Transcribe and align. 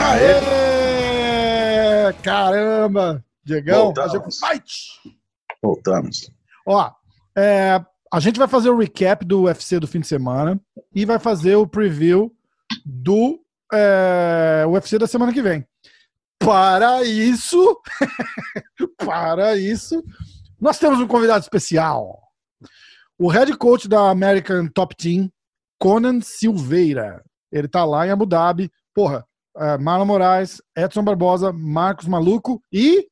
Aê! 0.00 0.40
Caramba! 2.22 3.22
Diegão, 3.44 3.92
Voltamos. 3.92 4.38
fight! 4.38 4.72
Voltamos. 5.62 6.30
Ó, 6.66 6.90
é, 7.36 7.84
a 8.10 8.20
gente 8.20 8.38
vai 8.38 8.48
fazer 8.48 8.70
o 8.70 8.78
recap 8.78 9.22
do 9.22 9.42
UFC 9.42 9.78
do 9.78 9.86
fim 9.86 10.00
de 10.00 10.06
semana 10.06 10.58
e 10.94 11.04
vai 11.04 11.18
fazer 11.18 11.56
o 11.56 11.66
preview 11.66 12.32
do 12.84 13.38
é, 13.70 14.64
UFC 14.66 14.98
da 14.98 15.06
semana 15.06 15.32
que 15.32 15.42
vem. 15.42 15.66
Para 16.38 17.04
isso, 17.04 17.80
para 18.98 19.56
isso, 19.56 20.02
nós 20.60 20.78
temos 20.78 21.00
um 21.00 21.06
convidado 21.06 21.40
especial. 21.40 22.20
O 23.18 23.28
head 23.28 23.56
coach 23.56 23.88
da 23.88 24.10
American 24.10 24.68
Top 24.68 24.94
Team, 24.94 25.30
Conan 25.78 26.20
Silveira. 26.20 27.22
Ele 27.50 27.66
tá 27.66 27.84
lá 27.84 28.06
em 28.06 28.10
Abu 28.10 28.26
Dhabi. 28.26 28.70
Porra, 28.94 29.24
é, 29.56 29.78
Marlon 29.78 30.04
Moraes, 30.04 30.60
Edson 30.76 31.02
Barbosa, 31.02 31.52
Marcos 31.52 32.06
Maluco 32.06 32.62
e 32.70 33.08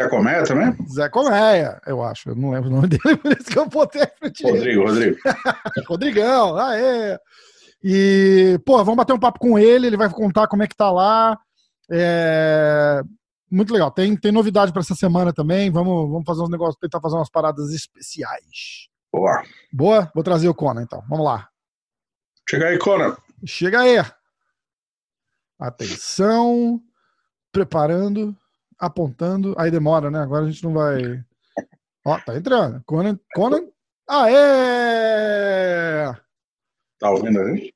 Zé 0.00 0.08
Comé 0.08 0.42
também? 0.42 0.76
Zé 0.88 1.08
Colmeia, 1.08 1.80
eu 1.86 2.02
acho. 2.02 2.30
Eu 2.30 2.34
não 2.34 2.50
lembro 2.50 2.70
o 2.70 2.72
nome 2.72 2.88
dele, 2.88 3.16
por 3.16 3.32
isso 3.32 3.50
que 3.50 3.58
eu 3.58 3.68
botei 3.68 4.02
a 4.02 4.10
frente. 4.18 4.42
Rodrigo, 4.44 4.84
Rodrigo. 4.84 5.18
Rodrigão, 5.86 6.56
aê! 6.56 7.18
E, 7.82 8.58
pô, 8.64 8.78
vamos 8.78 8.96
bater 8.96 9.12
um 9.12 9.18
papo 9.18 9.38
com 9.38 9.58
ele, 9.58 9.86
ele 9.86 9.96
vai 9.96 10.08
contar 10.10 10.46
como 10.46 10.62
é 10.62 10.66
que 10.66 10.76
tá 10.76 10.90
lá. 10.90 11.38
É, 11.90 13.00
Muito 13.50 13.72
legal. 13.72 13.90
Tem, 13.90 14.16
tem 14.16 14.30
novidade 14.30 14.72
para 14.72 14.80
essa 14.80 14.94
semana 14.94 15.32
também. 15.32 15.70
Vamos, 15.70 16.08
vamos 16.08 16.24
fazer 16.24 16.42
uns 16.42 16.50
negócios, 16.50 16.78
tentar 16.80 17.00
fazer 17.00 17.16
umas 17.16 17.30
paradas 17.30 17.70
especiais. 17.70 18.88
Boa. 19.12 19.42
Boa? 19.72 20.10
Vou 20.14 20.22
trazer 20.22 20.48
o 20.48 20.54
Conan 20.54 20.82
então. 20.82 21.02
Vamos 21.08 21.24
lá. 21.24 21.48
Chega 22.48 22.68
aí, 22.68 22.78
Conan. 22.78 23.16
Chega 23.44 23.80
aí. 23.80 23.96
Atenção. 25.58 26.80
Preparando. 27.50 28.36
Apontando. 28.78 29.54
Aí 29.58 29.70
demora, 29.70 30.10
né? 30.10 30.20
Agora 30.20 30.46
a 30.46 30.50
gente 30.50 30.62
não 30.62 30.72
vai. 30.72 31.22
Ó, 32.04 32.18
tá 32.20 32.36
entrando. 32.36 32.82
Conan. 32.84 33.18
Conan. 33.34 33.68
Aê! 34.08 34.32
Tá 36.98 37.10
ouvindo 37.10 37.40
a 37.40 37.54
gente? 37.54 37.74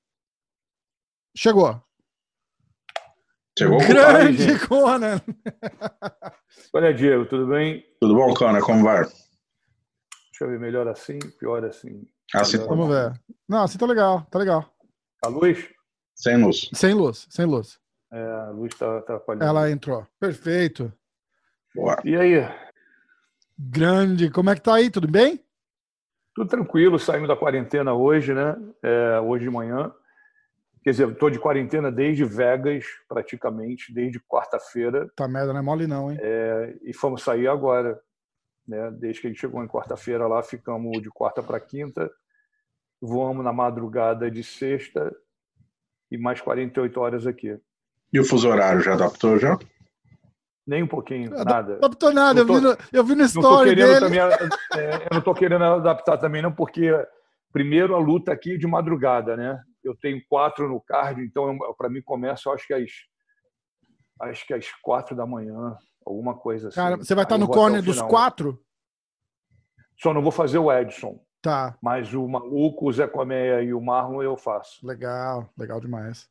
Chegou. 1.37 1.81
Chegou 3.56 3.77
o 3.77 3.86
Grande 3.86 4.42
gente. 4.42 4.66
Conan. 4.66 5.20
Olha, 6.72 6.92
Diego, 6.92 7.24
tudo 7.27 7.47
bem? 7.47 7.84
Tudo 8.00 8.14
bom, 8.14 8.34
Conan? 8.34 8.60
Como 8.60 8.83
vai? 8.83 9.05
Deixa 9.05 10.42
eu 10.42 10.48
ver, 10.48 10.58
melhor 10.58 10.88
assim, 10.88 11.19
pior 11.38 11.64
assim. 11.64 12.05
Assim, 12.34 12.58
Melhor. 12.58 12.69
Vamos 12.69 12.88
ver. 12.88 13.20
Não, 13.48 13.62
assim 13.62 13.78
tá 13.78 13.86
legal, 13.86 14.27
tá 14.30 14.38
legal. 14.38 14.69
A 15.25 15.28
luz? 15.28 15.69
sem 16.16 16.36
luz. 16.42 16.70
Sem 16.72 16.94
luz, 16.94 17.27
sem 17.30 17.44
luz. 17.44 17.78
É, 18.12 18.20
a 18.20 18.50
luz 18.50 18.75
tá 18.75 18.98
atrapalhando. 18.98 19.44
Ela 19.44 19.70
entrou. 19.70 20.06
Perfeito. 20.19 20.92
Boa. 21.75 22.00
E 22.05 22.16
aí? 22.16 22.48
Grande. 23.58 24.30
Como 24.30 24.50
é 24.50 24.55
que 24.55 24.60
tá 24.62 24.75
aí? 24.75 24.91
Tudo 24.91 25.06
bem? 25.08 25.41
Tudo 26.34 26.48
tranquilo, 26.48 26.98
saímos 26.98 27.28
da 27.28 27.36
quarentena 27.36 27.94
hoje, 27.94 28.34
né? 28.34 28.56
É, 28.82 29.20
hoje 29.20 29.44
de 29.44 29.50
manhã. 29.50 29.92
Quer 30.85 30.91
dizer, 30.91 31.09
estou 31.09 31.31
de 31.31 31.39
quarentena 31.39 31.91
desde 31.91 32.25
Vegas, 32.27 32.85
praticamente, 33.09 33.93
desde 33.93 34.21
quarta-feira, 34.21 35.11
Tá 35.17 35.27
merda, 35.27 35.53
não 35.53 35.61
é 35.61 35.63
mole 35.63 35.87
não, 35.87 36.13
hein? 36.13 36.19
é, 36.21 36.77
e 36.83 36.93
fomos 36.93 37.23
sair 37.23 37.49
agora. 37.49 37.99
Né? 38.69 38.91
Desde 38.93 39.21
que 39.23 39.27
a 39.27 39.31
gente 39.31 39.41
chegou 39.41 39.65
em 39.65 39.69
quarta-feira 39.69 40.27
lá, 40.27 40.43
ficamos 40.43 41.01
de 41.03 41.09
quarta 41.11 41.43
para 41.43 41.59
quinta, 41.59 42.11
voamos 43.01 43.43
na 43.43 43.53
madrugada 43.53 44.31
de 44.31 44.43
sexta 44.45 45.11
e 46.11 46.19
mais 46.19 46.41
48 46.43 47.00
horas 47.00 47.27
aqui. 47.27 47.59
E 48.12 48.21
o 48.21 48.25
fuso 48.25 48.49
horário 48.49 48.81
já 48.83 48.93
adaptou 48.93 49.39
já? 49.39 49.59
Nem 50.67 50.83
um 50.83 50.87
pouquinho, 50.87 51.31
Não 51.31 51.44
nada. 51.44 51.75
adaptou 51.77 52.12
nada. 52.12 52.41
Eu 52.41 52.44
Não 52.47 52.55
vi 52.56 52.61
tô- 52.62 52.69
no, 52.69 52.78
eu 52.93 53.05
vi 53.05 53.15
no 53.15 53.23
Não 53.23 53.28
tô 53.33 53.41
story 53.41 53.75
dele. 53.75 54.00
também, 54.00 54.19
é, 54.21 55.05
eu 55.05 55.09
não 55.12 55.19
estou 55.19 55.34
querendo 55.34 55.65
adaptar 55.65 56.17
também 56.19 56.41
não, 56.43 56.53
porque 56.53 56.91
primeiro 57.53 57.94
a 57.94 57.99
luta 57.99 58.33
aqui 58.33 58.56
de 58.59 58.67
madrugada, 58.67 59.37
né? 59.37 59.62
Eu 59.84 59.95
tenho 59.97 60.21
quatro 60.28 60.69
no 60.69 60.81
card, 60.81 61.21
então 61.22 61.59
para 61.77 61.89
mim 61.91 62.03
começa, 62.03 62.50
acho 62.50 62.67
que 62.67 62.75
às 62.75 62.91
acho 64.21 64.47
que 64.47 64.55
às 64.55 64.71
quatro 64.83 65.15
da 65.15 65.27
manhã, 65.27 65.77
alguma 66.06 66.34
coisa 66.34 66.69
assim. 66.69 66.77
Cara, 66.77 66.97
você 66.97 67.15
vai 67.15 67.25
estar 67.25 67.34
Aí 67.34 67.41
no 67.41 67.49
corner 67.49 67.83
dos 67.83 68.00
quatro? 68.00 68.61
Só 70.00 70.12
não 70.15 70.23
vou 70.23 70.33
fazer 70.33 70.59
o 70.59 70.73
Edson, 70.73 71.21
Tá. 71.43 71.77
mas 71.83 72.15
o 72.15 72.27
Maluco, 72.27 72.89
o 72.89 72.93
Zé 72.93 73.06
Comeia 73.06 73.62
e 73.62 73.75
o 73.75 73.81
Marlon 73.81 74.23
eu 74.23 74.37
faço. 74.37 74.84
Legal, 74.87 75.49
legal 75.56 75.81
demais. 75.81 76.28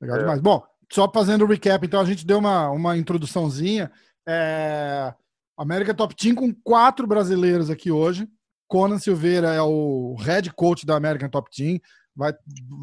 Legal 0.00 0.16
É. 0.16 0.20
demais. 0.20 0.40
Bom, 0.40 0.64
só 0.90 1.10
fazendo 1.10 1.44
o 1.44 1.48
recap, 1.48 1.84
então 1.84 2.00
a 2.00 2.04
gente 2.04 2.26
deu 2.26 2.38
uma, 2.38 2.70
uma 2.70 2.96
introduçãozinha. 2.96 3.90
É... 4.26 5.12
América 5.56 5.92
Top 5.92 6.14
Team 6.14 6.34
com 6.34 6.54
quatro 6.54 7.06
brasileiros 7.06 7.68
aqui 7.70 7.90
hoje. 7.90 8.28
Conan 8.66 8.98
Silveira 8.98 9.48
é 9.48 9.60
o 9.60 10.14
head 10.20 10.52
coach 10.54 10.86
da 10.86 10.96
American 10.96 11.28
Top 11.28 11.50
Team. 11.50 11.78
Vai 12.20 12.34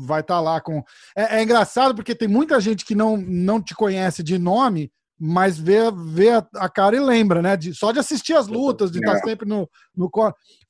vai 0.07 0.21
estar 0.21 0.39
lá 0.39 0.59
com. 0.59 0.83
É, 1.15 1.37
é 1.37 1.43
engraçado 1.43 1.93
porque 1.93 2.15
tem 2.15 2.27
muita 2.27 2.59
gente 2.59 2.83
que 2.83 2.95
não, 2.95 3.15
não 3.15 3.61
te 3.61 3.75
conhece 3.75 4.23
de 4.23 4.39
nome, 4.39 4.91
mas 5.19 5.59
vê, 5.59 5.91
vê 5.91 6.31
a, 6.31 6.47
a 6.55 6.67
cara 6.67 6.95
e 6.95 6.99
lembra, 6.99 7.39
né? 7.39 7.55
De, 7.55 7.71
só 7.71 7.91
de 7.91 7.99
assistir 7.99 8.33
as 8.33 8.47
lutas, 8.47 8.89
de 8.91 8.97
estar 8.97 9.13
É. 9.17 9.19
sempre 9.19 9.47
no, 9.47 9.69
no. 9.95 10.09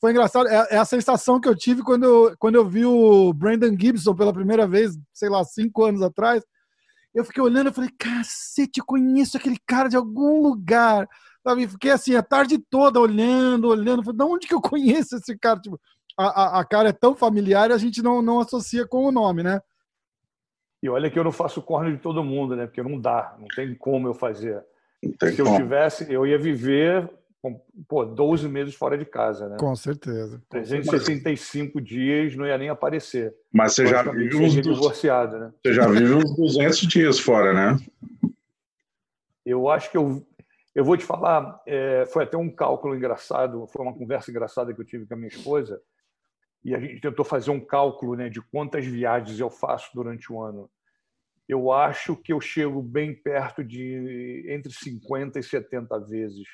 Foi 0.02 0.12
engraçado. 0.12 0.50
É, 0.50 0.68
é 0.72 0.78
a 0.78 0.84
sensação 0.84 1.40
que 1.40 1.48
eu 1.48 1.56
tive 1.56 1.82
quando 1.82 2.04
eu, 2.04 2.36
quando 2.38 2.56
eu 2.56 2.68
vi 2.68 2.84
o 2.84 3.32
Brandon 3.32 3.74
Gibson 3.80 4.14
pela 4.14 4.34
primeira 4.34 4.68
vez, 4.68 4.98
sei 5.14 5.30
lá, 5.30 5.46
cinco 5.46 5.86
anos 5.86 6.02
atrás. 6.02 6.44
Eu 7.16 7.24
fiquei 7.24 7.42
olhando 7.42 7.70
e 7.70 7.74
falei, 7.74 7.90
cacete, 7.98 8.82
eu 8.82 8.86
conheço 8.86 9.38
aquele 9.38 9.58
cara 9.66 9.88
de 9.88 9.96
algum 9.96 10.42
lugar. 10.42 11.08
Sabe? 11.42 11.66
Fiquei 11.70 11.92
assim, 11.92 12.16
a 12.16 12.22
tarde 12.22 12.60
toda 12.70 13.00
olhando, 13.00 13.70
olhando. 13.70 14.04
Falei, 14.04 14.18
de 14.18 14.24
onde 14.26 14.48
que 14.48 14.54
eu 14.54 14.60
conheço 14.62 15.16
esse 15.16 15.38
cara? 15.38 15.58
Tipo, 15.62 15.80
a, 16.18 16.26
a, 16.26 16.60
a 16.60 16.66
cara 16.66 16.90
é 16.90 16.94
tão 16.94 17.16
familiar 17.16 17.70
e 17.70 17.74
a 17.74 17.78
gente 17.78 18.02
não, 18.02 18.22
não 18.22 18.40
associa 18.40 18.86
com 18.88 19.06
o 19.06 19.12
nome, 19.12 19.44
né? 19.44 19.62
E 20.82 20.90
olha 20.90 21.10
que 21.10 21.18
eu 21.18 21.24
não 21.24 21.32
faço 21.32 21.62
corner 21.62 21.94
de 21.94 22.02
todo 22.02 22.24
mundo, 22.24 22.56
né? 22.56 22.66
Porque 22.66 22.84
não 22.84 23.00
dá, 23.00 23.36
não 23.40 23.48
tem 23.56 23.74
como 23.76 24.08
eu 24.08 24.14
fazer. 24.14 24.64
Se 25.04 25.40
eu 25.40 25.56
tivesse, 25.56 26.12
eu 26.12 26.26
ia 26.26 26.38
viver 26.38 27.10
com, 27.42 27.60
pô, 27.88 28.04
12 28.04 28.48
meses 28.48 28.76
fora 28.76 28.98
de 28.98 29.06
casa, 29.06 29.48
né? 29.48 29.58
Com 29.60 29.76
certeza. 29.76 30.42
365 30.50 31.80
dias 31.80 32.36
não 32.36 32.46
ia 32.46 32.58
nem 32.58 32.70
aparecer. 32.70 33.34
Mas 33.52 33.74
você 33.74 33.86
já, 33.88 34.04
vive 34.04 34.36
uns, 34.38 34.54
divorciado, 34.54 35.38
né? 35.38 35.54
você 35.64 35.74
já 35.74 35.88
vive 35.88 36.14
uns 36.14 36.36
200 36.36 36.80
dias 36.82 37.20
fora, 37.20 37.54
né? 37.54 37.78
Eu 39.46 39.70
acho 39.70 39.90
que 39.90 39.98
eu, 39.98 40.26
eu 40.76 40.84
vou 40.84 40.98
te 40.98 41.06
falar, 41.06 41.62
é, 41.66 42.06
foi 42.08 42.24
até 42.24 42.38
um 42.38 42.50
cálculo 42.50 42.96
engraçado, 42.96 43.66
foi 43.68 43.86
uma 43.86 43.94
conversa 43.94 44.30
engraçada 44.30 44.74
que 44.74 44.82
eu 44.82 44.86
tive 44.86 45.06
com 45.06 45.14
a 45.14 45.18
minha 45.18 45.30
esposa, 45.30 45.82
e 46.64 46.76
a 46.76 46.80
gente 46.80 47.02
tentou 47.02 47.24
fazer 47.24 47.52
um 47.52 47.60
cálculo 47.60 48.16
né, 48.16 48.30
de 48.30 48.42
quantas 48.42 48.86
viagens 48.86 49.40
eu 49.40 49.50
faço 49.50 49.90
durante 49.94 50.32
o 50.32 50.42
ano. 50.42 50.70
Eu 51.48 51.72
acho 51.72 52.16
que 52.16 52.34
eu 52.34 52.42
chego 52.42 52.82
bem 52.82 53.16
perto 53.16 53.64
de 53.64 54.46
entre 54.50 54.72
50 54.72 55.40
e 55.40 55.44
70 55.44 56.00
vezes. 56.02 56.48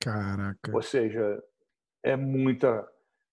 Caraca. 0.00 0.74
Ou 0.74 0.80
seja, 0.80 1.42
é 2.02 2.16
muita. 2.16 2.86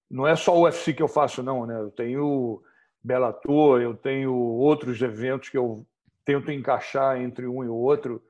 Não 0.10 0.28
é 0.28 0.36
só 0.36 0.58
o 0.58 0.64
UFC 0.64 0.94
que 0.94 1.02
eu 1.02 1.08
faço, 1.08 1.42
não, 1.42 1.66
né? 1.66 1.80
Eu 1.80 1.90
tenho 1.90 2.62
Bellator, 3.02 3.82
eu 3.82 3.96
tenho 3.96 4.34
outros 4.34 5.02
eventos 5.02 5.50
que 5.50 5.58
eu 5.58 5.88
tento 6.26 6.52
encaixar 6.52 7.22
entre 7.22 7.48
um 7.48 7.64
e 7.64 7.68
o 7.68 7.76
outro, 7.76 8.22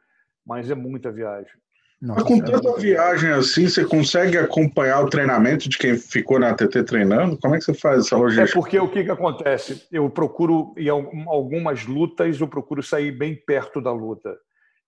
mas 0.46 0.70
é 0.70 0.76
muita 0.76 1.12
viagem. 1.12 1.58
Mas 2.02 2.10
Nossa, 2.18 2.26
com 2.26 2.38
é 2.38 2.44
tanta 2.44 2.78
viagem 2.80 3.30
assim, 3.32 3.68
você 3.68 3.86
consegue 3.86 4.38
acompanhar 4.38 5.02
o 5.02 5.10
treinamento 5.10 5.70
de 5.70 5.78
quem 5.78 5.98
ficou 5.98 6.40
na 6.40 6.54
TT 6.54 6.84
treinando? 6.84 7.38
Como 7.40 7.56
é 7.56 7.58
que 7.58 7.64
você 7.64 7.74
faz 7.74 8.06
essa 8.06 8.16
É 8.16 8.20
logística? 8.20 8.60
porque 8.60 8.78
o 8.78 8.90
que, 8.90 9.04
que 9.04 9.12
acontece? 9.12 9.88
Eu 9.92 10.10
procuro, 10.10 10.74
em 10.78 10.90
algum- 10.90 11.30
algumas 11.30 11.86
lutas, 11.86 12.40
eu 12.40 12.48
procuro 12.48 12.84
sair 12.84 13.12
bem 13.12 13.36
perto 13.46 13.82
da 13.82 13.92
luta. 13.94 14.38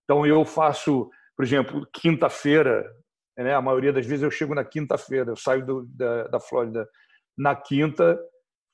Então, 0.04 0.26
eu 0.26 0.44
faço, 0.44 1.10
por 1.36 1.44
exemplo, 1.44 1.86
quinta-feira, 1.92 2.84
né? 3.36 3.54
a 3.54 3.62
maioria 3.62 3.92
das 3.92 4.04
vezes 4.06 4.22
eu 4.22 4.30
chego 4.30 4.54
na 4.54 4.64
quinta-feira, 4.64 5.30
eu 5.30 5.36
saio 5.36 5.64
do- 5.64 5.86
da, 5.86 6.24
da 6.28 6.40
Flórida 6.40 6.86
na 7.36 7.54
quinta, 7.56 8.18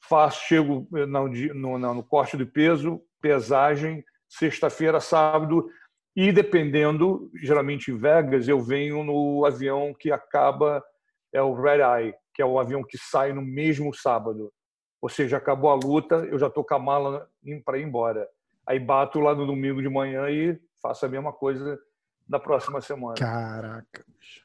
faço, 0.08 0.40
chego 0.48 0.86
no, 0.90 1.28
di- 1.28 1.52
no, 1.54 1.78
no- 1.78 1.94
no 1.94 2.02
corte 2.02 2.36
de 2.36 2.44
peso, 2.44 3.00
pesagem, 3.22 4.04
sexta-feira, 4.28 5.00
sábado, 5.00 5.66
e 6.16 6.30
dependendo, 6.30 7.30
geralmente 7.34 7.90
em 7.90 7.96
Vegas, 7.96 8.46
eu 8.46 8.60
venho 8.60 9.02
no 9.02 9.44
avião 9.44 9.92
que 9.92 10.12
acaba, 10.12 10.84
é 11.32 11.42
o 11.42 11.54
Red 11.54 11.80
Eye, 11.80 12.14
que 12.32 12.40
é 12.40 12.46
o 12.46 12.58
avião 12.58 12.84
que 12.84 12.96
sai 12.96 13.32
no 13.32 13.42
mesmo 13.42 13.92
sábado. 13.92 14.52
Ou 15.02 15.08
seja, 15.08 15.36
acabou 15.36 15.70
a 15.70 15.74
luta, 15.74 16.16
eu 16.30 16.38
já 16.38 16.46
estou 16.46 16.64
com 16.64 16.74
a 16.74 16.78
mala 16.78 17.28
para 17.64 17.78
ir 17.78 17.82
embora. 17.82 18.28
Aí 18.66 18.78
bato 18.78 19.18
lá 19.20 19.34
no 19.34 19.46
domingo 19.46 19.82
de 19.82 19.88
manhã 19.88 20.30
e 20.30 20.58
faço 20.80 21.04
a 21.04 21.08
mesma 21.08 21.32
coisa 21.32 21.78
na 22.28 22.38
próxima 22.38 22.80
semana. 22.80 23.14
Caraca. 23.16 24.04
bicho. 24.18 24.44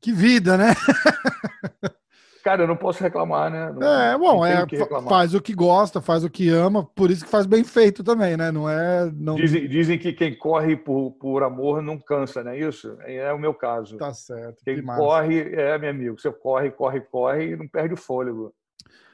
Que 0.00 0.12
vida, 0.12 0.58
né? 0.58 0.74
Cara, 2.44 2.64
eu 2.64 2.68
não 2.68 2.76
posso 2.76 3.02
reclamar, 3.02 3.50
né? 3.50 3.72
Não, 3.72 4.02
é, 4.02 4.18
bom, 4.18 4.44
é, 4.44 4.66
faz 5.08 5.32
o 5.32 5.40
que 5.40 5.54
gosta, 5.54 6.02
faz 6.02 6.24
o 6.24 6.28
que 6.28 6.50
ama, 6.50 6.84
por 6.84 7.10
isso 7.10 7.24
que 7.24 7.30
faz 7.30 7.46
bem 7.46 7.64
feito 7.64 8.04
também, 8.04 8.36
né? 8.36 8.52
Não 8.52 8.68
é. 8.68 9.10
Não... 9.14 9.34
Dizem, 9.34 9.66
dizem 9.66 9.98
que 9.98 10.12
quem 10.12 10.36
corre 10.36 10.76
por, 10.76 11.12
por 11.12 11.42
amor 11.42 11.80
não 11.80 11.98
cansa, 11.98 12.44
não 12.44 12.50
é 12.50 12.58
isso? 12.58 12.98
É 13.00 13.32
o 13.32 13.38
meu 13.38 13.54
caso. 13.54 13.96
Tá 13.96 14.12
certo. 14.12 14.62
Quem 14.62 14.76
que 14.76 14.82
corre, 14.82 15.54
é, 15.54 15.78
meu 15.78 15.88
amigo, 15.88 16.20
você 16.20 16.30
corre, 16.30 16.70
corre, 16.70 17.00
corre 17.00 17.52
e 17.52 17.56
não 17.56 17.66
perde 17.66 17.94
o 17.94 17.96
fôlego. 17.96 18.54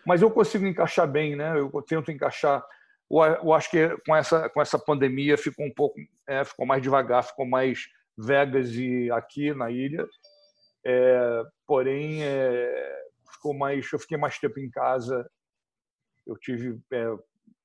Mas 0.05 0.23
eu 0.23 0.31
consigo 0.33 0.67
encaixar 0.67 1.07
bem, 1.07 1.37
né? 1.37 1.57
Eu 1.57 1.71
tento 1.83 2.11
encaixar. 2.11 2.67
Eu 3.09 3.53
acho 3.53 3.71
que 3.71 3.97
com 4.05 4.17
essa, 4.17 4.49
com 4.49 4.61
essa 4.61 4.77
pandemia 4.77 5.39
ficou 5.39 5.65
um 5.65 5.73
pouco. 5.73 5.95
É, 6.29 6.45
ficou 6.45 6.67
mais 6.67 6.83
devagar, 6.83 7.23
ficou 7.23 7.47
mais 7.47 7.87
Vegas 8.19 8.71
e 8.75 9.09
aqui 9.13 9.55
na 9.55 9.71
ilha. 9.71 10.05
É, 10.85 11.43
porém, 11.65 12.25
é, 12.25 13.00
ficou 13.33 13.55
mais, 13.55 13.87
eu 13.93 13.99
fiquei 13.99 14.17
mais 14.17 14.39
tempo 14.39 14.59
em 14.61 14.71
casa. 14.71 15.29
Eu 16.27 16.37
tive 16.37 16.79
é, 16.93 17.15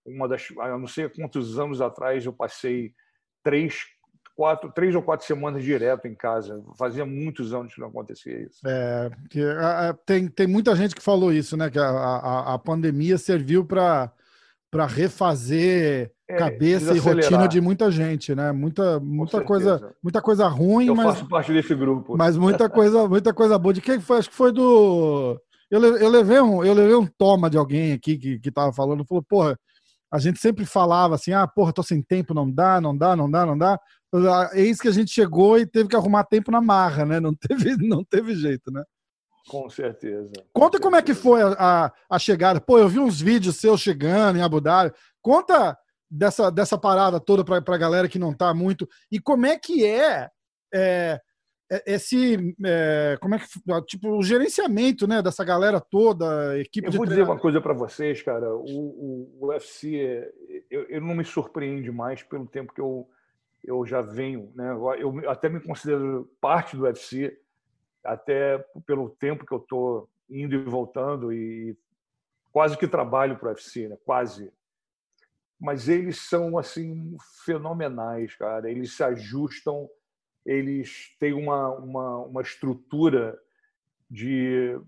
uma 0.05 0.27
das, 0.27 0.49
eu 0.49 0.79
não 0.79 0.87
sei 0.87 1.09
quantos 1.09 1.59
anos 1.59 1.81
atrás 1.81 2.25
eu 2.25 2.33
passei 2.33 2.93
três, 3.43 3.85
quatro, 4.35 4.71
três 4.71 4.95
ou 4.95 5.01
quatro 5.01 5.25
semanas 5.25 5.63
direto 5.63 6.07
em 6.07 6.15
casa. 6.15 6.63
Fazia 6.77 7.05
muitos 7.05 7.53
anos 7.53 7.73
que 7.73 7.81
não 7.81 7.87
acontecia 7.87 8.41
isso. 8.41 8.59
É, 8.65 9.09
que, 9.29 9.41
a, 9.41 9.89
a, 9.89 9.93
tem, 9.93 10.27
tem 10.27 10.47
muita 10.47 10.75
gente 10.75 10.95
que 10.95 11.01
falou 11.01 11.31
isso, 11.31 11.55
né? 11.55 11.69
Que 11.69 11.79
a, 11.79 11.87
a, 11.87 12.53
a 12.53 12.59
pandemia 12.59 13.17
serviu 13.17 13.65
para 13.65 14.11
para 14.75 14.85
refazer 14.85 16.11
é, 16.27 16.35
cabeça 16.35 16.93
e 16.93 16.99
rotina 16.99 17.47
de 17.47 17.61
muita 17.61 17.89
gente, 17.89 18.35
né? 18.35 18.51
Muita, 18.51 18.99
muita 18.99 19.41
coisa, 19.41 19.95
muita 20.03 20.21
coisa 20.21 20.47
ruim, 20.49 20.87
eu 20.87 20.95
mas 20.95 21.05
faço 21.05 21.29
parte 21.29 21.53
desse 21.53 21.73
grupo. 21.73 22.17
Mas 22.17 22.35
muita 22.35 22.69
coisa, 22.69 23.07
muita 23.07 23.33
coisa 23.33 23.57
boa. 23.57 23.73
De 23.73 23.79
quem 23.79 24.01
foi? 24.01 24.17
Acho 24.17 24.29
que 24.29 24.35
foi 24.35 24.51
do 24.51 25.39
eu, 25.69 25.81
eu, 25.97 26.09
levei 26.09 26.39
um, 26.39 26.63
eu 26.63 26.73
levei 26.73 26.95
um 26.95 27.07
toma 27.07 27.49
de 27.49 27.57
alguém 27.57 27.93
aqui 27.93 28.17
que, 28.17 28.39
que 28.39 28.51
tava 28.51 28.71
falando, 28.73 29.05
falou, 29.05 29.23
porra, 29.23 29.57
a 30.11 30.19
gente 30.19 30.39
sempre 30.39 30.65
falava 30.65 31.15
assim, 31.15 31.33
ah, 31.33 31.47
porra, 31.47 31.73
tô 31.73 31.83
sem 31.83 32.01
tempo, 32.01 32.33
não 32.33 32.49
dá, 32.49 32.79
não 32.79 32.95
dá, 32.95 33.15
não 33.15 33.29
dá, 33.29 33.45
não 33.45 33.57
dá. 33.57 33.79
Eis 34.53 34.79
que 34.79 34.87
a 34.87 34.91
gente 34.91 35.11
chegou 35.11 35.57
e 35.57 35.65
teve 35.65 35.89
que 35.89 35.95
arrumar 35.95 36.23
tempo 36.23 36.51
na 36.51 36.61
marra, 36.61 37.05
né? 37.05 37.19
Não 37.19 37.33
teve, 37.35 37.75
não 37.77 38.03
teve 38.03 38.35
jeito, 38.35 38.71
né? 38.71 38.83
Com 39.47 39.69
certeza. 39.69 40.31
Conta 40.53 40.79
como 40.79 40.95
é 40.95 41.01
que 41.01 41.13
foi 41.13 41.41
a, 41.41 41.55
a, 41.57 41.91
a, 42.09 42.19
chegada. 42.19 42.59
Pô, 42.59 42.79
eu 42.79 42.87
vi 42.87 42.99
uns 42.99 43.21
vídeos 43.21 43.57
seus 43.57 43.81
chegando 43.81 44.37
em 44.37 44.41
Abu 44.41 44.59
Dhabi. 44.59 44.91
Conta 45.21 45.77
dessa, 46.09 46.49
dessa 46.49 46.77
parada 46.77 47.19
toda 47.19 47.43
para 47.43 47.75
a 47.75 47.77
galera 47.77 48.07
que 48.07 48.17
não 48.17 48.33
tá 48.33 48.53
muito. 48.53 48.87
E 49.11 49.19
como 49.19 49.45
é 49.45 49.57
que 49.57 49.85
é 49.85 50.29
é, 50.73 51.21
esse 51.85 52.55
é, 52.63 53.17
como 53.19 53.35
é 53.35 53.39
que 53.39 53.47
tipo 53.87 54.09
o 54.09 54.21
gerenciamento 54.21 55.07
né 55.07 55.21
dessa 55.21 55.43
galera 55.43 55.81
toda 55.81 56.59
equipe 56.59 56.87
eu 56.87 56.91
vou 56.91 57.05
dizer 57.07 57.23
uma 57.23 57.39
coisa 57.39 57.59
para 57.59 57.73
vocês 57.73 58.21
cara. 58.21 58.53
O, 58.53 58.65
o, 58.65 59.37
o 59.41 59.47
UFC 59.47 59.97
é, 59.97 60.31
eu, 60.69 60.83
eu, 60.83 61.01
não 61.01 61.15
me 61.15 61.25
surpreende 61.25 61.91
mais 61.91 62.21
pelo 62.21 62.45
tempo 62.45 62.73
que 62.73 62.81
eu 62.81 63.09
eu 63.63 63.83
já 63.83 64.01
venho 64.01 64.51
né? 64.53 64.71
Eu 64.99 65.27
até 65.27 65.49
me 65.49 65.59
considero 65.59 66.29
parte 66.39 66.77
do 66.77 66.83
UFC 66.83 67.39
até 68.03 68.59
pelo 68.85 69.09
tempo 69.09 69.43
que 69.43 69.51
eu 69.51 69.59
tô 69.59 70.07
indo 70.29 70.53
e 70.53 70.57
voltando 70.59 71.33
e 71.33 71.75
quase 72.51 72.77
que 72.77 72.87
trabalho 72.87 73.37
para 73.37 73.47
o 73.47 73.51
UFC 73.51 73.87
né? 73.87 73.97
Quase. 74.05 74.51
Mas 75.59 75.89
eles 75.89 76.19
são 76.19 76.59
assim 76.59 77.17
fenomenais 77.43 78.35
cara. 78.35 78.69
Eles 78.69 78.95
se 78.95 79.03
ajustam 79.03 79.89
eles 80.45 81.15
têm 81.19 81.33
uma, 81.33 81.71
uma, 81.71 82.17
uma 82.19 82.41
estrutura 82.41 83.37
de 84.09 84.79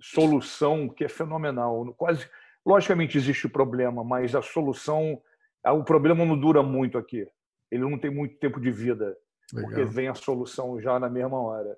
solução 0.00 0.88
que 0.88 1.04
é 1.04 1.08
fenomenal. 1.08 1.94
Quase, 1.96 2.28
logicamente 2.64 3.16
existe 3.16 3.46
o 3.46 3.50
problema, 3.50 4.04
mas 4.04 4.34
a 4.34 4.42
solução, 4.42 5.20
o 5.64 5.82
problema 5.82 6.24
não 6.24 6.38
dura 6.38 6.62
muito 6.62 6.98
aqui. 6.98 7.26
Ele 7.70 7.82
não 7.82 7.98
tem 7.98 8.10
muito 8.10 8.36
tempo 8.36 8.60
de 8.60 8.70
vida, 8.70 9.16
Legal. 9.52 9.70
porque 9.70 9.84
vem 9.84 10.08
a 10.08 10.14
solução 10.14 10.80
já 10.80 11.00
na 11.00 11.08
mesma 11.08 11.40
hora. 11.40 11.76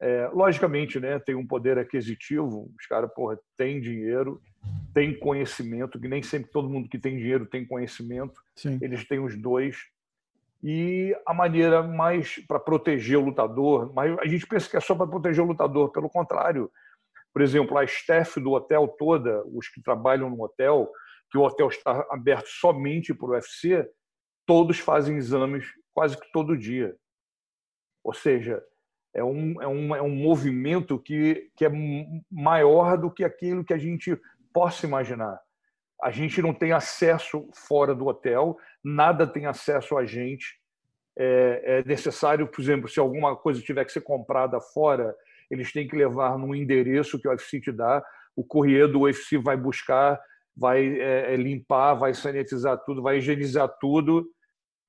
É, 0.00 0.28
logicamente, 0.32 0.98
né, 0.98 1.18
tem 1.20 1.36
um 1.36 1.46
poder 1.46 1.78
aquisitivo. 1.78 2.68
Os 2.76 2.86
caras, 2.86 3.12
porra, 3.14 3.38
têm 3.56 3.80
dinheiro, 3.80 4.42
têm 4.92 5.16
conhecimento, 5.16 6.00
que 6.00 6.08
nem 6.08 6.22
sempre 6.22 6.50
todo 6.50 6.68
mundo 6.68 6.88
que 6.88 6.98
tem 6.98 7.16
dinheiro 7.16 7.46
tem 7.46 7.64
conhecimento. 7.64 8.42
Sim. 8.56 8.78
Eles 8.82 9.06
têm 9.06 9.20
os 9.20 9.40
dois 9.40 9.76
e 10.62 11.16
a 11.26 11.34
maneira 11.34 11.82
mais 11.82 12.38
para 12.46 12.60
proteger 12.60 13.18
o 13.18 13.24
lutador, 13.24 13.92
mas 13.92 14.16
a 14.18 14.26
gente 14.26 14.46
pensa 14.46 14.70
que 14.70 14.76
é 14.76 14.80
só 14.80 14.94
para 14.94 15.08
proteger 15.08 15.42
o 15.42 15.48
lutador, 15.48 15.90
pelo 15.90 16.08
contrário. 16.08 16.70
Por 17.32 17.42
exemplo, 17.42 17.76
a 17.76 17.84
staff 17.84 18.38
do 18.38 18.52
hotel 18.52 18.86
toda, 18.86 19.42
os 19.46 19.68
que 19.68 19.82
trabalham 19.82 20.30
no 20.30 20.42
hotel, 20.42 20.88
que 21.30 21.38
o 21.38 21.42
hotel 21.42 21.68
está 21.68 22.06
aberto 22.10 22.46
somente 22.46 23.12
para 23.12 23.26
o 23.26 23.30
UFC, 23.30 23.88
todos 24.46 24.78
fazem 24.78 25.16
exames 25.16 25.66
quase 25.92 26.16
que 26.16 26.30
todo 26.30 26.56
dia. 26.56 26.94
Ou 28.04 28.12
seja, 28.12 28.62
é 29.14 29.24
um, 29.24 29.60
é 29.60 29.66
um, 29.66 29.96
é 29.96 30.02
um 30.02 30.14
movimento 30.14 30.98
que, 30.98 31.50
que 31.56 31.64
é 31.64 31.70
maior 32.30 32.96
do 32.96 33.10
que 33.10 33.24
aquilo 33.24 33.64
que 33.64 33.74
a 33.74 33.78
gente 33.78 34.16
possa 34.52 34.86
imaginar. 34.86 35.40
A 36.02 36.10
gente 36.10 36.42
não 36.42 36.52
tem 36.52 36.72
acesso 36.72 37.48
fora 37.54 37.94
do 37.94 38.06
hotel, 38.06 38.56
nada 38.82 39.24
tem 39.24 39.46
acesso 39.46 39.96
a 39.96 40.04
gente. 40.04 40.60
É, 41.16 41.62
é, 41.64 41.84
necessário, 41.84 42.48
por 42.48 42.60
exemplo, 42.60 42.88
se 42.88 42.98
alguma 42.98 43.36
coisa 43.36 43.60
tiver 43.60 43.84
que 43.84 43.92
ser 43.92 44.00
comprada 44.00 44.60
fora, 44.60 45.14
eles 45.48 45.72
têm 45.72 45.86
que 45.86 45.94
levar 45.94 46.36
num 46.36 46.54
endereço 46.54 47.20
que 47.20 47.28
o 47.28 47.30
UFC 47.30 47.60
te 47.60 47.70
dá. 47.70 48.02
O 48.34 48.42
correio 48.44 48.88
do 48.88 49.02
UFC 49.02 49.38
vai 49.38 49.56
buscar, 49.56 50.18
vai 50.56 50.84
é, 50.98 51.34
é, 51.34 51.36
limpar, 51.36 51.94
vai 51.94 52.14
sanitizar 52.14 52.82
tudo, 52.84 53.02
vai 53.02 53.18
higienizar 53.18 53.68
tudo 53.80 54.26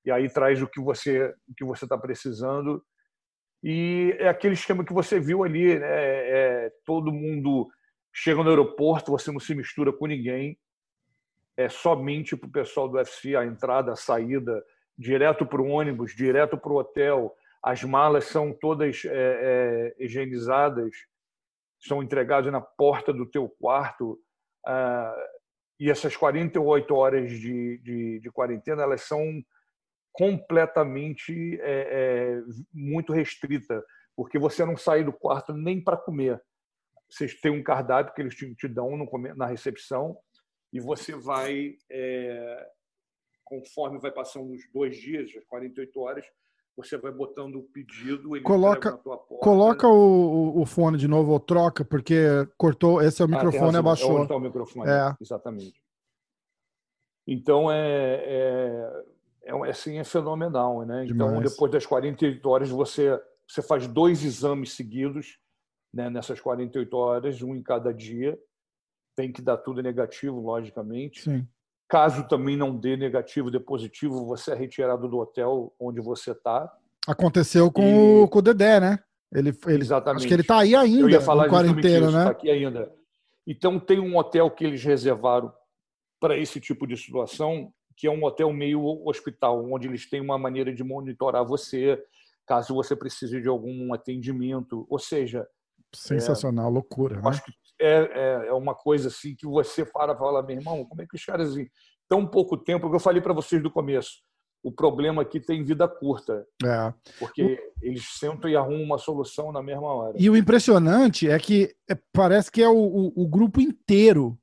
e 0.05 0.11
aí 0.11 0.27
traz 0.29 0.61
o 0.61 0.67
que 0.67 0.81
você 0.81 1.33
o 1.47 1.53
que 1.55 1.63
você 1.63 1.85
está 1.85 1.97
precisando. 1.97 2.83
E 3.63 4.15
é 4.19 4.27
aquele 4.29 4.55
esquema 4.55 4.83
que 4.83 4.93
você 4.93 5.19
viu 5.19 5.43
ali, 5.43 5.77
né? 5.77 5.87
É, 5.87 6.71
todo 6.85 7.13
mundo 7.13 7.69
chega 8.13 8.43
no 8.43 8.49
aeroporto, 8.49 9.11
você 9.11 9.31
não 9.31 9.39
se 9.39 9.53
mistura 9.53 9.93
com 9.93 10.07
ninguém 10.07 10.57
é 11.55 11.69
somente 11.69 12.35
para 12.35 12.47
o 12.47 12.51
pessoal 12.51 12.87
do 12.87 12.97
UFC 12.97 13.35
a 13.35 13.45
entrada, 13.45 13.91
a 13.91 13.95
saída, 13.95 14.63
direto 14.97 15.45
para 15.45 15.61
o 15.61 15.67
ônibus, 15.67 16.15
direto 16.15 16.57
para 16.57 16.71
o 16.71 16.77
hotel. 16.77 17.35
As 17.61 17.83
malas 17.83 18.25
são 18.25 18.51
todas 18.53 19.03
é, 19.05 19.11
é, 19.11 19.95
higienizadas, 20.03 20.91
são 21.79 22.01
entregadas 22.01 22.51
na 22.51 22.61
porta 22.61 23.13
do 23.13 23.25
teu 23.25 23.47
quarto. 23.47 24.19
Ah, 24.65 25.15
e 25.79 25.89
essas 25.89 26.15
48 26.15 26.95
horas 26.95 27.31
de, 27.31 27.77
de, 27.79 28.19
de 28.19 28.31
quarentena, 28.31 28.83
elas 28.83 29.01
são 29.01 29.43
completamente 30.11 31.59
é, 31.61 32.39
é, 32.39 32.41
muito 32.71 33.11
restrita, 33.11 33.83
porque 34.15 34.37
você 34.37 34.63
não 34.63 34.77
sai 34.77 35.03
do 35.03 35.11
quarto 35.11 35.53
nem 35.53 35.83
para 35.83 35.97
comer. 35.97 36.41
Vocês 37.09 37.39
têm 37.39 37.51
um 37.51 37.63
cardápio 37.63 38.13
que 38.13 38.21
eles 38.21 38.35
te, 38.35 38.53
te 38.55 38.67
dão 38.67 38.95
no, 38.95 39.09
na 39.35 39.45
recepção 39.45 40.17
e 40.73 40.79
você 40.79 41.15
vai, 41.15 41.75
é, 41.89 42.67
conforme 43.43 43.99
vai 43.99 44.11
passando 44.11 44.51
os 44.51 44.61
dois 44.73 44.97
dias, 44.97 45.29
as 45.37 45.45
48 45.45 45.99
horas, 45.99 46.25
você 46.75 46.97
vai 46.97 47.11
botando 47.11 47.57
o 47.57 47.63
pedido, 47.63 48.35
ele 48.35 48.43
coloca, 48.43 48.89
na 48.89 48.97
tua 48.97 49.17
porta. 49.17 49.43
Coloca 49.43 49.87
o, 49.87 50.59
o 50.59 50.65
fone 50.65 50.97
de 50.97 51.07
novo 51.07 51.31
ou 51.31 51.39
troca, 51.39 51.85
porque 51.85 52.25
cortou, 52.57 52.99
esse 52.99 53.21
é 53.21 53.25
o 53.25 53.27
ah, 53.27 53.31
microfone, 53.31 53.75
ah, 53.75 53.79
abaixou. 53.79 54.25
É 54.25 54.35
o 54.35 54.39
microfone, 54.39 54.89
é. 54.89 55.15
exatamente. 55.21 55.79
Então, 57.27 57.71
é, 57.71 58.15
é, 58.25 59.03
é, 59.43 59.69
assim, 59.69 59.99
é 59.99 60.03
fenomenal, 60.03 60.83
né? 60.83 61.05
Então, 61.05 61.39
depois 61.39 61.71
das 61.71 61.85
48 61.85 62.49
horas, 62.49 62.69
você, 62.69 63.21
você 63.47 63.61
faz 63.61 63.87
dois 63.87 64.23
exames 64.23 64.73
seguidos, 64.73 65.37
né, 65.93 66.09
nessas 66.09 66.41
48 66.41 66.97
horas, 66.97 67.41
um 67.43 67.55
em 67.55 67.61
cada 67.61 67.93
dia, 67.93 68.37
tem 69.15 69.31
que 69.31 69.41
dar 69.41 69.57
tudo 69.57 69.81
negativo, 69.81 70.39
logicamente. 70.39 71.23
Sim. 71.23 71.47
Caso 71.87 72.27
também 72.27 72.57
não 72.57 72.75
dê 72.75 72.97
negativo, 72.97 73.51
dê 73.51 73.59
positivo, 73.59 74.25
você 74.25 74.51
é 74.51 74.55
retirado 74.55 75.07
do 75.07 75.17
hotel 75.17 75.73
onde 75.79 76.01
você 76.01 76.31
está. 76.31 76.71
Aconteceu 77.07 77.71
com, 77.71 77.83
e... 77.83 78.23
o, 78.23 78.27
com 78.27 78.39
o 78.39 78.41
Dedé, 78.41 78.79
né? 78.79 78.99
Ele, 79.33 79.49
ele, 79.67 79.81
Exatamente. 79.81 80.21
Acho 80.21 80.27
que 80.27 80.33
ele 80.33 80.41
está 80.41 80.59
aí 80.59 80.75
ainda, 80.75 81.01
Eu 81.01 81.09
ia 81.09 81.21
falar 81.21 81.49
quarentena, 81.49 82.11
né? 82.11 82.23
Tá 82.25 82.31
aqui 82.31 82.49
ainda. 82.49 82.91
Então, 83.45 83.79
tem 83.79 83.99
um 83.99 84.15
hotel 84.15 84.49
que 84.49 84.63
eles 84.63 84.83
reservaram 84.83 85.51
para 86.19 86.37
esse 86.37 86.59
tipo 86.59 86.87
de 86.87 86.95
situação, 86.95 87.73
que 87.97 88.07
é 88.07 88.11
um 88.11 88.23
hotel 88.23 88.51
meio 88.53 89.05
hospital, 89.05 89.69
onde 89.71 89.87
eles 89.87 90.09
têm 90.09 90.21
uma 90.21 90.37
maneira 90.37 90.73
de 90.73 90.83
monitorar 90.83 91.45
você, 91.45 92.01
caso 92.45 92.73
você 92.73 92.95
precise 92.95 93.41
de 93.41 93.47
algum 93.47 93.93
atendimento. 93.93 94.85
Ou 94.89 94.99
seja, 94.99 95.45
sensacional, 95.93 96.69
é, 96.69 96.73
loucura. 96.73 97.15
Né? 97.17 97.21
Acho 97.25 97.43
que 97.43 97.51
é, 97.79 98.43
é, 98.45 98.47
é 98.47 98.53
uma 98.53 98.75
coisa 98.75 99.07
assim 99.07 99.35
que 99.35 99.45
você 99.45 99.85
para 99.85 100.15
fala, 100.15 100.43
meu 100.43 100.57
irmão, 100.57 100.85
como 100.85 101.01
é 101.01 101.07
que 101.07 101.15
os 101.15 101.25
caras 101.25 101.55
em 101.57 101.69
tão 102.07 102.25
pouco 102.27 102.57
tempo, 102.57 102.89
que 102.89 102.95
eu 102.95 102.99
falei 102.99 103.21
para 103.21 103.33
vocês 103.33 103.61
do 103.61 103.71
começo, 103.71 104.21
o 104.63 104.71
problema 104.71 105.21
aqui 105.21 105.39
tem 105.39 105.63
vida 105.63 105.87
curta. 105.87 106.45
É. 106.63 106.93
Porque 107.19 107.59
eles 107.81 108.05
sentam 108.17 108.49
e 108.49 108.55
arrumam 108.55 108.83
uma 108.83 108.97
solução 108.97 109.51
na 109.51 109.61
mesma 109.61 109.87
hora. 109.87 110.15
E 110.17 110.29
o 110.29 110.37
impressionante 110.37 111.29
é 111.29 111.37
que 111.37 111.75
é, 111.89 111.97
parece 112.13 112.49
que 112.49 112.61
é 112.61 112.69
o, 112.69 112.77
o, 112.77 113.23
o 113.23 113.27
grupo 113.27 113.59
inteiro 113.59 114.37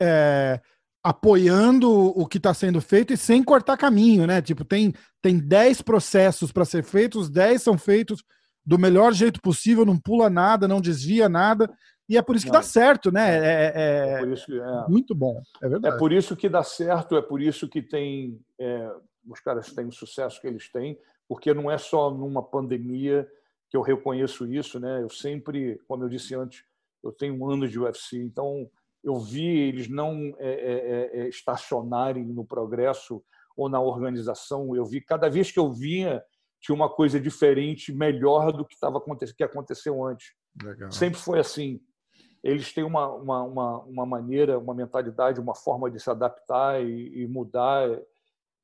é, 0.00 0.60
apoiando 1.02 1.90
o 1.90 2.26
que 2.26 2.38
está 2.38 2.54
sendo 2.54 2.80
feito 2.80 3.12
e 3.12 3.16
sem 3.16 3.42
cortar 3.42 3.76
caminho, 3.76 4.26
né? 4.26 4.40
Tipo, 4.40 4.64
tem, 4.64 4.92
tem 5.20 5.38
10 5.38 5.82
processos 5.82 6.52
para 6.52 6.64
ser 6.64 6.84
feitos, 6.84 7.22
os 7.22 7.30
10 7.30 7.62
são 7.62 7.76
feitos 7.76 8.22
do 8.64 8.78
melhor 8.78 9.12
jeito 9.12 9.40
possível, 9.40 9.84
não 9.84 9.98
pula 9.98 10.28
nada, 10.28 10.66
não 10.66 10.80
desvia 10.80 11.28
nada. 11.28 11.72
E 12.08 12.16
é 12.16 12.22
por 12.22 12.36
isso 12.36 12.44
que 12.44 12.52
não. 12.52 12.60
dá 12.60 12.62
certo, 12.62 13.10
né? 13.10 13.36
É, 13.36 13.72
é, 13.74 14.22
é 14.22 14.26
isso, 14.26 14.52
é, 14.54 14.88
muito 14.88 15.14
bom, 15.14 15.42
é 15.60 15.68
verdade. 15.68 15.94
É 15.94 15.98
por 15.98 16.12
isso 16.12 16.36
que 16.36 16.48
dá 16.48 16.62
certo, 16.62 17.16
é 17.16 17.22
por 17.22 17.40
isso 17.40 17.68
que 17.68 17.82
tem 17.82 18.40
é, 18.58 18.92
os 19.28 19.40
caras 19.40 19.72
têm 19.72 19.86
o 19.86 19.92
sucesso 19.92 20.40
que 20.40 20.46
eles 20.46 20.70
têm, 20.70 20.98
porque 21.28 21.52
não 21.52 21.70
é 21.70 21.78
só 21.78 22.10
numa 22.10 22.42
pandemia 22.42 23.28
que 23.68 23.76
eu 23.76 23.82
reconheço 23.82 24.46
isso, 24.46 24.78
né? 24.78 25.02
Eu 25.02 25.10
sempre, 25.10 25.80
como 25.88 26.04
eu 26.04 26.08
disse 26.08 26.34
antes, 26.34 26.62
eu 27.02 27.12
tenho 27.12 27.34
um 27.34 27.50
ano 27.50 27.68
de 27.68 27.78
UFC, 27.78 28.18
então 28.18 28.70
eu 29.02 29.18
vi 29.18 29.44
eles 29.44 29.88
não 29.88 30.34
é, 30.38 30.50
é, 30.50 31.20
é, 31.20 31.28
estacionarem 31.28 32.24
no 32.24 32.44
progresso 32.44 33.22
ou 33.56 33.68
na 33.68 33.80
organização. 33.80 34.74
Eu 34.74 34.84
vi 34.84 35.00
cada 35.00 35.28
vez 35.28 35.50
que 35.50 35.58
eu 35.58 35.72
vinha 35.72 36.22
tinha 36.60 36.74
uma 36.74 36.88
coisa 36.88 37.20
diferente, 37.20 37.92
melhor 37.92 38.52
do 38.52 38.64
que 38.64 38.74
estava 38.74 39.00
que 39.36 39.44
aconteceu 39.44 40.04
antes. 40.04 40.32
Legal. 40.60 40.90
Sempre 40.90 41.20
foi 41.20 41.38
assim. 41.38 41.80
Eles 42.46 42.72
têm 42.72 42.84
uma, 42.84 43.12
uma, 43.12 43.42
uma, 43.42 43.78
uma, 43.80 44.06
maneira, 44.06 44.56
uma 44.56 44.72
mentalidade, 44.72 45.40
uma 45.40 45.54
forma 45.54 45.90
de 45.90 45.98
se 45.98 46.08
adaptar 46.08 46.80
e, 46.80 47.22
e 47.22 47.26
mudar 47.26 47.88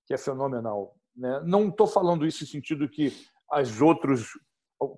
que 0.07 0.15
é 0.15 0.19
fenomenal. 0.19 0.97
Né? 1.17 1.41
Não 1.45 1.69
estou 1.69 1.89
falando 1.89 2.25
isso 2.25 2.45
no 2.45 2.49
sentido 2.49 2.89
que 2.89 3.12
as 3.51 3.81
outras 3.81 4.29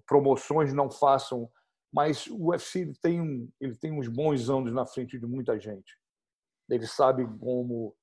promoções 0.07 0.75
não 0.75 0.91
façam, 0.91 1.51
mas 1.91 2.27
o 2.27 2.51
UFC 2.51 2.81
ele 2.81 2.95
tem, 3.01 3.53
ele 3.59 3.75
tem 3.75 3.91
uns 3.91 4.07
bons 4.07 4.51
anos 4.51 4.71
na 4.71 4.85
frente 4.85 5.19
de 5.19 5.27
muita 5.27 5.59
gente. 5.59 5.99
Ele 6.69 6.87
sabe 6.87 7.27
como 7.39 7.97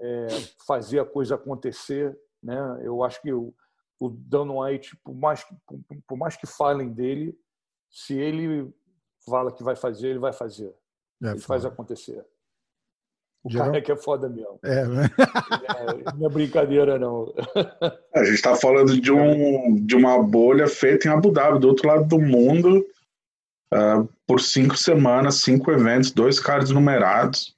é, 0.00 0.26
fazer 0.66 0.98
a 0.98 1.06
coisa 1.06 1.36
acontecer. 1.36 2.18
Né? 2.42 2.58
Eu 2.82 3.04
acho 3.04 3.22
que 3.22 3.32
o, 3.32 3.54
o 4.00 4.08
Dan 4.08 4.50
White, 4.50 4.96
por 5.04 5.14
mais, 5.14 5.44
por, 5.64 5.78
por 6.08 6.18
mais 6.18 6.36
que 6.36 6.46
falem 6.46 6.92
dele, 6.92 7.38
se 7.88 8.14
ele 8.14 8.74
fala 9.28 9.52
que 9.52 9.62
vai 9.62 9.76
fazer, 9.76 10.08
ele 10.08 10.18
vai 10.18 10.32
fazer. 10.32 10.74
É, 11.22 11.30
ele 11.30 11.40
faz 11.40 11.64
acontecer. 11.64 12.24
O 13.42 13.50
Geral... 13.50 13.66
cara 13.66 13.78
é 13.78 13.80
que 13.82 13.92
é 13.92 13.96
foda 13.96 14.28
mesmo. 14.28 14.58
É, 14.62 14.86
né? 14.86 15.10
é, 15.18 16.12
não 16.16 16.26
é 16.26 16.30
brincadeira, 16.30 16.98
não. 16.98 17.32
A 18.14 18.24
gente 18.24 18.34
está 18.34 18.56
falando 18.56 18.98
de, 18.98 19.12
um, 19.12 19.84
de 19.84 19.94
uma 19.94 20.22
bolha 20.22 20.66
feita 20.66 21.08
em 21.08 21.10
Abu 21.10 21.30
Dhabi, 21.30 21.58
do 21.58 21.68
outro 21.68 21.86
lado 21.86 22.06
do 22.06 22.18
mundo, 22.18 22.84
uh, 23.72 24.08
por 24.26 24.40
cinco 24.40 24.76
semanas, 24.76 25.42
cinco 25.42 25.70
eventos, 25.70 26.10
dois 26.10 26.40
caras 26.40 26.70
numerados. 26.70 27.54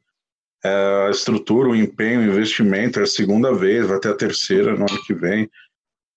Uh, 0.64 1.06
a 1.06 1.10
estrutura, 1.10 1.68
o 1.68 1.76
empenho, 1.76 2.20
o 2.20 2.24
investimento, 2.24 2.98
é 2.98 3.04
a 3.04 3.06
segunda 3.06 3.54
vez, 3.54 3.86
vai 3.86 4.00
ter 4.00 4.10
a 4.10 4.16
terceira 4.16 4.72
no 4.72 4.90
ano 4.90 5.04
que 5.04 5.14
vem. 5.14 5.48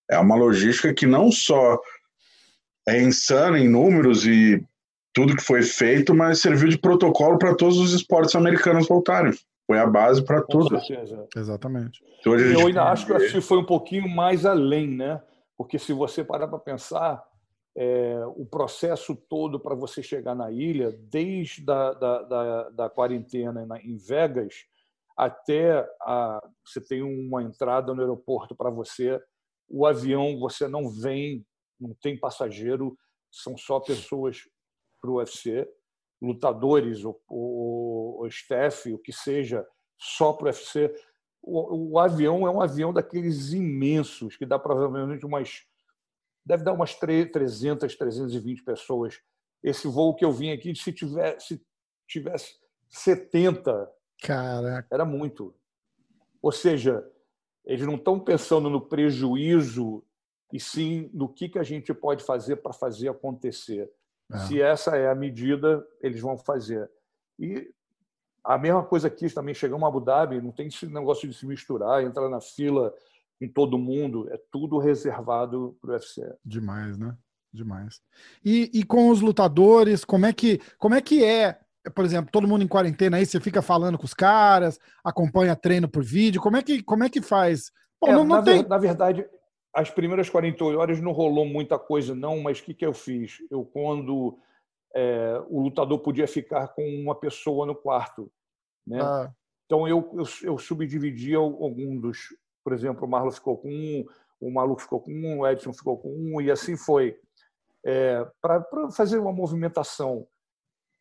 É 0.10 0.18
uma 0.18 0.36
logística 0.36 0.91
que 0.91 1.06
não 1.06 1.32
só 1.32 1.79
é 2.88 3.00
insana 3.00 3.60
em 3.60 3.70
números 3.70 4.25
e 4.25 4.65
tudo 5.19 5.35
que 5.35 5.43
foi 5.43 5.61
feito, 5.61 6.15
mas 6.15 6.41
serviu 6.41 6.69
de 6.69 6.77
protocolo 6.77 7.38
para 7.38 7.55
todos 7.55 7.77
os 7.77 7.93
esportes 7.93 8.35
americanos 8.35 8.88
voltarem 8.88 9.33
foi 9.69 9.77
a 9.77 9.85
base 9.85 10.23
para 10.23 10.41
tudo. 10.41 10.79
Certeza. 10.79 11.27
Exatamente. 11.35 12.03
Então, 12.19 12.35
eu 12.35 12.65
ainda 12.65 12.85
acho 12.85 13.05
que 13.05 13.39
foi 13.39 13.59
um 13.59 13.65
pouquinho 13.65 14.09
mais 14.09 14.43
além, 14.43 14.88
né? 14.88 15.21
Porque 15.55 15.77
se 15.77 15.93
você 15.93 16.23
parar 16.23 16.47
para 16.47 16.57
pensar, 16.57 17.23
é, 17.77 18.19
o 18.35 18.47
processo 18.47 19.15
todo 19.15 19.59
para 19.59 19.75
você 19.75 20.01
chegar 20.01 20.33
na 20.33 20.51
ilha, 20.51 20.91
desde 20.91 21.63
da, 21.63 21.93
da, 21.93 22.23
da, 22.23 22.69
da 22.69 22.89
quarentena 22.89 23.63
na, 23.63 23.79
em 23.79 23.95
Vegas 23.95 24.55
até 25.15 25.88
a, 26.01 26.41
você 26.65 26.81
tem 26.81 27.03
uma 27.03 27.43
entrada 27.43 27.93
no 27.93 28.01
aeroporto 28.01 28.55
para 28.55 28.71
você, 28.71 29.21
o 29.67 29.85
avião 29.85 30.39
você 30.39 30.67
não 30.67 30.89
vem, 30.89 31.45
não 31.79 31.93
tem 32.01 32.17
passageiro, 32.17 32.97
são 33.31 33.55
só 33.55 33.79
pessoas 33.79 34.39
para 35.00 35.10
o 35.10 35.15
UFC 35.15 35.68
lutadores, 36.22 37.03
o, 37.03 37.20
o, 37.29 38.22
o 38.22 38.27
staff, 38.27 38.91
o 38.91 39.00
que 39.00 39.12
seja, 39.12 39.65
só 39.98 40.34
para 40.34 40.46
o 40.46 40.48
UFC. 40.48 40.94
O, 41.41 41.91
o, 41.91 42.00
avião 42.00 42.46
é 42.46 42.51
um 42.51 42.62
avião 42.62 42.91
daqueles 42.91 43.53
imensos, 43.53 44.36
que 44.36 44.46
dá 44.46 44.60
provavelmente 44.60 45.25
umas. 45.25 45.65
Deve 46.46 46.63
dar 46.63 46.74
umas 46.74 46.96
300, 46.96 47.96
320 47.96 48.63
pessoas. 48.63 49.22
Esse 49.63 49.88
voo 49.88 50.15
que 50.15 50.25
eu 50.25 50.32
vim 50.32 50.51
aqui, 50.51 50.75
se 50.75 50.91
tivesse, 50.91 51.48
se 51.48 51.65
tivesse 52.08 52.56
70, 52.89 53.89
Caraca. 54.22 54.88
era 54.91 55.06
muito. 55.06 55.53
Ou 56.41 56.51
seja, 56.51 57.06
eles 57.65 57.86
não 57.86 57.96
estão 57.96 58.20
pensando 58.20 58.70
no 58.70 58.82
prejuízo, 58.82 60.03
e 60.51 60.60
sim 60.60 61.10
no 61.13 61.29
que, 61.29 61.50
que 61.50 61.60
a 61.60 61.63
gente 61.63 61.94
pode 61.94 62.24
fazer 62.24 62.58
para 62.58 62.74
fazer 62.74 63.10
acontecer. 63.10 63.89
É. 64.31 64.38
Se 64.39 64.62
essa 64.62 64.95
é 64.95 65.09
a 65.09 65.15
medida, 65.15 65.86
eles 66.01 66.21
vão 66.21 66.38
fazer. 66.38 66.89
E 67.38 67.71
a 68.43 68.57
mesma 68.57 68.83
coisa 68.83 69.07
aqui 69.07 69.29
também, 69.33 69.53
chegamos 69.53 69.83
a 69.83 69.88
Abu 69.88 70.00
Dhabi, 70.00 70.41
não 70.41 70.51
tem 70.51 70.67
esse 70.67 70.88
negócio 70.88 71.27
de 71.27 71.33
se 71.33 71.45
misturar, 71.45 72.03
entrar 72.03 72.29
na 72.29 72.41
fila 72.41 72.93
com 73.39 73.48
todo 73.48 73.77
mundo, 73.77 74.27
é 74.31 74.39
tudo 74.51 74.77
reservado 74.77 75.77
para 75.81 75.91
o 75.91 75.93
UFC. 75.93 76.36
Demais, 76.43 76.98
né? 76.98 77.15
Demais. 77.51 78.01
E, 78.43 78.69
e 78.74 78.83
com 78.83 79.09
os 79.09 79.21
lutadores, 79.21 80.05
como 80.05 80.25
é 80.25 80.33
que 80.33 80.62
como 80.77 80.93
é 80.93 81.01
que 81.01 81.24
é? 81.24 81.59
Por 81.95 82.05
exemplo, 82.05 82.31
todo 82.31 82.48
mundo 82.48 82.63
em 82.63 82.67
quarentena 82.67 83.17
aí, 83.17 83.25
você 83.25 83.39
fica 83.39 83.62
falando 83.62 83.98
com 83.98 84.05
os 84.05 84.13
caras, 84.13 84.79
acompanha 85.03 85.55
treino 85.55 85.88
por 85.88 86.03
vídeo, 86.03 86.41
como 86.41 86.57
é 86.57 86.62
que 86.62 86.83
como 86.83 87.03
é 87.03 87.09
que 87.09 87.21
faz? 87.21 87.71
Bom, 88.00 88.09
é, 88.09 88.12
não, 88.12 88.24
não 88.24 88.36
na, 88.38 88.43
tem... 88.43 88.67
na 88.67 88.77
verdade, 88.77 89.27
as 89.73 89.89
primeiras 89.89 90.29
48 90.29 90.79
horas 90.79 91.01
não 91.01 91.11
rolou 91.11 91.45
muita 91.45 91.77
coisa, 91.77 92.15
não, 92.15 92.39
mas 92.39 92.59
o 92.59 92.63
que, 92.63 92.73
que 92.73 92.85
eu 92.85 92.93
fiz? 92.93 93.38
Eu, 93.49 93.63
quando 93.63 94.38
é, 94.95 95.41
o 95.47 95.61
lutador 95.61 95.99
podia 95.99 96.27
ficar 96.27 96.69
com 96.69 96.83
uma 97.01 97.15
pessoa 97.15 97.65
no 97.65 97.75
quarto, 97.75 98.31
né? 98.85 98.99
Ah. 99.01 99.31
Então, 99.65 99.88
eu, 99.88 100.09
eu, 100.13 100.23
eu 100.43 100.57
subdividia 100.57 101.38
algum 101.38 101.99
dos... 101.99 102.17
Por 102.63 102.73
exemplo, 102.73 103.05
o 103.05 103.09
Marlon 103.09 103.31
ficou 103.31 103.55
com 103.55 103.69
um, 103.69 104.05
o 104.39 104.51
Maluco 104.51 104.81
ficou 104.81 105.01
com 105.01 105.11
um, 105.11 105.39
o 105.39 105.47
Edson 105.47 105.73
ficou 105.73 105.97
com 105.97 106.09
um, 106.09 106.41
e 106.41 106.49
assim 106.49 106.77
foi. 106.77 107.19
É, 107.85 108.25
para 108.41 108.65
fazer 108.91 109.19
uma 109.19 109.31
movimentação. 109.31 110.27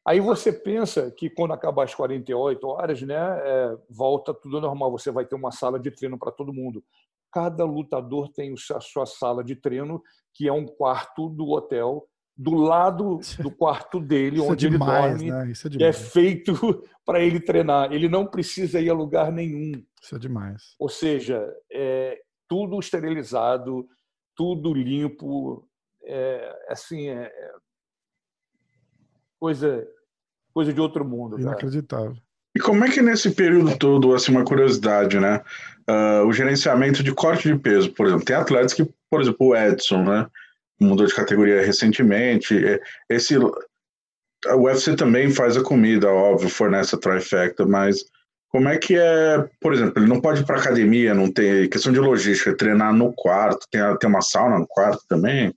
Aí 0.06 0.20
você 0.20 0.52
pensa 0.52 1.10
que 1.10 1.28
quando 1.28 1.52
acabar 1.52 1.84
as 1.84 1.94
48 1.94 2.66
horas, 2.66 3.02
né, 3.02 3.16
é, 3.16 3.78
volta 3.90 4.32
tudo 4.32 4.60
normal. 4.60 4.90
Você 4.92 5.10
vai 5.10 5.25
ter 5.25 5.34
uma 5.34 5.52
sala 5.52 5.78
de 5.78 5.90
treino 5.90 6.18
para 6.18 6.32
todo 6.32 6.52
mundo 6.52 6.82
cada 7.32 7.64
lutador 7.64 8.30
tem 8.30 8.54
a 8.75 8.80
sua 8.80 9.06
sala 9.06 9.42
de 9.44 9.56
treino, 9.56 10.02
que 10.35 10.49
é 10.49 10.52
um 10.52 10.66
quarto 10.66 11.28
do 11.28 11.49
hotel, 11.50 12.06
do 12.37 12.54
lado 12.54 13.18
do 13.42 13.50
quarto 13.50 13.99
dele, 13.99 14.38
é 14.38 14.42
onde 14.42 14.66
é 14.66 14.70
demais, 14.70 15.20
ele 15.20 15.30
dorme, 15.30 15.47
né? 15.47 15.52
Isso 15.52 15.68
é, 15.68 15.85
é 15.85 15.92
feito 15.92 16.52
para 17.04 17.20
ele 17.20 17.40
treinar. 17.40 17.92
Ele 17.92 18.08
não 18.08 18.26
precisa 18.26 18.80
ir 18.80 18.90
a 18.90 18.94
lugar 18.94 19.32
nenhum. 19.32 19.73
Isso 20.00 20.14
é 20.14 20.18
demais. 20.18 20.75
Ou 20.78 20.88
seja, 20.88 21.44
é 21.73 22.20
tudo 22.49 22.78
esterilizado, 22.78 23.87
tudo 24.37 24.73
limpo, 24.73 25.68
é, 26.04 26.66
assim, 26.68 27.08
é, 27.08 27.25
é 27.25 27.52
coisa, 29.38 29.87
coisa 30.54 30.73
de 30.73 30.80
outro 30.80 31.04
mundo. 31.04 31.38
Inacreditável. 31.38 32.12
Cara. 32.14 32.27
E 32.59 32.61
como 32.61 32.85
é 32.85 32.91
que 32.91 33.00
nesse 33.00 33.31
período 33.31 33.79
todo, 33.79 34.12
assim, 34.12 34.33
uma 34.33 34.45
curiosidade, 34.45 35.21
né? 35.21 35.41
Uh, 35.88 36.27
o 36.27 36.33
gerenciamento 36.33 37.05
de 37.05 37.15
corte 37.15 37.47
de 37.47 37.57
peso, 37.57 37.93
por 37.93 38.05
exemplo, 38.05 38.25
tem 38.25 38.35
atletas 38.35 38.75
que, 38.75 38.85
por 39.09 39.21
exemplo, 39.21 39.47
o 39.47 39.57
Edson, 39.57 40.03
né? 40.03 40.27
Mudou 40.81 41.07
de 41.07 41.15
categoria 41.15 41.65
recentemente. 41.65 42.57
Esse, 43.09 43.38
o 43.38 43.53
UFC 44.57 44.97
também 44.97 45.31
faz 45.31 45.57
a 45.57 45.62
comida, 45.62 46.11
óbvio, 46.11 46.49
fornece 46.49 46.97
a 46.97 46.99
trifecta, 46.99 47.65
mas 47.65 48.05
como 48.49 48.69
é 48.69 48.77
que 48.77 48.97
é, 48.97 49.49
por 49.61 49.73
exemplo, 49.73 50.03
ele 50.03 50.09
não 50.09 50.21
pode 50.21 50.41
ir 50.41 50.45
para 50.45 50.59
academia, 50.59 51.15
não 51.15 51.31
tem 51.31 51.71
questão 51.71 51.93
de 51.93 52.00
logística, 52.00 52.57
treinar 52.57 52.93
no 52.93 53.12
quarto, 53.12 53.69
tem, 53.71 53.81
tem 53.99 54.11
uma 54.11 54.21
sauna 54.21 54.59
no 54.59 54.67
quarto 54.67 55.05
também? 55.09 55.55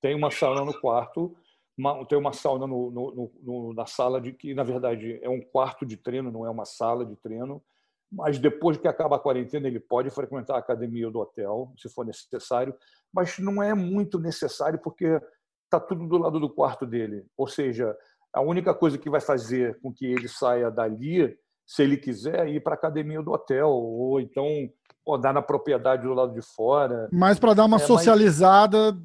Tem 0.00 0.14
uma 0.14 0.30
sauna 0.30 0.64
no 0.64 0.78
quarto, 0.80 1.34
uma, 1.76 2.04
tem 2.06 2.18
uma 2.18 2.32
sauna 2.32 2.66
no, 2.66 2.90
no, 2.90 3.32
no, 3.42 3.74
na 3.74 3.86
sala 3.86 4.20
de 4.20 4.32
que 4.32 4.54
na 4.54 4.62
verdade 4.62 5.18
é 5.22 5.28
um 5.28 5.40
quarto 5.40 5.84
de 5.84 5.96
treino, 5.96 6.30
não 6.30 6.46
é 6.46 6.50
uma 6.50 6.64
sala 6.64 7.04
de 7.04 7.16
treino. 7.16 7.62
Mas 8.10 8.38
depois 8.38 8.76
que 8.76 8.86
acaba 8.86 9.16
a 9.16 9.18
quarentena, 9.18 9.66
ele 9.66 9.80
pode 9.80 10.08
frequentar 10.10 10.54
a 10.54 10.58
academia 10.58 11.10
do 11.10 11.18
hotel, 11.18 11.72
se 11.76 11.88
for 11.88 12.06
necessário. 12.06 12.72
Mas 13.12 13.38
não 13.38 13.60
é 13.60 13.74
muito 13.74 14.20
necessário 14.20 14.78
porque 14.78 15.20
está 15.64 15.80
tudo 15.80 16.06
do 16.06 16.18
lado 16.18 16.38
do 16.38 16.48
quarto 16.48 16.86
dele. 16.86 17.26
Ou 17.36 17.48
seja, 17.48 17.96
a 18.32 18.40
única 18.40 18.72
coisa 18.72 18.98
que 18.98 19.10
vai 19.10 19.20
fazer 19.20 19.80
com 19.80 19.92
que 19.92 20.06
ele 20.06 20.28
saia 20.28 20.70
dali, 20.70 21.36
se 21.66 21.82
ele 21.82 21.96
quiser, 21.96 22.46
é 22.46 22.50
ir 22.50 22.62
para 22.62 22.74
a 22.74 22.76
academia 22.76 23.20
do 23.20 23.32
hotel 23.32 23.68
ou 23.68 24.20
então 24.20 24.70
rodar 25.06 25.34
na 25.34 25.42
propriedade 25.42 26.02
do 26.02 26.14
lado 26.14 26.32
de 26.32 26.42
fora. 26.42 27.08
Mas 27.12 27.38
para 27.38 27.54
dar 27.54 27.64
uma 27.64 27.76
é, 27.76 27.80
socializada, 27.80 28.92
mas... 28.92 29.02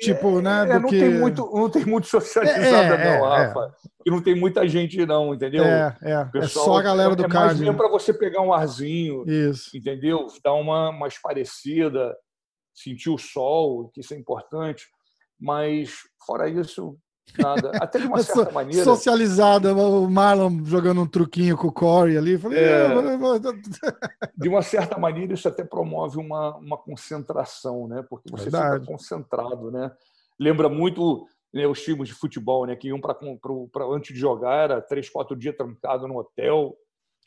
tipo, 0.00 0.40
né? 0.40 0.62
É, 0.68 0.78
não, 0.78 0.88
que... 0.88 0.98
tem 0.98 1.10
muito, 1.10 1.50
não 1.52 1.70
tem 1.70 1.84
muito 1.84 2.06
socializada, 2.08 2.94
é, 2.94 3.18
não, 3.18 3.32
é, 3.32 3.46
Rafa. 3.46 3.74
E 4.04 4.10
não 4.10 4.22
tem 4.22 4.34
muita 4.34 4.66
gente, 4.68 5.04
não, 5.06 5.34
entendeu? 5.34 5.64
É, 5.64 5.96
é. 6.02 6.24
Pessoal, 6.26 6.64
é 6.64 6.68
só 6.68 6.78
a 6.78 6.82
galera 6.82 7.16
do 7.16 7.22
é. 7.24 7.68
É 7.68 7.72
para 7.72 7.88
você 7.88 8.12
pegar 8.12 8.42
um 8.42 8.52
arzinho, 8.52 9.24
Isso. 9.26 9.76
entendeu? 9.76 10.26
Dar 10.44 10.54
uma 10.54 10.92
mais 10.92 11.20
parecida, 11.20 12.14
sentir 12.74 13.10
o 13.10 13.18
sol, 13.18 13.90
que 13.92 14.00
isso 14.00 14.14
é 14.14 14.16
importante. 14.16 14.86
Mas, 15.40 15.94
fora 16.26 16.48
isso, 16.48 16.96
Nada. 17.36 17.72
Até 17.74 17.98
de 17.98 18.06
uma 18.06 18.22
certa 18.22 18.52
maneira. 18.52 18.84
Socializada, 18.84 19.74
o 19.74 20.08
Marlon 20.08 20.64
jogando 20.64 21.02
um 21.02 21.06
truquinho 21.06 21.56
com 21.56 21.68
o 21.68 21.72
Corey 21.72 22.16
ali. 22.16 22.38
Falei, 22.38 22.58
é... 22.58 22.86
é 22.86 22.88
de 24.36 24.48
uma 24.48 24.62
certa 24.62 24.98
maneira, 24.98 25.34
isso 25.34 25.48
até 25.48 25.64
promove 25.64 26.18
uma, 26.18 26.56
uma 26.56 26.76
concentração, 26.76 27.86
né? 27.88 28.04
Porque 28.08 28.30
você 28.30 28.44
Verdade. 28.44 28.80
fica 28.80 28.92
concentrado, 28.92 29.70
né? 29.70 29.90
Lembra 30.38 30.68
muito 30.68 31.26
né, 31.52 31.66
os 31.66 31.82
times 31.82 32.08
de 32.08 32.14
futebol, 32.14 32.66
né? 32.66 32.76
Que 32.76 32.88
iam 32.88 33.00
para 33.00 33.16
antes 33.90 34.14
de 34.14 34.20
jogar, 34.20 34.64
era 34.64 34.80
três, 34.80 35.08
quatro 35.08 35.36
dias 35.36 35.56
trancado 35.56 36.06
no 36.06 36.18
hotel. 36.18 36.76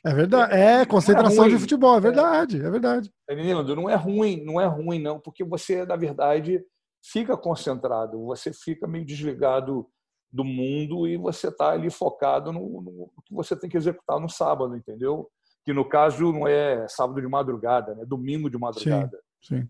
É 0.04 0.14
verdade, 0.14 0.54
é, 0.56 0.82
é 0.82 0.86
concentração 0.86 1.46
é 1.46 1.50
de 1.50 1.60
futebol, 1.60 1.96
é 1.96 2.00
verdade, 2.00 2.62
é, 2.62 2.66
é 2.66 2.72
verdade. 2.72 3.12
Tá 3.28 3.34
entendendo? 3.34 3.76
Não 3.76 3.88
é 3.88 3.96
ruim, 3.96 4.44
não 4.44 4.60
é 4.60 4.66
ruim, 4.66 5.00
não, 5.00 5.20
porque 5.20 5.44
você, 5.44 5.86
na 5.86 5.96
verdade, 5.96 6.64
fica 7.02 7.36
concentrado, 7.38 8.24
você 8.26 8.54
fica 8.54 8.88
meio 8.88 9.06
desligado 9.06 9.88
do 10.32 10.44
mundo 10.44 11.08
e 11.08 11.18
você 11.18 11.50
está 11.50 11.72
ali 11.72 11.90
focado 11.90 12.54
no, 12.54 12.82
no, 12.82 13.12
que 13.26 13.34
você 13.34 13.56
tem 13.56 13.70
que 13.70 13.78
executar 13.78 14.20
no 14.20 14.30
sábado, 14.30 14.76
entendeu? 14.76 15.30
Que 15.66 15.74
no 15.74 15.88
caso 15.88 16.32
não 16.32 16.48
é 16.48 16.88
sábado 16.88 17.20
de 17.20 17.28
madrugada, 17.28 17.94
né? 17.96 18.06
Domingo 18.06 18.50
de 18.50 18.58
madrugada. 18.58 19.20
Sim. 19.42 19.62
sim. 19.62 19.70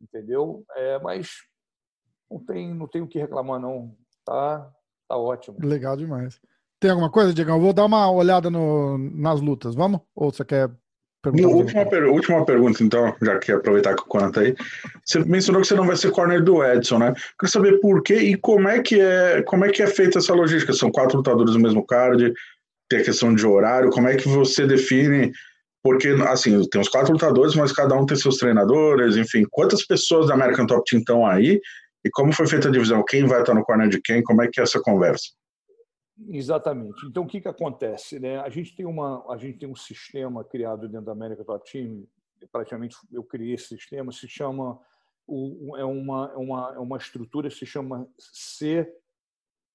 Entendeu? 0.00 0.64
É, 0.74 0.98
mas 0.98 1.30
não 2.28 2.40
tem, 2.44 2.74
não 2.74 2.88
tem 2.88 3.02
o 3.02 3.06
que 3.06 3.18
reclamar 3.18 3.60
não. 3.60 3.96
Tá, 4.24 4.68
tá 5.08 5.16
ótimo. 5.16 5.58
Legal 5.60 5.96
demais. 5.96 6.40
Tem 6.80 6.90
alguma 6.90 7.10
coisa, 7.10 7.32
Diego? 7.32 7.52
Eu 7.52 7.60
vou 7.60 7.72
dar 7.72 7.84
uma 7.84 8.10
olhada 8.10 8.50
no, 8.50 8.98
nas 8.98 9.40
lutas, 9.40 9.74
vamos? 9.74 10.00
Ou 10.16 10.32
você 10.32 10.44
quer 10.44 10.68
Última, 11.24 11.86
per 11.86 12.04
última 12.04 12.44
pergunta, 12.44 12.82
então, 12.82 13.14
já 13.22 13.38
que 13.38 13.52
aproveitar 13.52 13.94
que 13.94 14.02
o 14.02 14.06
Conan 14.06 14.32
tá 14.32 14.40
aí. 14.40 14.56
Você 15.04 15.20
mencionou 15.20 15.62
que 15.62 15.68
você 15.68 15.74
não 15.74 15.86
vai 15.86 15.96
ser 15.96 16.10
corner 16.10 16.42
do 16.42 16.64
Edson, 16.64 16.98
né? 16.98 17.14
Quero 17.38 17.52
saber 17.52 17.78
por 17.78 18.02
quê 18.02 18.16
e 18.16 18.36
como 18.36 18.68
é 18.68 18.82
que 18.82 19.00
é, 19.00 19.40
como 19.42 19.64
é 19.64 19.70
que 19.70 19.82
é 19.82 19.86
feita 19.86 20.18
essa 20.18 20.34
logística. 20.34 20.72
São 20.72 20.90
quatro 20.90 21.18
lutadores 21.18 21.54
no 21.54 21.60
mesmo 21.60 21.86
card, 21.86 22.32
tem 22.88 22.98
a 22.98 23.04
questão 23.04 23.32
de 23.32 23.46
horário, 23.46 23.90
como 23.90 24.08
é 24.08 24.16
que 24.16 24.28
você 24.28 24.66
define? 24.66 25.32
Porque, 25.80 26.08
assim, 26.28 26.60
tem 26.68 26.80
os 26.80 26.88
quatro 26.88 27.12
lutadores, 27.12 27.54
mas 27.54 27.72
cada 27.72 27.94
um 27.94 28.04
tem 28.04 28.16
seus 28.16 28.36
treinadores, 28.36 29.16
enfim. 29.16 29.44
Quantas 29.50 29.86
pessoas 29.86 30.26
da 30.26 30.34
American 30.34 30.66
Top 30.66 30.82
Team 30.88 31.00
estão 31.00 31.26
aí? 31.26 31.60
E 32.04 32.10
como 32.10 32.32
foi 32.32 32.46
feita 32.48 32.68
a 32.68 32.70
divisão? 32.72 33.04
Quem 33.06 33.26
vai 33.26 33.40
estar 33.40 33.54
no 33.54 33.64
corner 33.64 33.88
de 33.88 34.00
quem? 34.00 34.22
Como 34.22 34.42
é 34.42 34.48
que 34.48 34.60
é 34.60 34.64
essa 34.64 34.80
conversa? 34.80 35.30
Exatamente. 36.28 37.06
Então, 37.06 37.24
o 37.24 37.26
que, 37.26 37.40
que 37.40 37.48
acontece? 37.48 38.18
Né? 38.18 38.38
A, 38.38 38.48
gente 38.48 38.74
tem 38.74 38.86
uma, 38.86 39.24
a 39.32 39.36
gente 39.36 39.58
tem 39.58 39.68
um 39.68 39.76
sistema 39.76 40.44
criado 40.44 40.88
dentro 40.88 41.06
da 41.06 41.12
América 41.12 41.44
Top 41.44 41.70
Team, 41.70 42.06
praticamente 42.50 42.96
eu 43.10 43.22
criei 43.22 43.54
esse 43.54 43.68
sistema, 43.68 44.12
se 44.12 44.28
chama, 44.28 44.78
é 45.76 45.84
uma, 45.84 46.32
é 46.32 46.36
uma, 46.36 46.72
é 46.74 46.78
uma 46.78 46.96
estrutura 46.96 47.48
que 47.48 47.56
se 47.56 47.66
chama 47.66 48.08
CIC, 48.18 48.92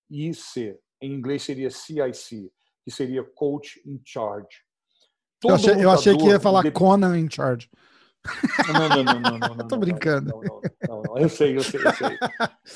em 0.09 1.13
inglês 1.13 1.43
seria 1.43 1.69
CIC, 1.69 2.51
que 2.83 2.91
seria 2.91 3.23
Coach 3.23 3.81
in 3.85 4.01
Charge. 4.03 4.63
eu 5.43 5.55
achei, 5.55 5.83
eu 5.83 5.91
achei 5.91 6.17
que 6.17 6.25
ia 6.25 6.39
falar 6.39 6.63
de... 6.63 6.71
Conan 6.71 7.17
in 7.17 7.29
Charge. 7.29 7.69
Não, 8.67 8.89
não, 8.89 9.03
não, 9.03 9.19
não, 9.19 9.37
não. 9.39 9.55
não 9.55 9.67
Tô 9.67 9.77
brincando. 9.77 10.31
Não, 10.31 10.41
não, 10.87 11.03
não, 11.03 11.17
Eu 11.17 11.29
sei, 11.29 11.55
eu 11.55 11.63
sei, 11.63 11.79
eu 11.81 11.93
sei. 11.93 12.17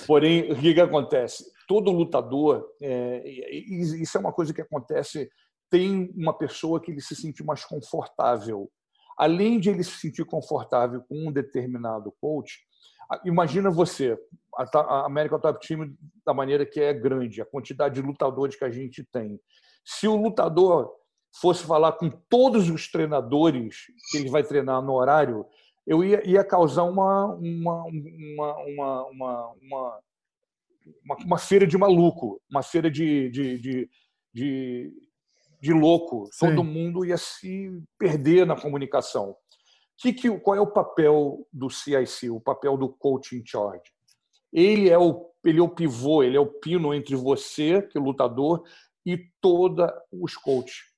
Porém, 0.08 0.52
o 0.52 0.56
que, 0.56 0.74
que 0.74 0.82
acontece? 0.82 1.52
Todo 1.72 1.90
lutador, 1.90 2.68
é, 2.82 3.24
isso 3.26 4.18
é 4.18 4.20
uma 4.20 4.34
coisa 4.34 4.54
que 4.54 4.60
acontece, 4.60 5.32
tem 5.70 6.12
uma 6.18 6.38
pessoa 6.38 6.82
que 6.82 6.92
ele 6.92 7.00
se 7.00 7.16
sente 7.16 7.46
mais 7.46 7.64
confortável. 7.64 8.70
Além 9.18 9.58
de 9.58 9.70
ele 9.70 9.82
se 9.82 9.98
sentir 9.98 10.26
confortável 10.26 11.02
com 11.08 11.30
um 11.30 11.32
determinado 11.32 12.14
coach, 12.20 12.60
imagina 13.24 13.72
você, 13.72 14.20
a 14.54 15.06
América 15.06 15.40
Top 15.40 15.66
Team 15.66 15.96
da 16.26 16.34
maneira 16.34 16.66
que 16.66 16.82
é 16.82 16.94
grande, 16.94 17.42
a 17.42 17.46
quantidade 17.46 17.96
de 17.96 18.06
lutadores 18.06 18.58
que 18.58 18.66
a 18.66 18.70
gente 18.70 19.02
tem. 19.06 19.40
Se 19.86 20.10
o 20.10 20.22
lutador 20.22 20.94
fosse 21.40 21.64
falar 21.64 21.94
com 21.94 22.10
todos 22.10 22.70
os 22.70 22.92
treinadores 22.92 23.86
que 24.12 24.18
ele 24.18 24.30
vai 24.30 24.44
treinar 24.44 24.82
no 24.82 24.92
horário, 24.92 25.46
eu 25.88 26.04
ia, 26.04 26.22
ia 26.30 26.44
causar 26.44 26.84
uma, 26.84 27.28
uma, 27.28 27.86
uma, 27.86 28.58
uma, 28.58 29.06
uma, 29.06 29.54
uma, 29.62 30.00
uma, 31.26 31.38
feira 31.38 31.66
de 31.66 31.78
maluco, 31.78 32.42
uma 32.50 32.64
feira 32.64 32.90
de, 32.90 33.30
de, 33.30 33.58
de, 33.58 33.90
de, 34.34 34.94
de 35.62 35.74
louco. 35.74 36.28
Sim. 36.32 36.48
Todo 36.48 36.64
mundo 36.64 37.06
ia 37.06 37.18
se 37.18 37.72
perder 37.98 38.46
na 38.46 38.60
comunicação. 38.60 39.36
Que, 39.98 40.12
que, 40.12 40.40
qual 40.40 40.56
é 40.56 40.62
o 40.62 40.72
papel 40.72 41.48
do 41.54 41.70
CIC, 41.70 42.30
o 42.30 42.42
papel 42.42 42.76
do 42.76 42.90
coaching 42.90 43.44
charge? 43.46 43.84
Ele 44.52 44.90
é 44.90 44.98
o, 44.98 45.32
ele 45.44 45.60
é 45.60 45.64
o 45.64 45.70
pivô, 45.70 46.24
ele 46.24 46.38
é 46.38 46.40
o 46.40 46.48
pino 46.48 46.94
entre 46.94 47.16
você, 47.16 47.82
que 47.82 47.98
é 47.98 48.02
o 48.02 48.04
lutador, 48.04 48.64
e 49.06 49.18
todos 49.40 49.88
os 50.12 50.36
coaches. 50.36 50.92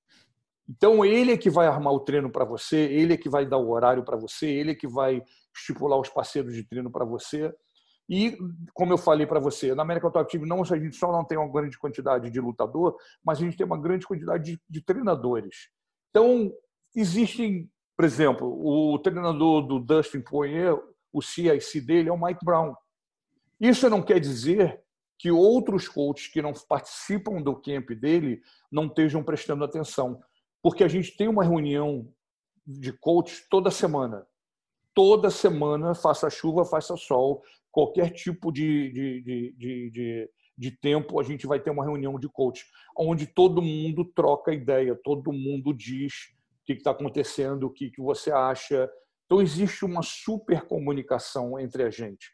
Então, 0.68 1.04
ele 1.04 1.34
é 1.34 1.38
que 1.38 1.50
vai 1.50 1.68
armar 1.68 1.94
o 1.94 2.00
treino 2.00 2.32
para 2.32 2.46
você, 2.46 2.78
ele 2.78 3.14
é 3.14 3.18
que 3.18 3.30
vai 3.30 3.46
dar 3.46 3.58
o 3.58 3.70
horário 3.70 4.04
para 4.04 4.16
você, 4.16 4.48
ele 4.48 4.72
é 4.72 4.76
que 4.76 4.88
vai 4.88 5.22
estipular 5.56 6.00
os 6.00 6.10
parceiros 6.10 6.54
de 6.54 6.64
treino 6.64 6.90
para 6.90 7.06
você. 7.06 7.54
E, 8.10 8.38
como 8.74 8.94
eu 8.94 8.98
falei 8.98 9.26
para 9.26 9.40
você, 9.40 9.74
na 9.74 9.84
América 9.84 10.12
Top 10.12 10.30
Team 10.30 10.46
não, 10.46 10.62
a 10.62 10.78
gente 10.78 10.96
só 10.96 11.12
não 11.12 11.24
tem 11.24 11.38
uma 11.38 11.52
grande 11.52 11.78
quantidade 11.78 12.30
de 12.30 12.40
lutador, 12.40 12.98
mas 13.24 13.38
a 13.38 13.42
gente 13.42 13.58
tem 13.58 13.66
uma 13.66 13.80
grande 13.80 14.06
quantidade 14.06 14.44
de, 14.44 14.62
de 14.70 14.82
treinadores. 14.82 15.70
Então, 16.10 16.52
existem, 16.96 17.70
por 17.96 18.06
exemplo, 18.06 18.48
o 18.48 19.00
treinador 19.00 19.66
do 19.66 19.80
Dustin 19.80 20.22
Poirier, 20.22 20.78
o 21.12 21.22
CIC 21.22 21.80
dele 21.82 22.10
é 22.10 22.12
o 22.12 22.22
Mike 22.22 22.44
Brown. 22.44 22.76
Isso 23.60 23.90
não 23.90 24.02
quer 24.02 24.20
dizer 24.20 24.82
que 25.18 25.32
outros 25.32 25.88
coaches 25.88 26.28
que 26.28 26.42
não 26.42 26.52
participam 26.68 27.42
do 27.42 27.56
camp 27.56 27.92
dele 27.92 28.42
não 28.70 28.88
estejam 28.88 29.24
prestando 29.24 29.64
atenção 29.64 30.20
porque 30.64 30.82
a 30.82 30.88
gente 30.88 31.16
tem 31.18 31.28
uma 31.28 31.44
reunião 31.44 32.08
de 32.66 32.94
coach 32.94 33.46
toda 33.50 33.70
semana. 33.70 34.26
Toda 34.94 35.30
semana, 35.30 35.94
faça 35.94 36.30
chuva, 36.30 36.64
faça 36.64 36.96
sol, 36.96 37.44
qualquer 37.74 38.12
tipo 38.12 38.52
de, 38.52 38.92
de, 38.92 39.22
de, 39.58 39.90
de, 39.92 40.30
de 40.58 40.72
tempo, 40.80 41.20
a 41.20 41.24
gente 41.24 41.46
vai 41.48 41.60
ter 41.60 41.72
uma 41.72 41.84
reunião 41.84 42.18
de 42.20 42.30
coach, 42.30 42.64
onde 42.98 43.28
todo 43.28 43.62
mundo 43.62 44.06
troca 44.06 44.54
ideia, 44.54 44.98
todo 45.04 45.34
mundo 45.34 45.74
diz 45.74 46.14
o 46.62 46.66
que 46.66 46.74
está 46.74 46.92
acontecendo, 46.92 47.64
o 47.64 47.70
que, 47.70 47.90
que 47.90 48.02
você 48.02 48.32
acha. 48.32 48.90
Então, 49.26 49.42
existe 49.42 49.84
uma 49.84 50.04
super 50.04 50.62
comunicação 50.68 51.60
entre 51.60 51.84
a 51.84 51.90
gente. 51.90 52.32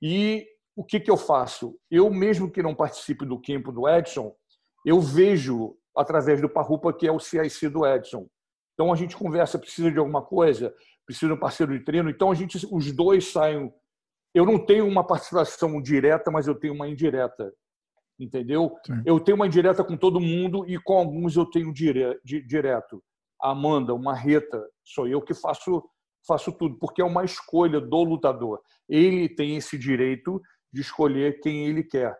E 0.00 0.46
o 0.76 0.84
que, 0.84 1.00
que 1.00 1.10
eu 1.10 1.16
faço? 1.16 1.76
Eu, 1.90 2.10
mesmo 2.10 2.50
que 2.50 2.62
não 2.62 2.74
participe 2.74 3.24
do 3.24 3.40
campo 3.40 3.72
do 3.72 3.88
Edson, 3.88 4.34
eu 4.84 5.00
vejo 5.00 5.76
através 5.96 6.40
do 6.40 6.48
Parrupa, 6.48 6.92
que 6.92 7.06
é 7.06 7.12
o 7.12 7.18
CIC 7.18 7.68
do 7.68 7.86
Edson. 7.86 8.28
Então 8.74 8.92
a 8.92 8.96
gente 8.96 9.16
conversa, 9.16 9.58
precisa 9.58 9.90
de 9.90 9.98
alguma 9.98 10.22
coisa, 10.22 10.74
precisa 11.04 11.26
de 11.26 11.32
um 11.34 11.40
parceiro 11.40 11.76
de 11.76 11.84
treino. 11.84 12.08
Então 12.08 12.30
a 12.30 12.34
gente, 12.34 12.66
os 12.70 12.92
dois 12.92 13.30
saem. 13.30 13.70
Eu 14.34 14.44
não 14.44 14.58
tenho 14.58 14.86
uma 14.86 15.04
participação 15.04 15.80
direta, 15.80 16.30
mas 16.30 16.46
eu 16.46 16.54
tenho 16.54 16.74
uma 16.74 16.88
indireta, 16.88 17.52
entendeu? 18.18 18.76
Sim. 18.86 19.02
Eu 19.04 19.18
tenho 19.18 19.36
uma 19.36 19.46
indireta 19.46 19.82
com 19.82 19.96
todo 19.96 20.20
mundo 20.20 20.64
e 20.68 20.78
com 20.78 20.94
alguns 20.94 21.36
eu 21.36 21.46
tenho 21.46 21.72
dire, 21.72 22.18
direto. 22.24 23.02
A 23.40 23.50
Amanda, 23.50 23.94
o 23.94 23.98
Marreta, 23.98 24.62
sou 24.84 25.08
eu 25.08 25.20
que 25.20 25.34
faço 25.34 25.82
faço 26.26 26.52
tudo, 26.52 26.78
porque 26.78 27.00
é 27.00 27.04
uma 27.04 27.24
escolha 27.24 27.80
do 27.80 28.04
lutador. 28.04 28.60
Ele 28.88 29.28
tem 29.28 29.56
esse 29.56 29.78
direito 29.78 30.40
de 30.72 30.82
escolher 30.82 31.40
quem 31.40 31.66
ele 31.66 31.82
quer. 31.82 32.16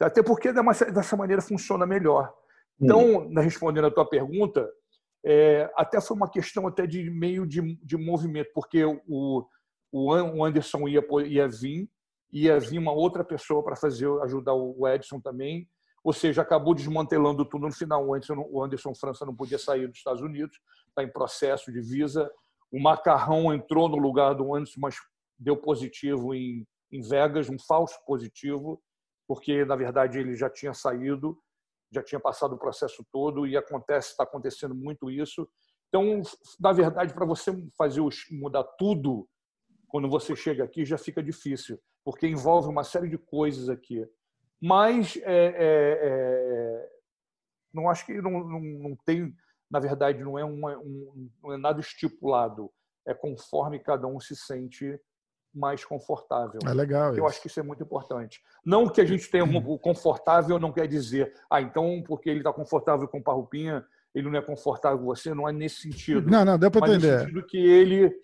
Até 0.00 0.22
porque 0.22 0.52
dessa 0.52 1.16
maneira 1.16 1.42
funciona 1.42 1.84
melhor. 1.84 2.32
Então, 2.80 3.26
hum. 3.26 3.34
respondendo 3.40 3.86
a 3.86 3.90
tua 3.90 4.08
pergunta, 4.08 4.68
é, 5.24 5.70
até 5.76 6.00
foi 6.00 6.16
uma 6.16 6.30
questão 6.30 6.66
até 6.66 6.86
de 6.86 7.10
meio 7.10 7.44
de, 7.46 7.76
de 7.84 7.96
movimento, 7.96 8.50
porque 8.54 8.84
o, 8.84 9.44
o 9.92 10.44
Anderson 10.44 10.88
ia, 10.88 11.02
ia 11.26 11.48
vir, 11.48 11.88
ia 12.32 12.58
vir 12.58 12.78
uma 12.78 12.92
outra 12.92 13.24
pessoa 13.24 13.62
para 13.62 13.76
fazer 13.76 14.08
ajudar 14.22 14.54
o 14.54 14.86
Edson 14.86 15.20
também, 15.20 15.68
ou 16.04 16.12
seja, 16.12 16.42
acabou 16.42 16.74
desmantelando 16.74 17.44
tudo 17.44 17.66
no 17.66 17.72
final. 17.72 18.14
Anderson, 18.14 18.46
o 18.50 18.62
Anderson 18.62 18.94
França 18.94 19.26
não 19.26 19.34
podia 19.34 19.58
sair 19.58 19.86
dos 19.86 19.98
Estados 19.98 20.22
Unidos, 20.22 20.58
está 20.88 21.02
em 21.02 21.10
processo 21.10 21.72
de 21.72 21.80
visa. 21.80 22.30
O 22.70 22.80
Macarrão 22.80 23.52
entrou 23.52 23.88
no 23.88 23.96
lugar 23.96 24.34
do 24.34 24.54
Anderson, 24.54 24.80
mas 24.80 24.96
deu 25.38 25.56
positivo 25.56 26.34
em, 26.34 26.66
em 26.92 27.00
Vegas, 27.00 27.48
um 27.48 27.58
falso 27.58 27.98
positivo, 28.06 28.80
porque 29.26 29.64
na 29.64 29.76
verdade 29.76 30.18
ele 30.18 30.34
já 30.34 30.48
tinha 30.48 30.72
saído 30.72 31.38
já 31.90 32.02
tinha 32.02 32.20
passado 32.20 32.54
o 32.54 32.58
processo 32.58 33.04
todo 33.10 33.46
e 33.46 33.56
acontece, 33.56 34.10
está 34.10 34.24
acontecendo 34.24 34.74
muito 34.74 35.10
isso. 35.10 35.48
Então, 35.88 36.22
na 36.60 36.72
verdade, 36.72 37.14
para 37.14 37.24
você 37.24 37.50
fazer 37.76 38.02
mudar 38.30 38.64
tudo, 38.78 39.26
quando 39.88 40.08
você 40.08 40.36
chega 40.36 40.62
aqui, 40.62 40.84
já 40.84 40.98
fica 40.98 41.22
difícil, 41.22 41.80
porque 42.04 42.26
envolve 42.26 42.68
uma 42.68 42.84
série 42.84 43.08
de 43.08 43.18
coisas 43.18 43.68
aqui. 43.68 44.06
Mas 44.60 45.16
é, 45.16 45.46
é, 45.46 45.98
é, 46.02 46.88
não 47.72 47.88
acho 47.88 48.04
que 48.04 48.20
não, 48.20 48.44
não, 48.44 48.60
não, 48.60 48.96
tem, 49.04 49.34
na 49.70 49.78
verdade, 49.80 50.22
não 50.22 50.38
é, 50.38 50.44
uma, 50.44 50.76
um, 50.78 51.30
não 51.42 51.52
é 51.52 51.56
nada 51.56 51.80
estipulado. 51.80 52.70
É 53.06 53.14
conforme 53.14 53.78
cada 53.78 54.06
um 54.06 54.20
se 54.20 54.36
sente 54.36 55.00
mais 55.54 55.84
confortável. 55.84 56.60
É 56.66 56.74
legal. 56.74 57.14
Eu 57.16 57.26
acho 57.26 57.40
que 57.40 57.46
isso 57.46 57.58
é 57.58 57.62
muito 57.62 57.82
importante. 57.82 58.42
Não 58.64 58.88
que 58.88 59.00
a 59.00 59.04
gente 59.04 59.30
tenha 59.30 59.44
o 59.44 59.78
confortável 59.78 60.58
não 60.58 60.72
quer 60.72 60.86
dizer, 60.86 61.32
ah, 61.50 61.60
então 61.60 62.02
porque 62.06 62.28
ele 62.28 62.40
está 62.40 62.52
confortável 62.52 63.08
com 63.08 63.22
parrupinha, 63.22 63.84
ele 64.14 64.28
não 64.28 64.38
é 64.38 64.42
confortável 64.42 64.98
com 64.98 65.06
você, 65.06 65.32
não 65.32 65.48
é 65.48 65.52
nesse 65.52 65.82
sentido. 65.82 66.30
Não, 66.30 66.44
não, 66.44 66.58
deu 66.58 66.70
para 66.70 66.88
entender. 66.88 67.12
No 67.12 67.18
sentido 67.20 67.46
que 67.46 67.56
ele 67.56 68.14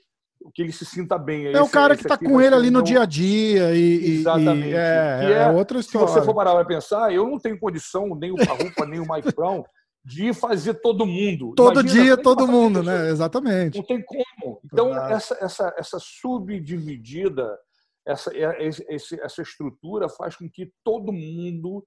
que 0.52 0.62
ele 0.62 0.72
se 0.72 0.84
sinta 0.84 1.16
bem. 1.16 1.46
É 1.46 1.52
esse, 1.52 1.60
o 1.60 1.68
cara 1.68 1.96
que 1.96 2.02
está 2.02 2.18
com 2.18 2.40
ele 2.40 2.54
ali 2.54 2.70
no 2.70 2.82
dia 2.82 3.02
a 3.02 3.06
dia 3.06 3.74
e 3.74 4.18
exatamente. 4.18 4.68
E, 4.68 4.74
é, 4.74 5.20
é, 5.22 5.32
é, 5.42 5.50
outra 5.50 5.78
história. 5.78 6.08
Se 6.08 6.14
você 6.14 6.22
for 6.22 6.34
parar 6.34 6.52
para 6.52 6.64
pensar, 6.64 7.12
eu 7.12 7.28
não 7.28 7.38
tenho 7.38 7.58
condição 7.58 8.14
nem 8.14 8.32
o 8.32 8.36
Parrupa 8.36 8.86
nem 8.86 9.00
o 9.00 9.06
Mike 9.10 9.34
Brown 9.34 9.64
de 10.04 10.34
fazer 10.34 10.74
todo 10.74 11.06
mundo. 11.06 11.54
Todo 11.54 11.80
Imagina, 11.80 12.04
dia, 12.04 12.16
todo 12.16 12.46
mundo, 12.46 12.82
né? 12.82 13.08
Exatamente. 13.08 13.78
Não 13.78 13.84
tem 13.84 14.04
como. 14.04 14.60
Então, 14.64 14.94
essa, 14.94 15.34
essa, 15.40 15.74
essa 15.78 15.98
subdividida, 15.98 17.58
essa, 18.06 18.30
é, 18.36 18.68
essa 18.68 19.40
estrutura 19.40 20.08
faz 20.08 20.36
com 20.36 20.48
que 20.48 20.70
todo 20.84 21.10
mundo 21.10 21.86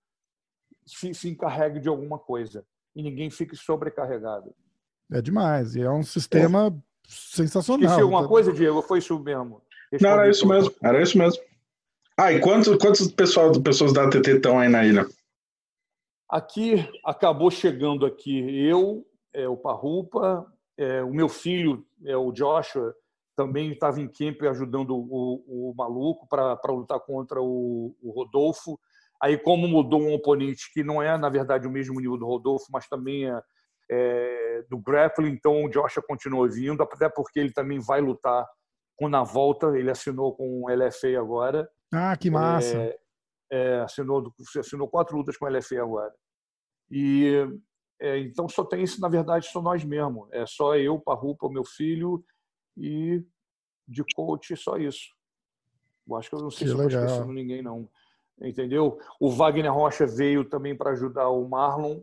se, 0.86 1.14
se 1.14 1.30
encarregue 1.30 1.80
de 1.80 1.88
alguma 1.88 2.18
coisa 2.18 2.66
e 2.96 3.04
ninguém 3.04 3.30
fique 3.30 3.56
sobrecarregado. 3.56 4.52
É 5.12 5.22
demais. 5.22 5.76
E 5.76 5.82
é 5.82 5.92
um 5.92 6.04
sistema 6.04 6.68
é. 6.68 6.87
Sensacional. 7.08 7.84
Esqueci 7.84 8.02
alguma 8.02 8.28
coisa, 8.28 8.52
Diego? 8.52 8.82
Foi 8.82 9.00
isso 9.00 9.18
mesmo? 9.20 9.62
Não, 10.02 10.10
era 10.10 10.30
isso 10.30 10.48
mesmo. 10.48 10.74
Era 10.84 11.02
isso 11.02 11.18
mesmo. 11.18 11.42
Ah, 12.18 12.32
e 12.32 12.40
quantos, 12.40 12.76
quantos 12.78 13.12
pessoal, 13.12 13.52
pessoas 13.62 13.94
da 13.94 14.04
ATT 14.04 14.32
estão 14.32 14.60
aí 14.60 14.68
na 14.68 14.86
ilha? 14.86 15.08
Aqui 16.30 16.88
acabou 17.06 17.50
chegando 17.50 18.06
aqui 18.06 18.40
eu, 18.68 19.06
é, 19.34 19.48
o 19.48 19.56
Parrupa, 19.56 20.46
é, 20.78 21.02
o 21.04 21.14
meu 21.14 21.30
filho, 21.30 21.86
é, 22.06 22.18
o 22.18 22.32
Joshua, 22.32 22.94
também 23.36 23.72
estava 23.72 24.02
em 24.02 24.08
camp 24.08 24.42
ajudando 24.42 24.96
o, 24.96 25.70
o 25.70 25.74
maluco 25.78 26.28
para 26.28 26.60
lutar 26.70 27.00
contra 27.00 27.40
o, 27.40 27.96
o, 28.02 28.12
Rodolfo. 28.12 28.80
Aí, 29.22 29.38
como 29.38 29.68
mudou 29.68 30.02
um 30.02 30.14
oponente 30.14 30.74
que 30.74 30.84
não 30.84 31.02
é, 31.02 31.16
na 31.18 31.30
verdade, 31.30 31.68
o 31.68 31.72
mesmo 31.72 32.00
nível 32.00 32.18
do 32.18 32.26
Rodolfo, 32.26 32.66
mas 32.72 32.88
também 32.88 33.30
é, 33.30 33.42
é 33.90 34.64
do 34.70 34.78
grappling, 34.78 35.30
então 35.30 35.64
o 35.64 35.70
Joshua 35.70 36.04
continuou 36.06 36.50
vindo, 36.50 36.82
até 36.84 37.10
porque 37.10 37.40
ele 37.40 37.52
também 37.52 37.80
vai 37.80 38.02
lutar 38.02 38.46
com 38.98 39.08
na 39.08 39.24
volta, 39.24 39.78
ele 39.78 39.92
assinou 39.92 40.36
com 40.36 40.64
o 40.64 40.70
LFA 40.70 41.20
agora. 41.20 41.70
Ah, 41.94 42.18
que 42.18 42.30
massa! 42.30 42.78
É, 42.78 42.98
é, 43.52 43.80
assinou, 43.82 44.34
assinou 44.60 44.90
quatro 44.90 45.16
lutas 45.16 45.38
com 45.38 45.46
o 45.46 45.50
LFA 45.50 45.82
agora. 45.82 46.14
E 46.90 47.46
é, 48.00 48.20
então 48.20 48.48
só 48.48 48.64
tem 48.64 48.84
isso, 48.84 49.02
na 49.02 49.10
verdade, 49.10 49.48
só 49.48 49.62
nós 49.62 49.84
mesmos. 49.84 50.28
É 50.32 50.46
só 50.46 50.76
eu, 50.76 51.00
Parrupa, 51.00 51.50
meu 51.50 51.64
filho 51.64 52.24
e 52.76 53.24
de 53.88 54.04
coach, 54.16 54.56
só 54.56 54.78
isso. 54.78 55.16
Eu 56.08 56.16
acho 56.16 56.30
que 56.30 56.36
eu 56.36 56.42
não 56.42 56.52
sei 56.52 56.68
que 56.68 56.76
se 56.76 56.82
estou 56.82 56.88
esquecendo 56.88 57.34
ninguém, 57.34 57.62
não. 57.62 57.90
Entendeu? 58.40 59.00
O 59.20 59.32
Wagner 59.32 59.74
Rocha 59.74 60.06
veio 60.06 60.48
também 60.48 60.76
para 60.78 60.92
ajudar 60.92 61.30
o 61.30 61.48
Marlon, 61.48 62.02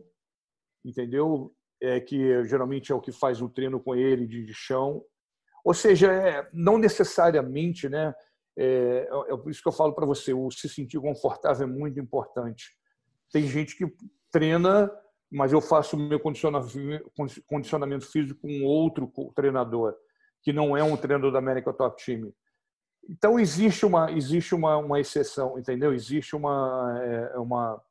entendeu? 0.83 1.54
É 1.85 1.99
que 1.99 2.43
geralmente 2.45 2.91
é 2.91 2.95
o 2.95 3.01
que 3.01 3.11
faz 3.11 3.41
o 3.41 3.49
treino 3.49 3.79
com 3.79 3.95
ele 3.95 4.25
de, 4.25 4.43
de 4.45 4.53
chão. 4.53 5.03
Ou 5.63 5.73
seja, 5.73 6.11
é, 6.11 6.47
não 6.53 6.77
necessariamente, 6.77 7.89
né? 7.89 8.13
É, 8.57 9.07
é, 9.11 9.33
é 9.33 9.37
por 9.37 9.49
isso 9.49 9.61
que 9.61 9.67
eu 9.67 9.73
falo 9.73 9.93
para 9.93 10.05
você, 10.05 10.33
o 10.33 10.49
se 10.51 10.69
sentir 10.69 10.99
confortável 10.99 11.67
é 11.67 11.69
muito 11.69 11.99
importante. 11.99 12.77
Tem 13.31 13.45
gente 13.47 13.75
que 13.75 13.85
treina, 14.31 14.89
mas 15.31 15.51
eu 15.51 15.59
faço 15.59 15.97
meu 15.97 16.19
condicionamento 16.19 18.05
físico 18.05 18.41
com 18.41 18.63
outro 18.63 19.11
treinador, 19.35 19.95
que 20.41 20.53
não 20.53 20.77
é 20.77 20.83
um 20.83 20.95
treinador 20.95 21.31
da 21.31 21.39
América 21.39 21.73
Top 21.73 22.01
Team. 22.03 22.31
Então 23.09 23.39
existe 23.39 23.85
uma 23.85 24.11
existe 24.11 24.55
uma, 24.55 24.77
uma 24.77 24.99
exceção, 24.99 25.59
entendeu? 25.59 25.93
Existe 25.93 26.35
uma 26.35 26.99
é, 27.03 27.37
uma 27.37 27.81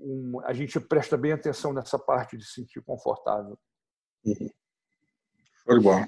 um, 0.00 0.40
a 0.44 0.52
gente 0.52 0.78
presta 0.80 1.16
bem 1.16 1.32
atenção 1.32 1.72
nessa 1.72 1.98
parte 1.98 2.36
de 2.36 2.44
se 2.44 2.54
sentir 2.54 2.82
confortável. 2.82 3.58
Uhum. 4.24 4.50
Foi 5.64 5.80
bom. 5.80 6.04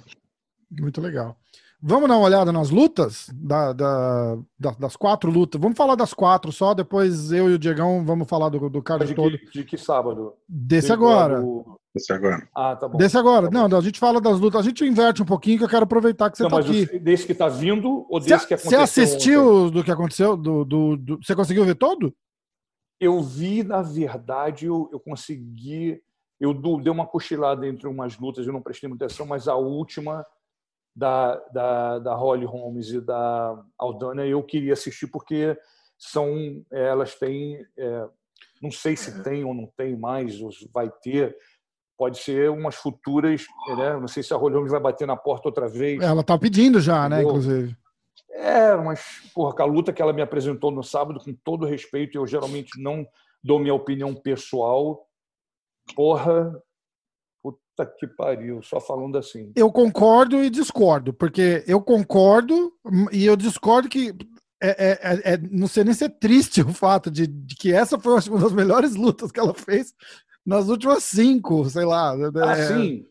Muito 0.70 1.00
legal. 1.00 1.36
Vamos 1.80 2.08
dar 2.08 2.16
uma 2.16 2.26
olhada 2.26 2.52
nas 2.52 2.70
lutas? 2.70 3.30
Da, 3.34 3.72
da, 3.72 4.38
da, 4.58 4.70
das 4.72 4.96
quatro 4.96 5.30
lutas. 5.30 5.60
Vamos 5.60 5.76
falar 5.76 5.94
das 5.94 6.14
quatro 6.14 6.50
só, 6.50 6.74
depois 6.74 7.30
eu 7.30 7.50
e 7.50 7.54
o 7.54 7.58
Diegão 7.58 8.04
vamos 8.04 8.28
falar 8.28 8.48
do, 8.48 8.70
do 8.70 8.82
cara 8.82 9.04
de 9.04 9.14
todo. 9.14 9.38
Que, 9.38 9.50
de 9.50 9.64
que 9.64 9.76
sábado? 9.76 10.34
Desse 10.48 10.90
agora. 10.90 11.40
Do... 11.40 11.78
Desse 11.94 12.12
agora. 12.12 12.48
Ah, 12.54 12.76
tá 12.76 12.88
bom. 12.88 12.98
Desse 12.98 13.16
agora. 13.16 13.50
Tá 13.50 13.68
não, 13.68 13.78
a 13.78 13.80
gente 13.82 13.98
fala 13.98 14.20
das 14.20 14.38
lutas. 14.40 14.60
A 14.60 14.64
gente 14.64 14.84
inverte 14.84 15.22
um 15.22 15.26
pouquinho, 15.26 15.58
que 15.58 15.64
eu 15.64 15.68
quero 15.68 15.84
aproveitar 15.84 16.30
que 16.30 16.38
você 16.38 16.44
está 16.44 16.58
aqui. 16.58 16.98
Desse 16.98 17.26
que 17.26 17.32
está 17.32 17.48
vindo 17.48 18.06
ou 18.10 18.20
desse 18.20 18.40
cê, 18.40 18.46
que 18.48 18.54
aconteceu? 18.54 18.70
Você 18.70 19.00
assistiu 19.00 19.48
ontem? 19.48 19.72
do 19.72 19.84
que 19.84 19.90
aconteceu? 19.90 20.36
Do, 20.36 20.64
do, 20.64 20.96
do, 20.96 21.18
Você 21.22 21.34
conseguiu 21.34 21.64
ver 21.64 21.74
todo? 21.74 22.12
Eu 23.00 23.22
vi, 23.22 23.62
na 23.62 23.82
verdade, 23.82 24.66
eu, 24.66 24.88
eu 24.92 25.00
consegui. 25.00 26.02
Eu 26.38 26.52
dei 26.52 26.92
uma 26.92 27.06
cochilada 27.06 27.66
entre 27.66 27.88
umas 27.88 28.18
lutas, 28.18 28.46
eu 28.46 28.52
não 28.52 28.60
prestei 28.60 28.88
muita 28.88 29.06
atenção, 29.06 29.24
mas 29.24 29.48
a 29.48 29.54
última 29.54 30.24
da, 30.96 31.36
da, 31.52 31.98
da 31.98 32.14
Holly 32.14 32.46
Holmes 32.46 32.88
e 32.88 33.00
da 33.00 33.62
Aldana 33.78 34.26
eu 34.26 34.42
queria 34.42 34.72
assistir 34.72 35.06
porque 35.08 35.56
são 35.98 36.64
elas 36.72 37.14
têm 37.14 37.62
é, 37.76 38.08
não 38.62 38.70
sei 38.70 38.96
se 38.96 39.22
tem 39.22 39.44
ou 39.44 39.52
não 39.52 39.70
tem 39.76 39.94
mais 39.94 40.40
ou 40.40 40.50
vai 40.72 40.90
ter 41.02 41.36
pode 41.98 42.18
ser 42.18 42.50
umas 42.50 42.76
futuras 42.76 43.46
né? 43.76 43.98
não 43.98 44.08
sei 44.08 44.22
se 44.22 44.32
a 44.32 44.38
Holly 44.38 44.54
Holmes 44.54 44.72
vai 44.72 44.80
bater 44.80 45.06
na 45.06 45.16
porta 45.16 45.48
outra 45.48 45.68
vez 45.68 46.02
ela 46.02 46.22
está 46.22 46.38
pedindo 46.38 46.80
já 46.80 47.06
né, 47.10 47.16
Entendeu? 47.16 47.32
né 47.32 47.38
inclusive 47.38 47.76
é 48.36 48.76
mas 48.76 49.30
porra, 49.34 49.54
a 49.58 49.64
luta 49.64 49.92
que 49.92 50.02
ela 50.02 50.12
me 50.12 50.22
apresentou 50.22 50.70
no 50.70 50.82
sábado 50.82 51.20
com 51.20 51.32
todo 51.32 51.66
respeito 51.66 52.16
eu 52.16 52.26
geralmente 52.26 52.80
não 52.80 53.06
dou 53.42 53.58
minha 53.58 53.74
opinião 53.74 54.14
pessoal 54.14 55.06
porra 55.94 56.62
Puta 57.46 57.86
que 57.86 58.06
pariu, 58.08 58.60
só 58.62 58.80
falando 58.80 59.16
assim. 59.16 59.52
Eu 59.54 59.70
concordo 59.70 60.42
e 60.42 60.50
discordo, 60.50 61.12
porque 61.12 61.62
eu 61.66 61.80
concordo 61.80 62.72
e 63.12 63.24
eu 63.24 63.36
discordo 63.36 63.88
que 63.88 64.12
é, 64.60 64.68
é, 64.68 64.98
é, 65.02 65.34
é 65.34 65.38
não 65.50 65.68
sei 65.68 65.84
nem 65.84 65.94
se 65.94 66.04
é 66.04 66.08
triste 66.08 66.60
o 66.62 66.72
fato 66.72 67.08
de, 67.10 67.26
de, 67.26 67.54
que 67.54 67.72
essa 67.72 67.98
foi 68.00 68.18
uma 68.28 68.40
das 68.40 68.52
melhores 68.52 68.96
lutas 68.96 69.30
que 69.30 69.38
ela 69.38 69.54
fez 69.54 69.94
nas 70.44 70.68
últimas 70.68 71.04
cinco, 71.04 71.68
sei 71.68 71.84
lá. 71.84 72.12
Ah, 72.12 72.56
é, 72.56 72.66
sim. 72.66 73.06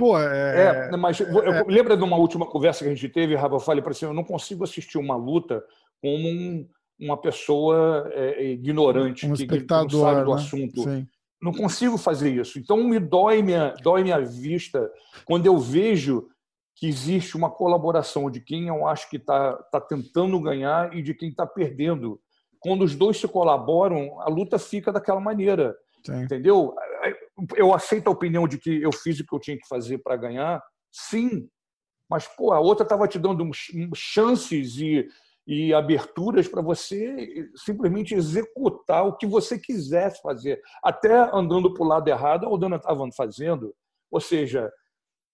Pô, 0.00 0.18
é, 0.18 0.88
é 0.92 0.96
mas 0.96 1.20
eu, 1.20 1.42
é. 1.42 1.64
lembra 1.68 1.96
de 1.96 2.02
uma 2.02 2.16
última 2.16 2.46
conversa 2.46 2.84
que 2.84 2.90
a 2.90 2.94
gente 2.94 3.08
teve, 3.08 3.36
Rafa? 3.36 3.54
Eu 3.54 3.60
falei 3.60 3.82
para 3.82 3.92
você, 3.92 4.04
eu 4.04 4.14
não 4.14 4.24
consigo 4.24 4.64
assistir 4.64 4.98
uma 4.98 5.16
luta 5.16 5.62
como 6.00 6.28
um, 6.28 6.66
uma 6.98 7.16
pessoa 7.16 8.10
ignorante 8.38 9.26
um 9.26 9.34
que, 9.34 9.46
que 9.46 9.66
não 9.68 9.88
sabe 9.88 10.24
do 10.24 10.34
né? 10.34 10.34
assunto. 10.34 10.82
Sim 10.82 11.06
não 11.40 11.52
consigo 11.52 11.96
fazer 11.96 12.30
isso. 12.30 12.58
Então 12.58 12.76
me 12.84 13.00
dói 13.00 13.42
minha, 13.42 13.74
dói 13.82 14.02
minha 14.02 14.20
vista 14.20 14.90
quando 15.24 15.46
eu 15.46 15.58
vejo 15.58 16.28
que 16.76 16.86
existe 16.86 17.36
uma 17.36 17.50
colaboração 17.50 18.30
de 18.30 18.40
quem 18.40 18.68
eu 18.68 18.86
acho 18.86 19.08
que 19.08 19.16
está 19.16 19.54
tá 19.54 19.80
tentando 19.80 20.40
ganhar 20.40 20.94
e 20.96 21.02
de 21.02 21.14
quem 21.14 21.30
está 21.30 21.46
perdendo. 21.46 22.20
Quando 22.58 22.82
os 22.82 22.94
dois 22.94 23.18
se 23.18 23.26
colaboram, 23.26 24.20
a 24.20 24.28
luta 24.28 24.58
fica 24.58 24.92
daquela 24.92 25.20
maneira. 25.20 25.74
Sim. 26.04 26.22
Entendeu? 26.22 26.74
Eu 27.56 27.74
aceito 27.74 28.08
a 28.08 28.12
opinião 28.12 28.46
de 28.46 28.58
que 28.58 28.82
eu 28.82 28.92
fiz 28.92 29.18
o 29.20 29.26
que 29.26 29.34
eu 29.34 29.40
tinha 29.40 29.56
que 29.56 29.68
fazer 29.68 29.98
para 29.98 30.16
ganhar, 30.16 30.62
sim. 30.90 31.48
Mas, 32.08 32.26
pô, 32.26 32.52
a 32.52 32.60
outra 32.60 32.84
estava 32.84 33.06
te 33.06 33.18
dando 33.18 33.48
chances 33.94 34.76
e, 34.76 35.06
e 35.46 35.72
aberturas 35.72 36.48
para 36.48 36.60
você 36.60 37.48
simplesmente 37.56 38.14
executar 38.14 39.06
o 39.06 39.16
que 39.16 39.26
você 39.26 39.58
quisesse 39.58 40.20
fazer. 40.20 40.60
Até 40.82 41.30
andando 41.32 41.72
para 41.72 41.84
o 41.84 41.88
lado 41.88 42.08
errado, 42.08 42.44
a 42.44 42.48
Aldana 42.48 42.76
estava 42.76 43.08
fazendo. 43.16 43.74
Ou 44.10 44.20
seja, 44.20 44.70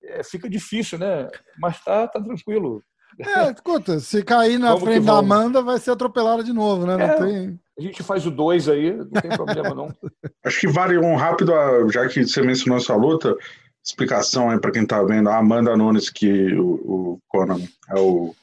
é, 0.03 0.23
fica 0.23 0.49
difícil, 0.49 0.99
né? 0.99 1.29
Mas 1.59 1.83
tá, 1.83 2.07
tá 2.07 2.21
tranquilo. 2.21 2.83
É, 3.19 3.51
escuta, 3.51 3.99
se 3.99 4.23
cair 4.23 4.59
na 4.59 4.71
vamos 4.75 4.85
frente 4.85 5.07
da 5.07 5.19
Amanda, 5.19 5.63
vai 5.63 5.79
ser 5.79 5.93
atropelada 5.93 6.45
de 6.45 6.53
novo, 6.53 6.87
né? 6.87 7.03
É, 7.03 7.15
tem... 7.15 7.61
A 7.79 7.83
gente 7.83 8.03
faz 8.03 8.27
o 8.27 8.31
dois 8.31 8.69
aí, 8.69 8.93
não 8.93 9.21
tem 9.21 9.31
problema 9.31 9.75
não. 9.75 9.95
Acho 10.45 10.61
que 10.61 10.69
vale 10.69 10.97
um 10.99 11.15
rápido, 11.15 11.53
já 11.91 12.09
que 12.09 12.27
você 12.27 12.41
mencionou 12.41 12.79
essa 12.79 12.95
luta, 12.95 13.37
explicação 13.85 14.51
aí 14.51 14.59
para 14.59 14.73
quem 14.73 14.87
tá 14.87 15.03
vendo. 15.03 15.29
A 15.29 15.37
Amanda 15.37 15.77
Nunes, 15.77 16.09
que 16.09 16.55
o, 16.55 16.67
o 16.67 17.19
Conan 17.29 17.61
é 17.91 17.99
o 17.99 18.35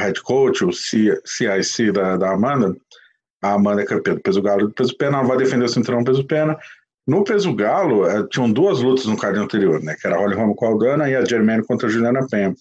head 0.00 0.20
coach, 0.22 0.64
o 0.64 0.72
CIC 0.72 1.92
da, 1.92 2.16
da 2.16 2.32
Amanda, 2.32 2.76
a 3.42 3.52
Amanda 3.52 3.82
é 3.82 3.86
campeã 3.86 4.14
do 4.14 4.20
peso 4.20 4.42
galo 4.42 4.68
do 4.68 4.74
peso 4.74 4.96
pena, 4.96 5.18
ela 5.18 5.26
vai 5.26 5.36
defender 5.36 5.64
o 5.64 5.68
cinturão 5.68 6.04
peso 6.04 6.24
pena, 6.24 6.58
No 7.06 7.24
peso 7.24 7.54
galo, 7.54 8.06
é, 8.06 8.26
tinham 8.26 8.50
duas 8.50 8.80
lutas 8.80 9.06
no 9.06 9.16
card 9.16 9.38
anterior, 9.38 9.80
né? 9.82 9.94
Que 9.98 10.06
era 10.06 10.16
a 10.16 10.18
Holly 10.18 10.34
Holm 10.34 10.54
com 10.54 10.66
a 10.66 10.68
Aldana 10.68 11.08
e 11.08 11.14
a 11.14 11.24
Germaine 11.24 11.64
contra 11.64 11.86
a 11.86 11.90
Juliana 11.90 12.26
Penha. 12.28 12.54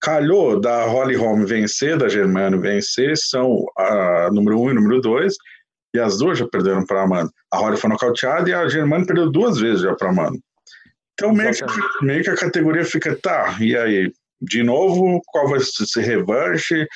Calhou 0.00 0.60
da 0.60 0.84
Holly 0.84 1.16
Holm 1.16 1.44
vencer, 1.44 1.96
da 1.98 2.08
Germaine 2.08 2.58
vencer, 2.58 3.16
são 3.16 3.64
a 3.76 4.30
número 4.32 4.60
um 4.60 4.70
e 4.70 4.74
número 4.74 5.00
dois, 5.00 5.34
e 5.94 5.98
as 5.98 6.18
duas 6.18 6.38
já 6.38 6.46
perderam 6.46 6.84
para 6.86 7.00
a 7.00 7.04
Amanda. 7.04 7.30
A 7.52 7.58
Holly 7.58 7.76
foi 7.76 7.90
nocauteada 7.90 8.48
e 8.48 8.54
a 8.54 8.68
Germaine 8.68 9.06
perdeu 9.06 9.30
duas 9.30 9.58
vezes 9.58 9.82
já 9.82 9.94
para 9.94 10.08
a 10.08 10.10
Amanda. 10.12 10.38
Então 11.14 11.32
meio 11.32 11.50
que, 11.52 12.04
meio 12.04 12.22
que 12.22 12.30
a 12.30 12.36
categoria 12.36 12.84
fica, 12.84 13.16
tá, 13.20 13.56
e 13.60 13.76
aí? 13.76 14.12
De 14.40 14.62
novo, 14.62 15.20
qual 15.26 15.48
vai 15.48 15.58
ser 15.60 16.02
revanche? 16.02 16.86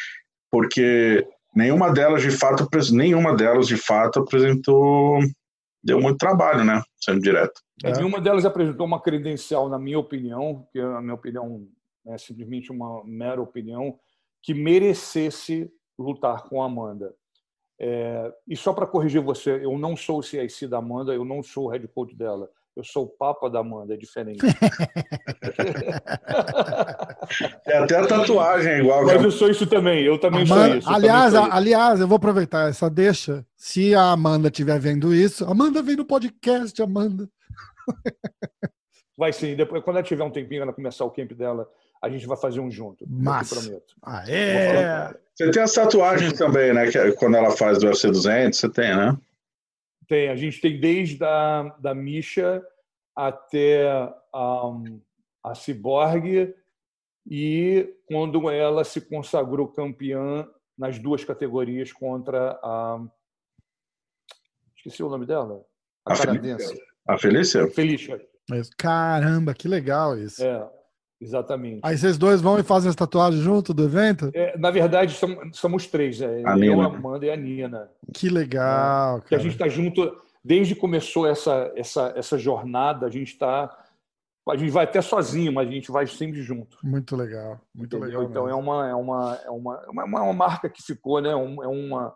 Porque 0.49 1.27
nenhuma 1.57 1.91
delas 1.91 2.23
de 2.23 2.31
fato, 2.31 2.69
nenhuma 2.93 3.35
delas 3.35 3.67
de 3.67 3.77
fato 3.77 4.21
apresentou 4.21 5.19
deu 5.83 6.01
muito 6.01 6.19
trabalho, 6.19 6.65
né? 6.65 6.81
Sendo 7.01 7.21
direto. 7.21 7.61
É. 7.83 7.93
Nenhuma 7.93 8.21
delas 8.21 8.45
apresentou 8.45 8.87
uma 8.87 9.03
credencial, 9.03 9.69
na 9.69 9.79
minha 9.79 9.99
opinião, 9.99 10.67
que 10.73 10.79
a 10.79 11.01
minha 11.01 11.15
opinião 11.15 11.67
é 12.07 12.19
simplesmente 12.19 12.71
uma 12.71 13.03
mera 13.05 13.41
opinião, 13.41 13.99
que 14.43 14.55
merecesse 14.55 15.71
lutar 15.99 16.45
com 16.45 16.63
a 16.63 16.67
Amanda. 16.67 17.15
É, 17.81 18.33
e 18.47 18.57
só 18.57 18.73
para 18.73 18.87
corrigir 18.87 19.21
você, 19.21 19.65
eu 19.65 19.77
não 19.79 19.97
sou 19.97 20.19
o 20.19 20.23
CIC 20.23 20.67
da 20.67 20.79
Amanda, 20.79 21.13
eu 21.13 21.25
não 21.25 21.43
sou 21.43 21.67
o 21.67 21.69
head 21.69 21.87
coach 21.89 22.15
dela. 22.15 22.49
Eu 22.75 22.83
sou 22.85 23.05
o 23.05 23.09
Papa 23.09 23.51
da 23.51 23.59
Amanda, 23.59 23.93
é 23.93 23.99
diferente. 23.99 24.41
é 27.67 27.77
até 27.77 27.97
a 27.97 28.07
tatuagem 28.07 28.79
igual. 28.79 29.05
Mas 29.05 29.23
eu 29.23 29.31
sou 29.31 29.51
isso 29.51 29.67
também, 29.67 30.03
eu 30.05 30.19
também 30.19 30.45
Amanda, 30.45 30.69
sou 30.69 30.79
isso. 30.79 30.89
Aliás, 30.89 31.35
sou 31.35 31.43
isso. 31.43 31.53
aliás, 31.53 32.01
eu 32.01 32.09
vou 32.09 32.17
aproveitar 32.17 32.71
essa 32.71 32.89
deixa. 32.89 33.45
Se 33.57 33.95
a 33.95 34.13
Amanda 34.13 34.49
estiver 34.49 34.81
vendo 34.81 35.15
isso, 35.15 35.45
Amanda 35.45 35.83
vem 35.83 35.97
no 35.97 36.07
podcast, 36.07 36.81
Amanda. 36.83 37.29
Vai 39.19 39.35
sim, 39.35 39.55
depois, 39.55 39.85
quando 39.85 39.97
ela 39.97 40.07
tiver 40.07 40.25
um 40.25 40.31
tempinho, 40.31 40.63
ela 40.63 40.73
começar 40.73 41.05
o 41.05 41.11
camp 41.11 41.33
dela, 41.33 41.69
a 42.03 42.09
gente 42.09 42.27
vai 42.27 42.37
fazer 42.37 42.59
um 42.59 42.71
junto. 42.71 43.07
Mas, 43.09 43.49
prometo. 43.49 43.95
Ah, 44.03 44.25
é. 44.29 45.15
Você 45.35 45.51
tem 45.53 45.63
as 45.63 45.73
tatuagens 45.73 46.33
também, 46.33 46.75
né? 46.75 46.91
Que 46.91 46.99
é 46.99 47.13
quando 47.13 47.37
ela 47.37 47.57
faz 47.57 47.79
do 47.79 47.87
UFC 47.87 48.09
200, 48.09 48.59
você 48.59 48.69
tem, 48.69 48.95
né? 48.97 49.17
Tem, 50.09 50.29
a 50.29 50.37
gente 50.37 50.61
tem 50.61 50.81
desde 50.81 51.23
a 51.25 51.75
da 51.79 51.95
Misha 51.95 52.63
até 53.15 54.13
um, 54.35 55.01
a 55.45 55.55
Cyborg 55.55 56.55
e 57.31 57.95
quando 58.07 58.51
ela 58.51 58.83
se 58.83 59.01
consagrou 59.01 59.69
campeã 59.69 60.49
nas 60.77 60.99
duas 60.99 61.25
categorias 61.25 61.93
contra 61.93 62.59
a 62.63 63.01
esqueci 64.77 65.03
o 65.03 65.09
nome 65.09 65.27
dela 65.27 65.65
a, 66.05 66.15
a 66.15 66.17
canadense 66.17 66.83
a 67.07 67.17
Felícia 67.17 67.69
Felícia 67.69 68.21
caramba 68.77 69.55
que 69.55 69.69
legal 69.69 70.19
isso 70.19 70.43
é 70.43 70.69
exatamente 71.23 71.81
aí 71.83 71.97
vocês 71.97 72.19
dois 72.19 72.41
vão 72.41 72.59
e 72.59 72.63
fazem 72.63 72.91
as 72.91 72.97
tatuagens 72.97 73.43
junto 73.43 73.73
do 73.73 73.85
evento 73.85 74.31
é, 74.35 74.59
na 74.59 74.71
verdade 74.71 75.15
somos, 75.15 75.57
somos 75.57 75.87
três 75.87 76.21
é, 76.21 76.43
a 76.45 76.59
eu 76.59 76.81
a 76.81 76.87
Amanda 76.87 77.25
e 77.25 77.31
a 77.31 77.37
Nina 77.37 77.89
que 78.13 78.29
legal 78.29 79.19
é, 79.19 79.21
que 79.29 79.35
a 79.35 79.39
gente 79.39 79.53
está 79.53 79.69
junto 79.69 80.13
desde 80.45 80.75
que 80.75 80.81
começou 80.81 81.27
essa, 81.27 81.73
essa, 81.77 82.13
essa 82.17 82.39
jornada, 82.39 83.07
a 83.07 83.11
gente 83.11 83.33
está. 83.33 83.79
A 84.49 84.57
gente 84.57 84.73
vai 84.73 84.83
até 84.83 85.01
sozinho, 85.01 85.53
mas 85.53 85.69
a 85.69 85.71
gente 85.71 85.93
vai 85.93 86.05
sempre 86.05 86.43
junto. 86.43 86.77
Muito 86.83 87.15
legal, 87.15 87.61
muito 87.73 87.97
Entendeu? 87.97 88.21
legal. 88.21 88.31
Então 88.31 88.49
é 88.49 88.55
uma, 88.55 88.89
é, 88.89 88.95
uma, 88.95 89.41
é, 89.45 89.51
uma, 89.51 89.85
é 89.87 89.91
uma, 89.91 90.23
uma 90.23 90.33
marca 90.33 90.69
que 90.69 90.83
ficou, 90.83 91.21
né? 91.21 91.33
Um, 91.33 91.63
é, 91.63 91.69
uma, 91.69 92.13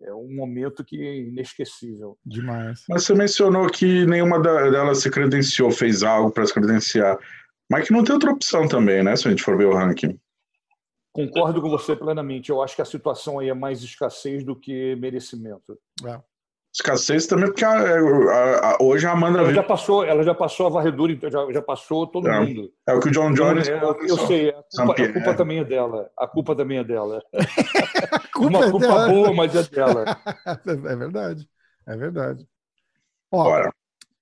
é 0.00 0.12
um 0.12 0.34
momento 0.34 0.84
que 0.84 1.00
é 1.00 1.18
inesquecível. 1.20 2.18
Demais. 2.26 2.84
Mas 2.88 3.04
você 3.04 3.14
mencionou 3.14 3.68
que 3.68 4.04
nenhuma 4.06 4.40
delas 4.40 4.98
se 4.98 5.08
credenciou, 5.08 5.70
fez 5.70 6.02
algo 6.02 6.32
para 6.32 6.46
se 6.46 6.52
credenciar. 6.52 7.16
Mas 7.70 7.86
que 7.86 7.92
não 7.92 8.02
tem 8.02 8.14
outra 8.14 8.30
opção 8.30 8.66
também, 8.66 9.02
né? 9.02 9.14
Se 9.16 9.26
a 9.26 9.30
gente 9.30 9.42
for 9.42 9.56
ver 9.56 9.66
o 9.66 9.74
ranking. 9.74 10.18
Concordo 11.12 11.60
com 11.60 11.68
você 11.68 11.96
plenamente. 11.96 12.50
Eu 12.50 12.62
acho 12.62 12.76
que 12.76 12.82
a 12.82 12.86
situação 12.86 13.38
aí 13.38 13.48
é 13.48 13.54
mais 13.54 13.82
escassez 13.82 14.44
do 14.44 14.54
que 14.54 14.94
merecimento. 14.96 15.78
É. 16.06 16.20
Escassez 16.72 17.26
também, 17.26 17.46
porque 17.46 17.64
a, 17.64 17.72
a, 17.72 18.70
a, 18.70 18.78
hoje 18.80 19.06
a 19.06 19.12
Amanda. 19.12 19.40
Ela 19.40 19.52
já 19.52 19.62
passou, 19.62 20.04
ela 20.04 20.22
já 20.22 20.34
passou 20.34 20.66
a 20.66 20.70
varredura, 20.70 21.12
então 21.12 21.30
já, 21.30 21.50
já 21.50 21.62
passou 21.62 22.06
todo 22.06 22.28
é, 22.28 22.38
mundo. 22.38 22.70
É 22.86 22.94
o 22.94 23.00
que 23.00 23.08
o 23.08 23.10
John 23.10 23.32
Jones. 23.32 23.68
É, 23.68 23.80
eu 23.82 24.18
sei, 24.26 24.50
a 24.50 24.84
culpa, 24.84 25.02
a 25.02 25.12
culpa, 25.12 25.34
também 25.34 25.58
é 25.58 25.64
dela. 25.64 26.10
A 26.16 26.26
culpa 26.26 26.54
também 26.54 26.78
é 26.78 26.84
dela. 26.84 27.22
culpa 28.32 28.58
Uma 28.58 28.66
é 28.66 28.70
culpa 28.70 28.86
dela. 28.86 29.08
boa, 29.08 29.34
mas 29.34 29.56
é 29.56 29.62
dela. 29.64 30.04
é 30.66 30.96
verdade. 30.96 31.48
É 31.86 31.96
verdade. 31.96 32.46
Ó, 33.32 33.44
Bora. 33.44 33.72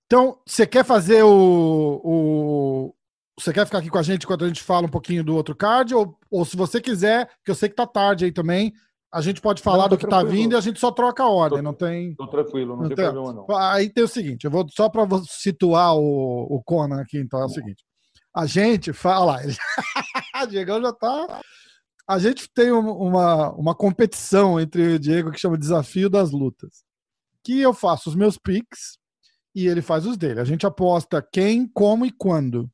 Então, 0.07 0.39
você 0.47 0.67
quer 0.67 0.85
fazer 0.85 1.25
o, 1.25 2.01
o. 2.03 2.95
Você 3.39 3.53
quer 3.53 3.67
ficar 3.67 3.79
aqui 3.79 3.91
com 3.91 3.99
a 3.99 4.03
gente 4.03 4.25
enquanto 4.25 4.45
a 4.45 4.49
gente 4.49 4.63
fala 4.63 4.87
um 4.87 4.91
pouquinho 4.91 5.23
do 5.23 5.37
outro 5.37 5.55
card? 5.55 5.95
Ou, 5.95 6.19
ou 6.31 6.45
se 6.45 6.57
você 6.57 6.81
quiser, 6.81 7.29
que 7.45 7.51
eu 7.51 7.55
sei 7.55 7.69
que 7.69 7.75
tá 7.75 7.87
tarde 7.87 8.25
aí 8.25 8.33
também, 8.33 8.73
a 9.13 9.21
gente 9.21 9.41
pode 9.41 9.63
falar 9.63 9.85
não, 9.85 9.91
do 9.91 9.99
que 9.99 10.05
está 10.05 10.23
vindo 10.23 10.53
e 10.53 10.57
a 10.57 10.61
gente 10.61 10.81
só 10.81 10.91
troca 10.91 11.23
a 11.23 11.29
ordem, 11.29 11.59
tô, 11.59 11.63
não 11.63 11.75
tem. 11.75 12.15
Tô 12.15 12.27
tranquilo, 12.27 12.75
não, 12.75 12.83
não 12.83 12.89
tem, 12.89 12.97
tem, 12.97 13.13
problema 13.13 13.33
não. 13.33 13.57
Aí 13.57 13.91
tem 13.91 14.05
o 14.05 14.09
seguinte, 14.09 14.45
eu 14.45 14.51
vou 14.51 14.67
só 14.71 14.89
para 14.89 15.07
situar 15.27 15.95
o, 15.97 16.47
o 16.51 16.63
Conan 16.65 17.01
aqui, 17.01 17.19
então 17.19 17.41
é 17.41 17.45
o 17.45 17.49
seguinte. 17.49 17.85
A 18.35 18.47
gente 18.47 18.93
fala, 18.93 19.41
o 20.43 20.47
Diego 20.47 20.81
já 20.81 20.93
tá. 20.93 21.41
A 22.09 22.19
gente 22.19 22.49
tem 22.53 22.71
uma, 22.71 23.51
uma 23.53 23.75
competição 23.75 24.61
entre 24.61 24.95
o 24.95 24.99
Diego 24.99 25.33
que 25.33 25.41
chama 25.41 25.59
Desafio 25.59 26.09
das 26.09 26.31
Lutas. 26.31 26.85
Que 27.43 27.61
eu 27.61 27.75
faço 27.75 28.09
os 28.09 28.15
meus 28.15 28.39
picks 28.39 28.99
e 29.55 29.67
ele 29.67 29.83
faz 29.83 30.07
os 30.07 30.17
dele. 30.17 30.41
A 30.41 30.45
gente 30.45 30.67
aposta 30.67 31.27
quem, 31.33 31.67
como 31.67 32.07
e 32.07 32.13
quando. 32.13 32.71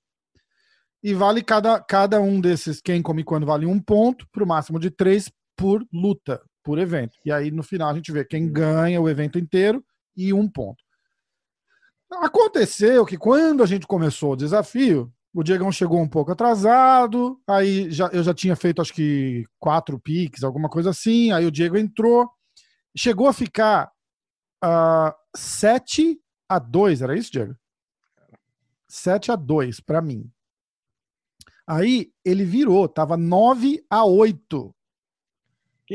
E 1.03 1.15
vale 1.15 1.43
cada, 1.43 1.81
cada 1.81 2.21
um 2.21 2.41
desses 2.41 2.81
quem, 2.81 3.03
como 3.03 3.21
e 3.21 3.25
quando 3.25 3.47
vale 3.47 3.67
um 3.67 3.81
ponto, 3.81 4.27
para 4.31 4.45
o 4.45 4.47
máximo 4.47 4.79
de 4.79 4.91
três 4.91 5.31
por 5.57 5.85
luta, 5.93 6.41
por 6.63 6.79
evento. 6.79 7.17
E 7.25 7.33
aí 7.33 7.51
no 7.51 7.63
final 7.63 7.91
a 7.91 7.95
gente 7.95 8.13
vê 8.13 8.25
quem 8.25 8.51
ganha 8.51 9.01
o 9.01 9.09
evento 9.09 9.39
inteiro 9.39 9.85
e 10.17 10.33
um 10.33 10.49
ponto. 10.49 10.83
Aconteceu 12.21 13.05
que 13.07 13.17
quando 13.17 13.63
a 13.63 13.67
gente 13.67 13.87
começou 13.87 14.33
o 14.33 14.37
desafio, 14.37 15.13
o 15.35 15.43
Diegão 15.43 15.73
chegou 15.73 16.01
um 16.01 16.09
pouco 16.09 16.31
atrasado, 16.31 17.41
aí 17.49 17.91
já, 17.91 18.09
eu 18.09 18.23
já 18.23 18.35
tinha 18.35 18.55
feito 18.55 18.83
acho 18.83 18.93
que 18.93 19.47
quatro 19.59 19.99
piques, 19.99 20.45
alguma 20.45 20.69
coisa 20.69 20.91
assim, 20.91 21.33
aí 21.33 21.47
o 21.47 21.51
Diego 21.51 21.79
entrou, 21.79 22.29
chegou 22.95 23.27
a 23.27 23.33
ficar 23.33 23.87
uh, 24.63 25.09
ah, 25.09 25.17
7 25.35 26.21
a 26.49 26.59
2, 26.59 27.01
era 27.01 27.17
isso, 27.17 27.33
Diego? 27.33 27.57
7 28.89 29.33
a 29.33 29.37
2 29.37 29.81
para 29.81 30.03
mim. 30.03 30.31
Aí 31.67 32.11
ele 32.25 32.45
virou, 32.45 32.89
tava 32.89 33.17
9 33.17 33.85
a 33.89 34.05
8 34.05 34.75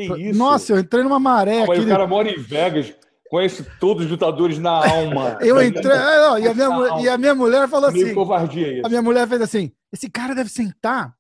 que 0.06 0.30
isso? 0.30 0.38
Nossa, 0.38 0.74
eu 0.74 0.80
entrei 0.80 1.04
numa 1.04 1.20
maré. 1.20 1.62
Mas 1.62 1.70
aquele... 1.70 1.86
o 1.86 1.90
cara 1.90 2.08
mora 2.08 2.30
em 2.30 2.38
Vegas, 2.38 2.94
conhece 3.30 3.66
todos 3.80 4.06
os 4.06 4.12
lutadores 4.12 4.60
na 4.60 4.72
alma. 4.72 5.38
eu 5.42 5.62
entrei. 5.62 5.96
É, 5.96 6.28
não, 6.28 6.40
e, 6.40 6.48
a 6.48 6.54
minha, 6.54 7.02
e 7.02 7.10
a 7.10 7.18
minha 7.18 7.36
mulher 7.36 7.68
falou 7.68 7.90
assim. 7.90 8.14
covardia 8.14 8.74
isso. 8.74 8.86
A 8.86 8.90
minha 8.90 9.02
mulher 9.02 9.28
fez 9.28 9.42
assim: 9.42 9.72
esse 9.92 10.10
cara 10.10 10.36
deve 10.36 10.50
sentar 10.50 11.16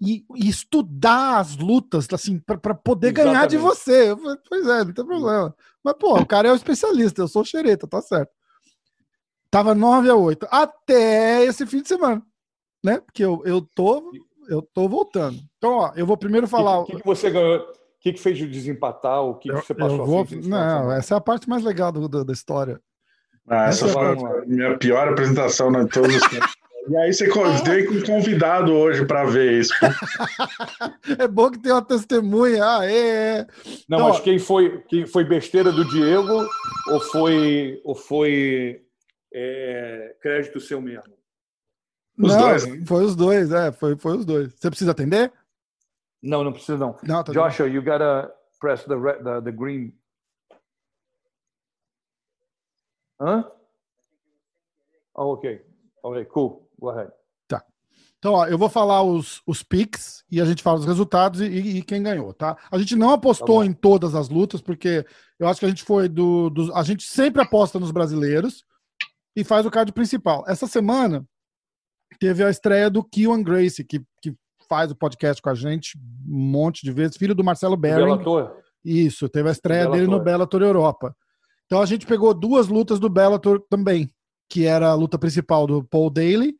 e, 0.00 0.24
e 0.36 0.48
estudar 0.48 1.38
as 1.38 1.56
lutas, 1.56 2.06
assim, 2.12 2.38
para 2.38 2.74
poder 2.74 3.08
Exatamente. 3.08 3.34
ganhar 3.34 3.46
de 3.46 3.56
você. 3.56 4.10
Eu 4.10 4.18
falei, 4.18 4.36
pois 4.48 4.66
é, 4.66 4.84
não 4.84 4.92
tem 4.92 5.06
problema. 5.06 5.54
Mas, 5.82 5.94
pô, 5.98 6.18
o 6.18 6.26
cara 6.26 6.48
é 6.48 6.50
o 6.50 6.54
um 6.54 6.56
especialista, 6.56 7.22
eu 7.22 7.28
sou 7.28 7.44
xereta, 7.44 7.86
tá 7.86 8.02
certo. 8.02 8.30
Tava 9.50 9.74
9 9.74 10.10
a 10.10 10.14
8, 10.14 10.46
até 10.50 11.44
esse 11.44 11.64
fim 11.64 11.80
de 11.80 11.88
semana, 11.88 12.22
né? 12.84 13.00
Porque 13.00 13.24
eu, 13.24 13.42
eu 13.44 13.60
tô. 13.60 14.12
Eu 14.48 14.62
tô 14.62 14.88
voltando. 14.88 15.38
Então, 15.58 15.72
ó, 15.72 15.92
eu 15.94 16.06
vou 16.06 16.16
primeiro 16.16 16.48
falar. 16.48 16.80
O 16.80 16.84
que, 16.84 16.92
que, 16.92 17.00
que 17.00 17.06
você 17.06 17.30
ganhou? 17.30 17.58
O 17.58 18.00
que, 18.00 18.12
que 18.12 18.20
fez 18.20 18.40
o 18.40 18.48
desempatar? 18.48 19.22
O 19.22 19.34
que, 19.34 19.50
eu, 19.50 19.60
que 19.60 19.66
você 19.66 19.74
passou 19.74 20.06
vou... 20.06 20.26
Não, 20.44 20.92
essa 20.92 21.14
é 21.14 21.18
a 21.18 21.20
parte 21.20 21.48
mais 21.48 21.62
legal 21.62 21.92
do, 21.92 22.08
do, 22.08 22.24
da 22.24 22.32
história. 22.32 22.80
Ah, 23.46 23.66
essa, 23.66 23.86
essa 23.86 23.94
foi 23.94 24.06
a 24.06 24.46
minha 24.46 24.78
pior 24.78 25.08
apresentação 25.08 25.70
de 25.72 25.86
todos 25.88 26.14
os 26.14 26.28
tempos. 26.28 26.52
E 26.88 26.96
aí 26.96 27.12
você 27.12 27.28
veio 27.64 27.88
com 27.88 27.94
um 27.94 28.02
convidado 28.02 28.72
hoje 28.72 29.04
para 29.04 29.24
ver 29.24 29.60
isso. 29.60 29.74
é 31.18 31.28
bom 31.28 31.50
que 31.50 31.58
tem 31.58 31.70
uma 31.70 31.82
testemunha. 31.82 32.64
Ah, 32.64 32.86
é, 32.86 33.40
é. 33.40 33.46
Não, 33.88 33.98
então, 33.98 34.08
mas 34.08 34.20
quem 34.20 34.38
foi, 34.38 34.82
quem 34.88 35.06
foi 35.06 35.24
besteira 35.24 35.70
do 35.70 35.84
Diego 35.84 36.48
ou 36.88 37.00
foi, 37.00 37.78
ou 37.84 37.94
foi 37.94 38.80
é, 39.34 40.14
crédito 40.22 40.60
seu 40.60 40.80
mesmo? 40.80 41.17
Os 42.18 42.34
não, 42.34 42.40
dois. 42.40 42.64
Foi 42.86 43.04
os 43.04 43.14
dois, 43.14 43.52
é, 43.52 43.70
foi, 43.70 43.96
foi 43.96 44.16
os 44.16 44.24
dois. 44.24 44.52
Você 44.52 44.68
precisa 44.68 44.90
atender? 44.90 45.32
Não, 46.20 46.42
não 46.42 46.52
precisa 46.52 46.76
não. 46.76 46.96
não 47.04 47.22
tá 47.22 47.32
Joshua, 47.32 47.66
bem. 47.66 47.76
you 47.76 47.82
gotta 47.82 48.32
press 48.60 48.82
the, 48.84 48.96
red, 48.96 49.22
the, 49.22 49.40
the 49.40 49.52
green. 49.52 49.94
Hã? 53.20 53.44
Oh, 55.14 55.32
ok. 55.32 55.64
Ok, 56.02 56.24
cool. 56.26 56.68
Go 56.80 56.90
ahead. 56.90 57.12
Tá. 57.46 57.64
Então, 58.18 58.34
ó, 58.34 58.46
eu 58.46 58.58
vou 58.58 58.68
falar 58.68 59.02
os, 59.02 59.40
os 59.46 59.62
picks 59.62 60.24
e 60.30 60.40
a 60.40 60.44
gente 60.44 60.62
fala 60.62 60.78
os 60.78 60.86
resultados 60.86 61.40
e, 61.40 61.46
e, 61.46 61.78
e 61.78 61.82
quem 61.82 62.02
ganhou, 62.02 62.32
tá? 62.32 62.56
A 62.70 62.78
gente 62.78 62.96
não 62.96 63.10
apostou 63.10 63.60
tá 63.60 63.66
em 63.66 63.72
todas 63.72 64.14
as 64.16 64.28
lutas, 64.28 64.60
porque 64.60 65.06
eu 65.38 65.46
acho 65.46 65.60
que 65.60 65.66
a 65.66 65.68
gente 65.68 65.84
foi 65.84 66.08
do, 66.08 66.50
do. 66.50 66.74
A 66.74 66.82
gente 66.82 67.04
sempre 67.04 67.42
aposta 67.42 67.78
nos 67.78 67.92
brasileiros. 67.92 68.64
e 69.36 69.44
faz 69.44 69.64
o 69.64 69.70
card 69.70 69.92
principal. 69.92 70.44
Essa 70.48 70.66
semana 70.66 71.24
teve 72.18 72.44
a 72.44 72.50
estreia 72.50 72.90
do 72.90 73.02
Keon 73.02 73.42
Gracie, 73.42 73.84
que, 73.84 74.00
que 74.20 74.34
faz 74.68 74.90
o 74.90 74.96
podcast 74.96 75.40
com 75.40 75.50
a 75.50 75.54
gente 75.54 75.98
um 76.28 76.38
monte 76.38 76.82
de 76.84 76.92
vezes, 76.92 77.16
filho 77.16 77.34
do 77.34 77.44
Marcelo 77.44 77.76
Berry. 77.76 78.02
Isso, 78.84 79.28
teve 79.28 79.48
a 79.48 79.52
estreia 79.52 79.88
dele 79.88 80.06
no 80.06 80.20
Bellator 80.20 80.62
Europa. 80.62 81.14
Então 81.66 81.82
a 81.82 81.86
gente 81.86 82.06
pegou 82.06 82.32
duas 82.32 82.68
lutas 82.68 82.98
do 82.98 83.08
Bellator 83.08 83.62
também, 83.68 84.10
que 84.48 84.64
era 84.64 84.88
a 84.88 84.94
luta 84.94 85.18
principal 85.18 85.66
do 85.66 85.84
Paul 85.84 86.10
Daly 86.10 86.54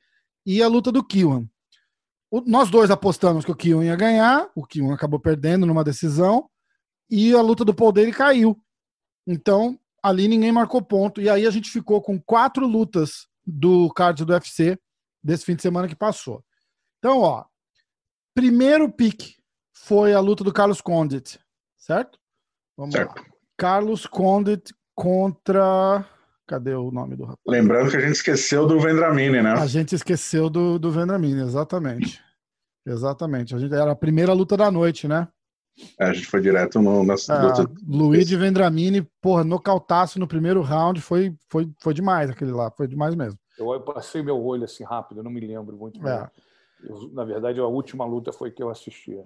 e 0.45 0.63
a 0.63 0.69
luta 0.69 0.93
do 0.93 1.05
Kiwan. 1.05 1.47
Nós 2.47 2.71
dois 2.71 2.91
apostamos 2.91 3.45
que 3.45 3.51
o 3.51 3.57
Kiwan 3.57 3.85
ia 3.85 3.97
ganhar, 3.97 4.51
o 4.55 4.67
Kiwan 4.67 4.93
acabou 4.93 5.19
perdendo 5.19 5.65
numa 5.65 5.83
decisão 5.83 6.49
e 7.11 7.33
a 7.33 7.41
luta 7.41 7.65
do 7.65 7.75
Paul 7.75 7.93
Daly 7.93 8.13
caiu. 8.13 8.59
Então 9.27 9.79
ali 10.03 10.29
ninguém 10.29 10.53
marcou 10.53 10.83
ponto 10.83 11.21
e 11.21 11.29
aí 11.29 11.47
a 11.47 11.51
gente 11.51 11.71
ficou 11.71 12.03
com 12.03 12.21
quatro 12.21 12.67
lutas 12.67 13.27
do 13.47 13.91
card 13.95 14.25
do 14.25 14.33
UFC 14.33 14.79
desse 15.29 15.45
fim 15.45 15.55
de 15.55 15.61
semana 15.61 15.87
que 15.87 15.95
passou. 15.95 16.43
Então, 16.99 17.21
ó, 17.21 17.45
primeiro 18.35 18.91
pick 18.91 19.35
foi 19.75 20.15
a 20.15 20.21
luta 20.21 20.43
do 20.43 20.53
Carlos 20.53 20.81
Condit, 20.81 21.39
certo? 21.77 22.19
Vamos 22.75 22.95
certo. 22.95 23.21
lá. 23.21 23.27
Carlos 23.55 24.07
Condit 24.07 24.73
contra. 24.95 26.03
Cadê 26.47 26.73
o 26.73 26.91
nome 26.91 27.15
do 27.15 27.25
rapaz? 27.25 27.39
Lembrando 27.47 27.91
que 27.91 27.99
a 27.99 28.01
gente 28.01 28.15
esqueceu 28.15 28.67
do 28.67 28.81
Vendramini, 28.81 29.43
né? 29.43 29.53
A 29.53 29.67
gente 29.67 29.95
esqueceu 29.95 30.49
do, 30.49 30.79
do 30.79 30.91
Vendramini, 30.91 31.43
exatamente. 31.43 32.23
Exatamente. 32.87 33.55
A 33.55 33.59
gente, 33.59 33.75
era 33.75 33.93
a 33.93 33.97
primeira 33.97 34.33
luta 34.33 34.57
da 34.57 34.71
noite, 34.71 35.07
né? 35.07 35.29
É, 36.01 36.07
a 36.07 36.13
gente 36.15 36.27
foi 36.27 36.41
direto 36.41 36.81
no, 36.81 37.05
na 37.05 37.15
é, 37.15 37.43
luta. 37.43 37.71
Luiz 37.87 38.31
Vendramini, 38.31 39.07
porra, 39.21 39.45
nocautaço 39.45 40.19
no 40.19 40.27
primeiro 40.27 40.63
round, 40.63 41.03
foi, 41.03 41.37
foi, 41.51 41.71
foi 41.83 41.93
demais 41.93 42.31
aquele 42.31 42.51
lá, 42.51 42.71
foi 42.71 42.89
demais 42.89 43.15
mesmo. 43.15 43.39
Eu, 43.59 43.73
eu 43.73 43.81
passei 43.81 44.23
meu 44.23 44.43
olho 44.43 44.65
assim 44.65 44.85
rápido, 44.85 45.19
eu 45.19 45.25
não 45.25 45.31
me 45.31 45.41
lembro 45.41 45.77
muito 45.77 46.01
bem. 46.01 46.13
É. 46.13 46.31
Eu, 46.85 47.11
na 47.13 47.25
verdade, 47.25 47.59
a 47.59 47.67
última 47.67 48.05
luta 48.05 48.33
foi 48.33 48.51
que 48.51 48.63
eu 48.63 48.71
assisti. 48.71 49.19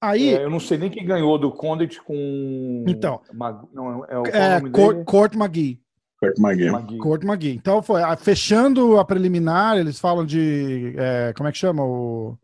Aí, 0.00 0.34
é, 0.34 0.44
eu 0.44 0.50
não 0.50 0.58
sei 0.58 0.76
nem 0.78 0.90
quem 0.90 1.06
ganhou 1.06 1.38
do 1.38 1.52
Condit 1.52 2.02
com. 2.02 2.84
Então. 2.88 3.20
Mag... 3.32 3.66
Não, 3.72 4.04
é 4.06 4.18
o 4.18 4.26
é, 4.26 4.60
Court, 4.70 5.04
Court 5.04 5.34
McGee. 5.34 5.80
Court 6.18 6.38
McGee. 6.38 6.98
Court 6.98 7.24
McGee. 7.24 7.54
Então, 7.54 7.82
foi, 7.82 8.00
fechando 8.16 8.98
a 8.98 9.04
preliminar, 9.04 9.78
eles 9.78 10.00
falam 10.00 10.26
de. 10.26 10.94
É, 10.98 11.32
como 11.36 11.48
é 11.48 11.52
que 11.52 11.58
chama? 11.58 11.84
O. 11.84 12.36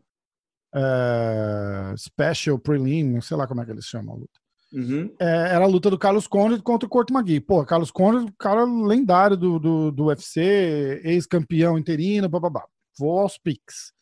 É, 0.73 1.95
special 1.97 2.59
Prelim, 2.59 3.19
sei 3.21 3.35
lá 3.35 3.47
como 3.47 3.61
é 3.61 3.65
que 3.65 3.71
eles 3.71 3.85
chamam 3.85 4.15
a 4.15 4.17
luta. 4.19 4.39
Uhum. 4.71 5.13
É, 5.19 5.25
era 5.25 5.65
a 5.65 5.67
luta 5.67 5.89
do 5.89 5.97
Carlos 5.97 6.27
Condit 6.27 6.61
contra 6.61 6.85
o 6.85 6.89
Court 6.89 7.09
McGee. 7.09 7.39
Pô, 7.39 7.65
Carlos 7.65 7.91
Condit, 7.91 8.31
cara 8.37 8.63
lendário 8.63 9.35
do, 9.35 9.59
do, 9.59 9.91
do 9.91 10.05
UFC, 10.05 11.01
ex-campeão 11.03 11.77
interino, 11.77 12.29
bababá. 12.29 12.65
Vou 12.97 13.19
aos 13.19 13.37
picks. 13.37 13.93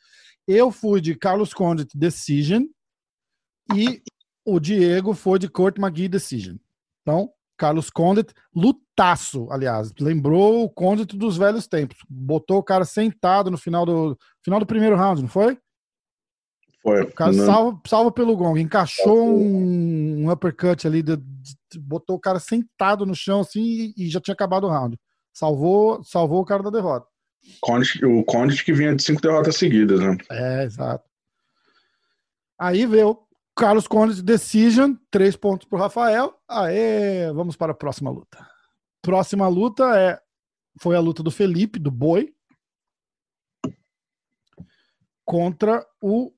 Eu 0.48 0.72
fui 0.72 1.00
de 1.02 1.16
Carlos 1.16 1.54
Condit 1.54 1.90
Decision 1.98 2.64
e 3.74 4.02
o 4.46 4.60
Diego 4.60 5.14
foi 5.14 5.40
de 5.40 5.50
Court 5.50 5.78
McGee 5.78 6.08
Decision. 6.08 6.58
Então, 7.02 7.32
Carlos 7.58 7.90
Condit, 7.90 8.34
lutaço, 8.56 9.48
aliás, 9.52 9.92
lembrou 10.00 10.64
o 10.64 10.70
Condit 10.70 11.18
dos 11.18 11.38
velhos 11.38 11.68
tempos. 11.68 11.98
Botou 12.10 12.60
o 12.60 12.64
cara 12.64 12.86
sentado 12.86 13.50
no 13.50 13.58
final 13.58 13.86
do 13.86 14.18
final 14.44 14.60
do 14.60 14.66
primeiro 14.66 14.96
round, 14.96 15.22
não 15.22 15.30
foi? 15.30 15.58
Foi. 16.82 17.02
O 17.02 17.14
cara 17.14 17.34
salvo, 17.34 17.82
salvo 17.86 18.12
pelo 18.12 18.38
gong, 18.38 18.62
encaixou 18.62 19.38
um, 19.38 20.07
um 20.28 20.32
uppercut 20.32 20.86
ali, 20.86 21.02
de, 21.02 21.18
de, 21.18 21.80
botou 21.80 22.16
o 22.16 22.20
cara 22.20 22.40
sentado 22.40 23.06
no 23.06 23.16
chão 23.16 23.42
assim 23.42 23.62
e, 23.62 23.94
e, 23.98 24.10
já 24.10 24.20
tinha 24.20 24.34
acabado 24.34 24.66
o 24.66 24.70
round. 24.70 25.00
Salvou, 25.34 26.04
salvou 26.04 26.42
o 26.42 26.46
cara 26.46 26.64
da 26.64 26.70
derrota. 26.70 27.08
Condit, 27.62 28.04
o 28.06 28.24
Condit 28.24 28.64
que 28.64 28.74
vinha 28.74 28.96
de 28.96 29.04
cinco 29.04 29.22
derrotas 29.22 29.56
seguidas, 29.56 30.00
né? 30.00 30.18
É, 30.30 30.64
exato. 30.64 31.08
Aí 32.60 32.86
veio 32.86 33.20
Carlos 33.56 33.88
Conde 33.88 34.22
Decision, 34.22 34.94
três 35.10 35.36
pontos 35.36 35.68
para 35.68 35.78
o 35.78 35.82
Rafael. 35.82 36.40
Aê, 36.48 37.32
vamos 37.34 37.56
para 37.56 37.72
a 37.72 37.76
próxima 37.76 38.10
luta. 38.10 38.46
Próxima 39.02 39.48
luta 39.48 39.84
é 39.98 40.20
foi 40.80 40.96
a 40.96 41.00
luta 41.00 41.24
do 41.24 41.32
Felipe, 41.32 41.80
do 41.80 41.90
Boi, 41.90 42.34
contra 45.26 45.86
o. 46.02 46.32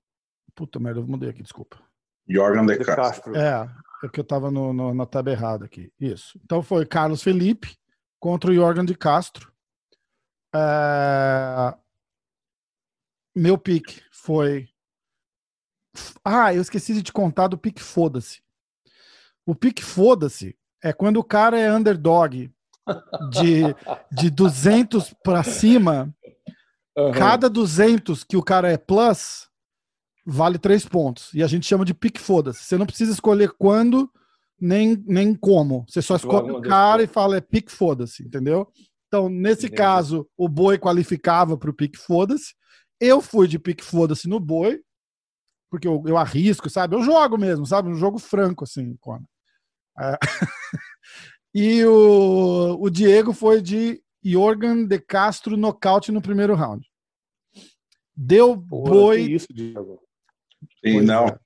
Puta 0.56 0.80
merda, 0.80 1.00
eu 1.00 1.08
mudei 1.08 1.30
aqui, 1.30 1.44
desculpa. 1.44 1.89
Jorgen 2.30 2.66
de 2.66 2.78
Castro. 2.80 3.36
É, 3.36 3.70
é 4.04 4.10
que 4.10 4.20
eu 4.20 4.24
tava 4.24 4.52
no, 4.52 4.72
no, 4.72 4.94
na 4.94 5.06
tab 5.06 5.28
errada 5.28 5.66
aqui. 5.66 5.92
Isso. 6.00 6.40
Então 6.44 6.62
foi 6.62 6.86
Carlos 6.86 7.24
Felipe 7.24 7.78
contra 8.20 8.52
o 8.52 8.54
Jorgen 8.54 8.86
de 8.86 8.96
Castro. 8.96 9.52
É... 10.54 11.74
Meu 13.36 13.58
pick 13.58 14.02
foi 14.12 14.68
ah, 16.24 16.54
eu 16.54 16.62
esqueci 16.62 16.94
de 16.94 17.04
te 17.04 17.12
contar 17.12 17.48
do 17.48 17.58
pique 17.58 17.82
foda-se. 17.82 18.42
O 19.46 19.56
pique 19.56 19.84
foda-se 19.84 20.56
é 20.84 20.94
quando 20.94 21.18
o 21.18 21.24
cara 21.24 21.60
é 21.60 21.72
underdog 21.72 22.52
de, 23.32 23.62
de 24.12 24.30
200 24.30 25.14
para 25.24 25.44
cima. 25.44 26.14
Uhum. 26.98 27.12
Cada 27.12 27.50
200 27.50 28.24
que 28.24 28.38
o 28.38 28.44
cara 28.44 28.72
é 28.72 28.78
plus 28.78 29.49
vale 30.30 30.58
3 30.58 30.86
pontos. 30.86 31.34
E 31.34 31.44
a 31.44 31.48
gente 31.48 31.66
chama 31.66 31.86
de 31.86 31.94
pique 31.94 32.20
foda-se. 32.20 32.64
Você 32.64 32.78
não 32.78 32.86
precisa 32.86 33.12
escolher 33.12 33.52
quando 33.58 34.10
nem, 34.60 35.02
nem 35.06 35.34
como. 35.34 35.86
Você 35.88 36.02
só 36.02 36.16
escolhe 36.16 36.52
o 36.52 36.62
cara 36.62 37.04
e 37.04 37.08
fala 37.08 37.38
é 37.38 37.42
pique 37.42 37.72
foda-se, 37.72 38.24
entendeu? 38.24 38.68
Então, 39.08 39.28
nesse 39.28 39.66
Entendi. 39.66 39.78
caso, 39.78 40.30
o 40.38 40.48
boi 40.48 40.78
qualificava 40.78 41.58
para 41.58 41.70
o 41.70 41.74
pique 41.74 41.98
foda-se. 41.98 42.54
Eu 43.00 43.22
fui 43.22 43.48
de 43.48 43.58
pique 43.58 43.84
foda-se 43.84 44.28
no 44.28 44.40
boi 44.40 44.82
porque 45.70 45.88
eu, 45.88 46.04
eu 46.06 46.18
arrisco, 46.18 46.70
sabe? 46.70 46.96
Eu 46.96 47.04
jogo 47.04 47.38
mesmo, 47.38 47.66
sabe? 47.66 47.90
Um 47.90 47.96
jogo 47.96 48.18
franco, 48.18 48.64
assim, 48.64 48.96
Conan. 48.98 49.24
É. 50.00 50.18
e 51.54 51.86
o, 51.86 52.78
o 52.82 52.90
Diego 52.90 53.34
foi 53.34 53.62
de 53.62 54.02
Jorgen 54.24 54.88
de 54.88 55.00
Castro 55.00 55.56
nocaute 55.56 56.12
no 56.12 56.22
primeiro 56.22 56.56
round. 56.56 56.86
Deu 58.16 58.58
Porra, 58.58 58.92
boi. 58.92 59.22
Isso, 59.22 59.48
Diego? 59.54 60.02
Sim, 60.84 61.02
não. 61.02 61.28
É. 61.28 61.38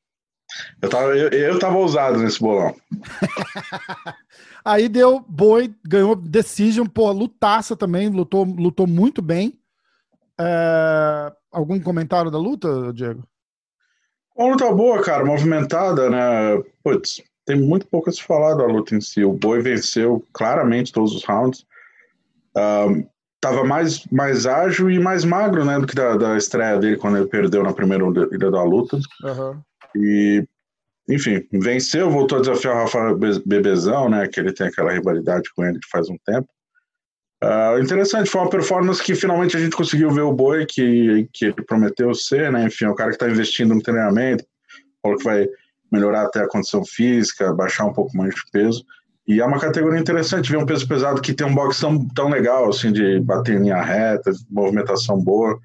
Eu 0.82 0.90
tava, 0.90 1.18
eu, 1.18 1.30
eu 1.30 1.60
tava 1.60 1.78
ousado 1.78 2.20
nesse 2.20 2.40
bolão. 2.40 2.76
Aí 4.64 4.88
deu 4.88 5.20
boi, 5.28 5.74
ganhou 5.86 6.16
decision, 6.16 6.88
pô, 6.88 7.12
lutaça 7.12 7.76
também, 7.76 8.10
lutou, 8.10 8.44
lutou 8.46 8.88
muito 8.88 9.22
bem. 9.22 9.60
É... 10.40 11.32
Algum 11.52 11.80
comentário 11.80 12.32
da 12.32 12.38
luta, 12.38 12.94
Diego? 12.94 13.24
Uma 14.36 14.52
luta 14.52 14.72
boa, 14.72 15.02
cara, 15.04 15.26
movimentada, 15.26 16.10
né? 16.10 16.64
Putz, 16.84 17.22
tem 17.46 17.60
muito 17.60 17.86
pouco 17.88 18.10
a 18.10 18.14
se 18.14 18.24
falar 18.24 18.56
da 18.56 18.66
luta 18.66 18.96
em 18.96 19.02
si. 19.02 19.24
O 19.24 19.34
Boi 19.34 19.62
venceu 19.62 20.26
claramente 20.34 20.92
todos 20.92 21.14
os 21.14 21.24
rounds. 21.24 21.66
Um, 22.56 23.06
tava 23.44 23.66
mais, 23.66 24.06
mais 24.10 24.46
ágil 24.46 24.90
e 24.90 24.98
mais 24.98 25.26
magro, 25.26 25.66
né, 25.66 25.78
do 25.78 25.86
que 25.86 25.94
da, 25.94 26.16
da 26.16 26.38
estreia 26.38 26.80
dele 26.80 26.96
quando 26.96 27.18
ele 27.18 27.28
perdeu 27.28 27.62
na 27.62 27.74
primeira 27.74 28.06
da 28.50 28.64
luta. 28.64 28.98
Uhum. 29.22 29.62
E, 29.98 30.48
enfim, 31.10 31.46
venceu, 31.52 32.10
voltou 32.10 32.38
a 32.38 32.42
desafiar 32.42 32.74
o 32.74 32.80
Rafa 32.80 33.18
Bebezão, 33.46 34.10
né, 34.10 34.28
que 34.30 34.40
ele 34.40 34.54
tem 34.54 34.68
aquela 34.68 34.94
rivalidade 34.94 35.50
com 35.54 35.66
ele 35.66 35.78
de 35.78 35.88
faz 35.92 36.10
um 36.10 36.18
tempo. 36.26 36.48
Uh, 37.44 37.78
interessante, 37.84 38.30
foi 38.30 38.40
uma 38.40 38.50
performance 38.50 39.04
que 39.04 39.14
finalmente 39.14 39.58
a 39.58 39.60
gente 39.60 39.76
conseguiu 39.76 40.10
ver 40.10 40.22
o 40.22 40.32
Boi, 40.32 40.66
que, 40.66 41.28
que 41.34 41.48
ele 41.48 41.66
prometeu 41.68 42.14
ser, 42.16 42.50
né? 42.50 42.68
Enfim, 42.68 42.86
é 42.86 42.90
o 42.90 42.96
cara 42.96 43.10
que 43.10 43.18
está 43.18 43.30
investindo 43.30 43.76
no 43.76 43.82
treinamento, 43.82 44.46
falou 45.02 45.18
que 45.18 45.26
vai 45.26 45.46
melhorar 45.92 46.22
até 46.22 46.40
a 46.40 46.48
condição 46.48 46.86
física, 46.86 47.54
baixar 47.54 47.84
um 47.84 47.92
pouco 47.92 48.16
mais 48.16 48.34
de 48.34 48.42
peso. 48.50 48.86
E 49.28 49.40
é 49.40 49.46
uma 49.46 49.60
categoria 49.60 50.00
interessante 50.00 50.52
ver 50.52 50.58
um 50.58 50.66
peso 50.66 50.88
pesado 50.88 51.22
que 51.22 51.34
tem 51.34 51.48
um 51.48 51.56
boxe 51.56 51.80
tão, 51.80 52.08
tão 52.10 52.30
legal, 52.30 52.70
assim, 52.70 52.92
de 52.92 53.20
bater 53.22 53.56
em 53.56 53.64
linha 53.64 53.82
reta, 53.82 54.32
movimentação 54.50 55.18
boa. 55.18 55.58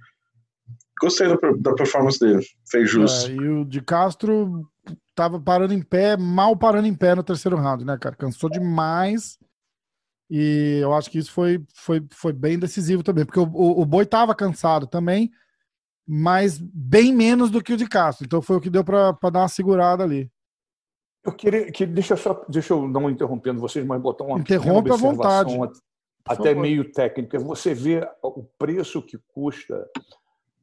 Gostei 1.01 1.29
da, 1.29 1.37
da 1.59 1.75
performance 1.75 2.18
dele, 2.18 2.44
fez 2.71 2.90
jus. 2.90 3.25
É, 3.25 3.33
e 3.33 3.48
o 3.48 3.65
de 3.65 3.81
Castro 3.81 4.69
tava 5.15 5.40
parando 5.40 5.75
em 5.75 5.83
pé, 5.83 6.17
mal 6.17 6.56
parando 6.56 6.87
em 6.87 6.94
pé 6.94 7.15
no 7.15 7.23
terceiro 7.23 7.56
round, 7.56 7.85
né, 7.85 7.96
cara? 7.98 8.15
Cansou 8.15 8.48
demais 8.48 9.38
e 10.31 10.79
eu 10.83 10.92
acho 10.92 11.11
que 11.11 11.19
isso 11.19 11.33
foi, 11.33 11.65
foi, 11.75 12.06
foi 12.13 12.33
bem 12.33 12.59
decisivo 12.59 13.02
também, 13.02 13.25
porque 13.25 13.40
o, 13.40 13.44
o, 13.44 13.81
o 13.81 13.87
Boi 13.87 14.04
estava 14.04 14.35
cansado 14.35 14.87
também, 14.87 15.31
mas 16.06 16.59
bem 16.59 17.15
menos 17.15 17.50
do 17.50 17.63
que 17.63 17.73
o 17.73 17.77
de 17.77 17.88
Castro. 17.88 18.27
Então 18.27 18.42
foi 18.42 18.56
o 18.56 18.61
que 18.61 18.71
deu 18.71 18.85
para 18.85 19.13
dar 19.33 19.40
uma 19.40 19.48
segurada 19.48 20.04
ali. 20.04 20.31
Eu 21.29 21.33
queria 21.33 21.70
que 21.70 21.87
deixa 21.87 22.16
só 22.16 22.44
deixa 22.48 22.72
eu 22.72 22.88
não 22.88 23.10
interrompendo 23.10 23.60
vocês, 23.60 23.85
mas 23.85 24.00
botar 24.00 24.24
uma 24.24 24.38
interrompe 24.38 24.90
à 24.90 24.96
vontade, 24.96 25.56
até 26.24 26.54
meio 26.54 26.90
técnica. 26.92 27.38
Você 27.38 27.74
vê 27.74 28.08
o 28.22 28.44
preço 28.58 29.02
que 29.02 29.18
custa 29.29 29.88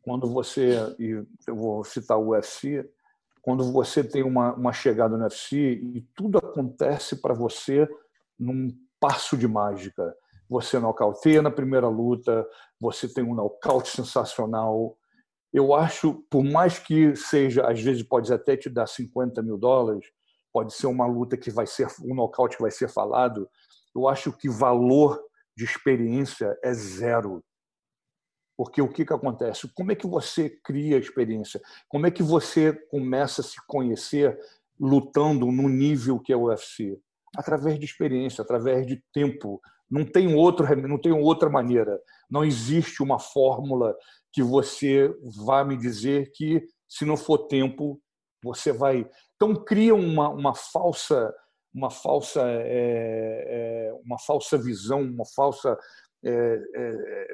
quando 0.02 0.28
você 0.28 0.96
e 1.00 1.24
eu 1.48 1.56
vou 1.56 1.84
citar 1.84 2.18
o 2.18 2.30
UFC, 2.30 2.88
quando 3.42 3.72
você 3.72 4.04
tem 4.04 4.24
uma, 4.24 4.54
uma 4.54 4.74
chegada 4.74 5.16
no 5.18 5.24
UFC 5.24 5.56
e 5.56 6.02
tudo 6.16 6.38
acontece 6.38 7.22
para 7.22 7.34
você 7.34 7.88
num 8.40 8.76
passo 9.00 9.38
de 9.38 9.48
mágica. 9.48 10.16
você 10.50 10.80
nocauteia 10.80 11.42
na 11.42 11.52
primeira 11.52 11.88
luta, 11.88 12.48
você 12.80 13.08
tem 13.08 13.24
um 13.24 13.36
nocaute 13.36 13.90
sensacional. 13.90 14.98
Eu 15.54 15.74
acho, 15.74 16.26
por 16.30 16.44
mais 16.44 16.80
que 16.80 17.16
seja, 17.16 17.68
às 17.68 17.82
vezes 17.82 18.04
pode 18.04 18.32
até 18.34 18.58
te 18.58 18.70
dar 18.70 18.88
50 18.88 19.42
mil 19.42 19.58
dólares, 19.58 20.06
pode 20.56 20.74
ser 20.74 20.88
uma 20.88 21.06
luta 21.06 21.36
que 21.36 21.52
vai 21.52 21.68
ser, 21.68 21.86
um 22.02 22.16
nocaute 22.16 22.56
que 22.56 22.62
vai 22.62 22.72
ser 22.72 22.88
falado, 22.88 23.46
eu 23.94 24.08
acho 24.08 24.32
que 24.32 24.48
valor 24.48 25.22
de 25.54 25.66
experiência 25.66 26.58
é 26.64 26.74
zero. 26.74 27.44
Porque 28.58 28.82
o 28.82 28.88
que, 28.88 29.04
que 29.04 29.12
acontece? 29.12 29.70
Como 29.76 29.92
é 29.92 29.96
que 29.96 30.08
você 30.08 30.50
cria 30.64 30.98
experiência? 30.98 31.62
Como 31.90 32.08
é 32.08 32.12
que 32.12 32.24
você 32.24 32.72
começa 32.90 33.42
a 33.42 33.44
se 33.44 33.58
conhecer 33.68 34.40
lutando 34.80 35.52
no 35.52 35.68
nível 35.68 36.22
que 36.22 36.32
é 36.32 36.38
o 36.38 36.44
UFC? 36.44 36.98
Através 37.36 37.78
de 37.78 37.84
experiência, 37.84 38.42
através 38.42 38.88
de 38.88 39.04
tempo. 39.12 39.62
Não 39.92 40.06
tem, 40.06 40.36
outro, 40.36 40.74
não 40.88 40.98
tem 40.98 41.12
outra 41.12 41.50
maneira. 41.50 42.00
Não 42.32 42.46
existe 42.46 43.04
uma 43.04 43.20
fórmula 43.20 43.94
que 44.32 44.42
você 44.42 45.14
vá 45.46 45.66
me 45.66 45.76
dizer 45.76 46.32
que, 46.34 46.66
se 46.88 47.04
não 47.04 47.18
for 47.18 47.40
tempo, 47.40 48.02
você 48.46 48.72
vai. 48.72 49.10
Então, 49.36 49.56
cria 49.56 49.96
uma, 49.96 50.30
uma 50.30 50.56
falsa 50.56 51.34
uma 51.74 51.90
falsa 51.90 52.42
é, 52.42 53.90
é, 53.90 53.94
uma 54.06 54.18
falsa 54.18 54.58
visão 54.58 55.02
uma 55.02 55.26
falsa 55.26 55.78
é, 56.24 56.58
é 56.74 57.28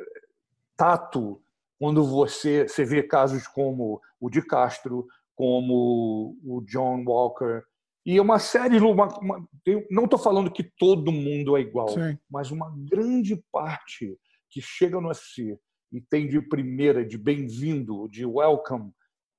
tato 0.76 1.40
quando 1.78 2.04
você, 2.04 2.68
você 2.68 2.84
vê 2.84 3.04
casos 3.04 3.48
como 3.48 4.02
o 4.20 4.30
de 4.30 4.42
Castro, 4.42 5.08
como 5.36 6.38
o 6.44 6.62
John 6.62 7.04
Walker, 7.06 7.64
e 8.06 8.20
uma 8.20 8.40
série. 8.40 8.80
Uma, 8.80 9.08
uma, 9.20 9.48
não 9.90 10.06
estou 10.06 10.20
falando 10.20 10.52
que 10.52 10.64
todo 10.64 11.12
mundo 11.12 11.58
é 11.58 11.62
igual, 11.62 11.90
Sim. 11.90 12.18
mas 12.30 12.52
uma 12.52 12.72
grande 12.90 13.36
parte 13.52 14.18
que 14.50 14.62
chega 14.62 15.00
no 15.00 15.08
UFC 15.08 15.58
e 15.92 16.02
tem 16.02 16.28
de 16.28 16.42
primeira, 16.42 17.06
de 17.06 17.18
bem-vindo, 17.18 18.08
de 18.10 18.26
welcome, 18.26 18.92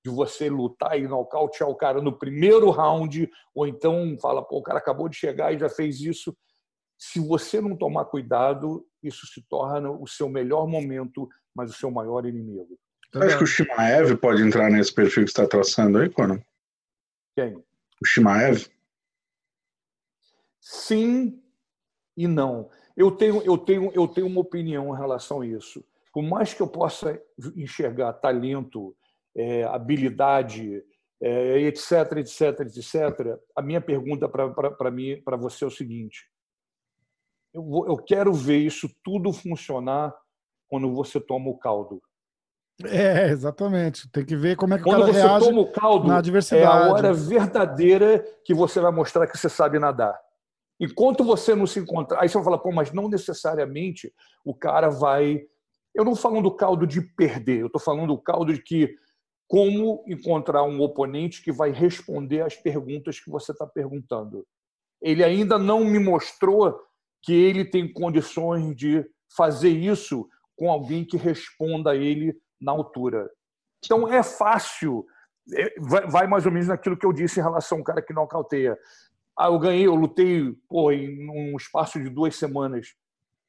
de 0.05 0.11
você 0.11 0.51
lutar 0.51 0.99
e 0.99 1.07
nocautear 1.07 1.69
o 1.69 1.77
cara 1.77 2.01
no 2.01 2.19
primeiro 2.19 2.71
round, 2.71 3.31
ou 3.55 3.67
então 3.67 4.17
fala, 4.21 4.43
pô, 4.43 4.59
o 4.59 4.63
cara 4.63 4.79
acabou 4.79 5.09
de 5.09 5.17
chegar 5.17 5.53
e 5.53 5.59
já 5.59 5.69
fez 5.69 6.01
isso 6.01 6.37
se 7.05 7.19
você 7.19 7.61
não 7.61 7.77
tomar 7.77 8.05
cuidado, 8.05 8.87
isso 9.03 9.27
se 9.27 9.43
torna 9.49 9.91
o 9.91 10.07
seu 10.07 10.29
melhor 10.29 10.69
momento, 10.69 11.29
mas 11.53 11.69
o 11.69 11.75
seu 11.75 11.91
maior 11.91 12.25
inimigo. 12.25 12.79
Você 13.13 13.25
acha 13.25 13.39
que 13.39 13.43
o 13.43 13.47
Shimaev 13.47 14.17
pode 14.19 14.41
entrar 14.41 14.71
nesse 14.71 14.95
perfil 14.95 15.25
que 15.25 15.33
você 15.33 15.43
está 15.43 15.49
traçando 15.49 15.99
aí, 15.99 16.09
Conan? 16.09 16.41
Quem? 17.35 17.57
O 17.57 18.07
Shimaev? 18.07 18.69
Sim 20.61 21.43
e 22.17 22.29
não. 22.29 22.71
Eu 22.97 23.11
tenho, 23.11 23.43
eu, 23.43 23.59
tenho, 23.59 23.91
eu 23.93 24.07
tenho 24.07 24.29
uma 24.29 24.41
opinião 24.41 24.95
em 24.95 24.97
relação 24.97 25.41
a 25.41 25.47
isso. 25.47 25.85
Por 26.13 26.23
mais 26.23 26.55
que 26.55 26.63
eu 26.63 26.69
possa 26.69 27.21
enxergar 27.57 28.13
talento, 28.13 28.95
é, 29.37 29.65
habilidade, 29.65 30.83
é, 31.21 31.59
etc, 31.61 32.19
etc, 32.19 32.61
etc, 32.61 33.39
a 33.57 33.63
minha 33.63 33.81
pergunta 33.81 34.29
para 34.29 34.91
mim, 34.91 35.21
para 35.25 35.37
você 35.37 35.65
é 35.65 35.67
o 35.67 35.71
seguinte: 35.71 36.29
eu, 37.55 37.63
vou, 37.63 37.87
eu 37.87 37.97
quero 37.97 38.33
ver 38.33 38.59
isso 38.59 38.91
tudo 39.05 39.33
funcionar 39.33 40.15
quando 40.69 40.93
você 40.95 41.21
toma 41.21 41.51
o 41.51 41.59
caldo. 41.59 42.03
É, 42.85 43.29
exatamente. 43.29 44.11
Tem 44.11 44.25
que 44.25 44.35
ver 44.35 44.57
como 44.57 44.75
é 44.75 44.79
que 44.79 44.85
Quando 44.85 45.03
o 45.03 45.13
cara 45.13 45.39
você 45.39 45.47
toma 45.47 45.61
o 45.61 45.71
caldo, 45.71 46.09
na 46.09 46.21
diversidade. 46.21 46.65
é 46.65 46.67
a 46.67 46.93
hora 46.93 47.13
verdadeira 47.13 48.25
que 48.45 48.55
você 48.55 48.81
vai 48.81 48.91
mostrar 48.91 49.27
que 49.27 49.37
você 49.37 49.49
sabe 49.49 49.79
nadar. 49.79 50.19
Enquanto 50.81 51.23
você 51.23 51.55
não 51.55 51.67
se 51.67 51.79
encontrar, 51.79 52.21
aí 52.21 52.29
você 52.29 52.35
vai 52.35 52.45
falar, 52.45 52.59
pô, 52.59 52.73
mas 52.73 52.93
não 52.93 53.09
necessariamente 53.09 54.13
o 54.45 54.55
cara 54.55 54.89
vai. 54.89 55.43
Eu 55.95 56.05
não 56.05 56.17
falando 56.17 56.45
do 56.45 56.57
caldo 56.57 56.87
de 56.87 57.03
perder, 57.03 57.61
eu 57.61 57.67
estou 57.67 57.81
falando 57.81 58.09
do 58.09 58.19
caldo 58.19 58.53
de 58.53 58.63
que 58.63 58.95
como 59.53 60.03
encontrar 60.07 60.63
um 60.63 60.81
oponente 60.81 61.43
que 61.43 61.53
vai 61.53 61.73
responder 61.73 62.41
às 62.41 62.57
perguntas 62.57 63.21
que 63.21 63.29
você 63.29 63.53
está 63.53 63.67
perguntando. 63.67 64.47
Ele 64.99 65.23
ainda 65.23 65.59
não 65.59 65.85
me 65.85 65.99
mostrou 65.99 66.81
que 67.21 67.35
ele 67.35 67.63
tem 67.63 67.93
condições 67.93 68.75
de 68.75 69.05
fazer 69.37 69.69
isso 69.69 70.27
com 70.57 70.71
alguém 70.71 71.05
que 71.05 71.19
responda 71.19 71.91
a 71.91 71.95
ele 71.95 72.35
na 72.59 72.73
altura. 72.73 73.31
Então 73.85 74.11
é 74.11 74.23
fácil, 74.23 75.05
é, 75.53 75.79
vai 76.09 76.27
mais 76.27 76.47
ou 76.47 76.53
menos 76.53 76.69
naquilo 76.69 76.97
que 76.97 77.05
eu 77.05 77.13
disse 77.13 77.39
em 77.39 77.43
relação 77.43 77.77
ao 77.77 77.85
cara 77.85 78.01
que 78.01 78.15
nocauteia. 78.15 78.79
Ah, 79.39 79.49
eu 79.49 79.59
ganhei, 79.59 79.87
eu 79.87 79.95
lutei 79.95 80.51
pô, 80.67 80.91
em 80.91 81.29
um 81.29 81.59
espaço 81.59 82.03
de 82.03 82.09
duas 82.09 82.37
semanas. 82.37 82.95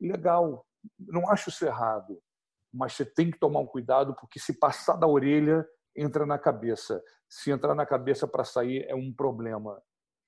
Legal, 0.02 0.66
não 1.00 1.30
acho 1.30 1.50
isso 1.50 1.66
errado, 1.66 2.20
mas 2.74 2.92
você 2.92 3.06
tem 3.06 3.32
que 3.32 3.40
tomar 3.40 3.62
um 3.62 3.66
cuidado, 3.66 4.14
porque 4.20 4.38
se 4.38 4.60
passar 4.60 4.98
da 4.98 5.08
orelha, 5.08 5.66
entra 5.96 6.26
na 6.26 6.38
cabeça. 6.38 7.02
Se 7.28 7.52
entrar 7.52 7.76
na 7.76 7.86
cabeça 7.86 8.28
para 8.28 8.44
sair, 8.44 8.86
é 8.88 8.96
um 8.96 9.12
problema. 9.12 9.82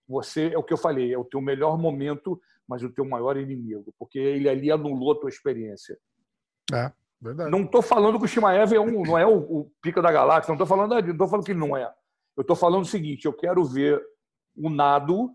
Você, 0.08 0.52
é 0.54 0.58
o 0.58 0.64
que 0.64 0.74
eu 0.74 0.78
falei, 0.78 1.14
é 1.14 1.18
o 1.18 1.26
teu 1.26 1.42
melhor 1.42 1.78
momento 1.78 2.40
mas 2.68 2.84
o 2.84 2.90
teu 2.90 3.06
maior 3.06 3.38
inimigo, 3.38 3.94
porque 3.98 4.18
ele 4.18 4.50
ali 4.50 4.72
anulou 4.72 5.14
a 5.14 5.20
tua 5.20 5.30
experiência. 5.30 5.98
É, 6.74 6.92
verdade. 7.22 7.52
Não 7.52 7.64
estou 7.64 7.82
falando 7.82 8.18
que 8.18 8.26
o 8.26 8.28
Shimaev 8.28 8.74
é 8.74 8.80
um, 8.80 9.04
não 9.04 9.18
é 9.18 9.26
o, 9.26 9.38
o 9.38 9.72
pica 9.82 10.02
da 10.02 10.12
galáxia, 10.12 10.50
não 10.50 10.56
estou 10.56 10.68
falando, 10.68 10.92
não 10.92 11.12
estou 11.12 11.28
falando 11.28 11.46
que 11.46 11.54
não 11.54 11.78
é. 11.78 11.92
Eu 12.36 12.42
estou 12.42 12.56
falando 12.56 12.84
o 12.84 12.88
seguinte: 12.88 13.26
eu 13.26 13.34
quero 13.34 13.64
ver 13.64 14.02
o 14.56 14.70
nado, 14.70 15.32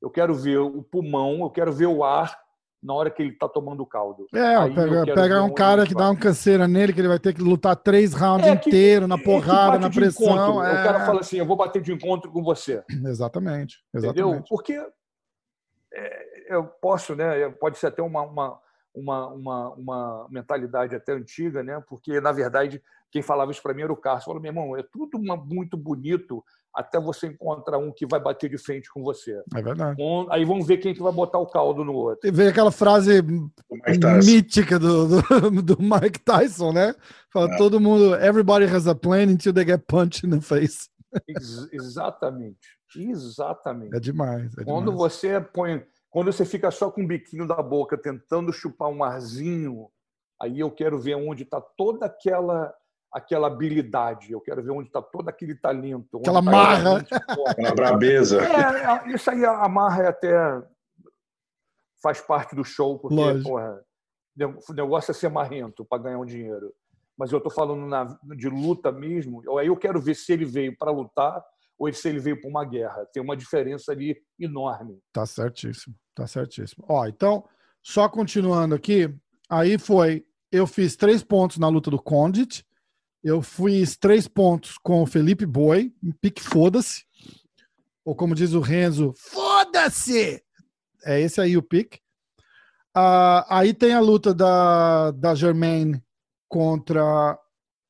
eu 0.00 0.10
quero 0.10 0.34
ver 0.34 0.58
o 0.58 0.82
pulmão, 0.82 1.40
eu 1.40 1.50
quero 1.50 1.72
ver 1.72 1.86
o 1.86 2.04
ar 2.04 2.38
na 2.82 2.94
hora 2.94 3.10
que 3.10 3.22
ele 3.22 3.32
está 3.32 3.48
tomando 3.48 3.82
o 3.82 3.86
caldo. 3.86 4.26
É, 4.34 4.68
pega, 4.70 5.14
pega 5.14 5.42
um 5.42 5.52
cara 5.52 5.86
que 5.86 5.94
dá 5.94 6.10
uma 6.10 6.18
canseira 6.18 6.68
nele, 6.68 6.92
que 6.92 7.00
ele 7.00 7.08
vai 7.08 7.18
ter 7.18 7.34
que 7.34 7.42
lutar 7.42 7.74
três 7.76 8.12
rounds 8.12 8.46
é, 8.46 8.52
inteiros, 8.52 9.08
na 9.08 9.16
é 9.16 9.22
porrada, 9.22 9.78
na 9.78 9.90
pressão. 9.90 10.62
É... 10.64 10.80
O 10.80 10.84
cara 10.84 11.06
fala 11.06 11.20
assim: 11.20 11.38
eu 11.38 11.46
vou 11.46 11.56
bater 11.56 11.82
de 11.82 11.92
encontro 11.92 12.30
com 12.30 12.42
você. 12.42 12.84
Exatamente. 12.88 13.78
exatamente. 13.94 14.20
Entendeu? 14.20 14.44
Porque 14.48 14.74
é, 15.92 16.54
eu 16.54 16.64
posso, 16.64 17.14
né? 17.14 17.48
Pode 17.50 17.78
ser 17.78 17.88
até 17.88 18.02
uma, 18.02 18.22
uma, 18.22 18.60
uma, 18.94 19.26
uma, 19.28 19.68
uma 19.74 20.28
mentalidade 20.30 20.94
até 20.94 21.12
antiga, 21.12 21.62
né? 21.62 21.82
Porque 21.88 22.20
na 22.20 22.32
verdade 22.32 22.82
quem 23.10 23.22
falava 23.22 23.50
isso 23.50 23.62
para 23.62 23.72
mim 23.72 23.82
era 23.82 23.92
o 23.92 23.96
Carlos. 23.96 24.24
Falou, 24.24 24.40
meu 24.40 24.50
irmão, 24.50 24.76
é 24.76 24.82
tudo 24.82 25.16
uma, 25.16 25.36
muito 25.36 25.76
bonito 25.76 26.44
até 26.76 27.00
você 27.00 27.28
encontrar 27.28 27.78
um 27.78 27.90
que 27.90 28.06
vai 28.06 28.20
bater 28.20 28.50
de 28.50 28.58
frente 28.58 28.92
com 28.92 29.02
você. 29.02 29.42
É 29.54 29.62
verdade. 29.62 30.00
Um, 30.00 30.30
aí 30.30 30.44
vamos 30.44 30.66
ver 30.66 30.76
quem 30.76 30.92
que 30.92 31.02
vai 31.02 31.12
botar 31.12 31.38
o 31.38 31.46
caldo 31.46 31.82
no 31.82 31.94
outro. 31.94 32.28
E 32.28 32.30
vem 32.30 32.48
aquela 32.48 32.70
frase 32.70 33.22
mítica 34.22 34.78
do, 34.78 35.08
do, 35.08 35.62
do, 35.62 35.76
Mike 35.80 36.20
Tyson, 36.20 36.72
né? 36.72 36.94
Fala 37.32 37.52
é. 37.54 37.56
todo 37.56 37.80
mundo, 37.80 38.14
everybody 38.16 38.66
has 38.66 38.86
a 38.86 38.94
plan 38.94 39.22
until 39.22 39.54
they 39.54 39.64
get 39.64 39.82
punched 39.88 40.26
in 40.26 40.30
the 40.30 40.40
face. 40.40 40.90
Ex 41.26 41.66
exatamente. 41.72 42.58
Exatamente. 42.94 43.96
É 43.96 44.00
demais. 44.00 44.52
É 44.58 44.64
Quando 44.64 44.90
demais. 44.90 45.12
você 45.14 45.40
põe 45.40 45.82
quando 46.10 46.32
você 46.32 46.46
fica 46.46 46.70
só 46.70 46.90
com 46.90 47.02
o 47.02 47.06
biquinho 47.06 47.46
da 47.46 47.60
boca 47.60 47.98
tentando 47.98 48.50
chupar 48.50 48.88
um 48.88 49.04
arzinho, 49.04 49.90
aí 50.40 50.60
eu 50.60 50.70
quero 50.70 50.98
ver 50.98 51.14
onde 51.14 51.42
está 51.42 51.60
toda 51.60 52.06
aquela 52.06 52.72
aquela 53.12 53.46
habilidade, 53.46 54.32
eu 54.32 54.40
quero 54.40 54.62
ver 54.62 54.70
onde 54.70 54.88
está 54.88 55.00
todo 55.00 55.28
aquele 55.28 55.54
talento. 55.54 56.18
Aquela 56.18 56.42
tá 56.42 56.50
marra. 56.50 57.06
Aquela 57.48 57.74
brabeza. 57.74 58.40
É, 58.42 59.14
isso 59.14 59.30
aí, 59.30 59.44
a 59.44 59.68
marra 59.68 60.04
é 60.04 60.08
até 60.08 60.62
faz 62.02 62.20
parte 62.20 62.54
do 62.54 62.64
show, 62.64 62.98
porque 62.98 63.16
porra, 63.42 63.80
o 64.68 64.72
negócio 64.72 65.10
é 65.10 65.14
ser 65.14 65.30
marrento 65.30 65.84
para 65.84 66.02
ganhar 66.02 66.18
um 66.18 66.26
dinheiro. 66.26 66.72
Mas 67.16 67.32
eu 67.32 67.38
estou 67.38 67.50
falando 67.50 67.86
na, 67.86 68.18
de 68.36 68.48
luta 68.48 68.92
mesmo, 68.92 69.42
aí 69.58 69.68
eu 69.68 69.76
quero 69.76 70.00
ver 70.00 70.14
se 70.14 70.32
ele 70.32 70.44
veio 70.44 70.76
para 70.76 70.90
lutar 70.90 71.42
ou 71.78 71.92
se 71.92 72.08
ele 72.08 72.18
veio 72.18 72.40
para 72.40 72.50
uma 72.50 72.64
guerra. 72.64 73.06
Tem 73.12 73.22
uma 73.22 73.36
diferença 73.36 73.92
ali 73.92 74.16
enorme. 74.38 74.98
Tá 75.12 75.24
certíssimo, 75.24 75.94
tá 76.14 76.26
certíssimo. 76.26 76.84
Ó, 76.88 77.06
então, 77.06 77.44
só 77.82 78.08
continuando 78.08 78.74
aqui, 78.74 79.14
aí 79.48 79.78
foi, 79.78 80.26
eu 80.50 80.66
fiz 80.66 80.96
três 80.96 81.22
pontos 81.22 81.58
na 81.58 81.68
luta 81.68 81.90
do 81.90 82.00
Condit, 82.00 82.65
eu 83.26 83.42
fiz 83.42 83.96
três 83.96 84.28
pontos 84.28 84.78
com 84.78 85.02
o 85.02 85.06
Felipe 85.06 85.44
Boi, 85.46 85.92
em 86.02 86.12
pique 86.12 86.42
foda-se, 86.42 87.04
ou 88.04 88.14
como 88.14 88.34
diz 88.34 88.52
o 88.52 88.60
Renzo, 88.60 89.12
foda-se! 89.16 90.42
É 91.04 91.20
esse 91.20 91.40
aí 91.40 91.56
o 91.56 91.62
pique. 91.62 91.98
Uh, 92.96 93.44
aí 93.48 93.74
tem 93.74 93.92
a 93.92 94.00
luta 94.00 94.32
da, 94.32 95.10
da 95.10 95.34
Germaine 95.34 96.02
contra 96.48 97.38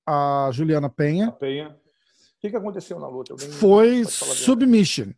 a 0.07 0.51
Juliana 0.53 0.89
Penha. 0.89 1.29
A 1.29 1.33
Penha 1.33 1.77
que, 2.47 2.51
que 2.51 2.57
aconteceu 2.57 2.99
na 2.99 3.09
luta? 3.09 3.37
Foi 3.37 4.05
submission. 4.05 5.13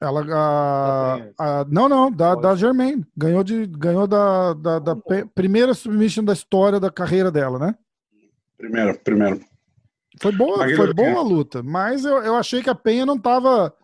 Ela, 0.00 0.24
a, 0.34 1.14
a, 1.38 1.64
não, 1.66 1.88
não, 1.88 2.10
da, 2.10 2.34
da 2.34 2.54
Germaine. 2.54 3.04
Ganhou, 3.16 3.44
de, 3.44 3.66
ganhou 3.66 4.06
da, 4.06 4.54
da, 4.54 4.78
da 4.78 4.96
primeira 5.34 5.74
submission 5.74 6.24
da 6.24 6.32
história 6.32 6.80
da 6.80 6.90
carreira 6.90 7.30
dela, 7.30 7.58
né? 7.58 7.74
Primeiro, 8.56 8.98
primeiro. 9.00 9.40
Foi 10.20 10.32
boa, 10.32 10.68
foi 10.76 10.92
boa 10.92 11.18
a 11.18 11.22
luta, 11.22 11.62
mas 11.62 12.04
eu, 12.04 12.18
eu 12.18 12.36
achei 12.36 12.62
que 12.62 12.68
a 12.68 12.74
Penha 12.74 13.06
não 13.06 13.16
estava. 13.16 13.74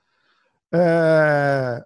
É, 0.72 1.82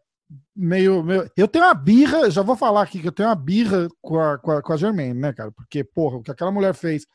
meio, 0.56 1.02
meio. 1.04 1.30
Eu 1.36 1.46
tenho 1.46 1.64
uma 1.64 1.74
birra, 1.74 2.30
já 2.30 2.42
vou 2.42 2.56
falar 2.56 2.82
aqui 2.82 3.00
que 3.00 3.08
eu 3.08 3.12
tenho 3.12 3.28
uma 3.28 3.34
birra 3.34 3.88
com 4.02 4.18
a, 4.18 4.38
com 4.38 4.50
a, 4.50 4.62
com 4.62 4.72
a 4.72 4.76
Germaine, 4.76 5.18
né, 5.18 5.32
cara? 5.32 5.52
Porque, 5.52 5.84
porra, 5.84 6.16
o 6.16 6.22
que 6.22 6.30
aquela 6.30 6.50
mulher 6.50 6.74
fez 6.74 7.06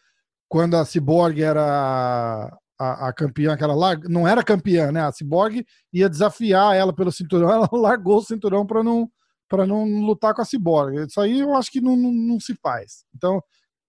quando 0.47 0.75
a 0.75 0.85
Cyborg 0.85 1.41
era 1.41 2.57
a, 2.79 3.07
a 3.09 3.13
campeã, 3.13 3.53
aquela 3.53 3.75
lá, 3.75 3.95
não 4.07 4.27
era 4.27 4.43
campeã, 4.43 4.91
né? 4.91 5.01
A 5.01 5.11
Cyborg 5.11 5.65
ia 5.91 6.09
desafiar 6.09 6.75
ela 6.75 6.93
pelo 6.93 7.11
cinturão, 7.11 7.49
ela 7.51 7.69
largou 7.71 8.17
o 8.17 8.23
cinturão 8.23 8.65
para 8.65 8.83
não 8.83 9.09
para 9.47 9.67
não 9.67 9.85
lutar 9.85 10.33
com 10.33 10.41
a 10.41 10.45
Cyborg. 10.45 11.05
Isso 11.05 11.21
aí 11.21 11.39
eu 11.39 11.53
acho 11.53 11.71
que 11.71 11.79
não, 11.79 11.95
não, 11.95 12.11
não, 12.11 12.39
se 12.39 12.55
faz. 12.55 13.05
Então, 13.15 13.39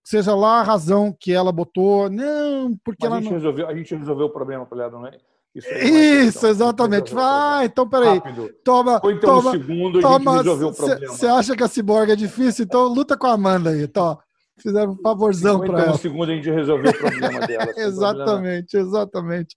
seja 0.06 0.36
lá 0.36 0.60
a 0.60 0.62
razão 0.62 1.12
que 1.18 1.32
ela 1.32 1.50
botou, 1.50 2.08
não, 2.08 2.76
porque 2.84 3.08
Mas 3.08 3.10
ela 3.10 3.16
a 3.16 3.20
gente, 3.20 3.30
não... 3.30 3.38
resolveu, 3.38 3.68
a 3.68 3.74
gente 3.74 3.94
resolveu 3.96 4.26
o 4.26 4.30
problema 4.30 4.64
para 4.64 4.84
ela, 4.84 4.92
não 4.92 5.04
é? 5.04 5.18
Isso, 5.52 5.68
Isso 5.68 6.46
exatamente. 6.46 7.12
Ah, 7.16 7.62
então 7.64 7.88
peraí. 7.88 8.18
Rápido. 8.18 8.50
Toma, 8.62 9.00
Foi 9.00 9.14
então 9.14 9.36
toma, 9.36 9.50
um 9.50 9.52
segundo 9.52 10.00
toma, 10.00 10.16
a 10.16 10.36
gente 10.36 10.44
resolveu 10.44 10.68
o 10.68 10.74
problema. 10.74 11.12
Você 11.12 11.26
acha 11.26 11.56
que 11.56 11.62
a 11.64 11.68
Cyborg 11.68 12.12
é 12.12 12.16
difícil? 12.16 12.64
Então 12.64 12.86
luta 12.86 13.16
com 13.16 13.26
a 13.26 13.32
Amanda 13.32 13.70
aí, 13.70 13.88
tá? 13.88 14.16
Fizeram 14.58 14.92
um 14.92 14.96
favorzão 15.02 15.58
para 15.60 15.82
ela. 15.82 15.94
um 15.94 15.98
segundo 15.98 16.30
a 16.30 16.34
gente 16.34 16.50
resolveu 16.50 16.92
o 16.92 16.94
problema 16.98 17.46
dela. 17.46 17.72
exatamente, 17.76 18.70
problema. 18.70 18.98
exatamente. 18.98 19.56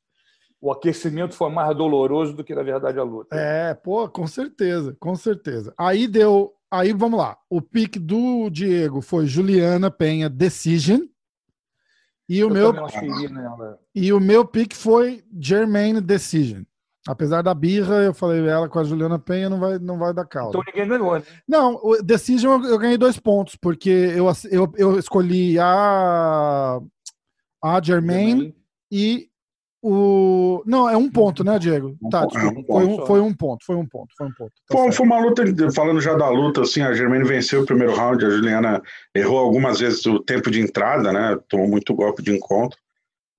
O 0.60 0.72
aquecimento 0.72 1.36
foi 1.36 1.52
mais 1.52 1.78
doloroso 1.78 2.34
do 2.34 2.44
que, 2.44 2.56
na 2.56 2.64
verdade, 2.64 2.98
a 2.98 3.04
luta. 3.04 3.36
É, 3.36 3.74
pô, 3.76 4.10
com 4.10 4.26
certeza, 4.26 4.96
com 5.00 5.16
certeza. 5.16 5.74
Aí 5.78 6.08
deu. 6.08 6.54
Aí 6.72 6.94
vamos 6.94 7.20
lá. 7.20 7.38
O 7.50 7.62
pique 7.62 7.98
do 7.98 8.50
Diego 8.50 9.02
foi 9.02 9.26
Juliana 9.26 9.90
Penha 9.90 10.30
Decision. 10.30 11.02
E 12.28 12.44
o 12.44 12.50
meu 12.50 12.72
E 13.96 14.14
o 14.14 14.20
meu 14.20 14.46
pique 14.46 14.76
foi 14.76 15.24
Germaine 15.40 16.00
Decision. 16.00 16.64
Apesar 17.08 17.42
da 17.42 17.56
birra, 17.56 18.04
eu 18.04 18.14
falei 18.14 18.48
ela 18.48 18.70
com 18.70 18.78
a 18.78 18.84
Juliana 18.84 19.18
Penha 19.18 19.50
não 19.50 19.60
vai, 19.60 19.80
não 19.80 19.98
vai 19.98 20.14
dar 20.14 20.26
caldo. 20.26 20.50
Então 20.50 20.64
ninguém 20.68 20.88
ganhou, 20.88 21.16
né? 21.16 21.24
Não, 21.48 21.80
o 21.82 22.04
Decision 22.04 22.64
eu, 22.64 22.78
ganhei 22.78 22.98
dois 22.98 23.18
pontos, 23.18 23.56
porque 23.56 23.90
eu, 23.90 24.28
eu, 24.52 24.74
eu 24.78 25.00
escolhi 25.00 25.58
a, 25.58 26.80
a 27.64 27.82
Germaine, 27.82 28.56
e 28.92 29.29
o. 29.82 30.62
Não, 30.66 30.90
é 30.90 30.98
um 30.98 31.10
ponto, 31.10 31.44
né, 31.44 31.58
Diego? 31.58 31.96
Um 32.02 32.10
tá, 32.10 32.22
ponto, 32.22 32.38
é 32.38 32.42
um 32.42 32.66
foi, 32.66 32.84
um, 32.84 32.96
ponto, 32.96 33.06
foi 33.06 33.22
um 33.22 33.34
ponto, 33.34 33.66
foi 33.66 33.76
um 33.76 33.86
ponto, 33.86 34.14
foi 34.18 34.28
um 34.28 34.32
ponto. 34.34 34.52
Tá 34.68 34.76
Bom, 34.76 34.92
foi 34.92 35.06
uma 35.06 35.20
luta, 35.20 35.44
falando 35.74 36.02
já 36.02 36.16
da 36.16 36.30
luta, 36.30 36.62
assim, 36.62 36.82
a 36.82 36.94
Germaine 36.94 37.26
venceu 37.26 37.62
o 37.62 37.66
primeiro 37.66 37.96
round, 37.96 38.26
a 38.26 38.30
Juliana 38.30 38.82
errou 39.16 39.40
algumas 39.40 39.80
vezes 39.80 40.06
o 40.06 40.20
tempo 40.20 40.52
de 40.52 40.60
entrada, 40.60 41.14
né? 41.14 41.38
Tomou 41.48 41.68
muito 41.68 41.94
golpe 41.94 42.22
de 42.22 42.36
encontro. 42.36 42.78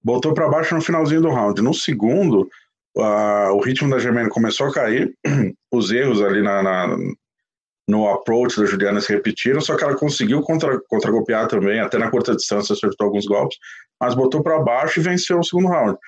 Botou 0.02 0.32
para 0.32 0.48
baixo 0.48 0.74
no 0.74 0.80
finalzinho 0.80 1.20
do 1.20 1.30
round. 1.30 1.60
No 1.60 1.74
segundo, 1.74 2.48
uh, 2.96 3.52
o 3.52 3.60
ritmo 3.60 3.90
da 3.90 3.98
Germaine 3.98 4.30
começou 4.30 4.68
a 4.68 4.72
cair, 4.72 5.14
os 5.70 5.92
erros 5.92 6.22
ali 6.22 6.42
na, 6.42 6.62
na, 6.62 6.96
no 7.86 8.08
approach 8.08 8.58
da 8.58 8.64
Juliana 8.64 9.00
se 9.02 9.12
repetiram, 9.12 9.60
só 9.60 9.76
que 9.76 9.84
ela 9.84 9.94
conseguiu 9.94 10.40
contra, 10.40 10.80
contra-golpear 10.88 11.48
também, 11.48 11.80
até 11.80 11.98
na 11.98 12.10
curta 12.10 12.34
distância 12.34 12.72
acertou 12.72 13.08
alguns 13.08 13.26
golpes, 13.26 13.58
mas 14.00 14.14
botou 14.14 14.42
para 14.42 14.58
baixo 14.60 15.00
e 15.00 15.02
venceu 15.02 15.38
o 15.38 15.44
segundo 15.44 15.68
round. 15.68 15.98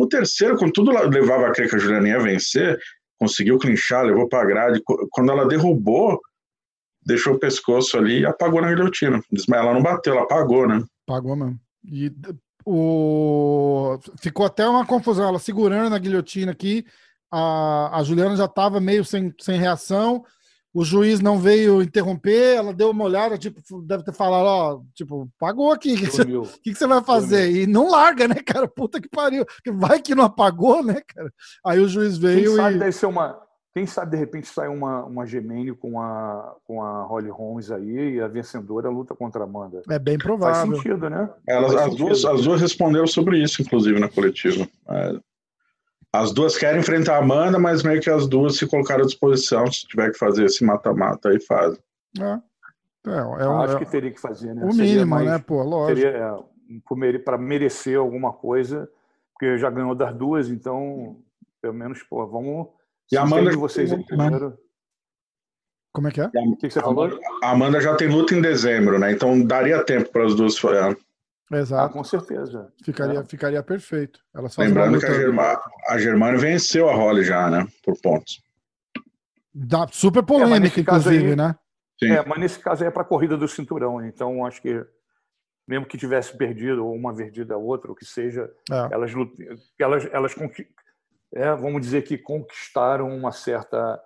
No 0.00 0.08
terceiro, 0.08 0.56
quando 0.56 0.72
tudo 0.72 0.92
levava 0.92 1.46
a 1.46 1.52
crer 1.52 1.68
que 1.68 1.76
a 1.76 1.78
Juliana 1.78 2.08
ia 2.08 2.18
vencer, 2.18 2.78
conseguiu 3.18 3.58
clinchar, 3.58 4.02
levou 4.02 4.26
para 4.26 4.40
a 4.40 4.46
grade. 4.46 4.82
Quando 5.10 5.30
ela 5.30 5.46
derrubou, 5.46 6.18
deixou 7.04 7.34
o 7.34 7.38
pescoço 7.38 7.98
ali 7.98 8.20
e 8.20 8.26
apagou 8.26 8.62
na 8.62 8.68
guilhotina. 8.68 9.20
Ela 9.52 9.74
não 9.74 9.82
bateu, 9.82 10.14
ela 10.14 10.22
apagou, 10.22 10.66
né? 10.66 10.82
Apagou 11.06 11.36
mesmo. 11.36 11.60
E 11.84 12.10
o... 12.64 13.98
ficou 14.22 14.46
até 14.46 14.66
uma 14.66 14.86
confusão. 14.86 15.28
Ela 15.28 15.38
segurando 15.38 15.90
na 15.90 15.98
guilhotina 15.98 16.52
aqui, 16.52 16.86
a, 17.30 17.98
a 17.98 18.02
Juliana 18.02 18.36
já 18.36 18.46
estava 18.46 18.80
meio 18.80 19.04
sem, 19.04 19.34
sem 19.38 19.60
reação 19.60 20.24
o 20.72 20.84
juiz 20.84 21.20
não 21.20 21.38
veio 21.38 21.82
interromper, 21.82 22.56
ela 22.56 22.72
deu 22.72 22.90
uma 22.90 23.04
olhada, 23.04 23.36
tipo, 23.36 23.60
deve 23.82 24.04
ter 24.04 24.12
falado, 24.12 24.46
ó, 24.46 24.80
tipo, 24.94 25.28
pagou 25.38 25.72
aqui, 25.72 25.94
o 25.94 25.98
que, 25.98 26.06
você, 26.06 26.24
que, 26.62 26.72
que 26.72 26.74
você 26.74 26.86
vai 26.86 27.02
fazer? 27.02 27.46
Dormiu. 27.46 27.62
E 27.62 27.66
não 27.66 27.90
larga, 27.90 28.28
né, 28.28 28.36
cara? 28.36 28.68
Puta 28.68 29.00
que 29.00 29.08
pariu. 29.08 29.44
Vai 29.74 30.00
que 30.00 30.14
não 30.14 30.24
apagou, 30.24 30.82
né, 30.82 31.02
cara? 31.06 31.32
Aí 31.64 31.80
o 31.80 31.88
juiz 31.88 32.16
veio 32.16 32.50
quem 32.50 32.56
sabe 32.56 32.76
e... 32.76 32.78
Deve 32.78 32.92
ser 32.92 33.06
uma, 33.06 33.40
quem 33.72 33.86
sabe, 33.86 34.12
de 34.12 34.16
repente, 34.16 34.48
sai 34.48 34.68
uma, 34.68 35.04
uma 35.04 35.24
Gemene 35.24 35.72
com 35.72 36.00
a, 36.00 36.56
com 36.64 36.82
a 36.82 37.04
Holly 37.04 37.30
Holmes 37.30 37.70
aí 37.70 38.14
e 38.14 38.20
a 38.20 38.26
vencedora 38.26 38.90
luta 38.90 39.14
contra 39.14 39.42
a 39.42 39.44
Amanda. 39.44 39.82
É 39.88 39.98
bem 39.98 40.18
provável. 40.18 40.72
Faz 40.72 40.82
sentido, 40.82 41.08
né? 41.08 41.30
Elas, 41.46 41.72
Faz 41.72 41.84
as, 41.84 41.90
sentido. 41.90 42.06
Duas, 42.06 42.24
as 42.24 42.42
duas 42.42 42.60
responderam 42.60 43.06
sobre 43.06 43.40
isso, 43.40 43.62
inclusive, 43.62 44.00
na 44.00 44.08
coletiva. 44.08 44.68
É, 46.14 46.18
as 46.18 46.32
duas 46.32 46.56
querem 46.56 46.80
enfrentar 46.80 47.16
a 47.16 47.18
Amanda, 47.18 47.58
mas 47.58 47.82
meio 47.82 48.00
que 48.00 48.10
as 48.10 48.26
duas 48.26 48.56
se 48.56 48.66
colocaram 48.66 49.02
à 49.02 49.06
disposição. 49.06 49.70
Se 49.70 49.86
tiver 49.86 50.10
que 50.10 50.18
fazer 50.18 50.44
esse 50.44 50.64
mata-mata, 50.64 51.28
aí 51.30 51.40
faz. 51.40 51.78
É. 52.18 52.50
É, 53.06 53.16
é 53.16 53.48
um, 53.48 53.62
Acho 53.62 53.76
é, 53.76 53.78
que 53.78 53.90
teria 53.90 54.10
que 54.10 54.20
fazer, 54.20 54.54
né? 54.54 54.64
o 54.64 54.72
Seria 54.72 54.92
mínimo, 54.92 55.10
mais- 55.10 55.26
né, 55.26 55.38
pô, 55.38 55.62
lógico. 55.62 56.00
Seria 56.00 56.18
é, 57.14 57.18
para 57.18 57.38
merecer 57.38 57.98
alguma 57.98 58.32
coisa, 58.32 58.90
porque 59.32 59.56
já 59.56 59.70
ganhou 59.70 59.94
das 59.94 60.14
duas, 60.14 60.50
então, 60.50 61.16
pelo 61.62 61.74
menos, 61.74 62.02
pô, 62.02 62.26
vamos. 62.26 62.68
E 63.10 63.16
a 63.16 63.22
Amanda- 63.22 63.50
de 63.50 63.56
vocês 63.56 63.90
aí 63.92 64.04
primeiro. 64.04 64.58
Como 65.92 66.06
é 66.08 66.10
que 66.12 66.20
é? 66.20 66.26
O 66.26 66.30
que, 66.56 66.68
que 66.68 66.70
você 66.70 66.80
falou? 66.80 67.18
A 67.42 67.50
Amanda 67.50 67.80
já 67.80 67.96
tem 67.96 68.08
luta 68.08 68.34
em 68.34 68.40
dezembro, 68.40 68.98
né? 68.98 69.10
Então 69.10 69.40
daria 69.44 69.82
tempo 69.82 70.10
para 70.10 70.24
as 70.24 70.34
duas. 70.36 70.54
é, 70.64 70.96
Ah, 71.52 71.56
Exato. 71.58 71.92
com 71.92 72.04
certeza. 72.04 72.72
Ficaria, 72.84 73.18
É. 73.20 73.24
ficaria 73.24 73.62
perfeito. 73.62 74.20
Uma 74.34 74.48
Lembrando 74.58 75.00
que 75.00 75.06
a, 75.06 75.12
Germa, 75.12 75.60
a 75.88 75.98
Germana 75.98 76.38
venceu 76.38 76.88
a 76.88 76.94
Holly 76.94 77.24
já, 77.24 77.50
né? 77.50 77.66
Por 77.82 78.00
pontos. 78.00 78.40
Dá- 79.52 79.88
super 79.90 80.20
É, 80.20 80.22
polêmica, 80.22 80.82
caso 80.84 81.08
inclusive, 81.08 81.30
aí- 81.30 81.36
né? 81.36 81.56
Sim. 81.98 82.12
É, 82.12 82.24
mas 82.24 82.38
nesse 82.38 82.58
caso 82.60 82.82
aí 82.84 82.88
é 82.88 82.90
para 82.90 83.02
a 83.02 83.04
corrida 83.04 83.36
do 83.36 83.48
cinturão, 83.48 84.02
então 84.04 84.46
acho 84.46 84.62
que 84.62 84.84
mesmo 85.66 85.86
que 85.86 85.98
tivesse 85.98 86.36
perdido 86.36 86.86
ou 86.86 86.94
uma 86.94 87.14
perdida 87.14 87.54
a 87.54 87.58
outra, 87.58 87.90
o 87.90 87.94
que 87.96 88.04
seja, 88.04 88.50
É. 88.70 88.88
elas 88.94 89.12
elas 89.78 90.08
elas 90.12 90.34
é, 91.34 91.52
vamos 91.54 91.80
dizer 91.82 92.02
que 92.02 92.16
conquistaram 92.16 93.08
uma 93.14 93.32
certa 93.32 94.00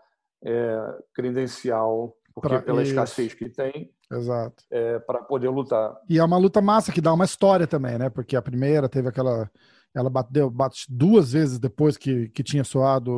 é, 0.45 0.99
credencial 1.15 2.15
porque 2.35 2.49
Pra- 2.49 2.63
pela 2.63 2.83
isso. 2.83 2.91
escassez 2.93 3.33
que 3.35 3.49
tem 3.49 3.91
Exato. 4.11 4.65
para 5.07 5.23
poder 5.23 5.49
lutar. 5.49 5.95
E 6.09 6.19
é 6.19 6.25
uma 6.25 6.37
luta 6.37 6.61
massa 6.61 6.91
que 6.93 7.01
dá 7.01 7.13
uma 7.13 7.25
história 7.25 7.67
também, 7.67 7.97
né? 7.99 8.11
Porque 8.11 8.37
a 8.37 8.43
primeira 8.43 8.89
teve 8.89 9.09
aquela. 9.09 9.51
Ela 9.97 10.11
bateu 10.11 10.51
bate 10.51 10.87
duas 10.89 11.31
vezes 11.33 11.61
depois 11.61 11.97
que, 11.97 12.29
que 12.31 12.43
tinha 12.43 12.65
soado 12.65 13.13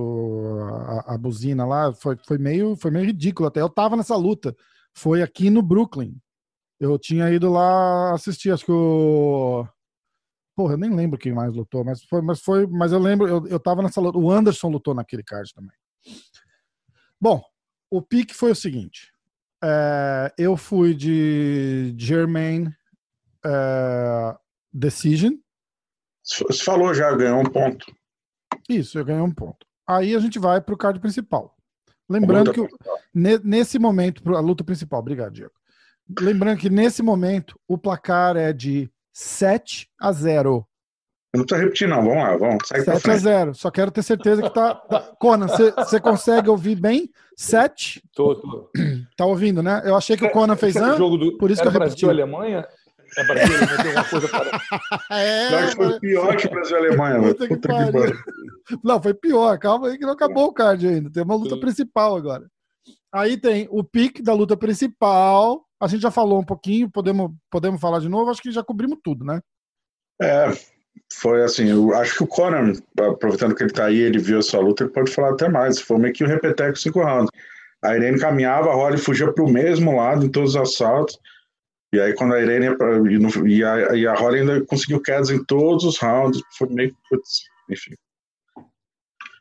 a, 1.06 1.14
a 1.14 1.18
buzina 1.18 1.64
lá. 1.64 1.90
Foi, 1.94 2.18
foi, 2.26 2.36
meio, 2.36 2.76
foi 2.76 2.90
meio 2.90 3.06
ridículo 3.06 3.48
até. 3.48 3.62
Eu 3.62 3.68
tava 3.70 3.96
nessa 3.96 4.14
luta. 4.14 4.54
Foi 4.94 5.22
aqui 5.22 5.48
no 5.48 5.62
Brooklyn. 5.62 6.14
Eu 6.78 6.98
tinha 6.98 7.30
ido 7.30 7.50
lá 7.50 8.12
assistir, 8.12 8.50
acho 8.50 8.66
que 8.66 8.72
o. 8.72 9.66
Porra, 10.54 10.74
eu 10.74 10.78
nem 10.78 10.94
lembro 10.94 11.18
quem 11.18 11.32
mais 11.32 11.54
lutou, 11.54 11.82
mas 11.82 12.02
foi, 12.04 12.20
mas 12.20 12.40
foi, 12.40 12.66
mas 12.66 12.92
eu 12.92 12.98
lembro, 12.98 13.26
eu, 13.26 13.46
eu 13.46 13.58
tava 13.60 13.82
nessa 13.82 14.00
luta. 14.00 14.18
O 14.18 14.30
Anderson 14.30 14.68
lutou 14.68 14.94
naquele 14.94 15.22
card 15.22 15.50
também. 15.54 15.76
Bom, 17.20 17.42
o 17.90 18.02
pique 18.02 18.34
foi 18.34 18.50
o 18.50 18.56
seguinte. 18.56 19.12
É, 19.62 20.32
eu 20.38 20.56
fui 20.56 20.94
de 20.94 21.94
Germain 21.96 22.72
é, 23.44 24.36
Decision. 24.72 25.32
Você 26.22 26.64
falou 26.64 26.92
já, 26.92 27.14
ganhou 27.14 27.40
um 27.40 27.44
ponto. 27.44 27.86
Isso, 28.68 28.98
eu 28.98 29.04
ganhei 29.04 29.22
um 29.22 29.32
ponto. 29.32 29.64
Aí 29.86 30.14
a 30.14 30.18
gente 30.18 30.38
vai 30.38 30.60
para 30.60 30.74
o 30.74 30.78
card 30.78 30.98
principal. 31.00 31.56
Lembrando 32.08 32.52
que 32.52 32.60
ne- 33.14 33.38
nesse 33.42 33.78
momento, 33.78 34.22
a 34.34 34.40
luta 34.40 34.64
principal, 34.64 35.00
obrigado, 35.00 35.32
Diego. 35.32 35.52
Lembrando 36.20 36.58
que 36.58 36.70
nesse 36.70 37.02
momento 37.02 37.58
o 37.66 37.76
placar 37.76 38.36
é 38.36 38.52
de 38.52 38.90
7 39.12 39.88
a 39.98 40.12
0. 40.12 40.66
Eu 41.36 41.38
não 41.38 41.44
precisa 41.44 41.62
repetir, 41.64 41.88
não. 41.88 41.96
Vamos 42.02 42.16
lá, 42.16 42.36
vamos. 42.36 42.58
Segue 42.66 42.84
pra 42.84 42.94
7 42.94 42.96
a 42.96 43.00
frente. 43.00 43.22
0. 43.22 43.54
Só 43.54 43.70
quero 43.70 43.90
ter 43.90 44.02
certeza 44.02 44.42
que 44.42 44.50
tá. 44.50 44.74
tá... 44.74 45.00
Conan, 45.18 45.46
você 45.48 46.00
consegue 46.00 46.48
ouvir 46.48 46.76
bem? 46.76 47.10
7? 47.36 48.02
Tô, 48.14 48.34
tô. 48.36 48.70
Tá 49.16 49.26
ouvindo, 49.26 49.62
né? 49.62 49.82
Eu 49.84 49.94
achei 49.96 50.16
que 50.16 50.24
o 50.24 50.30
Conan 50.30 50.56
fez 50.56 50.74
Esse 50.74 50.82
era 50.82 50.92
o 50.92 50.94
an. 50.94 50.98
jogo 50.98 51.16
do 51.18 51.36
por 51.36 51.50
isso 51.50 51.60
que 51.60 51.68
era 51.68 51.76
eu 51.76 51.80
repeti. 51.80 52.06
Brasil 52.06 52.10
Alemanha. 52.24 52.66
É 53.18 53.24
Brasil, 53.24 53.56
Alemanha, 53.56 53.76
tem 53.76 53.86
alguma 53.86 54.04
coisa 54.04 54.28
para 54.28 54.60
É, 55.18 55.52
Eu 55.52 55.58
acho 55.58 55.76
que 55.76 55.84
foi 55.84 56.00
pior 56.00 56.36
que 56.36 56.46
o 56.46 56.50
Brasil 56.50 56.76
e 56.76 56.78
Alemanha. 56.86 57.20
Puta 57.22 57.48
que 57.48 57.54
Puta 57.54 57.68
que 57.68 57.74
pariu. 57.74 57.92
pariu. 57.92 58.16
Não, 58.82 59.02
foi 59.02 59.14
pior. 59.14 59.58
Calma 59.58 59.88
aí 59.88 59.98
que 59.98 60.04
não 60.06 60.12
acabou 60.12 60.46
o 60.46 60.52
card 60.52 60.88
ainda. 60.88 61.10
Tem 61.10 61.22
uma 61.22 61.36
luta 61.36 61.54
Sim. 61.54 61.60
principal 61.60 62.16
agora. 62.16 62.46
Aí 63.12 63.36
tem 63.36 63.68
o 63.70 63.84
pique 63.84 64.22
da 64.22 64.32
luta 64.32 64.56
principal. 64.56 65.64
A 65.80 65.86
gente 65.86 66.00
já 66.00 66.10
falou 66.10 66.40
um 66.40 66.44
pouquinho, 66.44 66.90
podemos, 66.90 67.30
podemos 67.50 67.80
falar 67.80 68.00
de 68.00 68.08
novo. 68.08 68.30
Acho 68.30 68.40
que 68.40 68.50
já 68.50 68.64
cobrimos 68.64 68.98
tudo, 69.04 69.24
né? 69.24 69.40
É, 70.20 70.50
foi 71.12 71.42
assim, 71.42 71.70
eu 71.70 71.94
acho 71.94 72.16
que 72.16 72.24
o 72.24 72.26
Conan, 72.26 72.72
aproveitando 72.98 73.54
que 73.54 73.62
ele 73.62 73.72
tá 73.72 73.86
aí, 73.86 73.98
ele 73.98 74.18
viu 74.18 74.38
essa 74.38 74.58
luta, 74.58 74.84
ele 74.84 74.92
pode 74.92 75.10
falar 75.10 75.30
até 75.30 75.48
mais. 75.48 75.80
Foi 75.80 75.98
meio 75.98 76.12
que 76.12 76.24
o 76.24 76.28
repeteco 76.28 76.78
cinco 76.78 77.02
rounds. 77.02 77.30
A 77.82 77.96
Irene 77.96 78.18
caminhava, 78.18 78.70
a 78.70 78.74
Holly 78.74 78.98
fugia 78.98 79.32
pro 79.32 79.48
mesmo 79.48 79.96
lado 79.96 80.26
em 80.26 80.28
todos 80.28 80.54
os 80.54 80.60
assaltos. 80.60 81.18
E 81.92 82.00
aí, 82.00 82.14
quando 82.14 82.34
a 82.34 82.40
Irene 82.40 82.66
e, 83.46 83.64
a, 83.64 83.94
e 83.94 84.06
a 84.06 84.14
Holly 84.14 84.40
ainda 84.40 84.64
conseguiu 84.66 85.00
quedas 85.00 85.30
em 85.30 85.42
todos 85.44 85.84
os 85.84 85.98
rounds, 85.98 86.40
foi 86.58 86.68
meio. 86.68 86.94
Putz, 87.08 87.44
enfim. 87.70 87.94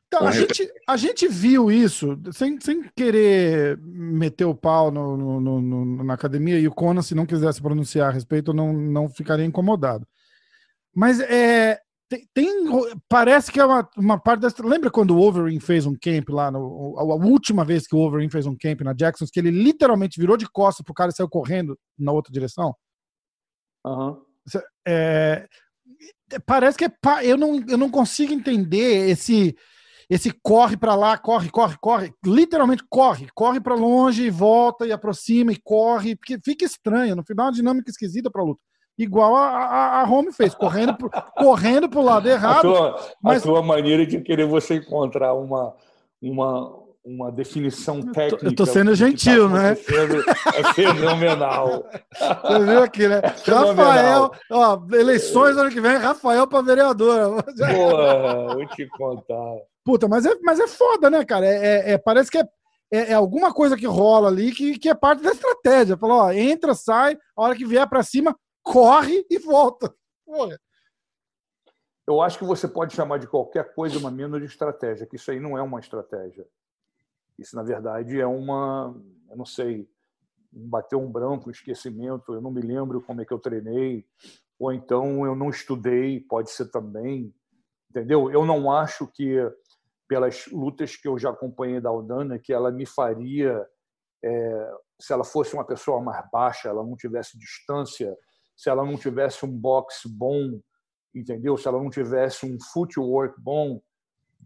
Então, 0.08 0.28
a 0.28 0.32
gente, 0.32 0.72
a 0.88 0.96
gente 0.96 1.28
viu 1.28 1.70
isso, 1.70 2.18
sem, 2.32 2.60
sem 2.62 2.84
querer 2.96 3.78
meter 3.82 4.46
o 4.46 4.56
pau 4.56 4.90
no, 4.90 5.18
no, 5.18 5.62
no, 5.62 6.04
na 6.04 6.14
academia, 6.14 6.58
e 6.58 6.68
o 6.68 6.72
Conan, 6.72 7.02
se 7.02 7.14
não 7.14 7.26
quisesse 7.26 7.62
pronunciar 7.62 8.10
a 8.10 8.14
respeito, 8.14 8.54
não, 8.54 8.72
não 8.72 9.10
ficaria 9.10 9.44
incomodado. 9.44 10.08
Mas 10.96 11.20
é, 11.20 11.78
tem, 12.08 12.28
tem, 12.34 12.66
parece 13.10 13.52
que 13.52 13.60
é 13.60 13.66
uma, 13.66 13.88
uma 13.98 14.20
parte 14.20 14.42
dessa. 14.42 14.66
Lembra 14.66 14.90
quando 14.90 15.12
o 15.12 15.18
Wolverine 15.18 15.60
fez 15.60 15.86
um 15.86 15.96
camp 15.96 16.30
lá? 16.30 16.50
No, 16.50 16.96
a, 16.98 17.02
a, 17.02 17.16
última 17.16 17.66
vez 17.66 17.86
que 17.86 17.96
o 17.96 18.00
Wolverine 18.00 18.32
fez 18.32 18.46
um 18.46 18.56
camp 18.56 18.82
na 18.82 18.94
Jacksons, 18.94 19.30
que 19.30 19.40
ele 19.40 19.52
literalmente 19.52 20.20
virou 20.20 20.38
de 20.38 20.48
costas 20.50 20.84
pro 20.84 20.94
cara 20.94 21.10
e 21.10 21.16
saiu 21.16 21.28
correndo 21.28 21.78
na 21.98 22.12
outra 22.12 22.32
direção? 22.32 22.74
Uhum. 23.86 24.22
É, 24.88 25.48
parece 26.46 26.78
que 26.78 26.86
é, 26.86 26.92
eu, 27.24 27.38
não, 27.38 27.64
eu 27.68 27.78
não 27.78 27.90
consigo 27.90 28.34
entender 28.34 29.10
esse 29.10 29.56
esse 30.08 30.32
corre 30.44 30.78
para 30.78 30.94
lá, 30.94 31.18
corre, 31.18 31.50
corre, 31.50 31.76
corre, 31.82 32.14
literalmente 32.24 32.84
corre, 32.88 33.28
corre 33.34 33.60
para 33.60 33.74
longe 33.74 34.24
e 34.24 34.30
volta 34.30 34.86
e 34.86 34.92
aproxima 34.92 35.52
e 35.52 35.60
corre, 35.60 36.16
porque 36.16 36.38
fica 36.46 36.64
estranho, 36.64 37.16
no 37.16 37.24
final 37.24 37.48
é 37.48 37.50
uma 37.50 37.56
dinâmica 37.56 37.90
esquisita 37.90 38.30
para 38.30 38.44
luta 38.44 38.62
igual 38.98 39.36
a, 39.36 39.48
a, 39.48 40.02
a 40.02 40.04
Home 40.04 40.32
fez, 40.32 40.56
correndo 40.56 40.96
pro, 40.96 41.10
correndo 41.38 41.90
pro 41.90 42.02
lado 42.02 42.28
errado. 42.28 42.58
A 42.58 42.62
tua, 42.62 43.14
mas... 43.22 43.42
a 43.42 43.46
tua 43.46 43.62
maneira 43.62 44.06
de 44.06 44.22
querer 44.22 44.46
você 44.46 44.76
encontrar 44.76 45.34
uma, 45.34 45.74
uma, 46.22 46.86
uma 47.06 47.32
definição 47.32 48.02
técnica. 48.02 48.46
Eu 48.46 48.56
tô 48.56 48.66
sendo 48.66 48.92
tá 48.92 48.96
gentil, 48.96 49.50
tá 49.50 49.56
né? 49.56 49.72
É 49.72 50.74
fenomenal. 50.74 51.86
Você 52.42 52.66
viu 52.66 52.84
aqui, 52.84 53.08
né? 53.08 53.22
Rafael, 53.46 54.32
ó, 54.52 54.80
eleições 54.94 55.58
ano 55.58 55.70
que 55.70 55.80
vem, 55.80 55.98
Rafael 55.98 56.48
para 56.48 56.64
vereador. 56.64 57.44
Porra, 57.44 58.56
vou 58.56 58.68
te 58.70 58.88
contar. 58.88 59.56
Puta, 59.84 60.08
mas 60.08 60.26
é, 60.26 60.36
mas 60.42 60.60
é 60.60 60.68
foda, 60.68 61.12
né, 61.12 61.24
cara? 61.24 61.46
É, 61.46 61.92
é, 61.92 61.92
é 61.92 61.98
parece 61.98 62.32
que 62.32 62.40
é, 62.40 62.44
é, 62.92 63.12
é, 63.12 63.14
alguma 63.14 63.54
coisa 63.54 63.78
que 63.78 63.86
rola 63.86 64.30
ali 64.30 64.52
que, 64.52 64.80
que 64.80 64.90
é 64.90 64.96
parte 64.96 65.22
da 65.22 65.32
estratégia. 65.32 65.98
Falou, 65.98 66.18
ó, 66.18 66.32
entra, 66.32 66.74
sai, 66.74 67.16
a 67.38 67.42
hora 67.44 67.56
que 67.56 67.66
vier 67.66 67.88
para 67.88 68.02
cima, 68.02 68.36
corre 68.66 69.26
e 69.30 69.38
volta. 69.38 69.96
Porra. 70.26 70.60
Eu 72.08 72.22
acho 72.22 72.38
que 72.38 72.46
você 72.46 72.68
pode 72.68 72.94
chamar 72.94 73.20
de 73.20 73.28
qualquer 73.28 73.74
coisa 73.74 73.98
uma 73.98 74.12
menos 74.12 74.40
de 74.40 74.46
estratégia, 74.46 75.06
que 75.06 75.16
isso 75.16 75.32
aí 75.32 75.40
não 75.40 75.58
é 75.58 75.62
uma 75.62 75.80
estratégia. 75.80 76.46
Isso, 77.38 77.56
na 77.56 77.64
verdade, 77.64 78.20
é 78.20 78.28
uma, 78.28 78.96
eu 79.30 79.38
não 79.38 79.46
sei, 79.46 79.90
bateu 80.52 81.00
um 81.00 81.12
branco, 81.12 81.50
um 81.50 81.52
esquecimento, 81.52 82.34
eu 82.34 82.42
não 82.42 82.52
me 82.52 82.62
lembro 82.62 83.02
como 83.02 83.22
é 83.22 83.26
que 83.26 83.34
eu 83.34 83.40
treinei, 83.40 84.06
ou 84.60 84.72
então 84.72 85.26
eu 85.26 85.36
não 85.36 85.50
estudei, 85.50 86.20
pode 86.22 86.52
ser 86.52 86.70
também, 86.72 87.34
entendeu? 87.90 88.32
Eu 88.32 88.46
não 88.46 88.72
acho 88.72 89.08
que, 89.08 89.38
pelas 90.08 90.48
lutas 90.48 90.96
que 90.96 91.08
eu 91.08 91.18
já 91.18 91.32
acompanhei 91.32 91.82
da 91.82 91.90
Aldana, 91.90 92.40
que 92.40 92.54
ela 92.54 92.72
me 92.72 92.86
faria, 92.86 93.66
é, 94.24 94.74
se 95.02 95.12
ela 95.12 95.24
fosse 95.24 95.54
uma 95.54 95.66
pessoa 95.66 96.02
mais 96.02 96.24
baixa, 96.32 96.70
ela 96.70 96.84
não 96.84 96.96
tivesse 96.96 97.38
distância, 97.38 98.16
se 98.56 98.70
ela 98.70 98.86
não 98.86 98.98
tivesse 98.98 99.46
um 99.46 99.52
boxe 99.52 100.08
bom, 100.08 100.60
entendeu? 101.14 101.58
Se 101.58 101.68
ela 101.68 101.82
não 101.82 101.90
tivesse 101.90 102.46
um 102.46 102.58
footwork 102.72 103.40
bom, 103.40 103.82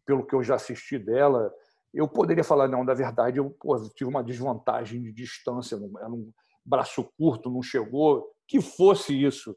pelo 0.05 0.25
que 0.25 0.35
eu 0.35 0.43
já 0.43 0.55
assisti 0.55 0.97
dela, 0.97 1.53
eu 1.93 2.07
poderia 2.07 2.43
falar, 2.43 2.67
não, 2.67 2.83
na 2.83 2.93
verdade, 2.93 3.37
eu 3.37 3.49
pô, 3.51 3.77
tive 3.95 4.09
uma 4.09 4.23
desvantagem 4.23 5.01
de 5.01 5.11
distância, 5.11 5.75
era 5.75 6.09
um 6.09 6.31
braço 6.65 7.03
curto, 7.17 7.49
não 7.49 7.61
chegou, 7.61 8.27
que 8.47 8.61
fosse 8.61 9.13
isso. 9.13 9.55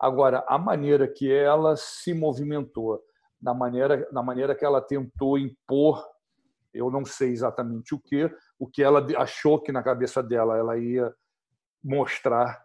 Agora, 0.00 0.44
a 0.48 0.58
maneira 0.58 1.06
que 1.06 1.30
ela 1.32 1.76
se 1.76 2.12
movimentou, 2.14 3.00
na 3.40 3.54
maneira, 3.54 4.08
na 4.12 4.22
maneira 4.22 4.54
que 4.54 4.64
ela 4.64 4.80
tentou 4.80 5.38
impor, 5.38 6.04
eu 6.72 6.90
não 6.90 7.04
sei 7.04 7.30
exatamente 7.30 7.94
o 7.94 8.00
que, 8.00 8.30
o 8.58 8.66
que 8.66 8.82
ela 8.82 9.06
achou 9.18 9.60
que 9.60 9.70
na 9.70 9.82
cabeça 9.82 10.22
dela 10.22 10.56
ela 10.56 10.76
ia 10.78 11.14
mostrar 11.82 12.63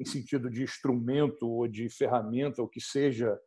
em 0.00 0.04
sentido 0.04 0.48
de 0.48 0.62
instrumento 0.62 1.46
ou 1.46 1.68
de 1.68 1.90
ferramenta, 1.90 2.62
o 2.62 2.68
que 2.68 2.80
seja, 2.80 3.38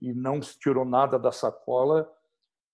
e 0.00 0.14
não 0.14 0.40
tirou 0.40 0.84
nada 0.84 1.18
da 1.18 1.30
sacola, 1.30 2.10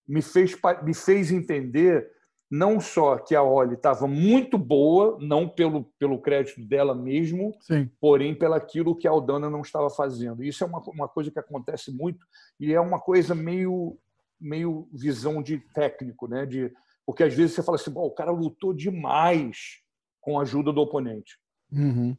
me 0.07 0.21
fez, 0.21 0.55
me 0.83 0.93
fez 0.93 1.31
entender 1.31 2.09
não 2.49 2.79
só 2.79 3.17
que 3.17 3.35
a 3.35 3.43
Oli 3.43 3.73
estava 3.73 4.07
muito 4.07 4.57
boa, 4.57 5.17
não 5.19 5.49
pelo, 5.49 5.85
pelo 5.99 6.21
crédito 6.21 6.63
dela 6.65 6.93
mesmo, 6.93 7.53
Sim. 7.59 7.89
porém 7.99 8.37
pelaquilo 8.37 8.95
que 8.95 9.07
a 9.07 9.11
Aldana 9.11 9.49
não 9.49 9.61
estava 9.61 9.89
fazendo. 9.89 10.43
Isso 10.43 10.63
é 10.63 10.67
uma, 10.67 10.79
uma 10.87 11.07
coisa 11.07 11.31
que 11.31 11.39
acontece 11.39 11.91
muito 11.91 12.25
e 12.59 12.71
é 12.71 12.79
uma 12.79 12.99
coisa 12.99 13.33
meio, 13.33 13.97
meio 14.39 14.87
visão 14.93 15.41
de 15.41 15.57
técnico, 15.73 16.27
né? 16.27 16.45
De, 16.45 16.71
porque 17.05 17.23
às 17.23 17.33
vezes 17.33 17.55
você 17.55 17.63
fala 17.63 17.77
assim, 17.77 17.91
o 17.93 18.11
cara 18.11 18.31
lutou 18.31 18.73
demais 18.73 19.81
com 20.21 20.39
a 20.39 20.43
ajuda 20.43 20.71
do 20.71 20.81
oponente. 20.81 21.37
Uhum. 21.71 22.15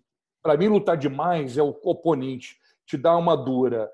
Para 0.46 0.56
mim, 0.56 0.68
lutar 0.68 0.96
demais 0.96 1.58
é 1.58 1.62
o 1.64 1.76
oponente 1.82 2.56
te 2.86 2.96
dar 2.96 3.16
uma 3.16 3.36
dura 3.36 3.90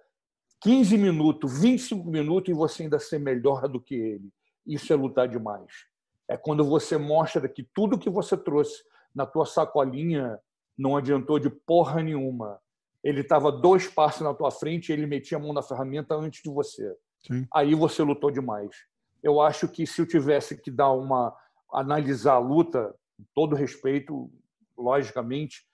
15 0.61 0.99
minutos, 0.99 1.59
25 1.59 2.07
minutos 2.07 2.51
e 2.51 2.53
você 2.53 2.83
ainda 2.83 2.99
ser 2.99 3.19
melhor 3.19 3.67
do 3.67 3.81
que 3.81 3.95
ele. 3.95 4.31
Isso 4.67 4.93
é 4.93 4.97
lutar 4.97 5.27
demais. 5.27 5.87
É 6.29 6.37
quando 6.37 6.63
você 6.63 6.99
mostra 6.99 7.49
que 7.49 7.63
tudo 7.63 7.99
que 7.99 8.11
você 8.11 8.37
trouxe 8.37 8.85
na 9.15 9.25
tua 9.25 9.47
sacolinha 9.47 10.39
não 10.77 10.95
adiantou 10.95 11.39
de 11.39 11.49
porra 11.49 12.03
nenhuma. 12.03 12.61
Ele 13.03 13.23
estava 13.23 13.51
dois 13.51 13.89
passos 13.89 14.21
na 14.21 14.35
tua 14.35 14.51
frente 14.51 14.91
e 14.91 14.93
ele 14.93 15.07
metia 15.07 15.39
a 15.39 15.41
mão 15.41 15.55
na 15.55 15.63
ferramenta 15.63 16.15
antes 16.15 16.43
de 16.43 16.51
você. 16.51 16.95
Sim. 17.27 17.47
Aí 17.51 17.75
você 17.75 18.03
lutou 18.03 18.31
demais. 18.31 18.77
Eu 19.23 19.41
acho 19.41 19.67
que 19.69 19.87
se 19.87 20.03
eu 20.03 20.07
tivesse 20.07 20.61
que 20.61 20.71
dar 20.71 20.93
uma 20.93 21.35
analisar 21.73 22.35
a 22.35 22.39
luta, 22.39 22.95
com 23.17 23.25
todo 23.35 23.57
respeito, 23.57 24.31
logicamente, 24.77 25.72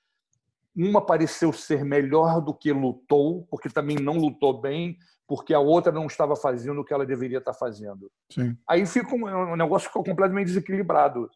uma 0.78 1.04
pareceu 1.04 1.52
ser 1.52 1.84
melhor 1.84 2.40
do 2.40 2.54
que 2.54 2.72
lutou, 2.72 3.46
porque 3.50 3.68
também 3.68 3.96
não 3.96 4.16
lutou 4.16 4.60
bem, 4.60 4.96
porque 5.26 5.52
a 5.52 5.58
outra 5.58 5.90
não 5.90 6.06
estava 6.06 6.36
fazendo 6.36 6.80
o 6.80 6.84
que 6.84 6.94
ela 6.94 7.04
deveria 7.04 7.38
estar 7.38 7.52
fazendo. 7.52 8.10
Sim. 8.30 8.56
Aí 8.68 8.86
fica 8.86 9.14
um, 9.14 9.26
um 9.52 9.56
negócio 9.56 9.88
ficou 9.88 10.04
completamente 10.04 10.46
desequilibrado. 10.46 11.28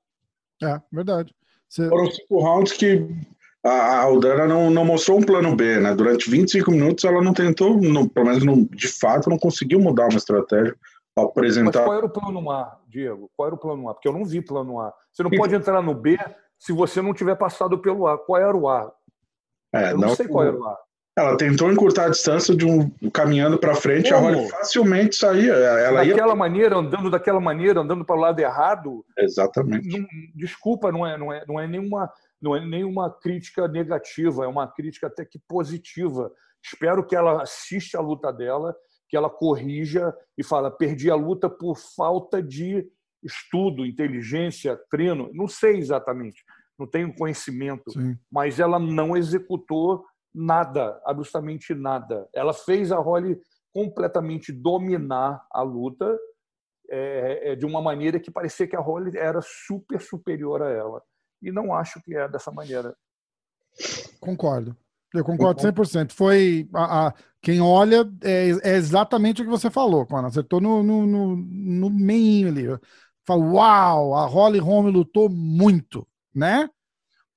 É, 0.62 0.80
verdade. 0.93 1.34
Você... 1.68 1.88
Foram 1.88 2.11
cinco 2.11 2.40
rounds 2.40 2.72
que 2.72 3.09
a 3.64 4.01
Aldana 4.01 4.47
não, 4.47 4.70
não 4.70 4.84
mostrou 4.84 5.18
um 5.18 5.22
plano 5.22 5.55
B, 5.57 5.78
né? 5.80 5.95
Durante 5.95 6.30
25 6.30 6.70
minutos 6.70 7.05
ela 7.05 7.20
não 7.20 7.32
tentou, 7.32 7.80
não, 7.80 8.09
pelo 8.09 8.26
menos 8.26 8.45
não, 8.45 8.64
de 8.64 8.88
fato, 8.88 9.28
não 9.28 9.38
conseguiu 9.38 9.80
mudar 9.80 10.09
uma 10.09 10.18
estratégia 10.18 10.76
para 11.14 11.24
apresentar. 11.24 11.80
Mas 11.80 11.86
qual 11.86 11.97
era 11.97 12.07
o 12.07 12.11
plano 12.11 12.51
A, 12.51 12.80
Diego? 12.88 13.30
Qual 13.36 13.47
era 13.47 13.55
o 13.55 13.59
plano 13.59 13.88
A? 13.88 13.95
Porque 13.95 14.09
eu 14.09 14.12
não 14.12 14.24
vi 14.24 14.40
plano 14.40 14.80
A. 14.80 14.93
Você 15.12 15.22
não 15.22 15.30
pode 15.30 15.55
entrar 15.55 15.82
no 15.82 15.95
B 15.95 16.18
se 16.59 16.72
você 16.72 17.03
não 17.03 17.12
tiver 17.12 17.34
passado 17.36 17.78
pelo 17.78 18.07
A. 18.07 18.18
Qual 18.18 18.40
era 18.40 18.57
o 18.57 18.68
A? 18.68 18.93
É, 19.75 19.93
eu 19.93 19.99
não, 19.99 20.09
não 20.09 20.14
sei 20.14 20.29
qual 20.29 20.45
era 20.47 20.57
o 20.57 20.64
A. 20.64 20.77
Ela 21.14 21.37
tentou 21.37 21.70
encurtar 21.70 22.07
a 22.07 22.09
distância 22.09 22.57
de 22.57 22.64
um 22.64 22.91
caminhando 23.11 23.59
para 23.59 23.75
frente, 23.75 24.11
Como? 24.11 24.29
a 24.29 24.33
Holly 24.33 24.49
facilmente 24.49 25.14
saía. 25.14 25.53
Ela 25.53 26.05
daquela 26.05 26.33
ia... 26.33 26.35
maneira, 26.35 26.77
andando 26.77 27.11
daquela 27.11 27.41
maneira, 27.41 27.81
andando 27.81 28.03
para 28.03 28.16
o 28.16 28.18
lado 28.18 28.41
errado. 28.41 29.05
Exatamente. 29.18 29.87
Não, 29.89 30.07
desculpa, 30.35 30.91
não 30.91 31.07
é, 31.07 31.18
não 31.18 31.31
é, 31.31 31.45
não 31.47 31.61
é 31.61 31.66
nenhuma, 31.66 32.11
não 32.41 32.57
é 32.57 32.64
nenhuma 32.64 33.11
crítica 33.11 33.68
negativa, 33.68 34.45
é 34.45 34.49
uma 34.49 34.66
crítica 34.66 35.07
até 35.07 35.23
que 35.23 35.39
positiva. 35.47 36.33
Espero 36.64 37.05
que 37.07 37.14
ela 37.14 37.43
assista 37.43 37.99
a 37.99 38.03
luta 38.03 38.33
dela, 38.33 38.75
que 39.07 39.16
ela 39.16 39.29
corrija 39.29 40.14
e 40.39 40.43
fala: 40.43 40.70
perdi 40.70 41.11
a 41.11 41.14
luta 41.14 41.51
por 41.51 41.77
falta 41.95 42.43
de 42.43 42.87
estudo, 43.23 43.85
inteligência, 43.85 44.81
treino. 44.91 45.29
Não 45.35 45.47
sei 45.47 45.77
exatamente 45.77 46.43
não 46.79 46.87
tenho 46.87 47.14
conhecimento, 47.14 47.91
Sim. 47.91 48.16
mas 48.31 48.59
ela 48.59 48.79
não 48.79 49.16
executou 49.16 50.05
nada, 50.35 51.01
absolutamente 51.05 51.75
nada. 51.75 52.29
Ela 52.33 52.53
fez 52.53 52.91
a 52.91 52.99
Holly 52.99 53.39
completamente 53.73 54.53
dominar 54.53 55.45
a 55.51 55.62
luta 55.62 56.18
é, 56.91 57.53
é, 57.53 57.57
de 57.57 57.64
uma 57.64 57.81
maneira 57.81 58.20
que 58.20 58.31
parecia 58.31 58.66
que 58.66 58.77
a 58.77 58.81
Holly 58.81 59.16
era 59.16 59.41
super 59.43 60.01
superior 60.01 60.62
a 60.62 60.70
ela. 60.70 61.03
E 61.41 61.51
não 61.51 61.75
acho 61.75 62.01
que 62.03 62.14
é 62.14 62.29
dessa 62.29 62.51
maneira. 62.51 62.95
Concordo. 64.20 64.77
Eu 65.12 65.25
concordo 65.25 65.61
100%. 65.61 66.12
Foi 66.12 66.68
a, 66.75 67.09
a 67.09 67.14
quem 67.41 67.61
olha 67.61 68.11
é, 68.23 68.51
é, 68.62 68.77
exatamente 68.77 69.43
o 69.43 69.45
que 69.45 69.51
você 69.51 69.70
falou, 69.70 70.07
quando 70.07 70.27
acertou 70.27 70.61
no, 70.61 70.83
no, 70.83 71.07
no, 71.07 71.37
no 71.37 71.91
meio 71.91 72.49
ali. 72.49 72.64
Fala, 73.27 73.45
uau, 73.45 74.14
a 74.14 74.27
Holly 74.27 74.59
Holm 74.59 74.89
lutou 74.91 75.29
muito 75.29 76.07
né? 76.35 76.68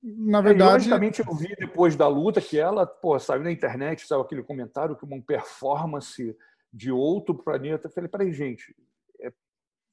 Na 0.02 0.40
verdade. 0.40 0.70
É, 0.70 0.74
logicamente, 0.74 1.20
eu 1.26 1.36
vi 1.36 1.56
depois 1.56 1.96
da 1.96 2.08
luta 2.08 2.40
que 2.40 2.60
ela, 2.60 2.86
pô, 2.86 3.18
saiu 3.18 3.44
na 3.44 3.52
internet, 3.52 4.06
saiu 4.06 4.22
aquele 4.22 4.44
comentário 4.44 4.96
que 4.96 5.04
uma 5.04 5.20
performance 5.22 6.36
de 6.72 6.92
outro 6.92 7.34
planeta. 7.34 7.88
Eu 7.88 7.92
falei, 7.92 8.10
peraí, 8.10 8.32
gente, 8.32 8.76
é, 9.20 9.32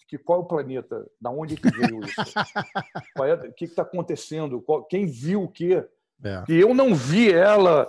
que, 0.07 0.18
qual 0.18 0.40
é 0.40 0.42
o 0.42 0.46
planeta? 0.46 1.09
Da 1.18 1.30
onde 1.30 1.57
que 1.57 1.70
veio 1.70 2.05
isso? 2.05 2.20
é, 3.24 3.48
o 3.48 3.53
que 3.55 3.64
está 3.64 3.82
acontecendo? 3.82 4.61
Qual, 4.61 4.84
quem 4.84 5.07
viu 5.07 5.44
o 5.44 5.48
quê? 5.48 5.86
É. 6.22 6.44
E 6.48 6.61
eu 6.61 6.74
não 6.74 6.94
vi 6.94 7.32
ela, 7.32 7.88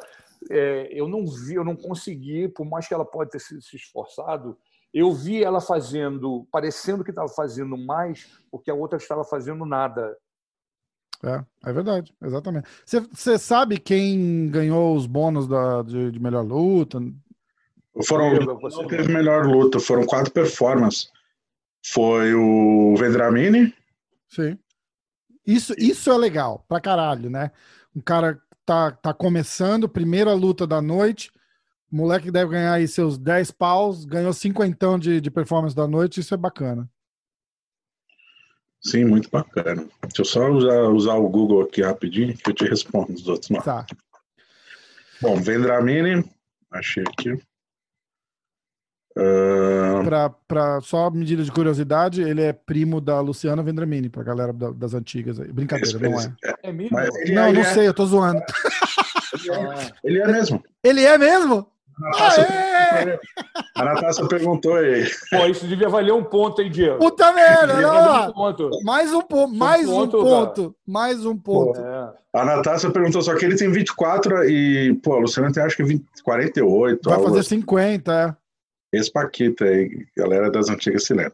é, 0.50 0.88
eu 0.92 1.08
não 1.08 1.26
vi, 1.26 1.56
eu 1.56 1.64
não 1.64 1.76
consegui, 1.76 2.48
por 2.48 2.66
mais 2.66 2.88
que 2.88 2.94
ela 2.94 3.06
pode 3.06 3.32
ter 3.32 3.40
se, 3.40 3.62
se 3.62 3.76
esforçado, 3.76 4.58
Eu 4.94 5.12
vi 5.12 5.44
ela 5.44 5.60
fazendo, 5.60 6.48
parecendo 6.52 7.04
que 7.04 7.10
estava 7.10 7.28
fazendo 7.28 7.78
mais, 7.78 8.42
porque 8.50 8.72
a 8.72 8.76
outra 8.76 8.98
estava 8.98 9.24
fazendo 9.24 9.66
nada. 9.66 10.16
É, 11.24 11.70
é 11.70 11.74
verdade, 11.74 12.14
exatamente. 12.22 12.68
Você 12.86 13.38
sabe 13.38 13.80
quem 13.80 14.50
ganhou 14.50 14.96
os 14.96 15.06
bônus 15.06 15.48
da, 15.48 15.82
de, 15.82 16.12
de 16.12 16.20
melhor 16.20 16.44
luta? 16.44 17.00
Foram, 18.06 18.34
não 18.34 18.88
teve 18.88 19.12
melhor 19.12 19.46
luta, 19.46 19.80
foram 19.80 20.06
quatro 20.06 20.32
performances. 20.32 21.10
Foi 21.86 22.34
o 22.34 22.96
Vendramini. 22.98 23.74
Sim. 24.28 24.58
Isso, 25.46 25.74
isso 25.78 26.12
é 26.12 26.18
legal 26.18 26.66
pra 26.68 26.82
caralho, 26.82 27.30
né? 27.30 27.52
Um 27.96 28.02
cara 28.02 28.42
tá, 28.66 28.92
tá 28.92 29.14
começando, 29.14 29.88
primeira 29.88 30.34
luta 30.34 30.66
da 30.66 30.82
noite, 30.82 31.32
o 31.92 31.96
moleque 31.96 32.32
deve 32.32 32.52
ganhar 32.52 32.74
aí 32.74 32.88
seus 32.88 33.18
10 33.18 33.52
paus, 33.52 34.04
ganhou 34.04 34.34
cinquentão 34.34 34.98
de, 34.98 35.22
de 35.22 35.30
performance 35.30 35.76
da 35.76 35.88
noite, 35.88 36.20
isso 36.20 36.34
é 36.34 36.38
bacana. 36.38 36.90
Sim, 38.86 39.06
muito 39.06 39.30
bacana. 39.30 39.88
Deixa 40.02 40.22
eu 40.22 40.26
só 40.26 40.50
usar, 40.50 40.82
usar 40.90 41.16
o 41.16 41.30
Google 41.30 41.62
aqui 41.62 41.82
rapidinho 41.82 42.36
que 42.36 42.50
eu 42.50 42.54
te 42.54 42.66
respondo 42.66 43.14
os 43.14 43.28
outros 43.28 43.50
nomes. 43.50 43.66
Tá. 43.66 43.86
Bom, 45.22 45.38
Vendramini, 45.38 46.24
achei 46.70 47.04
aqui. 47.04 47.32
Uh... 49.16 50.04
Para 50.48 50.82
só 50.82 51.10
medida 51.10 51.44
de 51.44 51.52
curiosidade, 51.52 52.22
ele 52.22 52.42
é 52.42 52.52
primo 52.52 53.00
da 53.00 53.22
Luciana 53.22 53.64
Vendramini, 53.64 54.10
para 54.10 54.24
galera 54.24 54.52
das 54.52 54.94
antigas 54.94 55.40
aí. 55.40 55.52
Brincadeira, 55.52 56.10
não 56.10 56.20
é? 56.20 56.36
É 56.64 56.72
mesmo? 56.74 56.98
Não, 57.34 57.54
não 57.54 57.62
é... 57.62 57.74
sei, 57.74 57.88
eu 57.88 57.94
tô 57.94 58.06
zoando. 58.06 58.42
Ele 60.04 60.20
é 60.20 60.28
mesmo. 60.28 60.64
Ele 60.84 61.06
é 61.06 61.18
mesmo? 61.18 61.73
A 63.76 63.84
Natasha 63.86 64.28
perguntou 64.28 64.76
aí. 64.76 65.06
Pô, 65.30 65.46
isso 65.46 65.68
devia 65.68 65.90
valer 65.90 66.14
um 66.14 66.24
ponto, 66.24 66.62
hein, 66.62 66.70
Diego? 66.70 67.00
Puta 67.00 67.32
merda, 67.34 67.82
não. 67.82 68.30
Um 68.30 68.34
ponto. 68.34 68.70
Mais 68.84 69.14
um, 69.14 69.22
po 69.22 69.48
mais 69.48 69.88
um 69.88 70.08
ponto. 70.08 70.18
ponto 70.18 70.76
mais 70.86 71.26
um 71.26 71.38
ponto. 71.38 71.80
É. 71.80 72.14
A 72.34 72.46
Natasha 72.46 72.90
perguntou, 72.92 73.22
só 73.22 73.36
que 73.36 73.46
ele 73.46 73.56
tem 73.56 73.72
24 73.72 74.44
e, 74.46 74.94
pô, 75.04 75.16
a 75.16 75.20
Luciana 75.20 75.52
tem 75.52 75.64
acho 75.64 75.76
que 75.76 75.84
20, 75.84 76.04
48. 76.24 77.10
Vai 77.10 77.24
fazer 77.24 77.40
assim. 77.40 77.60
50, 77.60 78.14
é. 78.14 78.98
Esse 78.98 79.12
Paquita 79.12 79.66
aí, 79.66 80.06
galera 80.16 80.52
das 80.52 80.70
antigas 80.70 81.06
se 81.06 81.14
lembra. 81.14 81.34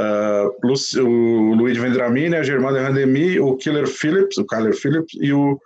Uh, 0.00 1.02
o 1.02 1.54
Luiz 1.54 1.76
Vendramini, 1.76 2.34
a 2.34 2.42
Germana 2.42 2.80
Randemi, 2.80 3.38
o 3.38 3.56
Killer 3.56 3.86
Phillips, 3.86 4.38
o 4.38 4.46
Kyler 4.46 4.74
Phillips 4.74 5.14
e 5.20 5.32
o 5.32 5.60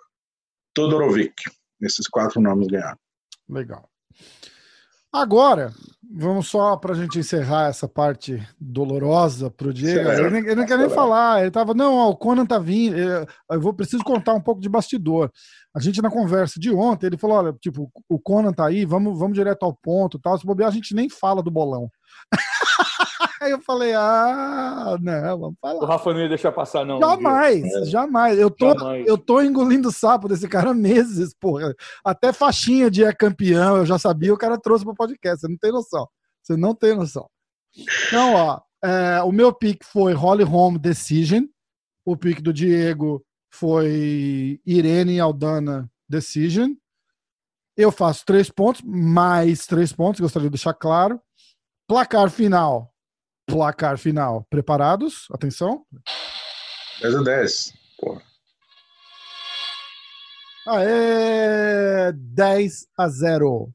Todorovic. 0.75 1.35
Esses 1.81 2.09
quatro 2.09 2.41
nomes 2.41 2.67
ganharam. 2.69 2.99
Legal. 3.49 3.89
Agora, 5.17 5.73
vamos 6.15 6.47
só 6.47 6.77
para 6.77 6.93
a 6.93 6.95
gente 6.95 7.19
encerrar 7.19 7.69
essa 7.69 7.89
parte 7.89 8.47
dolorosa 8.61 9.51
para 9.51 9.69
o 9.69 9.73
Diego. 9.73 10.11
Ele, 10.11 10.37
ele, 10.39 10.55
não 10.55 10.67
quer 10.67 10.77
nem 10.77 10.91
falar. 10.91 11.41
Ele 11.41 11.51
tava, 11.51 11.73
não, 11.73 11.95
ó, 11.95 12.11
o 12.11 12.17
Conan 12.17 12.45
tá 12.45 12.59
vindo. 12.59 12.97
Eu 12.99 13.61
vou 13.61 13.73
preciso 13.73 14.05
contar 14.05 14.35
um 14.35 14.41
pouco 14.43 14.61
de 14.61 14.69
bastidor. 14.69 15.33
A 15.75 15.81
gente 15.81 16.03
na 16.03 16.11
conversa 16.11 16.61
de 16.61 16.71
ontem, 16.71 17.07
ele 17.07 17.17
falou, 17.17 17.39
olha, 17.39 17.53
tipo, 17.55 17.91
o 18.09 18.19
Conan 18.19 18.53
tá 18.53 18.67
aí, 18.67 18.85
vamos, 18.85 19.19
vamos 19.19 19.35
direto 19.35 19.63
ao 19.63 19.75
ponto, 19.75 20.19
tal. 20.19 20.37
Se 20.37 20.45
bobear, 20.45 20.69
a 20.69 20.73
gente 20.73 20.95
nem 20.95 21.09
fala 21.09 21.43
do 21.43 21.51
bolão. 21.51 21.91
Aí 23.41 23.51
eu 23.51 23.61
falei, 23.61 23.93
ah, 23.95 24.97
não, 25.01 25.39
vamos 25.39 25.57
falar. 25.61 25.83
O 25.83 25.85
Rafa 25.85 26.13
não 26.13 26.21
ia 26.21 26.29
deixar 26.29 26.53
passar, 26.53 26.85
não. 26.85 26.99
Jamais, 26.99 27.65
é. 27.65 27.85
jamais. 27.85 28.39
Eu 28.39 28.51
tô, 28.51 28.73
jamais. 28.73 29.07
eu 29.07 29.19
tô 29.19 29.43
engolindo 29.43 29.93
sapo 29.93 30.29
desse 30.29 30.49
cara 30.49 30.71
há 30.71 30.75
meses, 30.75 31.35
porra. 31.39 31.75
Até 32.05 32.33
faixinha 32.33 32.91
de 32.91 33.05
é 33.05 33.13
campeão, 33.13 33.77
eu 33.77 33.87
já 33.87 33.99
sabia, 33.99 34.33
o 34.33 34.39
cara 34.39 34.59
trouxe 34.59 34.85
pro 34.85 34.95
podcast. 34.95 35.41
Você 35.41 35.49
não 35.49 35.59
tem 35.59 35.73
noção. 35.73 36.09
Você 36.43 36.57
não 36.57 36.75
tem 36.75 36.97
noção. 36.97 37.29
Então, 38.09 38.35
ó, 38.35 38.61
é, 38.83 39.23
o 39.23 39.33
meu 39.33 39.53
pick 39.53 39.85
foi 39.85 40.13
Holly 40.13 40.45
Home 40.45 40.79
Decision. 40.79 41.45
O 42.05 42.17
pick 42.17 42.41
do 42.41 42.53
Diego 42.53 43.25
foi 43.51 44.61
Irene 44.65 45.21
Aldana 45.21 45.91
Decision. 46.09 46.73
Eu 47.77 47.93
faço 47.93 48.25
três 48.25 48.49
pontos, 48.49 48.81
mais 48.83 49.67
três 49.67 49.93
pontos, 49.93 50.21
gostaria 50.21 50.49
de 50.49 50.55
deixar 50.55 50.73
claro. 50.73 51.21
Placar 51.87 52.31
final. 52.31 52.93
Placar 53.47 53.97
final. 53.99 54.45
Preparados? 54.51 55.29
Atenção. 55.33 55.85
10 57.01 57.15
a 57.15 57.23
10. 57.23 57.73
Porra. 57.99 58.23
Aê! 60.69 62.13
10 62.13 62.89
a 62.99 63.09
0. 63.09 63.73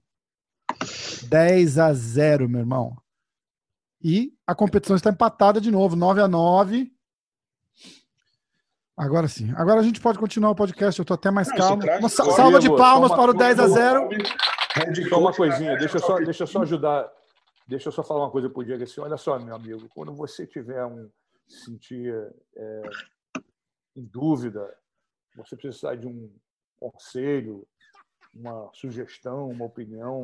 10 1.30 1.78
a 1.78 1.94
0, 1.94 2.50
meu 2.50 2.60
irmão. 2.60 2.98
E 4.04 4.34
a 4.46 4.54
competição 4.54 4.96
está 4.96 5.10
empatada 5.10 5.62
de 5.62 5.72
novo, 5.72 5.96
9 5.96 6.22
a 6.22 6.28
9. 6.28 6.92
Agora 8.98 9.28
sim. 9.28 9.54
Agora 9.56 9.80
a 9.80 9.84
gente 9.84 10.02
pode 10.02 10.20
continuar 10.20 10.52
o 10.52 10.56
podcast. 10.56 11.00
Eu 11.00 11.04
estou 11.04 11.16
até 11.16 11.32
mais 11.32 11.48
Não, 11.48 11.56
calmo. 11.56 11.84
Uma 12.00 12.10
salva 12.10 12.60
de 12.60 12.70
palmas 12.76 13.12
para 13.12 13.32
o 13.32 13.34
10 13.34 13.60
a 13.60 13.68
0. 13.68 14.10
Só 15.10 15.20
uma 15.20 15.34
coisinha, 15.34 15.78
deixa 15.78 15.98
eu 15.98 16.02
só, 16.02 16.18
deixa 16.18 16.44
eu 16.44 16.48
só 16.48 16.62
ajudar 16.62 17.10
Deixa 17.68 17.90
eu 17.90 17.92
só 17.92 18.04
falar 18.04 18.26
uma 18.26 18.32
coisa 18.32 18.50
para 18.50 18.60
o 18.60 18.64
Diego 18.64 18.84
assim, 18.84 19.02
olha 19.02 19.18
só, 19.18 19.38
meu 19.40 19.56
amigo, 19.56 19.88
quando 19.94 20.14
você 20.14 20.46
tiver 20.46 20.86
um 20.86 21.10
sentir 21.48 22.14
é, 22.56 22.82
em 23.96 24.04
dúvida, 24.04 24.74
você 25.36 25.56
precisar 25.56 25.96
de 25.96 26.08
um 26.08 26.32
conselho, 26.80 27.68
uma 28.34 28.70
sugestão, 28.74 29.50
uma 29.50 29.66
opinião, 29.66 30.24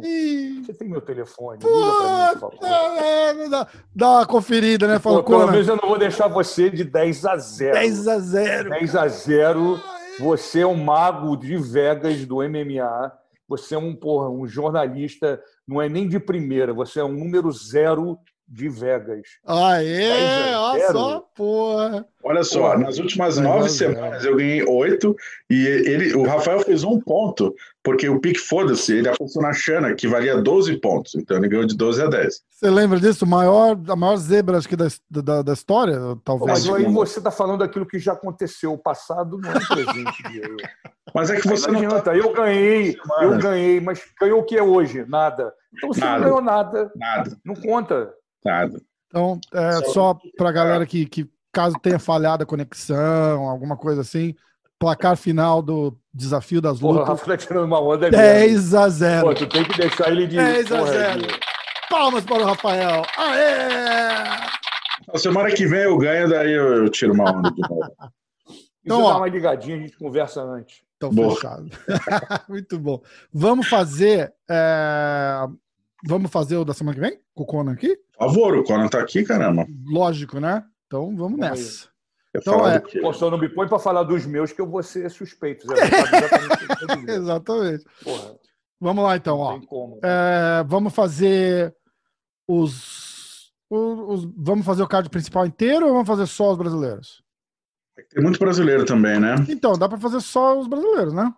você 0.63 0.73
tem 0.73 0.87
meu 0.87 1.01
telefone. 1.01 1.59
Liga 1.59 3.33
mim, 3.33 3.49
dá, 3.49 3.67
dá 3.93 4.09
uma 4.11 4.25
conferida, 4.25 4.87
né? 4.87 4.97
Falou, 4.97 5.23
pelo 5.23 5.51
menos 5.51 5.67
eu 5.67 5.75
não 5.75 5.89
vou 5.89 5.97
deixar 5.97 6.27
você 6.27 6.69
de 6.69 6.83
10 6.83 7.25
a 7.25 7.37
0. 7.37 7.73
10 7.73 8.07
a 8.07 8.19
0. 8.19 8.69
10 8.69 8.95
a 8.95 9.07
0. 9.07 9.81
Você 10.19 10.61
é 10.61 10.67
um 10.67 10.81
mago 10.81 11.35
de 11.35 11.57
Vegas 11.57 12.25
do 12.25 12.37
MMA. 12.37 13.11
Você 13.47 13.75
é 13.75 13.77
um, 13.77 13.95
porra, 13.95 14.29
um 14.29 14.47
jornalista 14.47 15.41
não 15.67 15.81
é 15.81 15.89
nem 15.89 16.07
de 16.07 16.19
primeira, 16.19 16.73
você 16.73 16.99
é 16.99 17.03
um 17.03 17.13
número 17.13 17.51
zero 17.51 18.17
de 18.47 18.69
Vegas. 18.69 19.27
Aê, 19.45 20.55
olha 20.55 20.91
só, 20.91 21.19
porra. 21.35 22.05
Olha 22.23 22.43
só, 22.43 22.71
porra. 22.71 22.77
nas 22.77 22.97
últimas 22.97 23.37
nove 23.37 23.69
semanas 23.69 24.23
eu 24.23 24.37
ganhei 24.37 24.63
oito 24.63 25.15
e 25.49 25.67
ele, 25.67 26.13
o 26.15 26.23
Rafael 26.23 26.61
fez 26.61 26.83
um 26.83 26.99
ponto, 26.99 27.53
porque 27.83 28.07
o 28.07 28.19
pique 28.19 28.39
foda-se, 28.39 28.93
ele 28.93 29.09
apostou 29.09 29.41
na 29.41 29.51
Xana, 29.51 29.93
que 29.93 30.07
valia 30.07 30.41
12 30.41 30.77
pontos, 30.77 31.15
então 31.15 31.37
ele 31.37 31.49
ganhou 31.49 31.65
de 31.65 31.75
12 31.75 32.01
a 32.01 32.07
10. 32.07 32.41
Você 32.49 32.69
lembra 32.69 32.99
disso? 32.99 33.25
O 33.25 33.27
maior, 33.27 33.77
a 33.87 33.95
maior 33.95 34.15
zebra, 34.15 34.57
acho 34.57 34.69
que 34.69 34.75
da, 34.75 34.87
da, 35.09 35.41
da 35.41 35.53
história, 35.53 35.99
talvez. 36.23 36.65
Mas 36.65 36.73
aí 36.73 36.85
você 36.85 37.19
está 37.19 37.31
falando 37.31 37.59
daquilo 37.59 37.85
que 37.85 37.99
já 37.99 38.13
aconteceu, 38.13 38.71
o 38.71 38.77
passado 38.77 39.37
não 39.37 39.51
é 39.51 39.53
presente. 39.53 40.23
Mas 41.13 41.29
é 41.29 41.39
que 41.39 41.47
você 41.47 41.67
não, 41.67 41.79
não 41.79 41.87
adianta. 41.87 42.11
Tá... 42.11 42.17
Eu 42.17 42.33
ganhei, 42.33 42.95
eu 43.21 43.37
ganhei, 43.37 43.79
mas 43.79 44.01
ganhou 44.19 44.41
o 44.41 44.43
que 44.43 44.57
é 44.57 44.61
hoje? 44.61 45.05
Nada. 45.07 45.53
Então 45.73 45.93
você 45.93 46.01
nada. 46.01 46.17
não 46.17 46.23
ganhou 46.23 46.41
nada. 46.41 46.91
Nada. 46.95 47.37
Não 47.45 47.55
conta. 47.55 48.13
Nada. 48.47 48.81
Então, 49.07 49.39
é, 49.53 49.71
só, 49.73 49.93
só 49.93 50.19
para 50.37 50.49
a 50.49 50.51
galera 50.53 50.85
que, 50.85 51.05
que, 51.05 51.29
caso 51.51 51.75
tenha 51.81 51.99
falhado 51.99 52.43
a 52.43 52.45
conexão, 52.45 53.49
alguma 53.49 53.75
coisa 53.75 54.01
assim, 54.01 54.33
placar 54.79 55.17
final 55.17 55.61
do 55.61 55.97
desafio 56.13 56.61
das 56.61 56.79
lutas. 56.79 56.99
Porra, 56.99 57.11
o 57.11 57.15
Rafa 57.15 57.25
tá 57.25 57.37
tirando 57.37 57.65
uma 57.65 57.81
onda. 57.81 58.09
10 58.09 58.73
a 58.73 58.89
0. 58.89 59.27
Pô, 59.27 59.33
tu 59.33 59.47
tem 59.47 59.63
que 59.63 59.77
deixar 59.77 60.11
ele 60.11 60.27
de 60.27 60.37
10 60.37 60.71
a 60.71 60.85
0. 60.85 61.21
Palmas 61.89 62.23
para 62.25 62.43
o 62.43 62.45
Rafael. 62.45 63.03
Aê! 63.17 64.47
Semana 65.17 65.51
que 65.51 65.65
vem 65.65 65.81
eu 65.81 65.97
ganho, 65.97 66.29
daí 66.29 66.51
eu 66.51 66.89
tiro 66.89 67.13
uma 67.13 67.31
onda 67.31 67.51
de 67.55 67.61
novo. 67.61 67.91
Então, 68.83 69.03
ó, 69.03 69.13
dá 69.13 69.17
uma 69.17 69.27
ligadinha, 69.27 69.77
a 69.77 69.79
gente 69.79 69.97
conversa 69.97 70.41
antes. 70.41 70.81
Então, 70.95 71.11
fechado. 71.11 71.69
Muito 72.47 72.79
bom. 72.79 73.01
Vamos 73.31 73.67
fazer. 73.67 74.33
É... 74.49 75.47
Vamos 76.05 76.31
fazer 76.31 76.57
o 76.57 76.65
da 76.65 76.73
semana 76.73 76.95
que 76.95 77.01
vem? 77.01 77.19
Com 77.33 77.43
o 77.43 77.45
Conan 77.45 77.73
aqui? 77.73 77.95
Por 78.17 78.27
favor, 78.27 78.57
o 78.57 78.63
Conan 78.63 78.87
tá 78.87 78.99
aqui, 78.99 79.23
caramba. 79.23 79.65
Lógico, 79.85 80.39
né? 80.39 80.63
Então 80.85 81.15
vamos 81.15 81.39
nessa. 81.39 81.89
Então, 82.35 82.67
é... 82.67 82.79
Pô, 82.79 83.11
só 83.13 83.31
não 83.31 83.37
me 83.37 83.49
põe 83.49 83.67
para 83.67 83.79
falar 83.79 84.03
dos 84.03 84.25
meus 84.25 84.51
que 84.51 84.61
eu 84.61 84.67
vou 84.67 84.83
ser 84.83 85.09
suspeito. 85.09 85.65
exatamente. 85.73 87.11
exatamente. 87.11 87.85
Porra. 88.03 88.35
Vamos 88.79 89.03
lá, 89.03 89.15
então. 89.15 89.39
Ó. 89.39 89.59
Como, 89.61 89.99
é, 90.03 90.63
vamos 90.67 90.93
fazer 90.93 91.75
os, 92.47 93.51
os, 93.69 93.99
os, 93.99 94.33
Vamos 94.37 94.65
fazer 94.65 94.83
o 94.83 94.87
card 94.87 95.09
principal 95.09 95.45
inteiro 95.45 95.87
ou 95.87 95.93
vamos 95.93 96.07
fazer 96.07 96.27
só 96.27 96.51
os 96.51 96.57
brasileiros? 96.57 97.23
Tem 98.09 98.21
muito 98.21 98.37
brasileiro 98.37 98.85
também, 98.85 99.19
né? 99.19 99.35
Então, 99.49 99.73
dá 99.73 99.89
para 99.89 99.97
fazer 99.97 100.21
só 100.21 100.59
os 100.59 100.67
brasileiros, 100.67 101.13
né? 101.13 101.33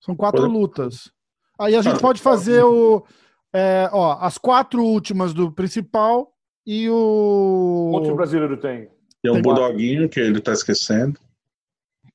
São 0.00 0.16
quatro 0.16 0.40
Pode... 0.40 0.52
lutas. 0.52 1.12
Aí 1.58 1.76
a 1.76 1.82
gente 1.82 2.00
pode 2.00 2.22
fazer 2.22 2.64
o. 2.64 3.04
É, 3.52 3.88
ó, 3.92 4.18
as 4.20 4.38
quatro 4.38 4.84
últimas 4.84 5.34
do 5.34 5.50
principal 5.50 6.32
e 6.66 6.88
o. 6.88 7.90
Quantos 7.92 8.14
brasileiro 8.14 8.56
tem? 8.56 8.88
Tem 9.22 9.32
um 9.32 9.42
Bulldoguinho, 9.42 10.08
que 10.08 10.20
ele 10.20 10.40
tá 10.40 10.52
esquecendo. 10.52 11.18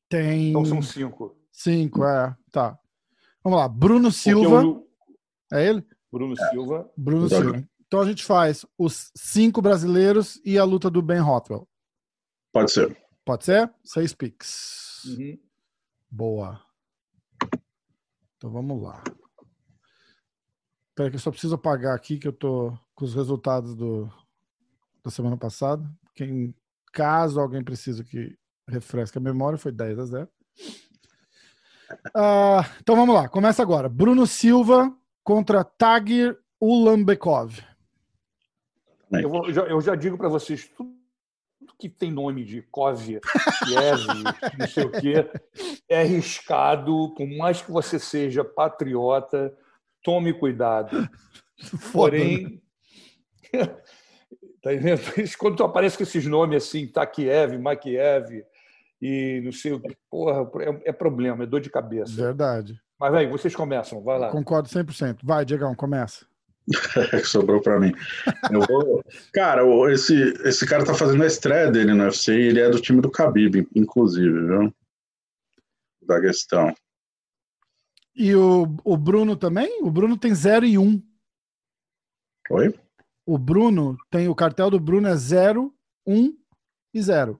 Tem. 0.09 0.49
Então 0.49 0.65
são 0.65 0.81
cinco. 0.81 1.35
Cinco, 1.51 2.05
é. 2.05 2.35
Tá. 2.51 2.77
Vamos 3.43 3.59
lá. 3.59 3.67
Bruno 3.67 4.11
Silva. 4.11 4.81
É 5.51 5.67
ele? 5.67 5.85
Bruno 6.11 6.35
Silva. 6.35 6.91
Bruno 6.97 7.29
Silva. 7.29 7.67
Então 7.85 8.01
a 8.01 8.05
gente 8.05 8.23
faz 8.23 8.65
os 8.77 9.11
cinco 9.15 9.61
brasileiros 9.61 10.41
e 10.43 10.57
a 10.57 10.63
luta 10.63 10.89
do 10.89 11.01
Ben 11.01 11.19
Rothwell. 11.19 11.67
Pode 12.51 12.71
ser. 12.71 12.97
Pode 13.23 13.45
ser? 13.45 13.71
Seis 13.83 14.13
picks. 14.13 15.03
Uhum. 15.05 15.37
Boa. 16.09 16.61
Então 18.37 18.49
vamos 18.51 18.81
lá. 18.81 19.03
Espera 20.95 21.09
que 21.09 21.17
eu 21.17 21.19
só 21.19 21.29
preciso 21.29 21.55
apagar 21.55 21.93
aqui 21.93 22.17
que 22.17 22.25
eu 22.25 22.31
tô 22.31 22.71
com 22.93 23.03
os 23.03 23.13
resultados 23.13 23.75
do, 23.75 24.09
da 25.03 25.11
semana 25.11 25.35
passada. 25.35 25.85
Quem, 26.13 26.55
caso 26.93 27.41
alguém 27.41 27.61
precise 27.61 28.01
que 28.01 28.37
refresque 28.65 29.17
a 29.17 29.21
memória, 29.21 29.57
foi 29.57 29.73
10 29.73 29.99
a 29.99 30.05
0. 30.05 30.29
Ah, 32.15 32.61
então 32.79 32.95
vamos 32.95 33.13
lá, 33.13 33.27
começa 33.27 33.61
agora. 33.61 33.89
Bruno 33.89 34.25
Silva 34.25 34.89
contra 35.21 35.65
Tagir 35.65 36.39
Ulambekov. 36.61 37.59
Eu, 39.11 39.29
vou- 39.29 39.51
já, 39.51 39.63
eu 39.63 39.81
já 39.81 39.95
digo 39.95 40.17
para 40.17 40.29
vocês, 40.29 40.65
tudo 40.77 40.95
que 41.77 41.89
tem 41.89 42.09
nome 42.09 42.45
de 42.45 42.61
Kov, 42.61 42.95
Kiev, 43.65 44.07
não 44.57 44.65
sei 44.65 44.85
o 44.85 44.91
quê, 44.91 45.29
é 45.89 45.99
arriscado, 46.03 47.13
por 47.15 47.27
mais 47.37 47.61
que 47.61 47.69
você 47.69 47.99
seja 47.99 48.45
patriota, 48.45 49.53
tome 50.05 50.31
cuidado. 50.31 51.09
Foda, 51.81 52.17
né? 52.17 52.23
Porém, 52.31 52.61
tá 54.61 54.73
entendendo? 54.73 55.01
Quando 55.37 55.63
aparece 55.63 55.97
com 55.97 56.03
esses 56.03 56.25
nomes 56.27 56.63
assim, 56.63 56.87
Takiev, 56.87 57.57
Makiev 57.57 58.45
e 59.01 59.41
não 59.43 59.51
sei 59.51 59.73
o 59.73 59.79
que, 59.79 59.97
porra, 60.09 60.49
é, 60.61 60.89
é 60.89 60.93
problema, 60.93 61.43
é 61.43 61.47
dor 61.47 61.59
de 61.59 61.69
cabeça. 61.69 62.13
Verdade. 62.13 62.79
Mas 62.99 63.11
vai, 63.11 63.27
vocês 63.27 63.55
começam, 63.55 64.01
vai 64.01 64.19
lá. 64.19 64.29
Concordo 64.29 64.69
100%. 64.69 65.19
Vai, 65.23 65.43
Diegão, 65.43 65.75
começa. 65.75 66.25
Sobrou 67.25 67.61
pra 67.61 67.79
mim. 67.79 67.93
Eu 68.51 68.61
vou... 68.61 69.03
Cara, 69.33 69.63
esse, 69.91 70.15
esse 70.45 70.65
cara 70.65 70.85
tá 70.85 70.93
fazendo 70.93 71.23
a 71.23 71.27
estreia 71.27 71.69
dele 71.69 71.93
no 71.93 72.05
UFC 72.05 72.33
e 72.33 72.47
ele 72.47 72.61
é 72.61 72.69
do 72.69 72.79
time 72.79 73.01
do 73.01 73.11
Khabib, 73.11 73.67
inclusive, 73.75 74.47
viu? 74.47 74.73
Da 76.01 76.21
questão. 76.21 76.73
E 78.15 78.33
o, 78.33 78.75
o 78.83 78.95
Bruno 78.97 79.35
também? 79.35 79.81
O 79.83 79.91
Bruno 79.91 80.17
tem 80.17 80.33
0 80.33 80.65
e 80.65 80.77
1. 80.77 80.81
Um. 80.81 81.03
Oi? 82.51 82.73
O 83.25 83.37
Bruno 83.37 83.97
tem 84.09 84.27
o 84.27 84.35
cartel 84.35 84.69
do 84.69 84.79
Bruno 84.79 85.07
é 85.07 85.15
0, 85.15 85.73
1 86.07 86.33
e 86.93 87.01
0. 87.01 87.39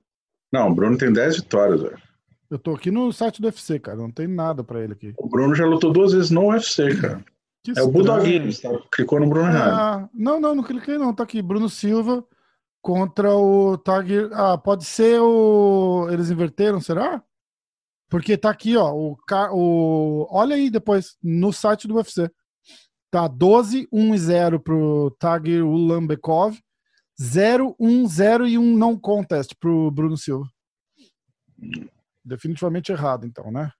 Não, 0.52 0.70
o 0.70 0.76
Bruno 0.76 0.98
tem 0.98 1.14
10 1.14 1.38
vitórias, 1.38 1.82
velho. 1.82 2.02
Eu 2.50 2.60
tô 2.60 2.74
aqui 2.76 2.92
no 2.92 3.12
site 3.12 3.42
do 3.42 3.46
UFC, 3.46 3.80
cara. 3.80 3.98
Não 3.98 4.12
tem 4.12 4.28
nada 4.28 4.64
pra 4.64 4.82
ele 4.84 4.94
aqui. 4.94 5.14
O 5.18 5.30
Bruno 5.30 5.54
já 5.56 5.66
lutou 5.66 5.92
duas 5.94 6.14
vezes 6.14 6.32
no 6.32 6.48
UFC, 6.50 6.96
cara. 7.00 7.24
Que 7.64 7.72
É 7.72 7.74
o 7.74 7.88
estranho. 7.88 7.92
Budoguinho, 7.92 8.62
tá? 8.62 8.88
clicou 8.92 9.20
no 9.20 9.28
Bruno 9.28 9.50
errado. 9.50 9.74
Ah, 9.74 10.10
não, 10.14 10.40
não, 10.40 10.56
não 10.56 10.64
cliquei 10.64 10.98
não. 10.98 11.14
Tá 11.14 11.24
aqui, 11.24 11.42
Bruno 11.42 11.70
Silva 11.70 12.24
contra 12.82 13.34
o 13.36 13.78
Tiger. 13.78 14.30
Ah, 14.34 14.58
pode 14.58 14.86
ser 14.86 15.20
o. 15.20 16.08
Eles 16.12 16.30
inverteram, 16.30 16.80
será? 16.80 17.24
Porque 18.10 18.38
tá 18.38 18.50
aqui, 18.50 18.78
ó. 18.78 18.94
O, 18.94 19.18
o... 19.52 20.28
Olha 20.30 20.56
aí 20.56 20.70
depois, 20.70 21.18
no 21.22 21.52
site 21.52 21.88
do 21.88 21.96
UFC. 21.96 22.30
Tá 23.12 23.28
12, 23.28 23.88
1 23.92 24.16
e 24.16 24.18
0 24.18 24.60
pro 24.60 25.16
Tiger 25.20 25.66
Ulambekov. 25.66 26.58
0, 27.22 27.76
1, 27.80 28.08
0 28.08 28.48
e 28.48 28.58
um 28.58 28.76
não 28.76 29.00
contest 29.00 29.56
pro 29.60 29.90
Bruno 29.90 30.18
Silva. 30.18 30.46
Definitivamente 32.24 32.92
errado, 32.92 33.26
então, 33.26 33.52
né? 33.52 33.72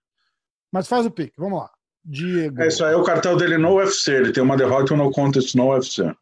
Mas 0.72 0.88
faz 0.88 1.04
o 1.04 1.10
pique, 1.10 1.34
vamos 1.36 1.58
lá. 1.58 1.70
Diego. 2.04 2.62
É 2.62 2.68
isso 2.68 2.84
aí, 2.84 2.94
é 2.94 2.96
o 2.96 3.02
cartel 3.02 3.36
dele 3.36 3.58
no 3.58 3.74
UFC. 3.74 4.12
Ele 4.12 4.32
tem 4.32 4.42
uma 4.42 4.56
derrota 4.56 4.92
e 4.92 4.94
um 4.94 4.98
no 4.98 5.10
contest 5.10 5.54
no 5.54 5.70
UFC. 5.70 6.14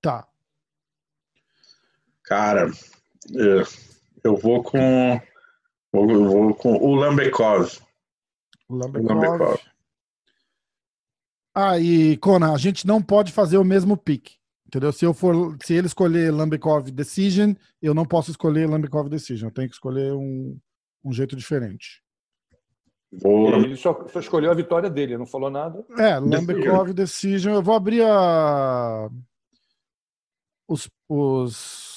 Tá. 0.00 0.26
Cara, 2.24 2.70
é, 3.36 3.62
eu 4.24 4.36
vou 4.36 4.62
com. 4.62 5.20
Eu 5.94 6.28
vou 6.28 6.54
com 6.54 6.74
o 6.74 6.94
Lambekov. 6.94 7.78
Lambekov. 8.68 9.14
Lambekov. 9.14 9.60
Ah, 11.54 11.78
e 11.78 12.16
Conan, 12.16 12.52
a 12.52 12.58
gente 12.58 12.86
não 12.86 13.00
pode 13.00 13.32
fazer 13.32 13.58
o 13.58 13.64
mesmo 13.64 13.96
pick. 13.96 14.32
Entendeu? 14.66 14.92
Se 14.92 15.04
eu 15.04 15.14
for, 15.14 15.56
se 15.62 15.74
ele 15.74 15.86
escolher 15.86 16.32
Lambekov 16.32 16.90
Decision, 16.90 17.52
eu 17.80 17.94
não 17.94 18.04
posso 18.04 18.32
escolher 18.32 18.68
Lambekov 18.68 19.08
Decision. 19.08 19.48
Eu 19.48 19.54
tenho 19.54 19.68
que 19.68 19.74
escolher 19.74 20.12
um, 20.12 20.58
um 21.04 21.12
jeito 21.12 21.36
diferente. 21.36 22.02
Vou. 23.12 23.54
Ele 23.54 23.76
só, 23.76 24.04
só 24.08 24.18
escolheu 24.18 24.50
a 24.50 24.54
vitória 24.54 24.90
dele, 24.90 25.16
não 25.16 25.26
falou 25.26 25.48
nada. 25.48 25.84
É, 25.96 26.18
Lambekov 26.18 26.92
Decision. 26.92 27.54
Eu 27.54 27.62
vou 27.62 27.76
abrir 27.76 28.02
a 28.02 29.08
os, 30.66 30.90
os, 31.08 31.93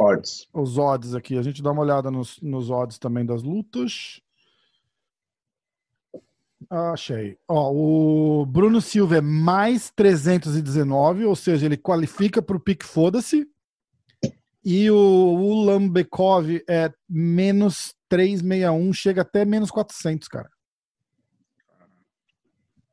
Odds. 0.00 0.48
os 0.52 0.78
odds 0.78 1.14
aqui. 1.14 1.36
A 1.36 1.42
gente 1.42 1.62
dá 1.62 1.70
uma 1.70 1.82
olhada 1.82 2.10
nos, 2.10 2.40
nos 2.40 2.70
odds 2.70 2.98
também 2.98 3.24
das 3.24 3.42
lutas. 3.42 4.20
Ah, 6.68 6.92
Achei. 6.92 7.38
Ó, 7.48 7.72
o 7.72 8.46
Bruno 8.46 8.80
Silva 8.80 9.16
é 9.16 9.20
mais 9.20 9.90
319, 9.90 11.24
ou 11.24 11.34
seja, 11.34 11.66
ele 11.66 11.76
qualifica 11.76 12.40
para 12.40 12.56
o 12.56 12.60
pique 12.60 12.84
foda-se. 12.84 13.46
E 14.64 14.90
o 14.90 14.96
Ulambekov 14.96 16.62
é 16.68 16.92
menos 17.08 17.94
361, 18.08 18.92
chega 18.92 19.22
até 19.22 19.44
menos 19.44 19.70
400, 19.70 20.28
cara. 20.28 20.50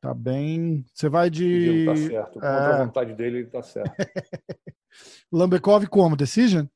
Tá 0.00 0.14
bem. 0.14 0.84
Você 0.94 1.08
vai 1.08 1.28
de. 1.28 1.84
Tá 1.84 1.96
certo. 1.96 2.32
Contra 2.34 2.48
é. 2.48 2.72
a 2.72 2.84
vontade 2.84 3.14
dele, 3.14 3.38
ele 3.38 3.46
tá 3.48 3.62
certo. 3.62 3.92
Lambekov 5.30 5.86
como? 5.88 6.16
Decision? 6.16 6.66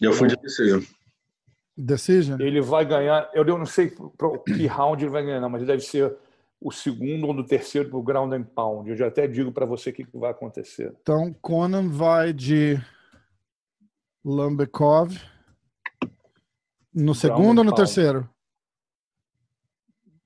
Eu 0.00 0.12
fui 0.12 0.28
de 0.28 0.36
decision. 0.36 0.82
Decision? 1.76 2.40
Ele 2.40 2.60
vai 2.60 2.84
ganhar, 2.84 3.30
eu 3.34 3.44
não 3.44 3.66
sei 3.66 3.90
pro 3.90 4.42
que 4.42 4.66
round 4.66 5.02
ele 5.02 5.10
vai 5.10 5.24
ganhar, 5.24 5.48
mas 5.48 5.64
deve 5.64 5.82
ser 5.82 6.16
o 6.60 6.72
segundo 6.72 7.26
ou 7.26 7.32
no 7.32 7.44
terceiro 7.44 7.88
pro 7.88 8.02
ground 8.02 8.32
and 8.32 8.44
pound. 8.44 8.88
Eu 8.90 8.96
já 8.96 9.06
até 9.06 9.26
digo 9.26 9.52
para 9.52 9.66
você 9.66 9.90
o 9.90 9.92
que, 9.92 10.04
que 10.04 10.18
vai 10.18 10.30
acontecer. 10.30 10.94
Então, 11.00 11.32
Conan 11.40 11.88
vai 11.88 12.32
de 12.32 12.76
Lambekov. 14.24 15.16
No 16.92 17.14
segundo 17.14 17.58
ou 17.58 17.64
no 17.64 17.70
pound. 17.70 17.76
terceiro? 17.76 18.28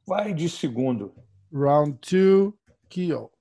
Vai 0.06 0.32
de 0.32 0.48
segundo. 0.48 1.14
Round 1.52 1.98
2, 2.10 2.52
Kyo. 2.88 3.31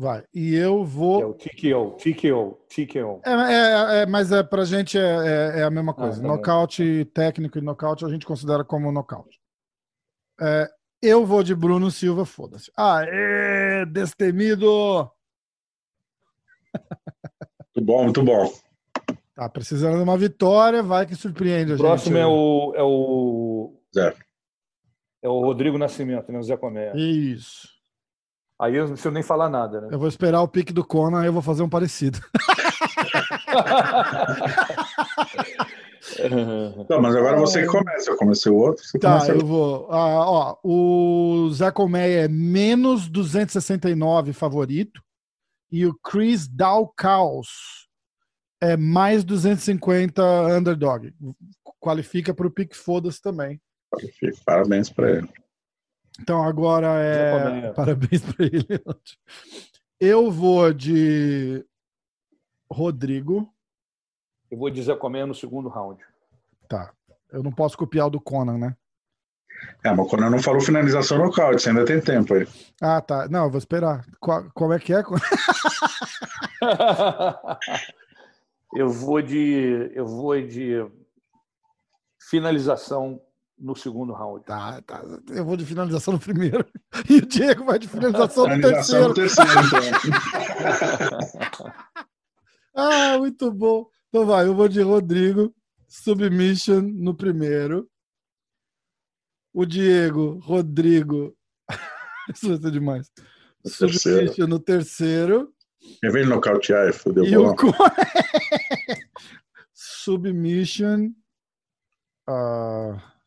Vai. 0.00 0.24
E 0.32 0.54
eu 0.54 0.76
que 0.76 0.82
É 0.82 0.86
vou. 0.86 1.28
o 1.28 1.34
TKO, 1.34 1.90
TKO, 1.98 2.58
TKO. 2.70 3.20
É, 3.22 3.32
é, 3.32 4.00
é, 4.00 4.06
mas 4.06 4.32
é, 4.32 4.42
pra 4.42 4.64
gente 4.64 4.96
é, 4.96 5.02
é, 5.56 5.60
é 5.60 5.62
a 5.62 5.70
mesma 5.70 5.92
coisa. 5.92 6.16
tá 6.16 6.26
bom. 6.26 6.36
nocaute 6.36 7.04
técnico 7.12 7.58
e 7.58 7.60
nocaute 7.60 8.02
a 8.06 8.08
gente 8.08 8.24
considera 8.24 8.64
como 8.64 8.90
nocaute. 8.90 9.38
É, 10.40 10.66
eu 11.02 11.26
vou 11.26 11.42
de 11.42 11.54
Bruno 11.54 11.90
Silva, 11.90 12.24
foda-se. 12.24 12.72
Aê, 12.74 13.84
destemido! 13.84 14.66
Muito 17.76 17.86
bom, 17.86 18.04
muito 18.04 18.22
bom. 18.22 18.50
Tá 19.34 19.48
precisando 19.50 19.96
de 19.98 20.02
uma 20.02 20.16
vitória, 20.16 20.82
vai 20.82 21.04
que 21.06 21.14
surpreende 21.14 21.72
a 21.72 21.74
O 21.74 21.76
gente. 21.76 21.86
próximo 21.86 22.16
é 22.16 22.26
o, 22.26 22.72
é 22.74 22.82
o. 22.82 23.80
Zé. 23.94 24.14
É 25.22 25.28
o 25.28 25.40
Rodrigo 25.40 25.76
Nascimento, 25.78 26.32
né? 26.32 26.38
O 26.38 26.42
Zé 26.42 26.56
Comé. 26.56 26.92
Isso. 26.96 27.68
Aí 28.60 28.76
eu 28.76 28.82
não 28.82 28.92
preciso 28.92 29.10
nem 29.10 29.22
falar 29.22 29.48
nada, 29.48 29.80
né? 29.80 29.88
Eu 29.90 29.98
vou 29.98 30.06
esperar 30.06 30.42
o 30.42 30.48
pique 30.48 30.70
do 30.70 30.84
Conan 30.84 31.22
e 31.22 31.26
eu 31.26 31.32
vou 31.32 31.40
fazer 31.40 31.62
um 31.62 31.68
parecido. 31.68 32.20
Não, 36.88 37.00
mas 37.00 37.16
agora 37.16 37.38
você 37.38 37.62
que 37.62 37.68
começa. 37.68 38.10
Eu 38.10 38.16
comecei 38.16 38.52
o 38.52 38.56
outro. 38.56 38.84
Você 38.84 38.98
Tá, 38.98 39.12
começa 39.20 39.32
eu 39.32 39.46
vou. 39.46 39.90
Ah, 39.90 40.30
ó, 40.30 40.56
o 40.62 41.48
Zé 41.52 41.70
Colmeia 41.70 42.24
é 42.24 42.28
menos 42.28 43.08
269 43.08 44.34
favorito 44.34 45.02
e 45.70 45.86
o 45.86 45.94
Chris 45.94 46.46
Dalkaus 46.46 47.88
é 48.60 48.76
mais 48.76 49.24
250 49.24 50.22
underdog. 50.48 51.14
Qualifica 51.80 52.34
para 52.34 52.46
o 52.46 52.50
pique 52.50 52.76
foda-se 52.76 53.22
também. 53.22 53.58
Parabéns 54.44 54.90
pra 54.90 55.10
ele. 55.10 55.28
Então 56.20 56.42
agora 56.42 56.86
Zé 56.98 57.66
é. 57.66 57.72
Parabéns 57.72 58.22
para 58.22 58.46
ele. 58.46 58.66
Eu 59.98 60.30
vou 60.30 60.72
de 60.72 61.64
Rodrigo. 62.70 63.52
Eu 64.50 64.58
vou 64.58 64.70
dizer 64.70 64.96
Comé 64.98 65.24
no 65.24 65.34
segundo 65.34 65.68
round. 65.68 66.04
Tá. 66.68 66.92
Eu 67.30 67.42
não 67.42 67.52
posso 67.52 67.76
copiar 67.76 68.06
o 68.08 68.10
do 68.10 68.20
Conan, 68.20 68.58
né? 68.58 68.76
É, 69.84 69.92
mas 69.92 70.08
quando 70.08 70.24
eu 70.24 70.30
não 70.30 70.38
falou 70.38 70.60
finalização 70.60 71.18
nocaute, 71.18 71.62
você 71.62 71.68
ainda 71.68 71.84
tem 71.84 72.00
tempo 72.00 72.34
aí. 72.34 72.46
Ah, 72.80 73.00
tá. 73.00 73.28
Não, 73.28 73.44
eu 73.44 73.50
vou 73.50 73.58
esperar. 73.58 74.04
Qual, 74.18 74.50
como 74.54 74.72
é 74.72 74.78
que 74.78 74.92
é? 74.92 75.02
eu 78.74 78.88
vou 78.88 79.20
de. 79.20 79.90
Eu 79.94 80.06
vou 80.06 80.40
de 80.40 80.84
finalização 82.28 83.20
no 83.60 83.76
segundo 83.76 84.12
round. 84.12 84.44
Tá, 84.44 84.80
tá. 84.82 85.02
Eu 85.28 85.44
vou 85.44 85.56
de 85.56 85.66
finalização 85.66 86.14
no 86.14 86.20
primeiro. 86.20 86.66
E 87.08 87.18
o 87.18 87.26
Diego 87.26 87.64
vai 87.64 87.78
de 87.78 87.88
finalização 87.88 88.46
no 88.46 88.60
terceiro. 88.60 89.14
terceiro 89.14 89.50
então. 91.44 91.72
ah, 92.74 93.18
muito 93.18 93.52
bom. 93.52 93.88
Então 94.08 94.26
vai, 94.26 94.46
eu 94.46 94.54
vou 94.54 94.68
de 94.68 94.80
Rodrigo, 94.82 95.54
submission 95.86 96.80
no 96.80 97.14
primeiro. 97.14 97.88
O 99.52 99.64
Diego, 99.64 100.38
Rodrigo. 100.40 101.36
Isso 102.34 102.48
vai 102.48 102.58
ser 102.58 102.70
demais. 102.70 103.10
No 103.64 103.70
submission 103.70 104.26
terceiro. 104.26 104.48
no 104.48 104.58
terceiro. 104.58 105.54
Em 106.04 106.10
vez 106.10 106.26
de 106.26 106.32
nocautear, 106.32 106.92
fodeu 106.92 107.24
E 107.24 107.36
o 107.36 107.54
Submission. 109.72 111.12
ah, 112.28 113.19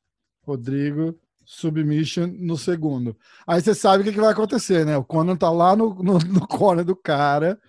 Rodrigo. 0.43 1.15
Submission 1.45 2.27
no 2.39 2.57
segundo. 2.57 3.17
Aí 3.45 3.61
você 3.61 3.75
sabe 3.75 4.01
o 4.01 4.05
que, 4.05 4.13
que 4.13 4.19
vai 4.19 4.31
acontecer, 4.31 4.85
né? 4.85 4.97
O 4.97 5.03
Conan 5.03 5.35
tá 5.35 5.51
lá 5.51 5.75
no, 5.75 5.93
no, 5.95 6.17
no 6.17 6.47
corner 6.47 6.85
do 6.85 6.95
cara. 6.95 7.59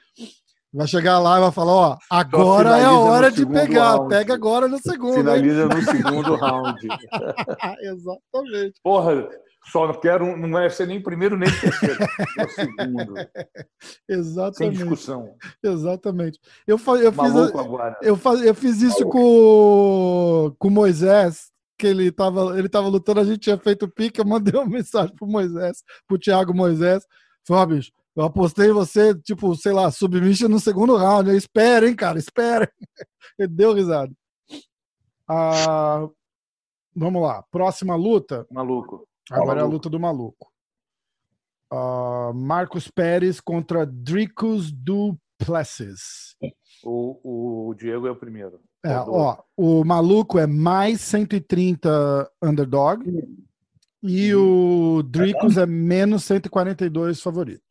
Vai 0.73 0.87
chegar 0.89 1.19
lá 1.19 1.39
e 1.39 1.41
vai 1.41 1.53
falar: 1.53 1.73
Ó, 1.73 1.99
agora 2.11 2.79
é 2.79 2.85
a 2.85 2.93
hora 2.93 3.31
de 3.31 3.47
pegar. 3.47 3.97
round. 3.97 4.09
Pega 4.09 4.35
agora 4.35 4.69
no 4.69 4.79
segundo. 4.79 5.17
hein? 5.19 5.25
Finaliza 5.25 5.67
no 5.67 5.83
segundo 5.83 6.35
round. 6.35 6.81
Exatamente. 7.81 8.81
Porra, 8.83 9.29
só 9.71 9.87
não 9.87 9.95
quero, 10.01 10.37
não 10.37 10.51
vai 10.51 10.69
ser 10.71 10.87
nem 10.87 11.01
primeiro 11.01 11.37
nem 11.37 11.49
terceiro. 11.51 11.99
É 12.39 12.45
o 12.45 12.49
segundo. 12.49 13.15
Sem 13.17 13.97
Exatamente. 14.09 14.77
discussão. 14.79 15.35
Exatamente. 15.63 16.39
Eu, 16.67 16.77
eu 16.77 17.13
fiz. 17.13 17.37
agora. 17.55 17.97
Eu, 18.03 18.19
eu 18.45 18.55
fiz 18.55 18.83
isso 18.83 19.05
com, 19.07 20.55
com 20.59 20.69
o 20.69 20.71
Moisés, 20.71 21.51
que 21.79 21.87
ele 21.87 22.11
tava, 22.13 22.59
ele 22.59 22.69
tava 22.69 22.89
lutando, 22.89 23.21
a 23.21 23.25
gente 23.25 23.39
tinha 23.39 23.59
feito 23.59 23.89
pique, 23.89 24.21
eu 24.21 24.25
mandei 24.25 24.55
uma 24.55 24.67
mensagem 24.69 25.15
pro 25.15 25.27
Moisés, 25.27 25.83
pro 26.07 26.19
Thiago 26.19 26.55
Moisés. 26.55 27.07
Falei, 27.47 27.63
ó, 27.63 27.67
bicho, 27.67 27.93
eu 28.17 28.25
apostei 28.25 28.71
você, 28.71 29.15
tipo, 29.15 29.55
sei 29.57 29.73
lá, 29.73 29.91
submission 29.91 30.49
no 30.49 30.61
segundo 30.61 30.97
round. 30.97 31.29
Eu, 31.29 31.37
espera, 31.37 31.89
hein, 31.89 31.97
cara, 31.97 32.19
espera. 32.19 32.71
Ele 33.39 33.49
deu 33.49 33.73
risada. 33.73 34.13
Ah, 35.29 36.09
vamos 36.95 37.23
lá, 37.23 37.43
próxima 37.51 37.97
luta. 37.97 38.47
Maluco. 38.51 39.07
Agora 39.31 39.61
é 39.61 39.63
a 39.63 39.67
luta 39.67 39.89
do 39.89 39.99
maluco. 39.99 40.53
Ah, 41.71 42.31
Marcos 42.35 42.89
Pérez 42.89 43.41
contra 43.41 43.85
Dricus 43.85 44.71
Duplessis. 44.71 46.37
O, 46.85 47.69
o 47.71 47.75
Diego 47.75 48.07
é 48.07 48.11
o 48.11 48.17
primeiro. 48.17 48.61
É, 48.85 48.97
ó, 48.99 49.43
o 49.57 49.83
maluco 49.85 50.39
é 50.39 50.47
mais 50.47 51.01
130 51.01 52.31
underdog 52.43 53.03
e 54.03 54.35
o 54.35 55.03
Dricos 55.03 55.57
é 55.57 55.65
menos 55.65 56.25
142 56.25 57.21
favorito. 57.23 57.63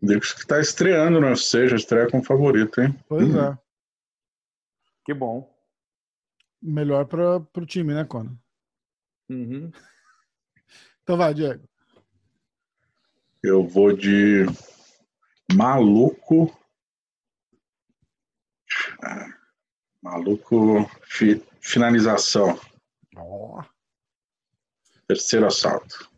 Dricos 0.00 0.32
que 0.32 0.46
tá 0.46 0.60
estreando 0.60 1.20
no 1.20 1.26
UFC, 1.26 1.68
já 1.68 1.76
estreia 1.76 2.08
como 2.08 2.22
favorito, 2.24 2.80
hein? 2.80 2.96
Pois 3.08 3.28
Uhum. 3.28 3.40
é. 3.42 3.58
Que 5.04 5.12
bom. 5.12 5.52
Melhor 6.62 7.06
para 7.06 7.38
o 7.38 7.66
time, 7.66 7.92
né, 7.92 8.04
Conan? 8.04 8.36
Uhum. 9.28 9.70
Então 11.02 11.16
vai, 11.16 11.34
Diego. 11.34 11.64
Eu 13.42 13.66
vou 13.66 13.92
de 13.92 14.46
maluco. 15.52 16.56
Ah, 19.02 19.26
Maluco 20.02 20.84
fi- 21.04 21.42
finalização. 21.60 22.58
Ó, 23.16 23.62
Terceiro 25.06 25.46
assalto. 25.46 26.10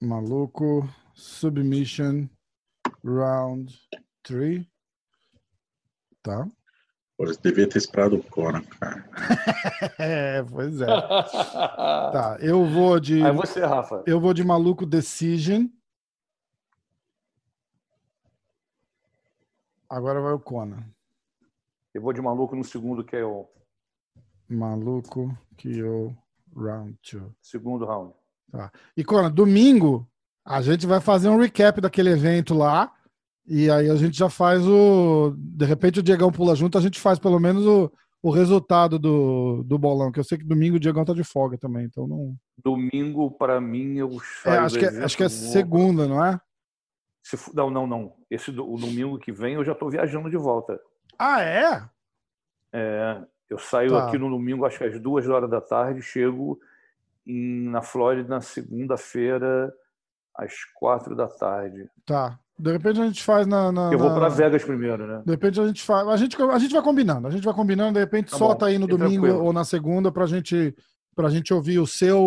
maluco, 0.00 0.88
submission, 1.14 2.28
round 3.04 3.78
3. 4.22 4.66
Tá. 6.22 6.46
Pô, 7.16 7.24
eu 7.26 7.36
devia 7.36 7.68
ter 7.68 7.78
esperado 7.78 8.16
o 8.16 8.22
Conan, 8.24 8.62
cara. 8.64 9.08
É, 9.98 10.42
pois 10.42 10.80
é. 10.80 10.86
Tá, 12.12 12.36
eu 12.40 12.64
vou 12.66 12.98
de 13.00 13.22
Aí 13.24 13.32
você, 13.32 13.60
Rafa. 13.60 14.02
eu 14.06 14.20
vou 14.20 14.34
de 14.34 14.42
maluco 14.44 14.84
decision. 14.84 15.66
Agora 19.88 20.20
vai 20.20 20.32
o 20.32 20.40
Conan. 20.40 20.84
Eu 21.94 22.02
vou 22.02 22.12
de 22.12 22.20
maluco 22.22 22.54
no 22.54 22.64
segundo, 22.64 23.04
que 23.04 23.16
é 23.16 23.24
o 23.24 23.48
Maluco 24.48 25.36
que 25.56 25.78
eu 25.78 26.14
round 26.56 26.96
2. 27.12 27.24
segundo 27.42 27.84
round. 27.84 28.14
E 28.96 29.04
Conan, 29.04 29.30
domingo 29.30 30.08
a 30.44 30.60
gente 30.62 30.86
vai 30.86 31.00
fazer 31.00 31.28
um 31.28 31.38
recap 31.38 31.80
daquele 31.80 32.10
evento 32.10 32.54
lá. 32.54 32.92
E 33.46 33.70
aí 33.70 33.88
a 33.90 33.96
gente 33.96 34.16
já 34.16 34.28
faz 34.28 34.66
o. 34.66 35.34
De 35.36 35.64
repente 35.64 36.00
o 36.00 36.02
Diegão 36.02 36.30
pula 36.32 36.54
junto, 36.54 36.76
a 36.78 36.80
gente 36.80 37.00
faz 37.00 37.18
pelo 37.18 37.38
menos 37.40 37.66
o, 37.66 37.90
o 38.22 38.30
resultado 38.30 38.98
do, 38.98 39.62
do 39.64 39.78
bolão, 39.78 40.12
que 40.12 40.20
eu 40.20 40.24
sei 40.24 40.38
que 40.38 40.44
domingo 40.44 40.76
o 40.76 40.80
Diegão 40.80 41.04
tá 41.04 41.12
de 41.12 41.24
folga 41.24 41.56
também, 41.58 41.84
então 41.86 42.06
não. 42.06 42.36
Domingo, 42.62 43.30
para 43.30 43.60
mim, 43.60 43.96
eu 43.96 44.10
É, 44.44 44.58
acho, 44.58 44.78
que 44.78 44.84
é, 44.84 45.04
acho 45.04 45.16
que 45.16 45.22
é 45.24 45.28
vou- 45.28 45.36
segunda, 45.52 46.06
não 46.06 46.24
é? 46.24 46.40
Se 47.24 47.36
Não, 47.54 47.70
não, 47.70 47.86
não. 47.86 48.16
Esse 48.30 48.50
o 48.50 48.76
domingo 48.76 49.18
que 49.18 49.32
vem 49.32 49.54
eu 49.54 49.64
já 49.64 49.72
estou 49.72 49.90
viajando 49.90 50.30
de 50.30 50.36
volta. 50.36 50.80
Ah, 51.22 51.42
é? 51.42 51.82
É, 52.72 53.22
eu 53.50 53.58
saio 53.58 53.90
Tá. 53.90 54.06
aqui 54.06 54.16
no 54.16 54.30
domingo, 54.30 54.64
acho 54.64 54.78
que 54.78 54.84
às 54.84 54.98
duas 55.00 55.28
horas 55.28 55.50
da 55.50 55.60
tarde, 55.60 56.00
chego 56.00 56.58
em- 57.26 57.68
na 57.68 57.82
Flórida 57.82 58.28
na 58.28 58.40
segunda-feira, 58.40 59.72
às 60.34 60.64
quatro 60.74 61.14
da 61.14 61.28
tarde. 61.28 61.88
Tá. 62.06 62.38
De 62.58 62.72
repente 62.72 63.00
a 63.00 63.06
gente 63.06 63.22
faz 63.22 63.46
na. 63.46 63.70
na- 63.72 63.90
Eu 63.92 63.98
vou 63.98 64.14
para 64.14 64.28
Vegas 64.28 64.62
primeiro, 64.64 65.06
né? 65.06 65.22
De 65.24 65.30
repente 65.32 65.60
a 65.60 65.66
gente 65.66 65.82
faz. 65.82 66.06
A 66.08 66.16
gente, 66.16 66.40
a 66.40 66.58
gente 66.58 66.72
vai 66.72 66.82
combinando. 66.82 67.26
A 67.26 67.30
gente 67.30 67.44
vai 67.44 67.54
combinando, 67.54 67.94
de 67.94 68.00
repente 68.00 68.30
Tá 68.30 68.36
solta 68.38 68.66
bom, 68.66 68.70
aí 68.70 68.78
no 68.78 68.86
domingo 68.86 69.22
tranquilo. 69.26 69.44
ou 69.44 69.52
na 69.52 69.64
segunda 69.64 70.12
pra 70.12 70.26
gente, 70.26 70.74
pra 71.14 71.28
gente 71.30 71.52
ouvir 71.54 71.78
o 71.78 71.86
seu. 71.86 72.18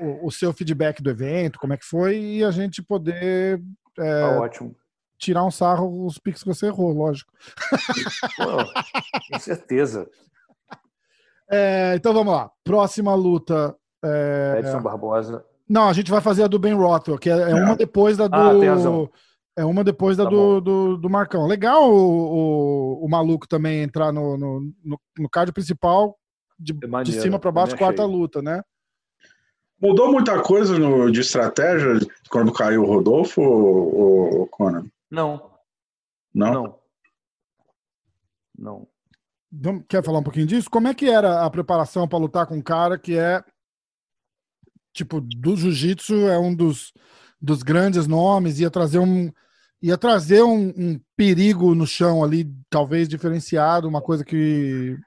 O, 0.00 0.26
o 0.28 0.30
seu 0.30 0.52
feedback 0.52 1.02
do 1.02 1.10
evento, 1.10 1.58
como 1.58 1.72
é 1.72 1.76
que 1.76 1.84
foi, 1.84 2.16
e 2.20 2.44
a 2.44 2.52
gente 2.52 2.80
poder 2.80 3.60
é, 3.98 4.20
Tá 4.22 4.40
ótimo. 4.40 4.76
Tirar 5.18 5.44
um 5.44 5.50
sarro 5.50 6.06
os 6.06 6.18
piques 6.18 6.42
que 6.42 6.48
você 6.48 6.66
errou, 6.66 6.92
lógico. 6.92 7.32
Pô, 8.36 9.32
com 9.32 9.38
certeza. 9.38 10.08
É, 11.50 11.94
então 11.96 12.12
vamos 12.12 12.32
lá. 12.32 12.50
Próxima 12.62 13.14
luta. 13.14 13.74
é, 14.04 14.56
Edson 14.60 14.80
Barbosa. 14.80 15.44
Não, 15.68 15.88
a 15.88 15.92
gente 15.92 16.10
vai 16.10 16.20
fazer 16.20 16.44
a 16.44 16.46
do 16.46 16.58
Ben 16.58 16.74
Rothwell, 16.74 17.18
que 17.18 17.28
é, 17.28 17.50
é 17.50 17.54
uma 17.54 17.76
depois 17.76 18.16
da 18.16 18.26
do. 18.26 18.36
Ah, 18.36 18.58
tem 18.58 18.68
razão. 18.68 19.10
É 19.56 19.64
uma 19.64 19.82
depois 19.82 20.16
da 20.16 20.22
Tá 20.22 20.30
do, 20.30 20.60
do, 20.60 20.96
do 20.96 21.10
Marcão. 21.10 21.46
Legal 21.46 21.90
o, 21.90 23.00
o, 23.00 23.04
o 23.04 23.08
maluco 23.08 23.46
também 23.48 23.82
entrar 23.82 24.12
no, 24.12 24.38
no, 24.38 24.60
no, 24.84 25.00
no 25.18 25.28
card 25.28 25.52
principal 25.52 26.16
de, 26.58 26.72
É 26.72 26.76
de 26.76 26.86
maneiro, 26.86 27.20
cima 27.20 27.38
para 27.40 27.50
baixo, 27.50 27.76
quarta 27.76 28.04
luta, 28.04 28.40
né? 28.40 28.62
Mudou 29.80 30.12
muita 30.12 30.40
coisa 30.42 30.78
no, 30.78 31.10
de 31.10 31.20
estratégia 31.20 31.98
quando 32.30 32.52
caiu 32.52 32.82
o 32.82 32.86
Rodolfo, 32.86 33.40
ou, 33.40 34.46
Conan? 34.46 34.86
Não, 35.10 35.58
Não? 36.34 36.52
não. 38.56 38.88
Não. 39.50 39.82
Quer 39.88 40.04
falar 40.04 40.18
um 40.18 40.22
pouquinho 40.22 40.46
disso? 40.46 40.68
Como 40.68 40.88
é 40.88 40.94
que 40.94 41.08
era 41.08 41.44
a 41.44 41.50
preparação 41.50 42.06
para 42.06 42.18
lutar 42.18 42.46
com 42.46 42.56
um 42.56 42.62
cara 42.62 42.98
que 42.98 43.16
é 43.16 43.42
tipo 44.92 45.20
do 45.20 45.56
jiu-jitsu 45.56 46.14
é 46.28 46.38
um 46.38 46.54
dos, 46.54 46.92
dos 47.40 47.62
grandes 47.62 48.06
nomes 48.06 48.58
ia 48.58 48.70
trazer 48.70 48.98
um 48.98 49.30
ia 49.80 49.96
trazer 49.96 50.42
um, 50.42 50.68
um 50.76 51.00
perigo 51.16 51.72
no 51.74 51.86
chão 51.86 52.24
ali 52.24 52.52
talvez 52.68 53.08
diferenciado 53.08 53.86
uma 53.86 54.02
coisa 54.02 54.24
que 54.24 54.98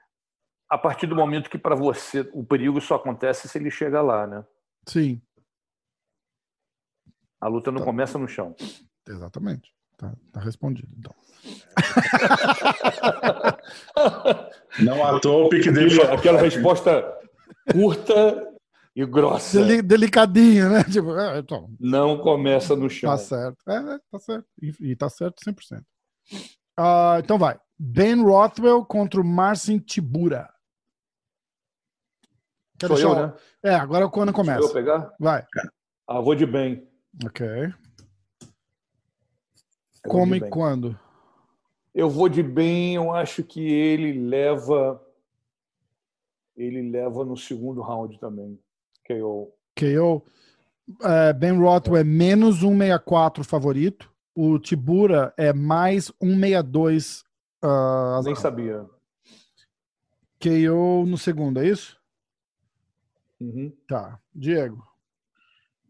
A 0.70 0.78
partir 0.78 1.06
do 1.06 1.14
momento 1.14 1.50
que 1.50 1.58
para 1.58 1.74
você 1.76 2.20
o 2.32 2.42
perigo 2.42 2.80
só 2.80 2.94
acontece 2.94 3.48
se 3.48 3.58
ele 3.58 3.70
chega 3.70 4.00
lá, 4.00 4.26
né? 4.26 4.44
sim 4.88 5.20
A 7.40 7.48
luta 7.48 7.70
não 7.70 7.80
Tá. 7.80 7.84
começa 7.84 8.18
no 8.18 8.26
chão. 8.26 8.56
exatamente 9.06 9.70
tá, 9.96 10.12
tá 10.32 10.40
respondido 10.40 10.88
então 10.98 11.14
Não 14.80 15.04
à 15.04 15.20
toa 15.20 15.46
o 15.46 15.48
pique 15.48 15.70
dele 15.70 16.00
aquela 16.02 16.40
resposta 16.40 17.04
curta 17.70 18.48
e 18.94 19.04
grossa. 19.06 19.58
Deli- 19.64 19.82
delicadinho 19.82 20.68
né 20.70 20.84
tipo 20.84 21.16
é, 21.18 21.38
então 21.38 21.70
Não 21.80 22.18
começa 22.18 22.76
no 22.76 22.88
chão. 22.90 23.10
Tá 23.10 23.18
certo. 23.18 23.58
É, 23.68 23.98
tá 24.10 24.18
certo. 24.18 24.46
E, 24.60 24.90
e 24.92 24.96
tá 24.96 25.08
certo 25.08 25.42
100%. 25.44 25.82
Ah, 26.78 27.18
então 27.22 27.38
vai. 27.38 27.58
Ben 27.78 28.22
Rothwell 28.22 28.84
contra 28.84 29.20
o 29.20 29.24
Marcin 29.24 29.78
Tibura. 29.78 30.48
Quer 32.78 32.86
Sou 32.88 32.96
deixar 32.96 33.10
eu, 33.10 33.16
o- 33.16 33.26
né? 33.26 33.32
É, 33.64 33.74
agora 33.74 34.04
é 34.04 34.08
quando 34.08 34.30
Sou 34.34 34.40
eu 34.40 34.44
começa. 34.46 34.72
pegar? 34.72 35.12
Vai. 35.18 35.44
Ah, 36.06 36.20
vou 36.20 36.34
de 36.34 36.46
bem. 36.46 36.86
Ok. 37.24 37.46
Vou 40.04 40.12
Como 40.12 40.34
e 40.34 40.40
bem. 40.40 40.50
quando? 40.50 40.98
Eu 41.94 42.08
vou 42.08 42.28
de 42.28 42.42
bem, 42.42 42.94
eu 42.94 43.12
acho 43.12 43.44
que 43.44 43.60
ele 43.60 44.12
leva. 44.28 45.00
Ele 46.56 46.90
leva 46.90 47.24
no 47.24 47.36
segundo 47.36 47.80
round 47.80 48.18
também. 48.18 48.58
KO. 49.06 49.52
KO. 49.78 50.22
é, 51.02 51.32
Ben 51.32 51.56
Rothwell 51.58 52.00
é 52.00 52.04
menos 52.04 52.56
164 52.60 53.44
favorito. 53.44 54.10
O 54.34 54.58
Tibura 54.58 55.32
é 55.36 55.52
mais 55.52 56.06
162. 56.22 57.24
Uh, 57.62 58.22
Nem 58.24 58.34
sabia. 58.34 58.86
KO 60.40 61.06
no 61.06 61.16
segundo, 61.16 61.60
é 61.60 61.68
isso? 61.68 61.96
Uhum. 63.40 63.72
Tá. 63.86 64.18
Diego. 64.34 64.82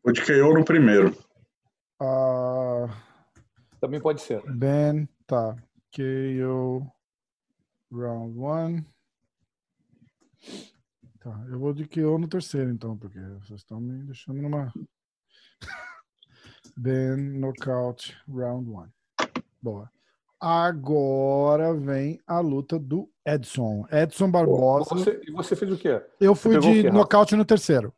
O 0.05 0.11
de 0.13 0.21
KO 0.21 0.53
no 0.55 0.65
primeiro. 0.65 1.17
Uh, 2.01 2.89
Também 3.83 4.01
pode 4.01 4.23
ser. 4.23 4.41
ben, 4.49 5.09
tá. 5.27 5.57
KO 5.93 6.87
round 7.91 8.39
one. 8.39 8.87
Tá, 11.19 11.45
eu 11.51 11.59
vou 11.59 11.75
de 11.75 11.89
KO 11.89 12.17
no 12.17 12.29
terceiro, 12.29 12.71
então, 12.71 12.97
porque 12.97 13.19
vocês 13.19 13.59
estão 13.59 13.81
me 13.81 14.05
deixando 14.05 14.41
numa. 14.41 14.73
ben, 16.79 17.17
knockout, 17.41 18.17
round 18.29 18.71
one. 18.71 18.93
Boa. 19.61 19.91
Agora 20.39 21.75
vem 21.75 22.21
a 22.25 22.39
luta 22.39 22.79
do 22.79 23.11
Edson. 23.27 23.85
Edson 23.91 24.31
Barbosa. 24.31 24.95
Você, 24.95 25.21
e 25.27 25.33
você 25.33 25.57
fez 25.57 25.73
o 25.73 25.77
quê? 25.77 26.01
eu 26.21 26.37
fui 26.37 26.57
de 26.61 26.83
quê, 26.83 26.91
nocaute 26.91 27.35
no 27.35 27.45
terceiro. 27.45 27.93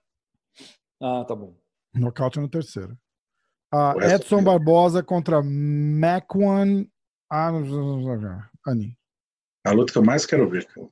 Ah, 0.98 1.26
tá 1.28 1.36
bom. 1.36 1.54
Nocaute 1.92 2.40
no 2.40 2.48
terceiro. 2.48 2.98
Ah, 3.76 3.94
Edson 4.14 4.36
foi- 4.36 4.44
Barbosa 4.44 5.02
contra 5.02 5.42
Macwan. 5.42 6.86
Ah. 7.30 7.50
Ani. 8.66 8.96
A 9.66 9.72
luta 9.72 9.92
que 9.92 9.98
eu 9.98 10.04
mais 10.04 10.24
quero 10.24 10.48
ver. 10.48 10.64
cara. 10.66 10.86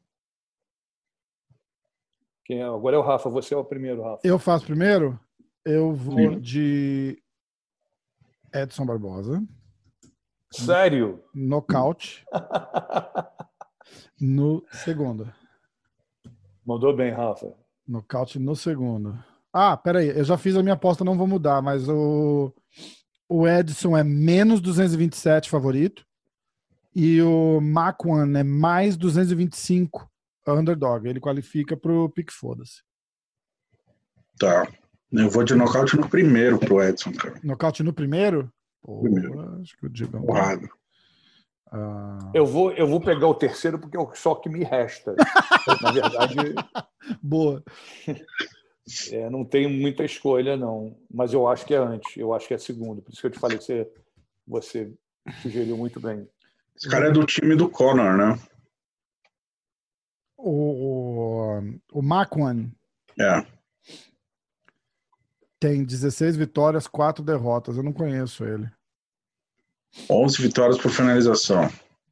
Quem 2.45 2.59
é? 2.61 2.65
Agora 2.65 2.97
é 2.97 2.99
o 2.99 3.03
Rafa. 3.03 3.31
Você 3.31 3.55
é 3.55 3.57
o 3.57 3.65
primeiro, 3.65 4.03
Rafa. 4.03 4.21
Eu 4.27 4.39
faço 4.39 4.67
primeiro? 4.67 5.19
Eu 5.65 5.93
vou 5.95 6.17
Sim. 6.19 6.41
de 6.41 7.23
Edson 8.53 8.85
Barbosa. 8.85 9.41
Sério? 10.51 11.23
Nocaute 11.33 12.27
no 14.21 14.65
segundo. 14.73 15.33
Mandou 16.67 16.95
bem, 16.97 17.13
Rafa. 17.13 17.55
Nocaute 17.87 18.39
no 18.39 18.55
segundo. 18.57 19.17
Ah, 19.53 19.77
peraí. 19.77 20.09
Eu 20.09 20.25
já 20.25 20.37
fiz 20.39 20.57
a 20.57 20.63
minha 20.63 20.75
aposta, 20.75 21.05
não 21.05 21.17
vou 21.17 21.27
mudar, 21.27 21.61
mas 21.63 21.89
o, 21.89 22.53
o 23.29 23.47
Edson 23.47 23.97
é 23.97 24.03
menos 24.05 24.61
227 24.61 25.51
favorito. 25.51 26.05
E 26.95 27.21
o 27.23 27.61
Macwan 27.61 28.37
é 28.39 28.43
mais 28.43 28.97
225 28.97 30.09
underdog. 30.47 31.09
Ele 31.09 31.21
qualifica 31.21 31.77
pro 31.77 32.09
pique 32.11 32.33
foda-se. 32.33 32.83
Tá. 34.39 34.67
Eu 35.11 35.29
vou 35.31 35.45
de 35.45 35.55
nocaute 35.55 35.97
no 35.97 36.09
primeiro 36.09 36.59
pro 36.59 36.83
Edson, 36.83 37.13
cara. 37.13 37.39
Nocaute 37.43 37.83
no 37.83 37.93
primeiro? 37.93 38.51
Pô, 38.83 39.01
Primeiro. 39.03 39.61
acho 39.61 39.77
que 39.77 39.87
o 39.87 39.89
Digão. 39.91 40.23
Porrada. 40.23 40.69
Ah, 41.71 42.19
Eu 42.35 42.45
vou, 42.45 42.73
eu 42.73 42.87
vou 42.87 43.01
pegar 43.01 43.27
o 43.29 43.35
terceiro 43.35 43.79
porque 43.79 43.97
é 43.97 44.01
o 44.01 44.13
só 44.15 44.35
que 44.35 44.49
me 44.51 44.65
resta. 44.65 45.15
Na 45.83 45.93
verdade, 45.93 46.37
boa. 47.23 47.63
É, 49.11 49.31
não 49.31 49.45
tenho 49.45 49.71
muita 49.71 50.05
escolha, 50.05 50.57
não. 50.57 50.97
Mas 51.13 51.33
eu 51.33 51.47
acho 51.47 51.65
que 51.65 51.75
é 51.75 51.79
antes. 51.79 52.17
Eu 52.17 52.35
acho 52.35 52.49
que 52.49 52.55
é 52.55 52.59
segundo. 52.59 53.01
Por 53.03 53.13
isso 53.13 53.21
que 53.21 53.27
eu 53.27 53.31
te 53.31 53.39
falei 53.39 53.59
que 53.59 53.65
você, 53.65 53.93
você 54.47 54.93
sugeriu 55.41 55.77
muito 55.77 56.01
bem. 56.01 56.29
Esse 56.77 56.89
cara 56.89 57.09
é 57.09 57.13
do 57.13 57.25
time 57.25 57.55
do 57.55 57.69
Conor, 57.69 58.17
né? 58.17 58.39
O, 60.37 60.51
o, 60.51 61.79
o 61.93 62.03
Macwan 62.03 62.73
É. 63.19 63.47
tem 65.61 65.85
16 65.85 66.37
vitórias, 66.37 66.89
4 66.89 67.25
derrotas. 67.25 67.77
Eu 67.77 67.85
não 67.85 67.93
conheço 67.93 68.45
ele. 68.45 68.69
11 70.11 70.43
vitórias 70.43 70.79
por 70.79 70.91
finalização. 70.91 71.71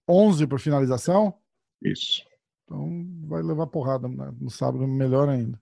11 0.08 0.46
por 0.46 0.60
finalização? 0.60 1.34
Isso. 1.82 2.22
Então 2.64 3.04
vai 3.26 3.42
levar 3.42 3.66
porrada 3.66 4.06
né? 4.06 4.32
no 4.40 4.50
sábado, 4.50 4.86
melhor 4.86 5.28
ainda. 5.28 5.60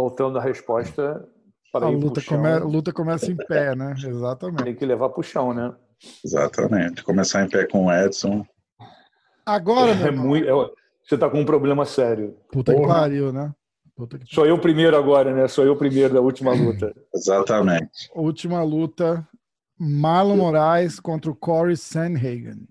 Voltando 0.00 0.38
à 0.38 0.42
resposta, 0.42 1.26
para 1.72 1.86
A 1.86 1.88
luta, 1.88 2.20
come- 2.22 2.48
a 2.50 2.58
luta 2.62 2.92
começa 2.92 3.32
em 3.32 3.36
pé, 3.36 3.74
né? 3.74 3.94
Exatamente. 3.96 4.62
tem 4.64 4.74
que 4.76 4.84
levar 4.84 5.08
para 5.08 5.20
o 5.20 5.22
chão, 5.22 5.54
né? 5.54 5.74
Exatamente. 6.22 7.02
Começar 7.02 7.42
em 7.42 7.48
pé 7.48 7.66
com 7.66 7.86
o 7.86 7.90
Edson. 7.92 8.44
Agora, 9.46 9.92
É 9.92 10.10
muito, 10.10 10.46
é- 10.46 10.52
você 11.02 11.14
está 11.14 11.30
com 11.30 11.40
um 11.40 11.46
problema 11.46 11.86
sério. 11.86 12.36
puta 12.52 12.74
que 12.74 12.78
Porra. 12.78 12.94
pariu, 12.94 13.32
né? 13.32 13.54
Puta 13.96 14.18
que... 14.18 14.26
Sou 14.34 14.44
eu 14.44 14.60
primeiro 14.60 14.94
agora, 14.98 15.32
né? 15.32 15.48
Sou 15.48 15.64
eu 15.64 15.74
primeiro 15.74 16.12
da 16.12 16.20
última 16.20 16.52
luta. 16.52 16.94
Exatamente. 17.14 18.10
Última 18.14 18.62
luta: 18.62 19.26
Marlon 19.80 20.36
Moraes 20.36 21.00
contra 21.00 21.30
o 21.30 21.34
Corey 21.34 21.74
Sanhagen. 21.74 22.66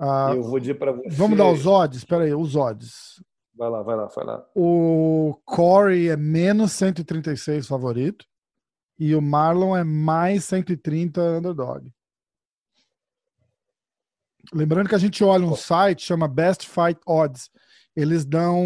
Ah, 0.00 0.32
eu 0.34 0.42
vou 0.44 0.58
dizer 0.58 0.76
para 0.76 0.92
você. 0.92 1.10
vamos 1.10 1.36
dar 1.36 1.50
os 1.52 1.66
odds? 1.66 1.98
Espera 1.98 2.24
aí, 2.24 2.32
os 2.34 2.56
odds. 2.56 3.22
Vai 3.60 3.68
lá, 3.68 3.82
vai 3.82 3.94
lá, 3.94 4.06
vai 4.06 4.24
lá. 4.24 4.48
O 4.54 5.38
Corey 5.44 6.08
é 6.08 6.16
menos 6.16 6.72
136 6.72 7.66
favorito 7.66 8.24
e 8.98 9.14
o 9.14 9.20
Marlon 9.20 9.76
é 9.76 9.84
mais 9.84 10.44
130 10.44 11.20
underdog. 11.20 11.92
Lembrando 14.50 14.88
que 14.88 14.94
a 14.94 14.98
gente 14.98 15.22
olha 15.22 15.44
um 15.44 15.54
site 15.54 16.06
chama 16.06 16.26
Best 16.26 16.66
Fight 16.66 16.98
Odds. 17.06 17.50
Eles 17.94 18.24
dão 18.24 18.64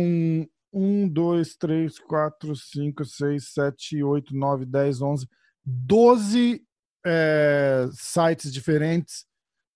1, 0.72 1.08
2, 1.08 1.56
3, 1.56 1.98
4, 1.98 2.54
5, 2.54 3.04
6, 3.04 3.48
7, 3.52 4.00
8, 4.00 4.32
9, 4.32 4.64
10, 4.64 5.02
11, 5.02 5.28
12 5.64 6.64
é, 7.04 7.88
sites 7.90 8.52
diferentes. 8.52 9.26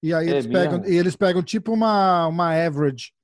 E 0.00 0.14
aí 0.14 0.28
É 0.28 0.30
eles 0.30 0.46
pegam, 0.46 0.86
e 0.86 0.94
eles 0.94 1.16
pegam 1.16 1.42
tipo 1.42 1.72
uma, 1.72 2.28
uma 2.28 2.54
average 2.54 3.17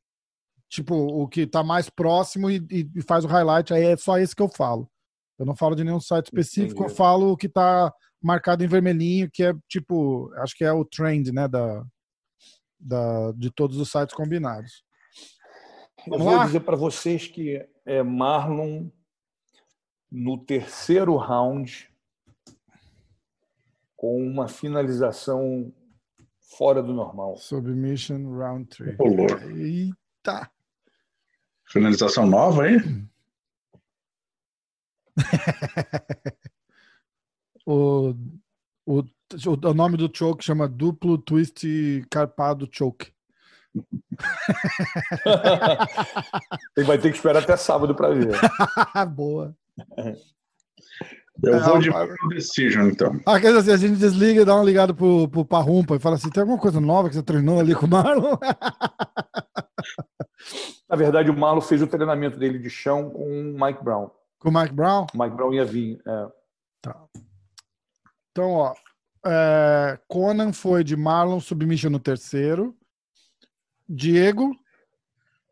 tipo, 0.74 0.94
o 0.94 1.28
que 1.28 1.42
está 1.42 1.62
mais 1.62 1.88
próximo 1.88 2.50
e, 2.50 2.56
e- 2.70 3.02
faz 3.02 3.24
o 3.24 3.28
highlight, 3.28 3.72
aí 3.72 3.84
é 3.84 3.96
só 3.96 4.18
esse 4.18 4.34
que 4.34 4.42
eu 4.42 4.48
falo. 4.48 4.90
Eu 5.38 5.46
não 5.46 5.54
falo 5.54 5.74
de 5.76 5.84
nenhum 5.84 6.00
site 6.00 6.26
específico, 6.26 6.80
Entendi. 6.80 6.90
eu 6.92 6.96
falo 6.96 7.32
o 7.32 7.36
que 7.36 7.46
está 7.46 7.92
marcado 8.20 8.64
em 8.64 8.68
vermelhinho, 8.68 9.30
que 9.30 9.44
é 9.44 9.54
tipo, 9.68 10.32
acho 10.38 10.56
que 10.56 10.64
é 10.64 10.72
o 10.72 10.84
trend, 10.84 11.30
né, 11.32 11.46
da, 11.46 11.84
da, 12.78 13.32
de 13.32 13.50
todos 13.52 13.76
os 13.78 13.90
sites 13.90 14.14
combinados. 14.14 14.84
Eu 16.06 16.12
Vamos 16.12 16.24
vou 16.26 16.36
lá? 16.36 16.44
dizer 16.46 16.60
para 16.60 16.76
vocês 16.76 17.26
que 17.28 17.64
é 17.86 18.02
Marlon 18.02 18.88
no 20.10 20.38
terceiro 20.38 21.16
round 21.16 21.88
com 23.96 24.16
uma 24.26 24.48
finalização 24.48 25.72
fora 26.56 26.82
do 26.82 26.92
normal. 26.92 27.36
Submission 27.36 28.36
round 28.36 28.66
3. 28.68 28.96
Rolou. 28.98 29.26
Eita! 29.56 30.50
Finalização 31.66 32.26
nova, 32.26 32.68
hein? 32.68 33.08
O, 37.66 38.14
o, 38.84 38.98
o 39.00 39.74
nome 39.74 39.96
do 39.96 40.10
choke 40.14 40.44
chama 40.44 40.68
duplo 40.68 41.16
twist 41.16 41.64
carpado 42.10 42.68
choke. 42.70 43.10
Ele 46.76 46.86
vai 46.86 46.98
ter 46.98 47.08
que 47.10 47.16
esperar 47.16 47.42
até 47.42 47.56
sábado 47.56 47.94
para 47.94 48.10
ver. 48.12 48.38
Boa. 49.16 49.56
Eu 51.42 51.54
É, 51.54 51.58
vou 51.60 51.78
de 51.78 51.88
a- 51.90 52.06
Decision, 52.28 52.88
então. 52.90 53.18
Ah, 53.26 53.40
quer 53.40 53.52
dizer, 53.56 53.72
a 53.72 53.76
gente 53.78 53.96
desliga 53.96 54.42
e 54.42 54.44
dá 54.44 54.54
uma 54.56 54.64
ligada 54.64 54.92
pro, 54.92 55.26
pro 55.28 55.42
Parrumpa 55.44 55.96
e 55.96 55.98
fala 55.98 56.16
assim: 56.16 56.28
tem 56.30 56.42
alguma 56.42 56.58
coisa 56.60 56.78
nova 56.80 57.08
que 57.08 57.14
você 57.14 57.22
treinou 57.22 57.58
ali 57.58 57.74
com 57.74 57.86
o 57.86 57.90
Marlon? 57.90 58.36
Na 60.88 60.96
verdade, 60.96 61.30
o 61.30 61.36
Marlon 61.36 61.60
fez 61.60 61.82
o 61.82 61.86
treinamento 61.86 62.38
dele 62.38 62.58
de 62.58 62.70
chão 62.70 63.10
com 63.10 63.26
o 63.28 63.58
Mike 63.58 63.82
Brown. 63.82 64.10
com 64.38 64.48
o 64.50 64.52
Mike 64.52 64.74
Brown? 64.74 65.06
Mike 65.14 65.36
Brown 65.36 65.54
ia 65.54 65.64
vir. 65.64 66.00
é. 66.06 66.28
Então, 68.30 68.50
ó. 68.50 68.74
é, 69.24 69.98
Conan 70.08 70.52
foi 70.52 70.82
de 70.84 70.96
Marlon 70.96 71.40
Submission 71.40 71.88
no 71.88 72.00
terceiro. 72.00 72.76
Diego, 73.88 74.50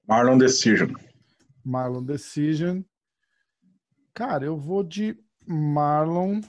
Marlon 0.07 0.37
Decision. 0.37 0.93
Marlon 1.65 2.03
Decision. 2.03 2.83
Cara, 4.13 4.45
eu 4.45 4.57
vou 4.59 4.83
de 4.83 5.17
Marlon. 5.47 6.41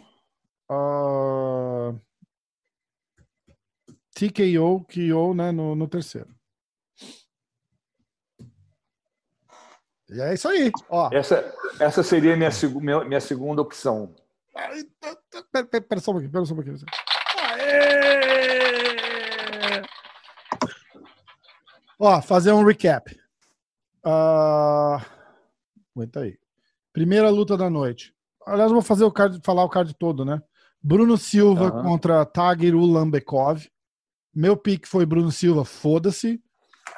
ah, 0.70 1.94
TKO, 4.16 4.86
KO, 4.86 5.34
né, 5.34 5.52
no, 5.52 5.76
no 5.76 5.88
terceiro. 5.88 6.33
E 10.14 10.22
é 10.22 10.34
isso 10.34 10.48
aí. 10.48 10.72
Ó, 10.90 11.10
Essa, 11.12 11.54
essa 11.80 12.04
seria 12.04 12.38
minha, 12.38 12.50
minha, 12.80 13.04
minha 13.04 13.22
segunda 13.22 13.62
opção. 13.62 14.14
Pera, 15.52 15.66
pera, 15.66 15.82
pera 15.82 16.02
só 16.02 16.12
um 16.12 16.16
pouquinho, 16.16 16.32
pera 16.32 16.46
só 16.46 16.54
um 16.54 16.58
pouquinho. 16.58 16.78
Aê! 17.52 18.94
Ó, 22.00 22.22
fazer 22.22 22.52
um 22.52 22.64
recap. 22.64 23.18
Ah, 24.04 25.04
Aguenta 25.96 26.22
aí. 26.22 26.38
Primeira 26.92 27.30
luta 27.30 27.56
da 27.58 27.70
noite. 27.70 28.14
aliás, 28.46 28.70
eu 28.70 28.76
vou 28.76 28.84
fazer 28.84 29.04
o 29.06 29.12
card, 29.12 29.40
falar 29.44 29.64
o 29.64 29.70
card 29.70 29.94
todo, 29.96 30.26
né? 30.26 30.42
Bruno 30.82 31.18
Silva 31.18 31.68
Aham. 31.70 31.84
contra 31.84 32.26
Tagiru 32.26 32.86
Lambekov. 32.86 33.66
Meu 34.36 34.58
pick 34.58 34.86
foi 34.86 35.06
Bruno 35.06 35.32
Silva, 35.32 35.64
foda-se. 35.64 36.42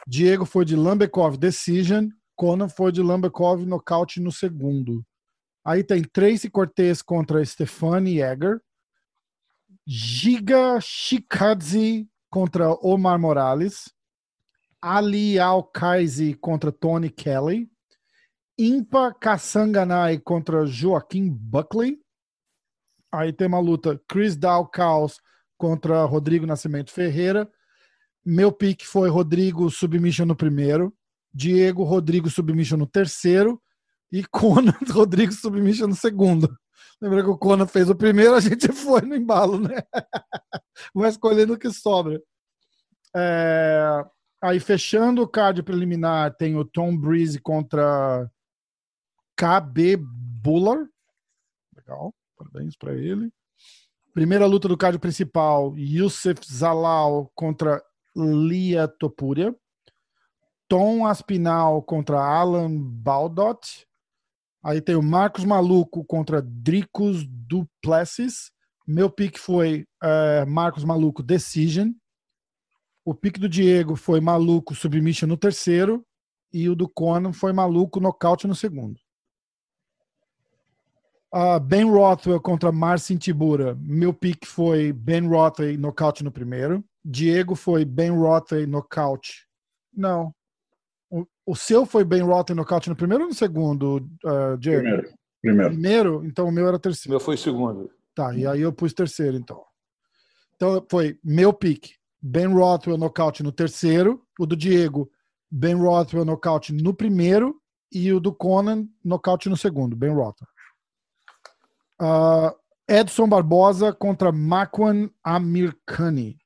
Diego 0.07 0.45
foi 0.45 0.65
de 0.65 0.75
Lambekov, 0.75 1.37
decision. 1.37 2.07
Conan 2.35 2.69
foi 2.69 2.91
de 2.91 3.01
Lambekov, 3.01 3.65
nocaute 3.65 4.19
no 4.19 4.31
segundo. 4.31 5.05
Aí 5.63 5.83
tem 5.83 6.03
Tracy 6.03 6.49
Cortez 6.49 7.01
contra 7.01 7.43
Stefani 7.43 8.17
Jäger. 8.17 8.61
Giga 9.87 10.79
Shikadze 10.81 12.07
contra 12.29 12.71
Omar 12.85 13.19
Morales. 13.19 13.91
Ali 14.81 15.39
Alkaisi 15.39 16.35
contra 16.35 16.71
Tony 16.71 17.09
Kelly. 17.09 17.69
Impa 18.57 19.13
Kassanganai 19.13 20.19
contra 20.19 20.65
Joaquim 20.65 21.29
Buckley. 21.29 21.99
Aí 23.11 23.33
tem 23.33 23.47
uma 23.47 23.59
luta 23.59 24.01
Chris 24.07 24.35
Dalcaus 24.35 25.19
contra 25.57 26.03
Rodrigo 26.05 26.45
Nascimento 26.45 26.91
Ferreira. 26.91 27.49
Meu 28.23 28.51
pick 28.51 28.83
foi 28.83 29.09
Rodrigo 29.09 29.69
Submission 29.69 30.25
no 30.25 30.35
primeiro, 30.35 30.93
Diego 31.35 31.83
Rodrigo 31.83 32.29
Submission 32.29 32.77
no 32.77 32.87
terceiro 32.87 33.61
e 34.11 34.23
Conan 34.23 34.73
Rodrigo 34.89 35.33
Submission 35.33 35.87
no 35.87 35.95
segundo. 35.95 36.55
Lembra 37.01 37.23
que 37.23 37.29
o 37.29 37.37
Conan 37.37 37.67
fez 37.67 37.89
o 37.89 37.95
primeiro, 37.95 38.33
a 38.33 38.39
gente 38.39 38.71
foi 38.73 39.01
no 39.01 39.15
embalo, 39.15 39.59
né? 39.59 39.83
Vai 40.95 41.09
escolhendo 41.09 41.53
o 41.53 41.59
que 41.59 41.69
sobra. 41.71 42.21
É, 43.13 44.05
Aí 44.45 44.59
fechando 44.59 45.23
o 45.23 45.27
card 45.27 45.63
preliminar 45.63 46.35
tem 46.35 46.55
o 46.55 46.63
Tom 46.63 46.95
Breeze 46.95 47.39
contra 47.39 48.29
KB 49.35 49.97
Buller. 49.97 50.87
Legal, 51.75 52.13
parabéns 52.37 52.75
para 52.75 52.93
ele. 52.93 53.33
Primeira 54.13 54.45
luta 54.45 54.67
do 54.67 54.77
card 54.77 54.99
principal, 54.99 55.75
Yusuf 55.75 56.41
Zalal 56.45 57.31
contra 57.33 57.83
Lia 58.15 58.87
Topuria. 58.87 59.51
Tom 60.67 61.05
Aspinal 61.05 61.81
contra 61.81 62.19
Alan 62.19 62.69
Baldot. 62.79 63.87
Aí 64.63 64.81
tem 64.81 64.95
o 64.95 65.03
Marcos 65.03 65.45
Maluco 65.45 66.03
contra 66.03 66.41
Dricos 66.41 67.25
Duplessis. 67.27 68.51
Meu 68.87 69.09
pick 69.09 69.37
foi 69.37 69.85
eh, 70.03 70.45
Marcos 70.45 70.83
Maluco 70.83 71.21
Decision. 71.21 71.91
O 73.03 73.13
pick 73.13 73.37
do 73.37 73.47
Diego 73.47 73.95
foi 73.95 74.19
Maluco 74.19 74.73
Submission 74.73 75.27
no 75.27 75.37
terceiro. 75.37 76.05
E 76.51 76.67
o 76.69 76.75
do 76.75 76.87
Conan 76.87 77.33
foi 77.33 77.53
Maluco 77.53 77.99
Nocaute 77.99 78.47
no 78.47 78.55
segundo. 78.55 78.99
Ah, 81.37 81.59
ben 81.59 81.91
Rothwell 81.91 82.39
contra 82.39 82.71
Marcin 82.71 83.17
Tibura. 83.17 83.75
Meu 83.81 84.13
pick 84.13 84.45
foi 84.45 84.93
Ben 84.93 85.27
Rothwell 85.27 85.77
nocaute 85.77 86.23
no 86.23 86.31
primeiro. 86.31 86.81
Diego 87.03 87.55
foi 87.55 87.83
Ben 87.83 88.09
Rothwell 88.09 88.65
nocaute. 88.65 89.45
Não. 89.93 90.33
O, 91.09 91.25
o 91.45 91.55
seu 91.55 91.85
foi 91.85 92.03
Ben 92.03 92.21
Rothwell 92.21 92.57
nocaute 92.57 92.89
no 92.89 92.95
primeiro 92.95 93.23
ou 93.23 93.29
no 93.29 93.35
segundo, 93.35 94.07
ah, 94.25 94.55
Diego? 94.59 94.81
Primeiro. 94.81 95.13
Primeiro. 95.41 95.69
Primeiro? 95.71 96.25
Então 96.25 96.47
o 96.47 96.51
meu 96.51 96.67
era 96.67 96.77
O 96.77 96.79
terceiro. 96.79 97.11
meu 97.11 97.19
foi 97.19 97.37
segundo. 97.37 97.91
Tá, 98.15 98.33
e 98.35 98.47
aí 98.47 98.61
eu 98.61 98.73
pus 98.73 98.93
terceiro, 98.93 99.37
então. 99.37 99.63
Então 100.55 100.85
foi 100.89 101.19
meu 101.23 101.53
pick. 101.53 101.89
Ben 102.21 102.47
Rothwell 102.47 102.97
nocaute 102.97 103.43
no 103.43 103.51
terceiro. 103.51 104.25
O 104.39 104.45
do 104.45 104.55
Diego, 104.55 105.11
Ben 105.51 105.75
Rothwell 105.75 106.25
nocaute 106.25 106.73
no 106.73 106.93
primeiro. 106.93 107.61
E 107.91 108.11
o 108.11 108.19
do 108.19 108.33
Conan, 108.33 108.87
nocaute 109.03 109.47
no 109.47 109.55
segundo. 109.55 109.95
Ben 109.95 110.09
Rothwell. 110.13 110.49
Ah, 111.99 112.55
Edson 112.87 113.27
Barbosa 113.27 113.93
contra 113.93 114.31
Makwan 114.31 115.09
Amirkani. 115.23 116.37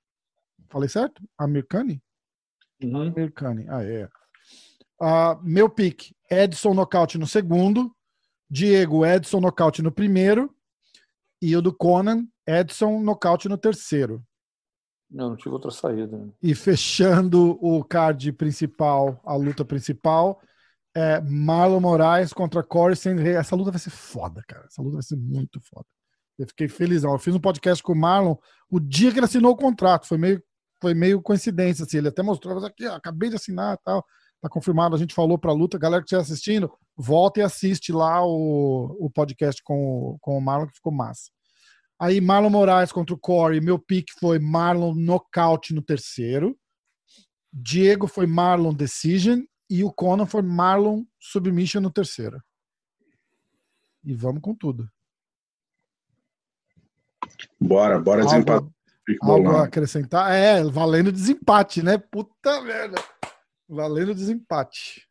Falei 0.69 0.89
certo? 0.89 1.23
Amirkani? 1.37 2.01
Uhum. 2.83 3.03
Amirkani. 3.03 3.65
Ah, 3.69 3.83
é. 3.83 4.07
Ah, 4.99 5.39
meu 5.41 5.69
pick, 5.69 6.11
Edson 6.29 6.73
nocaute 6.73 7.17
no 7.17 7.27
segundo. 7.27 7.95
Diego, 8.49 9.05
Edson 9.05 9.39
nocaute 9.39 9.81
no 9.81 9.91
primeiro. 9.91 10.53
E 11.41 11.55
o 11.55 11.61
do 11.61 11.73
Conan, 11.73 12.25
Edson 12.45 12.99
nocaute 12.99 13.47
no 13.47 13.57
terceiro. 13.57 14.23
Não, 15.09 15.29
não 15.29 15.35
tive 15.35 15.49
outra 15.49 15.71
saída. 15.71 16.29
E 16.41 16.53
fechando 16.53 17.57
o 17.61 17.83
card 17.83 18.31
principal, 18.33 19.19
a 19.25 19.35
luta 19.35 19.65
principal, 19.65 20.39
é 20.95 21.19
Marlon 21.21 21.79
Moraes 21.79 22.33
contra 22.33 22.61
Corey 22.63 22.95
Sandhagen. 22.95 23.35
Essa 23.35 23.55
luta 23.55 23.71
vai 23.71 23.79
ser 23.79 23.89
foda, 23.89 24.43
cara. 24.47 24.65
Essa 24.65 24.81
luta 24.81 24.95
vai 24.95 25.03
ser 25.03 25.15
muito 25.15 25.59
foda. 25.61 25.85
Eu 26.37 26.47
fiquei 26.47 26.67
felizão. 26.67 27.11
Eu 27.11 27.19
fiz 27.19 27.33
um 27.33 27.39
podcast 27.39 27.81
com 27.81 27.93
o 27.93 27.95
Marlon 27.95 28.35
o 28.69 28.79
dia 28.79 29.11
que 29.11 29.19
ele 29.19 29.25
assinou 29.25 29.53
o 29.53 29.57
contrato. 29.57 30.07
Foi 30.07 30.17
meio, 30.17 30.43
foi 30.81 30.93
meio 30.93 31.21
coincidência. 31.21 31.85
Assim. 31.85 31.97
Ele 31.97 32.09
até 32.09 32.21
mostrou, 32.21 32.55
mas 32.55 32.63
aqui, 32.63 32.85
ó, 32.85 32.95
acabei 32.95 33.29
de 33.29 33.35
assinar 33.35 33.75
e 33.75 33.83
tal. 33.83 34.05
Tá 34.41 34.47
confirmado, 34.47 34.95
a 34.95 34.99
gente 34.99 35.13
falou 35.13 35.37
pra 35.37 35.51
luta. 35.51 35.77
Galera 35.77 36.01
que 36.01 36.05
estiver 36.05 36.21
assistindo, 36.21 36.71
volta 36.95 37.39
e 37.41 37.43
assiste 37.43 37.91
lá 37.91 38.25
o, 38.25 38.95
o 38.99 39.09
podcast 39.09 39.61
com, 39.63 39.75
o- 40.13 40.17
com 40.21 40.37
o 40.37 40.41
Marlon, 40.41 40.67
que 40.67 40.75
ficou 40.75 40.93
massa. 40.93 41.29
Aí 41.99 42.21
Marlon 42.21 42.49
Moraes 42.49 42.91
contra 42.93 43.13
o 43.13 43.19
Corey. 43.19 43.59
Meu 43.59 43.77
pick 43.77 44.07
foi 44.19 44.39
Marlon 44.39 44.93
nocaute 44.95 45.73
no 45.73 45.81
terceiro. 45.81 46.57
Diego 47.51 48.07
foi 48.07 48.25
Marlon 48.25 48.73
decision. 48.73 49.41
E 49.69 49.83
o 49.83 49.91
Conan 49.91 50.25
foi 50.25 50.41
Marlon 50.41 51.03
submission 51.19 51.81
no 51.81 51.91
terceiro. 51.91 52.41
E 54.03 54.13
vamos 54.13 54.41
com 54.41 54.55
tudo. 54.55 54.89
Bora, 57.59 57.99
bora 57.99 58.23
desempatar. 58.23 58.55
Algo, 58.63 58.73
Fica 59.05 59.25
algo 59.25 59.49
a 59.57 59.63
acrescentar? 59.65 60.31
É, 60.31 60.63
valendo 60.63 61.11
desempate, 61.11 61.83
né? 61.83 61.97
Puta 61.97 62.61
merda. 62.61 62.97
Valendo 63.69 64.15
desempate. 64.15 65.07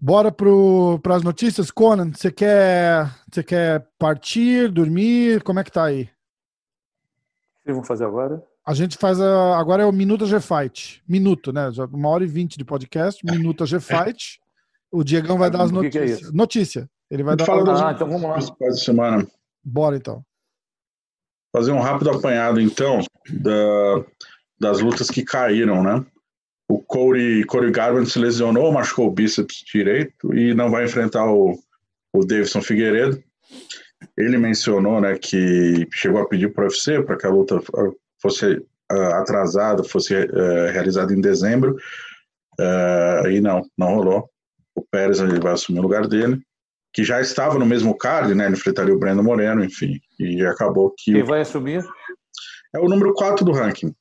Bora 0.00 0.30
para 0.30 1.16
as 1.16 1.22
notícias. 1.24 1.70
Conan, 1.70 2.12
você 2.12 2.30
quer, 2.30 3.12
você 3.30 3.42
quer 3.42 3.88
partir, 3.98 4.70
dormir? 4.70 5.42
Como 5.42 5.58
é 5.58 5.64
que 5.64 5.72
tá 5.72 5.84
aí? 5.84 6.02
O 6.02 6.06
que 6.06 7.64
vocês 7.64 7.76
vão 7.76 7.84
fazer 7.84 8.04
agora? 8.04 8.42
A 8.64 8.72
gente 8.74 8.96
faz 8.96 9.20
a, 9.20 9.58
agora 9.58 9.82
é 9.82 9.86
o 9.86 9.92
Minuta 9.92 10.26
G-Fight. 10.26 11.02
Minuto, 11.08 11.52
né? 11.52 11.72
Já 11.72 11.86
uma 11.86 12.08
hora 12.10 12.22
e 12.22 12.28
vinte 12.28 12.56
de 12.56 12.64
podcast. 12.64 13.24
Minuta 13.24 13.66
G-Fight. 13.66 14.40
O 14.90 15.02
Diegão 15.02 15.36
vai 15.36 15.50
dar 15.50 15.62
as 15.64 15.72
O 15.72 15.80
que 15.80 15.90
que 15.90 15.98
é 15.98 16.00
notícias. 16.02 16.20
isso? 16.28 16.36
Notícia. 16.36 16.90
Ele 17.10 17.22
vai 17.24 17.34
dar. 17.34 17.44
Fala 17.46 17.64
das 17.64 17.82
Ah, 17.82 17.92
então 17.92 18.06
vamos 18.08 18.22
lá. 18.22 18.34
principais 18.34 18.74
da 18.74 18.80
semana. 18.80 19.26
Bora 19.64 19.96
então. 19.96 20.24
Fazer 21.52 21.72
um 21.72 21.80
rápido 21.80 22.10
apanhado, 22.10 22.60
então, 22.60 23.00
da- 23.30 24.04
das 24.60 24.80
lutas 24.80 25.08
que 25.10 25.24
caíram, 25.24 25.82
né? 25.82 26.04
O 26.68 26.80
Corey, 26.82 27.44
Corey 27.44 27.70
Garbrandt 27.70 28.10
se 28.10 28.18
lesionou, 28.18 28.70
machucou 28.70 29.06
o 29.08 29.10
bíceps 29.10 29.64
direito 29.64 30.34
e 30.34 30.52
não 30.52 30.70
vai 30.70 30.84
enfrentar 30.84 31.24
o, 31.26 31.58
o 32.12 32.24
Davidson 32.24 32.60
Figueiredo. 32.60 33.22
Ele 34.16 34.36
mencionou 34.36 35.00
né, 35.00 35.16
que 35.18 35.88
chegou 35.92 36.20
a 36.20 36.28
pedir 36.28 36.52
para 36.52 36.64
o 36.64 36.66
UFC 36.66 37.02
para 37.02 37.16
que 37.16 37.26
a 37.26 37.30
luta 37.30 37.60
fosse 38.20 38.62
ah, 38.90 39.20
atrasada, 39.20 39.82
fosse 39.82 40.14
eh, 40.14 40.70
realizada 40.70 41.12
em 41.12 41.20
dezembro. 41.20 41.76
Ah, 42.60 43.22
e 43.30 43.40
não, 43.40 43.62
não 43.76 43.94
rolou. 43.94 44.30
O 44.74 44.82
Pérez 44.82 45.20
ele 45.20 45.40
vai 45.40 45.52
assumir 45.52 45.80
o 45.80 45.82
lugar 45.82 46.06
dele, 46.06 46.40
que 46.92 47.02
já 47.02 47.20
estava 47.20 47.58
no 47.58 47.66
mesmo 47.66 47.96
card, 47.96 48.34
né? 48.34 48.46
Ele 48.46 48.54
enfrentaria 48.54 48.94
o 48.94 48.98
Breno 48.98 49.22
Moreno, 49.22 49.64
enfim. 49.64 50.00
E 50.18 50.44
acabou 50.46 50.94
que 50.96 51.12
Quem 51.12 51.22
o 51.22 51.26
vai 51.26 51.40
assumir? 51.40 51.84
é 52.74 52.78
o 52.78 52.88
número 52.88 53.12
4 53.14 53.44
do 53.44 53.52
ranking. 53.52 53.94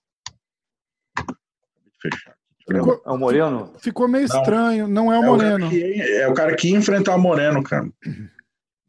Fechar. 2.02 2.37
Ficou- 2.70 3.02
É 3.06 3.10
o 3.12 3.18
Moreno? 3.18 3.72
Ficou 3.80 4.08
meio 4.08 4.28
Não. 4.28 4.38
estranho. 4.40 4.88
Não 4.88 5.14
é 5.14 5.20
o 5.20 5.24
É 5.24 5.30
o, 5.30 5.38
cara 5.38 5.50
Moreno. 5.54 5.70
que, 5.70 6.02
é 6.02 6.28
o 6.28 6.34
cara 6.34 6.56
que 6.56 6.70
ia 6.70 6.78
enfrentar 6.78 7.16
o 7.16 7.20
Moreno, 7.20 7.64
cara. 7.64 7.88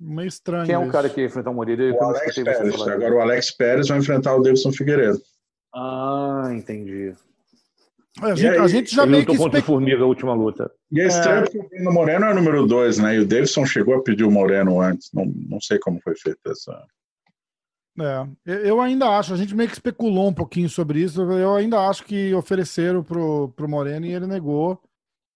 Meio 0.00 0.28
estranho. 0.28 0.66
Quem 0.66 0.74
é 0.74 0.78
o 0.78 0.82
isso. 0.82 0.92
cara 0.92 1.08
que 1.08 1.20
ia 1.20 1.26
enfrentar 1.26 1.50
o 1.50 1.54
Moreno? 1.54 1.82
Eu 1.82 1.94
O 1.94 2.02
Alex 2.04 2.34
Pérez. 2.36 2.76
falar. 2.76 2.92
Agora 2.94 3.14
o 3.14 3.20
Alex 3.20 3.50
Pérez 3.52 3.88
vai 3.88 3.98
enfrentar 3.98 4.34
o 4.36 4.42
Davidson 4.42 4.72
Figueiredo. 4.72 5.20
Ah, 5.74 6.48
entendi. 6.52 7.12
A 8.20 8.34
gente, 8.34 8.48
aí, 8.48 8.58
a 8.58 8.66
gente 8.66 8.94
já 8.96 9.06
meio 9.06 9.24
que 9.24 9.36
contra 9.36 9.58
espe... 9.60 9.66
Formiga 9.70 10.02
a 10.02 10.06
última 10.06 10.34
luta. 10.34 10.68
E 10.90 11.00
é 11.00 11.06
estranho 11.06 11.44
porque 11.44 11.58
o 11.88 11.92
Moreno 11.92 12.24
é 12.24 12.32
o 12.32 12.34
número 12.34 12.66
2, 12.66 12.98
né? 12.98 13.14
E 13.14 13.20
o 13.20 13.26
Davidson 13.26 13.64
chegou 13.64 13.94
a 13.94 14.02
pedir 14.02 14.24
o 14.24 14.30
Moreno 14.30 14.80
antes. 14.80 15.08
Não, 15.14 15.24
não 15.48 15.60
sei 15.60 15.78
como 15.78 16.00
foi 16.02 16.16
feita 16.16 16.50
essa. 16.50 16.82
É, 18.00 18.26
eu- 18.70 18.80
ainda 18.80 19.08
acho, 19.18 19.32
a 19.34 19.36
gente 19.36 19.54
meio 19.54 19.68
que 19.68 19.74
especulou 19.74 20.28
um 20.28 20.32
pouquinho 20.34 20.68
sobre 20.68 21.00
isso. 21.00 21.20
Eu 21.22 21.54
ainda 21.56 21.80
acho 21.88 22.04
que 22.04 22.32
ofereceram 22.34 23.02
pro, 23.02 23.48
pro 23.56 23.68
Moreno 23.68 24.06
e 24.06 24.12
ele 24.12 24.26
negou. 24.26 24.80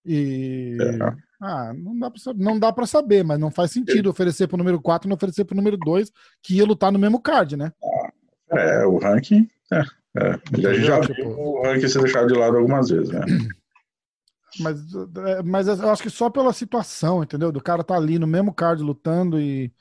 E. 0.05 0.77
É. 0.81 1.33
Ah, 1.45 1.73
não 1.77 1.99
dá, 1.99 2.09
pra, 2.11 2.21
não 2.37 2.59
dá 2.59 2.73
pra 2.73 2.87
saber, 2.87 3.25
mas 3.25 3.39
não 3.39 3.51
faz 3.51 3.73
sentido 3.73 4.09
oferecer 4.09 4.47
pro 4.47 4.57
número 4.57 4.81
4 4.81 5.07
e 5.07 5.11
não 5.11 5.17
oferecer 5.17 5.45
pro 5.45 5.57
número 5.57 5.77
2, 5.77 6.11
que 6.41 6.55
ia 6.57 6.65
lutar 6.65 6.93
no 6.93 6.99
mesmo 7.01 7.21
card, 7.21 7.57
né? 7.57 7.73
É, 8.51 8.87
o 8.87 8.97
ranking. 8.99 9.49
É, 9.73 9.81
é. 10.19 10.69
A 10.69 10.73
gente 10.75 10.85
já 10.85 11.01
Tipo- 11.01 11.15
viu 11.15 11.31
o 11.41 11.63
ranking 11.65 11.89
ser 11.89 12.01
deixado 12.03 12.29
de 12.33 12.39
lado 12.39 12.57
algumas 12.57 12.89
vezes, 12.91 13.09
né? 13.11 13.21
Mas, 14.61 14.79
é, 15.27 15.43
mas 15.43 15.67
eu 15.67 15.89
acho 15.91 16.03
que 16.03 16.11
só 16.11 16.29
pela 16.29 16.53
situação, 16.53 17.23
entendeu? 17.23 17.51
Do 17.51 17.59
cara 17.63 17.83
tá 17.83 17.97
ali 17.97 18.19
no 18.19 18.27
mesmo 18.27 18.53
card 18.53 18.83
lutando 18.83 19.41
e 19.41 19.73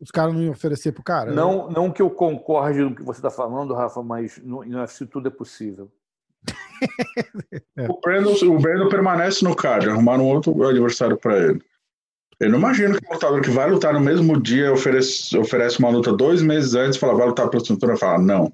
os 0.00 0.10
caras 0.10 0.34
não 0.34 0.42
iam 0.42 0.52
oferecer 0.52 0.92
pro 0.92 1.02
cara. 1.02 1.32
Não, 1.32 1.70
não 1.70 1.90
que 1.90 2.02
eu 2.02 2.10
concorde 2.10 2.82
com 2.82 2.90
o 2.90 2.94
que 2.94 3.02
você 3.02 3.20
tá 3.20 3.30
falando, 3.30 3.74
Rafa, 3.74 4.02
mas 4.02 4.38
no, 4.42 4.64
no 4.64 4.78
UFC 4.78 5.06
tudo 5.06 5.28
é 5.28 5.30
possível. 5.30 5.90
é. 7.76 7.86
O, 7.88 8.00
Brandon, 8.00 8.34
o 8.46 8.58
Brandon 8.58 8.88
permanece 8.88 9.44
no 9.44 9.54
card, 9.54 9.88
arrumaram 9.88 10.24
um 10.24 10.28
outro 10.28 10.62
adversário 10.66 11.16
para 11.16 11.36
ele. 11.38 11.62
Eu 12.40 12.50
não 12.50 12.58
imagino 12.58 12.96
que 12.96 13.04
o 13.04 13.14
lutador 13.14 13.40
que 13.40 13.50
vai 13.50 13.68
lutar 13.68 13.92
no 13.92 14.00
mesmo 14.00 14.40
dia 14.40 14.72
oferece, 14.72 15.36
oferece 15.36 15.80
uma 15.80 15.90
luta 15.90 16.12
dois 16.12 16.40
meses 16.40 16.74
antes 16.74 16.96
e 16.96 17.00
fala, 17.00 17.16
vai 17.16 17.26
lutar 17.26 17.48
pela 17.48 17.64
cintura 17.64 17.94
e 17.94 17.98
fala, 17.98 18.18
não. 18.18 18.52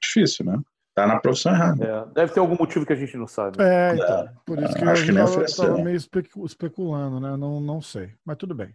Difícil, 0.00 0.44
né? 0.44 0.58
Tá 0.92 1.06
na 1.06 1.20
profissão 1.20 1.52
errada. 1.52 1.84
É, 1.84 2.12
deve 2.12 2.32
ter 2.32 2.40
algum 2.40 2.56
motivo 2.56 2.84
que 2.84 2.92
a 2.92 2.96
gente 2.96 3.16
não 3.16 3.28
sabe. 3.28 3.62
É, 3.62 3.94
então. 3.94 4.18
É, 4.18 4.32
por 4.44 4.60
isso 4.60 4.74
que 4.74 4.84
acho 4.84 5.12
eu 5.12 5.38
que 5.38 5.44
estava 5.44 5.78
meio 5.78 5.96
especulando, 5.96 7.20
né? 7.20 7.36
Não, 7.36 7.60
não 7.60 7.80
sei. 7.80 8.10
Mas 8.24 8.36
tudo 8.36 8.52
bem. 8.52 8.74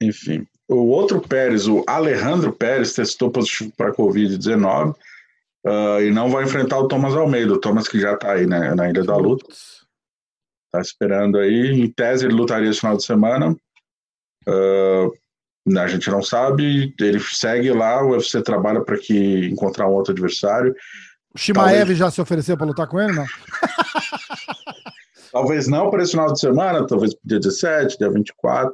Enfim. 0.00 0.46
O 0.68 0.88
outro 0.88 1.20
Pérez, 1.20 1.66
o 1.66 1.82
Alejandro 1.86 2.52
Pérez, 2.52 2.94
testou 2.94 3.30
positivo 3.30 3.72
para 3.76 3.92
Covid-19 3.92 4.94
uh, 5.66 6.00
e 6.00 6.10
não 6.10 6.30
vai 6.30 6.44
enfrentar 6.44 6.78
o 6.78 6.88
Thomas 6.88 7.14
Almeida. 7.14 7.52
O 7.52 7.60
Thomas 7.60 7.88
que 7.88 8.00
já 8.00 8.14
está 8.14 8.32
aí 8.32 8.46
né, 8.46 8.74
na 8.74 8.88
Ilha 8.88 9.02
da 9.02 9.16
Luta. 9.16 9.46
Tá 10.72 10.80
esperando 10.80 11.38
aí. 11.38 11.80
Em 11.80 11.90
tese, 11.90 12.24
ele 12.24 12.34
lutaria 12.34 12.70
esse 12.70 12.80
final 12.80 12.96
de 12.96 13.04
semana. 13.04 13.56
Uh, 14.48 15.12
a 15.76 15.86
gente 15.88 16.08
não 16.08 16.22
sabe. 16.22 16.94
Ele 17.00 17.20
segue 17.20 17.72
lá. 17.72 18.04
O 18.04 18.10
UFC 18.10 18.40
trabalha 18.42 18.80
para 18.80 18.96
que 18.96 19.48
encontrar 19.48 19.88
um 19.88 19.92
outro 19.92 20.12
adversário. 20.12 20.74
O 21.34 21.38
Shimaev 21.38 21.78
talvez... 21.78 21.98
já 21.98 22.10
se 22.10 22.20
ofereceu 22.20 22.56
para 22.56 22.66
lutar 22.66 22.86
com 22.86 23.00
ele, 23.00 23.12
não? 23.12 23.26
talvez 25.32 25.68
não 25.68 25.90
para 25.90 26.02
esse 26.02 26.12
final 26.12 26.32
de 26.32 26.40
semana, 26.40 26.86
talvez 26.86 27.14
dia 27.24 27.38
17, 27.38 27.98
dia 27.98 28.10
24. 28.10 28.72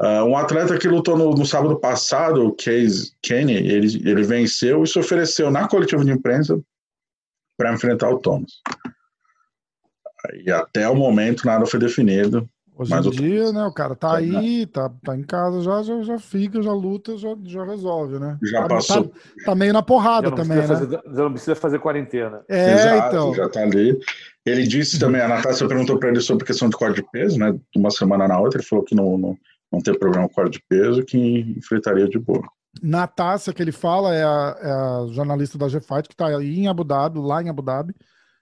Uh, 0.00 0.24
um 0.24 0.36
atleta 0.36 0.76
que 0.78 0.88
lutou 0.88 1.16
no, 1.16 1.30
no 1.30 1.46
sábado 1.46 1.78
passado, 1.78 2.46
o 2.46 2.52
Case 2.52 3.12
Kenny, 3.22 3.54
ele, 3.54 4.08
ele 4.08 4.22
venceu 4.24 4.82
e 4.82 4.86
se 4.86 4.98
ofereceu 4.98 5.50
na 5.50 5.68
coletiva 5.68 6.04
de 6.04 6.10
imprensa 6.10 6.60
para 7.56 7.72
enfrentar 7.72 8.10
o 8.10 8.18
Thomas. 8.18 8.50
E 10.44 10.50
até 10.50 10.88
o 10.88 10.96
momento 10.96 11.46
nada 11.46 11.66
foi 11.66 11.78
definido. 11.78 12.48
Hoje 12.74 12.94
em 12.94 13.10
dia, 13.10 13.52
né, 13.52 13.64
o 13.64 13.72
cara 13.72 13.94
tá 13.94 14.14
é, 14.14 14.24
aí, 14.24 14.60
né? 14.60 14.66
tá, 14.72 14.90
tá 15.04 15.16
em 15.16 15.22
casa, 15.22 15.60
já, 15.60 15.82
já, 15.82 16.02
já 16.02 16.18
fica, 16.18 16.62
já 16.62 16.72
luta, 16.72 17.16
já, 17.18 17.36
já 17.44 17.64
resolve, 17.64 18.18
né? 18.18 18.38
Já 18.42 18.62
tá, 18.62 18.68
passou. 18.68 19.04
Tá, 19.04 19.14
tá 19.44 19.54
meio 19.54 19.74
na 19.74 19.82
porrada 19.82 20.32
também, 20.32 20.56
né? 20.56 20.66
Fazer, 20.66 20.88
já 20.90 21.22
não 21.22 21.32
precisa 21.32 21.54
fazer 21.54 21.78
quarentena. 21.78 22.40
É, 22.48 22.72
Exato, 22.72 23.08
então. 23.08 23.34
Já 23.34 23.48
tá 23.48 23.60
ali. 23.62 23.96
Ele 24.44 24.66
disse 24.66 24.98
também, 24.98 25.20
a 25.20 25.28
Natácia 25.28 25.68
perguntou 25.68 25.98
para 25.98 26.08
ele 26.08 26.20
sobre 26.20 26.44
a 26.44 26.46
questão 26.46 26.68
de 26.68 26.76
corte 26.76 26.96
de 26.96 27.10
peso, 27.10 27.38
né? 27.38 27.54
Uma 27.76 27.90
semana 27.90 28.26
na 28.26 28.40
outra, 28.40 28.58
ele 28.58 28.66
falou 28.66 28.84
que 28.84 28.94
não, 28.94 29.18
não, 29.18 29.38
não 29.72 29.80
tem 29.80 29.98
problema 29.98 30.28
com 30.28 30.34
corte 30.34 30.58
de 30.58 30.64
peso, 30.68 31.04
que 31.04 31.18
enfrentaria 31.56 32.06
de 32.06 32.18
boa. 32.18 32.46
Natácia, 32.82 33.52
que 33.52 33.62
ele 33.62 33.72
fala, 33.72 34.14
é 34.14 34.22
a, 34.22 34.56
é 34.60 34.70
a 34.70 35.06
jornalista 35.12 35.56
da 35.56 35.68
G-Fight, 35.68 36.08
que 36.08 36.16
tá 36.16 36.26
aí 36.26 36.60
em 36.60 36.68
Abu 36.68 36.84
Dhabi, 36.84 37.18
lá 37.18 37.42
em 37.42 37.48
Abu 37.48 37.62
Dhabi. 37.62 37.94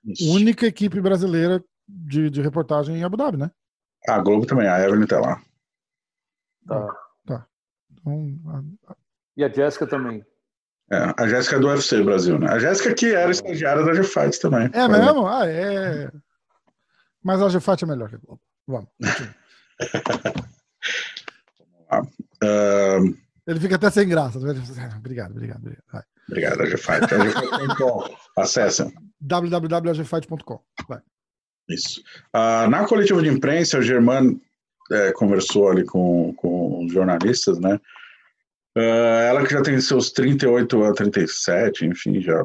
Isso. 0.05 0.31
Única 0.31 0.67
equipe 0.67 1.01
brasileira 1.01 1.63
de, 1.89 2.31
de 2.31 2.43
reportagem 2.43 2.97
em 2.97 3.05
Abu 3.05 3.17
Dhabi, 3.17 3.39
né? 3.39 3.51
A 4.09 4.19
Globo 4.19 4.47
também, 4.47 4.67
a 4.67 4.81
Evelyn 4.81 5.07
tá 5.07 5.21
lá. 5.21 5.43
Tá. 6.67 6.97
tá. 7.27 7.47
Então, 7.93 8.39
a... 8.89 8.95
E 9.37 9.45
a 9.45 9.49
Jéssica 9.49 9.87
também. 9.87 10.25
É, 10.91 11.15
a 11.17 11.29
Jéssica 11.29 11.57
é 11.57 11.59
do 11.61 11.69
UFC 11.69 12.03
Brasil, 12.03 12.39
né? 12.39 12.49
A 12.51 12.59
Jéssica 12.59 12.95
que 12.95 13.15
era 13.15 13.31
estagiária 13.31 13.85
da 13.85 13.93
GFight 13.93 14.41
também. 14.41 14.69
É 14.73 14.89
mesmo? 14.89 15.27
Ah, 15.27 15.47
é. 15.47 16.11
Mas 17.23 17.41
a 17.41 17.49
GFight 17.49 17.85
é 17.85 17.87
melhor 17.87 18.09
que 18.09 18.17
a 18.17 18.19
Globo. 18.19 18.41
Vamos. 18.67 18.89
Uh... 22.43 23.15
Ele 23.47 23.61
fica 23.61 23.77
até 23.77 23.91
sem 23.91 24.09
graça. 24.09 24.39
Obrigado, 24.97 24.97
obrigado. 24.97 25.31
Obrigado, 25.33 25.83
Vai. 25.93 26.03
obrigado 26.29 26.63
a 26.63 26.67
GFight. 26.67 27.07
Acessem. 28.37 28.93
www.agfight.com. 29.21 30.61
Isso. 31.69 32.01
Uh, 32.35 32.69
na 32.69 32.87
coletiva 32.87 33.23
de 33.23 33.29
imprensa, 33.29 33.79
o 33.79 33.83
Germano 33.83 34.41
é, 34.91 35.13
conversou 35.13 35.71
ali 35.71 35.85
com, 35.85 36.35
com 36.35 36.85
os 36.85 36.93
jornalistas, 36.93 37.59
né? 37.61 37.81
Uh, 38.77 39.29
ela 39.29 39.45
que 39.45 39.53
já 39.53 39.63
tem 39.63 39.81
seus 39.81 40.11
38 40.11 40.85
a 40.85 40.93
37, 40.93 41.87
enfim, 41.87 42.21
já 42.21 42.45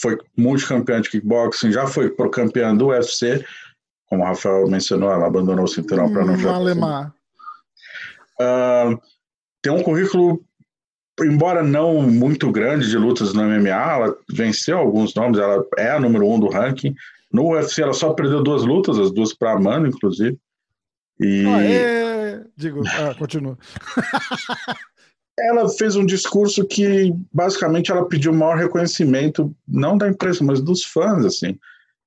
foi 0.00 0.18
multicampeã 0.36 1.00
de 1.00 1.10
kickboxing, 1.10 1.72
já 1.72 1.86
foi 1.86 2.10
pro 2.10 2.30
campeã 2.30 2.74
do 2.74 2.88
UFC, 2.88 3.44
como 4.06 4.22
o 4.22 4.26
Rafael 4.26 4.66
mencionou, 4.68 5.10
ela 5.10 5.26
abandonou 5.26 5.64
o 5.64 5.68
cinturão 5.68 6.12
para 6.12 6.24
não 6.24 6.36
jogar. 6.36 6.56
Alemar. 6.56 7.14
Uh, 8.40 9.00
tem 9.62 9.72
um 9.72 9.82
currículo, 9.82 10.44
embora 11.20 11.62
não 11.62 12.02
muito 12.02 12.50
grande 12.50 12.88
de 12.88 12.98
lutas 12.98 13.32
no 13.32 13.42
MMA, 13.42 13.68
ela 13.68 14.16
venceu 14.30 14.78
alguns 14.78 15.14
nomes, 15.14 15.38
ela 15.38 15.64
é 15.78 15.90
a 15.90 16.00
número 16.00 16.28
um 16.28 16.38
do 16.38 16.48
ranking, 16.48 16.94
no 17.32 17.52
UFC 17.52 17.82
ela 17.82 17.92
só 17.92 18.12
perdeu 18.12 18.42
duas 18.42 18.64
lutas, 18.64 18.98
as 18.98 19.10
duas 19.10 19.34
para 19.34 19.52
Amanda, 19.52 19.88
inclusive. 19.88 20.38
E... 21.20 21.44
Ah, 21.46 21.64
é... 21.64 22.44
Digo, 22.56 22.82
ah, 22.86 23.14
continua. 23.18 23.58
ela 25.38 25.68
fez 25.68 25.96
um 25.96 26.06
discurso 26.06 26.64
que 26.64 27.12
basicamente 27.32 27.90
ela 27.90 28.06
pediu 28.06 28.32
maior 28.32 28.56
reconhecimento, 28.56 29.54
não 29.66 29.98
da 29.98 30.08
imprensa, 30.08 30.44
mas 30.44 30.60
dos 30.60 30.84
fãs, 30.84 31.24
assim. 31.24 31.58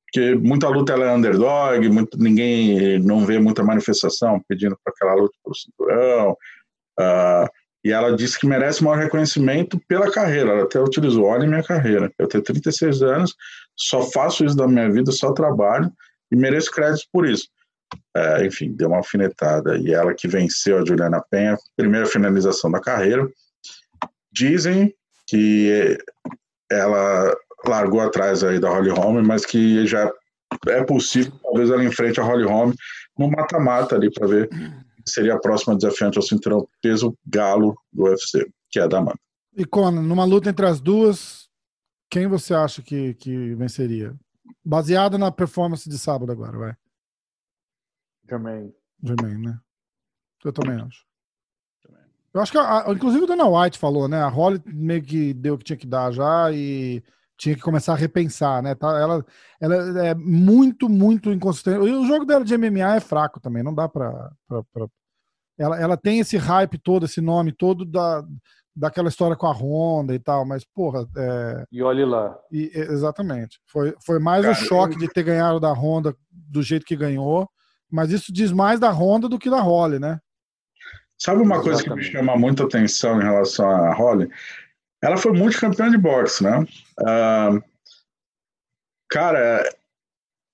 Porque 0.07 0.35
muita 0.35 0.69
luta 0.69 0.93
ela 0.93 1.05
é 1.05 1.15
underdog, 1.15 1.89
muito, 1.89 2.17
ninguém 2.17 2.97
não 2.99 3.25
vê 3.25 3.37
muita 3.39 3.61
manifestação 3.61 4.41
pedindo 4.47 4.77
para 4.81 4.93
aquela 4.93 5.13
luta 5.15 5.37
pelo 5.43 5.55
cinturão. 5.55 6.31
Uh, 6.97 7.47
e 7.83 7.91
ela 7.91 8.15
disse 8.15 8.39
que 8.39 8.47
merece 8.47 8.83
maior 8.83 8.97
reconhecimento 8.97 9.79
pela 9.87 10.11
carreira. 10.11 10.51
Ela 10.51 10.63
até 10.63 10.79
utilizou: 10.79 11.25
olha 11.25 11.47
minha 11.47 11.63
carreira. 11.63 12.11
Eu 12.17 12.27
tenho 12.27 12.43
36 12.43 13.01
anos, 13.01 13.35
só 13.75 14.01
faço 14.11 14.45
isso 14.45 14.55
da 14.55 14.67
minha 14.67 14.89
vida, 14.91 15.11
só 15.11 15.31
trabalho 15.33 15.91
e 16.31 16.35
mereço 16.35 16.71
crédito 16.71 17.07
por 17.11 17.27
isso. 17.27 17.47
É, 18.15 18.45
enfim, 18.45 18.73
deu 18.73 18.89
uma 18.89 18.97
alfinetada. 18.97 19.77
E 19.77 19.93
ela 19.93 20.13
que 20.13 20.27
venceu 20.27 20.79
a 20.79 20.85
Juliana 20.85 21.23
Penha, 21.29 21.57
primeira 21.75 22.05
finalização 22.05 22.71
da 22.71 22.79
carreira. 22.79 23.27
Dizem 24.31 24.93
que 25.27 25.97
ela 26.69 27.33
largou 27.69 28.01
atrás 28.01 28.43
aí 28.43 28.59
da 28.59 28.69
Holly 28.69 28.89
Holm, 28.89 29.23
mas 29.23 29.45
que 29.45 29.85
já 29.85 30.11
é 30.67 30.83
possível, 30.83 31.31
talvez 31.41 31.69
ela 31.69 31.83
enfrente 31.83 32.19
a 32.19 32.23
Holly 32.23 32.45
Holm 32.45 32.73
no 33.17 33.29
mata-mata 33.29 33.95
ali 33.95 34.11
para 34.11 34.27
ver 34.27 34.49
seria 35.05 35.35
a 35.35 35.39
próxima 35.39 35.75
desafiante 35.75 36.17
ao 36.17 36.23
cinturão 36.23 36.67
peso 36.81 37.17
galo 37.25 37.77
do 37.91 38.03
UFC, 38.03 38.45
que 38.69 38.79
é 38.79 38.83
a 38.83 38.87
da 38.87 38.99
Amanda. 38.99 39.19
E 39.55 39.65
Conan, 39.65 40.01
numa 40.01 40.25
luta 40.25 40.49
entre 40.49 40.65
as 40.65 40.79
duas, 40.79 41.49
quem 42.09 42.27
você 42.27 42.53
acha 42.53 42.81
que, 42.81 43.13
que 43.15 43.55
venceria? 43.55 44.15
Baseado 44.63 45.17
na 45.17 45.31
performance 45.31 45.89
de 45.89 45.97
sábado 45.97 46.31
agora, 46.31 46.57
vai. 46.57 46.75
Também. 48.27 48.73
Também, 49.03 49.37
né? 49.39 49.57
Eu 50.43 50.53
também 50.53 50.79
acho. 50.81 51.05
Eu 52.33 52.41
acho 52.41 52.51
que, 52.51 52.57
a, 52.57 52.85
inclusive, 52.89 53.23
o 53.23 53.27
Dana 53.27 53.47
White 53.47 53.79
falou, 53.79 54.07
né? 54.07 54.21
A 54.21 54.27
Holly 54.27 54.61
meio 54.67 55.01
que 55.01 55.33
deu 55.33 55.55
o 55.55 55.57
que 55.57 55.63
tinha 55.63 55.77
que 55.77 55.87
dar 55.87 56.11
já 56.11 56.51
e 56.51 57.03
tinha 57.37 57.55
que 57.55 57.61
começar 57.61 57.93
a 57.93 57.97
repensar, 57.97 58.61
né? 58.63 58.73
Tá, 58.75 58.87
ela, 58.99 59.25
ela 59.61 60.07
é 60.07 60.15
muito, 60.15 60.89
muito 60.89 61.31
inconsistente. 61.31 61.77
E 61.77 61.93
o 61.93 62.05
jogo 62.05 62.25
dela 62.25 62.43
de 62.43 62.57
MMA 62.57 62.95
é 62.95 62.99
fraco 62.99 63.39
também, 63.39 63.63
não 63.63 63.73
dá 63.73 63.87
pra. 63.87 64.31
pra, 64.47 64.63
pra... 64.73 64.87
Ela, 65.57 65.79
ela 65.79 65.97
tem 65.97 66.19
esse 66.19 66.37
hype 66.37 66.77
todo, 66.77 67.05
esse 67.05 67.19
nome 67.19 67.51
todo 67.51 67.83
da, 67.83 68.23
daquela 68.75 69.09
história 69.09 69.35
com 69.35 69.47
a 69.47 69.51
Honda 69.51 70.13
e 70.13 70.19
tal, 70.19 70.45
mas, 70.45 70.63
porra. 70.63 71.07
É... 71.17 71.63
E 71.71 71.81
olhe 71.81 72.05
lá. 72.05 72.37
E, 72.51 72.71
exatamente. 72.73 73.59
Foi, 73.65 73.95
foi 74.05 74.19
mais 74.19 74.45
o 74.45 74.51
um 74.51 74.55
choque 74.55 74.97
de 74.97 75.07
ter 75.07 75.23
ganhado 75.23 75.59
da 75.59 75.71
Honda 75.73 76.15
do 76.31 76.61
jeito 76.61 76.85
que 76.85 76.95
ganhou, 76.95 77.49
mas 77.91 78.11
isso 78.11 78.31
diz 78.31 78.51
mais 78.51 78.79
da 78.79 78.91
Honda 78.91 79.27
do 79.27 79.39
que 79.39 79.49
da 79.49 79.61
Holly, 79.61 79.99
né? 79.99 80.19
Sabe 81.17 81.41
uma 81.41 81.55
Exatamente. 81.55 81.63
coisa 81.63 81.83
que 81.83 81.95
me 81.95 82.03
chama 82.03 82.37
muita 82.37 82.63
atenção 82.63 83.19
em 83.19 83.23
relação 83.23 83.67
à 83.67 83.93
Holly? 83.93 84.29
Ela 85.01 85.17
foi 85.17 85.31
multicampeã 85.31 85.89
de 85.89 85.97
boxe, 85.97 86.43
né? 86.43 86.65
Uh, 86.99 87.61
cara, 89.09 89.63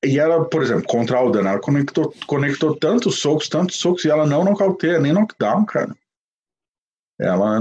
e 0.03 0.19
ela, 0.19 0.43
por 0.45 0.61
exemplo, 0.61 0.85
contra 0.85 1.17
a 1.17 1.19
Aldana, 1.19 1.51
ela 1.51 1.59
conectou, 1.59 2.13
conectou 2.27 2.75
tantos 2.75 3.19
socos, 3.19 3.47
tantos 3.47 3.77
socos, 3.77 4.03
e 4.03 4.09
ela 4.09 4.25
não 4.25 4.43
nocauteia, 4.43 4.99
nem 4.99 5.13
knockdown, 5.13 5.65
cara. 5.65 5.95
Ela, 7.19 7.59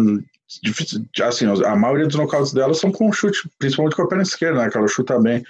assim, 1.22 1.46
a 1.64 1.76
maioria 1.76 2.06
dos 2.06 2.16
nocautes 2.16 2.52
dela 2.52 2.74
são 2.74 2.90
com 2.90 3.12
chute, 3.12 3.48
principalmente 3.58 3.94
com 3.94 4.02
a 4.02 4.08
perna 4.08 4.24
esquerda, 4.24 4.62
né? 4.62 4.70
Que 4.70 4.76
ela 4.76 4.88
chuta 4.88 5.20
bem. 5.20 5.44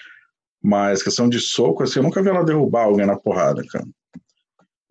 Mas 0.63 1.03
questão 1.03 1.29
de 1.29 1.41
soco, 1.41 1.83
assim, 1.83 1.99
eu 1.99 2.03
nunca 2.03 2.23
vi 2.23 2.29
ela 2.29 2.45
derrubar 2.45 2.85
alguém 2.85 3.07
na 3.07 3.17
porrada, 3.17 3.63
cara. 3.69 3.87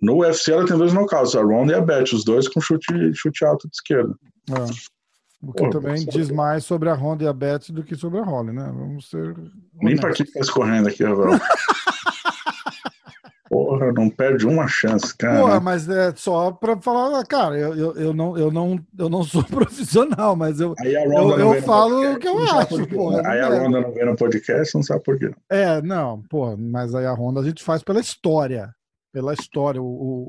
No 0.01 0.17
UFC 0.17 0.51
ela 0.51 0.65
tem 0.65 0.77
dois 0.77 0.93
nocautes, 0.93 1.35
a 1.35 1.43
Ronda 1.43 1.73
e 1.73 1.75
a 1.75 1.81
Beth, 1.81 2.11
os 2.13 2.25
dois 2.25 2.47
com 2.47 2.59
chute, 2.59 3.13
chute 3.13 3.45
alto 3.45 3.69
de 3.69 3.75
esquerda. 3.75 4.15
É. 4.49 5.00
O 5.41 5.53
que 5.53 5.63
Pô, 5.63 5.69
também 5.69 6.05
diz 6.05 6.29
mais 6.29 6.63
sobre 6.63 6.89
a 6.89 6.93
Honda 6.93 7.23
e 7.23 7.27
a 7.27 7.33
Beth 7.33 7.71
do 7.71 7.83
que 7.83 7.95
sobre 7.95 8.19
a 8.19 8.23
Holly, 8.23 8.51
né? 8.51 8.71
Vamos 8.73 9.09
ser. 9.09 9.35
Nem 9.81 9.97
para 9.97 10.13
que 10.13 10.23
tá 10.23 10.39
escorrendo 10.39 10.87
aqui, 10.87 11.03
Ravel. 11.03 11.31
porra, 13.51 13.91
não 13.91 14.09
perde 14.09 14.47
uma 14.47 14.67
chance, 14.67 15.15
cara. 15.15 15.39
Porra, 15.39 15.59
mas 15.59 15.89
é 15.89 16.13
só 16.15 16.51
pra 16.51 16.79
falar, 16.79 17.25
cara, 17.25 17.57
eu, 17.57 17.75
eu, 17.75 17.95
eu, 17.95 18.13
não, 18.13 18.37
eu, 18.37 18.51
não, 18.51 18.79
eu 18.97 19.09
não 19.09 19.23
sou 19.23 19.43
profissional, 19.49 20.35
mas 20.35 20.59
eu, 20.59 20.75
eu, 20.83 21.39
eu 21.39 21.61
falo 21.63 22.13
o 22.13 22.19
que 22.19 22.27
eu 22.27 22.37
acho, 22.37 22.87
porra. 22.87 23.21
Aí 23.27 23.39
a 23.39 23.49
Ronda 23.49 23.81
não 23.81 23.91
vem 23.91 24.05
no 24.05 24.15
podcast, 24.15 24.75
não 24.75 24.83
sabe 24.83 25.03
por 25.03 25.17
quê. 25.17 25.31
É, 25.49 25.81
não, 25.81 26.21
porra, 26.23 26.55
mas 26.55 26.93
aí 26.95 27.05
a 27.05 27.13
Ronda 27.13 27.41
a 27.41 27.43
gente 27.43 27.63
faz 27.63 27.83
pela 27.83 27.99
história. 27.99 28.73
Pela 29.13 29.33
história, 29.33 29.81
o, 29.81 29.85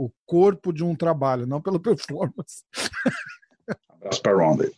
o 0.07 0.13
corpo 0.27 0.73
de 0.73 0.83
um 0.83 0.97
trabalho, 0.97 1.47
não 1.47 1.61
pela 1.61 1.79
performance. 1.81 2.65
Abraço 4.03 4.23
pra 4.23 4.35
Ronda. 4.35 4.71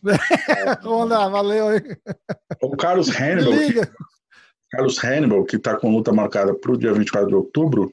Ronda, 0.83 1.29
valeu. 1.29 1.75
Hein? 1.75 1.81
O 2.61 2.77
Carlos 2.77 3.09
Hannibal. 3.09 3.53
Carlos 4.71 5.03
Hannibal, 5.03 5.43
que 5.45 5.55
está 5.55 5.75
com 5.75 5.91
luta 5.91 6.13
marcada 6.13 6.53
para 6.53 6.71
o 6.71 6.77
dia 6.77 6.93
24 6.93 7.27
de 7.27 7.35
outubro, 7.35 7.91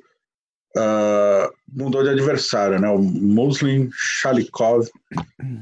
uh, 0.76 1.52
mudou 1.68 2.02
de 2.02 2.10
adversário, 2.10 2.78
né? 2.78 2.88
O 2.88 2.98
Muslim 2.98 3.88
Shalikov, 3.92 4.88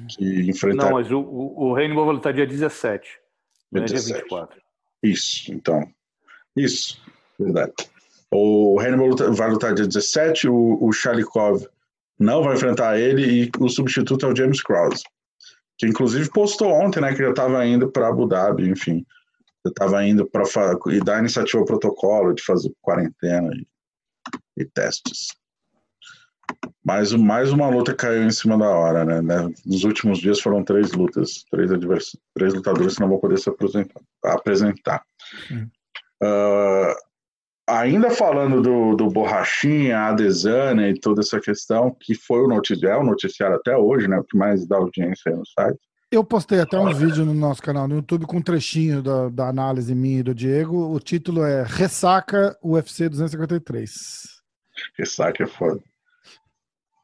que 0.09 0.51
enfrenta. 0.51 0.85
Não, 0.85 0.93
mas 0.93 1.11
o, 1.11 1.21
o, 1.21 1.77
Hannibal 1.77 2.07
vai 2.07 2.15
lutar 2.15 2.33
dia 2.33 2.47
17, 2.47 3.09
dia, 3.73 3.83
17. 3.83 4.07
dia 4.07 4.17
24. 4.17 4.61
Isso, 5.03 5.53
então. 5.53 5.89
Isso, 6.57 7.01
verdade. 7.39 7.73
O 8.33 8.79
Hannibal 8.81 9.33
vai 9.33 9.51
lutar 9.51 9.75
dia 9.75 9.87
17, 9.87 10.49
o, 10.49 10.79
o 10.81 10.93
Shalikov 10.93 11.67
não 12.19 12.43
vai 12.43 12.55
enfrentar 12.55 12.99
ele 12.99 13.45
e 13.45 13.51
o 13.59 13.69
substituto 13.69 14.27
é 14.27 14.29
o 14.29 14.37
James 14.37 14.63
Krause, 14.63 15.03
que 15.81 15.87
inclusive 15.87 16.31
postou 16.31 16.71
ontem, 16.71 17.01
né, 17.01 17.13
que 17.13 17.23
já 17.23 17.31
estava 17.31 17.67
indo 17.67 17.91
para 17.91 18.09
Abu 18.09 18.29
Dhabi, 18.29 18.69
enfim 18.69 19.05
eu 19.65 19.71
estava 19.71 20.05
indo 20.05 20.27
para 20.27 20.45
e 20.89 21.01
dar 21.01 21.19
iniciativa 21.19 21.59
ao 21.59 21.65
protocolo 21.65 22.33
de 22.33 22.43
fazer 22.43 22.73
quarentena 22.81 23.51
e, 23.55 23.67
e, 24.63 24.65
testes. 24.65 25.29
Mais, 26.85 27.13
mais 27.13 27.53
uma 27.53 27.69
luta 27.69 27.95
caiu 27.95 28.25
em 28.25 28.31
cima 28.31 28.59
da 28.59 28.69
hora, 28.69 29.05
né? 29.05 29.49
Nos 29.65 29.85
últimos 29.85 30.19
dias 30.19 30.41
foram 30.41 30.65
três 30.65 30.93
lutas, 30.93 31.45
três, 31.51 31.71
advers, 31.71 32.17
três 32.35 32.55
lutadores 32.55 32.95
que 32.95 33.01
não 33.01 33.09
vão 33.09 33.21
poder 33.21 33.39
se 33.39 33.49
apresentar. 33.49 34.01
apresentar. 34.25 35.05
Uh, 36.23 36.95
ainda 37.79 38.11
falando 38.11 38.61
do, 38.61 38.97
do 38.97 39.09
Borrachinha, 39.09 40.07
a 40.07 40.13
Desana 40.13 40.89
e 40.89 40.99
toda 40.99 41.21
essa 41.21 41.41
questão, 41.41 41.95
que 41.99 42.15
foi 42.15 42.41
o 42.43 42.49
noticiário, 42.49 42.97
é 42.97 43.01
o 43.01 43.07
noticiário 43.07 43.57
até 43.57 43.77
hoje, 43.77 44.09
né? 44.09 44.19
O 44.19 44.25
que 44.25 44.37
mais 44.37 44.67
dá 44.67 44.77
audiência 44.77 45.31
aí 45.31 45.37
no 45.37 45.47
site. 45.47 45.79
Eu 46.11 46.25
postei 46.25 46.61
até 46.61 46.77
um 46.77 46.93
vídeo 46.93 47.25
no 47.25 47.33
nosso 47.33 47.63
canal 47.63 47.87
no 47.87 47.95
YouTube 47.95 48.27
com 48.27 48.39
um 48.39 48.43
trechinho 48.43 49.01
da, 49.01 49.29
da 49.29 49.49
análise 49.49 49.95
minha 49.95 50.19
e 50.19 50.23
do 50.25 50.35
Diego. 50.35 50.93
O 50.93 50.99
título 50.99 51.45
é 51.45 51.63
Ressaca 51.63 52.59
UFC 52.65 53.09
253. 53.09 53.93
Ressaca 54.99 55.45
é 55.45 55.47
foda. 55.47 55.81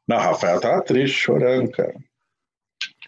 Não, 0.05 0.17
Rafael 0.17 0.59
tava 0.59 0.81
triste, 0.81 1.17
chorando, 1.17 1.71
cara. 1.71 1.95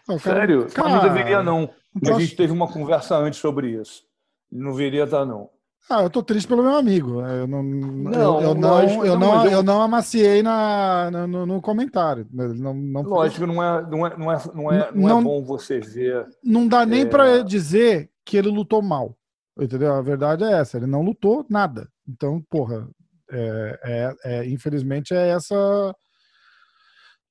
cara 0.06 0.20
Sério? 0.20 0.68
Cara, 0.72 0.90
não 0.90 1.02
deveria 1.02 1.44
não. 1.44 1.70
A 2.06 2.20
gente 2.20 2.36
teve 2.36 2.54
uma 2.54 2.72
conversa 2.72 3.18
antes 3.18 3.40
sobre 3.40 3.72
isso. 3.72 4.04
Não 4.50 4.72
deveria 4.72 5.04
estar, 5.04 5.26
não. 5.26 5.50
Ah, 5.90 6.04
eu 6.04 6.10
tô 6.10 6.22
triste 6.22 6.48
pelo 6.48 6.64
meu 6.64 6.76
amigo. 6.76 7.22
Eu 7.22 7.48
não, 7.48 7.64
não, 7.64 8.14
eu, 8.14 8.42
eu 8.42 8.56
não, 8.56 9.06
eu 9.06 9.20
não, 9.20 9.46
eu... 9.46 9.52
eu 9.52 9.64
não 9.64 9.82
amaciei 9.82 10.44
na, 10.44 11.10
no, 11.28 11.46
no 11.46 11.62
comentário. 11.62 12.28
Não, 12.32 12.74
não 12.74 13.02
lógico, 13.02 13.48
não 13.48 13.64
é, 13.64 13.82
não 13.90 14.06
é, 14.06 14.18
não 14.18 14.32
é, 14.32 14.38
não 14.54 14.72
é, 14.72 14.92
não 14.94 15.20
é 15.20 15.24
bom 15.24 15.44
você 15.44 15.80
ver. 15.80 16.26
Não 16.44 16.68
dá 16.68 16.86
nem 16.86 17.02
é... 17.02 17.06
para 17.06 17.44
dizer 17.44 18.10
que 18.24 18.38
ele 18.38 18.50
lutou 18.50 18.82
mal. 18.82 19.16
Entendeu? 19.60 19.94
A 19.94 20.02
verdade 20.02 20.44
é 20.44 20.54
essa. 20.54 20.78
Ele 20.78 20.86
não 20.86 21.02
lutou 21.02 21.46
nada. 21.50 21.88
Então, 22.08 22.42
porra, 22.50 22.88
é, 23.32 23.80
é, 23.84 24.16
é 24.24 24.46
infelizmente 24.50 25.14
é 25.14 25.30
essa 25.30 25.96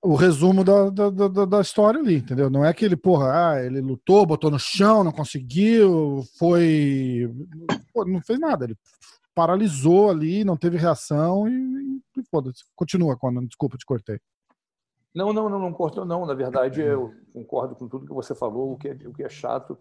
o 0.02 0.14
resumo 0.14 0.62
da, 0.62 0.90
da, 0.90 1.10
da, 1.10 1.44
da, 1.44 1.60
história 1.60 2.00
ali, 2.00 2.16
entendeu? 2.16 2.48
Não 2.48 2.64
é 2.64 2.72
que 2.72 2.84
ele, 2.84 2.96
porra, 2.96 3.50
ah, 3.50 3.64
ele 3.64 3.80
lutou, 3.80 4.24
botou 4.24 4.50
no 4.50 4.58
chão, 4.58 5.02
não 5.02 5.12
conseguiu, 5.12 6.22
foi. 6.38 7.28
Pô, 7.92 8.04
não 8.04 8.20
fez 8.22 8.38
nada, 8.38 8.64
ele 8.64 8.76
paralisou 9.34 10.10
ali, 10.10 10.44
não 10.44 10.56
teve 10.56 10.76
reação 10.76 11.48
e, 11.48 12.00
e 12.16 12.22
foda-se. 12.30 12.64
Continua, 12.76 13.16
quando 13.16 13.46
desculpa, 13.46 13.76
te 13.76 13.84
cortei. 13.84 14.20
Não, 15.14 15.32
não, 15.32 15.48
não, 15.48 15.58
não 15.58 15.72
cortou, 15.72 16.04
não. 16.04 16.24
Na 16.26 16.34
verdade, 16.34 16.80
eu 16.80 17.12
concordo 17.32 17.74
com 17.74 17.88
tudo 17.88 18.06
que 18.06 18.12
você 18.12 18.34
falou. 18.34 18.72
O 18.72 18.76
que, 18.76 18.88
é, 18.88 18.92
o 19.04 19.12
que 19.12 19.24
é 19.24 19.28
chato 19.28 19.76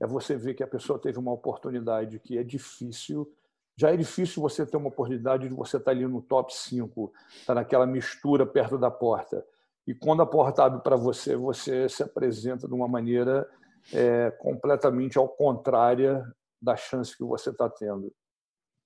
é 0.00 0.06
você 0.06 0.36
ver 0.36 0.54
que 0.54 0.62
a 0.62 0.66
pessoa 0.66 0.98
teve 0.98 1.18
uma 1.18 1.32
oportunidade 1.32 2.18
que 2.18 2.36
é 2.38 2.42
difícil. 2.42 3.30
Já 3.76 3.92
é 3.92 3.96
difícil 3.96 4.42
você 4.42 4.66
ter 4.66 4.76
uma 4.76 4.88
oportunidade 4.88 5.48
de 5.48 5.54
você 5.54 5.76
estar 5.76 5.92
ali 5.92 6.06
no 6.06 6.20
top 6.20 6.54
5, 6.54 7.12
estar 7.40 7.54
naquela 7.54 7.86
mistura 7.86 8.44
perto 8.44 8.76
da 8.76 8.90
porta. 8.90 9.44
E 9.90 9.94
quando 9.96 10.22
a 10.22 10.26
porta 10.26 10.62
abre 10.62 10.80
para 10.84 10.94
você, 10.94 11.34
você 11.34 11.88
se 11.88 12.00
apresenta 12.00 12.68
de 12.68 12.72
uma 12.72 12.86
maneira 12.86 13.44
é, 13.92 14.30
completamente 14.30 15.18
ao 15.18 15.28
contrária 15.28 16.24
da 16.62 16.76
chance 16.76 17.16
que 17.16 17.24
você 17.24 17.50
está 17.50 17.68
tendo. 17.68 18.14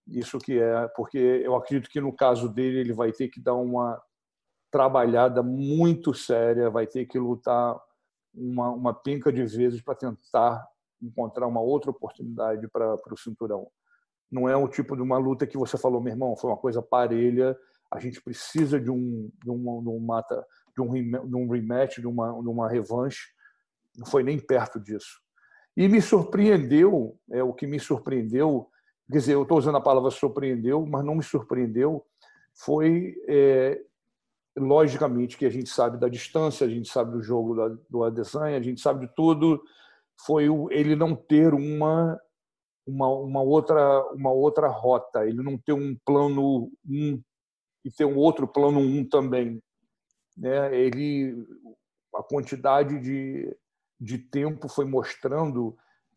Isso 0.09 0.39
que 0.39 0.59
é, 0.59 0.89
porque 0.97 1.19
eu 1.19 1.55
acredito 1.57 1.91
que 1.91 2.01
no 2.01 2.11
caso 2.11 2.49
dele 2.49 2.79
ele 2.79 2.95
vai 2.95 3.13
ter 3.13 3.29
que 3.29 3.39
dar 3.39 3.53
uma 3.53 4.03
trabalhada 4.71 5.43
muito 5.43 6.15
séria, 6.15 6.71
vai 6.71 6.87
ter 6.87 7.05
que 7.05 7.19
lutar 7.19 7.79
uma, 8.33 8.71
uma 8.71 8.95
penca 8.95 9.31
de 9.31 9.45
vezes 9.45 9.83
para 9.83 9.95
tentar 9.95 10.67
encontrar 11.03 11.47
uma 11.47 11.61
outra 11.61 11.91
oportunidade 11.91 12.67
para 12.69 12.95
o 12.95 13.19
cinturão. 13.19 13.69
Não 14.33 14.49
é 14.49 14.57
o 14.57 14.69
tipo 14.69 14.97
de 14.97 15.03
uma 15.03 15.19
luta 15.19 15.47
que 15.47 15.59
você 15.59 15.77
falou, 15.77 16.01
meu 16.01 16.15
irmão, 16.15 16.35
foi 16.35 16.49
uma 16.49 16.57
coisa 16.57 16.81
parelha, 16.81 17.55
a 17.93 18.01
gente 18.01 18.23
precisa 18.23 18.81
de 18.81 18.91
um, 18.91 19.31
de 19.45 19.51
um, 19.51 19.83
de 19.83 19.89
um 19.91 20.01
mata 20.01 20.43
de 20.77 20.83
um, 20.83 20.93
de 20.93 21.37
um 21.37 21.49
rematch, 21.49 21.99
de 21.99 22.07
uma, 22.07 22.33
de 22.33 22.49
uma 22.49 22.69
revanche. 22.69 23.29
Não 23.97 24.07
foi 24.07 24.23
nem 24.23 24.39
perto 24.39 24.81
disso. 24.81 25.21
E 25.77 25.89
me 25.89 26.01
surpreendeu, 26.01 27.19
é 27.31 27.43
o 27.43 27.53
que 27.53 27.67
me 27.67 27.81
surpreendeu, 27.81 28.69
quer 29.11 29.19
dizer, 29.19 29.35
eu 29.35 29.43
estou 29.43 29.59
usando 29.59 29.77
a 29.77 29.81
palavra 29.81 30.11
surpreendeu, 30.11 30.87
mas 30.87 31.05
não 31.05 31.17
me 31.17 31.23
surpreendeu, 31.23 32.05
foi, 32.55 33.15
é, 33.29 33.81
logicamente, 34.57 35.37
que 35.37 35.45
a 35.45 35.51
gente 35.51 35.69
sabe 35.69 35.99
da 35.99 36.09
distância, 36.09 36.65
a 36.65 36.71
gente 36.71 36.89
sabe 36.89 37.13
do 37.13 37.23
jogo 37.23 37.57
da, 37.57 37.77
do 37.91 38.05
Adesanya, 38.05 38.57
a 38.57 38.63
gente 38.63 38.81
sabe 38.81 39.07
de 39.07 39.15
tudo, 39.15 39.61
foi 40.25 40.49
o, 40.49 40.71
ele 40.71 40.95
não 40.95 41.17
ter 41.17 41.53
uma, 41.53 42.21
uma, 42.87 43.09
uma, 43.09 43.43
outra, 43.43 44.03
uma 44.13 44.31
outra 44.31 44.69
rota, 44.69 45.27
ele 45.27 45.43
não 45.43 45.59
ter 45.59 45.73
um 45.73 45.97
plano 46.05 46.71
um 46.89 47.21
e 47.85 47.91
ter 47.91 48.05
um 48.05 48.17
outro 48.17 48.47
plano 48.49 48.79
um 48.79 49.07
também 49.07 49.61
né, 50.37 50.77
ele 50.77 51.47
a 52.15 52.23
quantidade 52.23 53.01
de, 53.01 53.57
de 54.01 54.19
tempo 54.19 54.69
foi 54.69 54.85
mostrando 54.85 55.77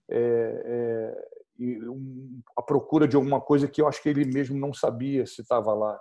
é, 0.09 0.61
é, 0.65 1.89
um, 1.89 2.41
a 2.55 2.61
procura 2.61 3.07
de 3.07 3.15
alguma 3.15 3.41
coisa 3.41 3.67
que 3.67 3.81
eu 3.81 3.87
acho 3.87 4.01
que 4.01 4.09
ele 4.09 4.25
mesmo 4.25 4.57
não 4.57 4.73
sabia 4.73 5.25
se 5.25 5.41
estava 5.41 5.73
lá, 5.73 5.99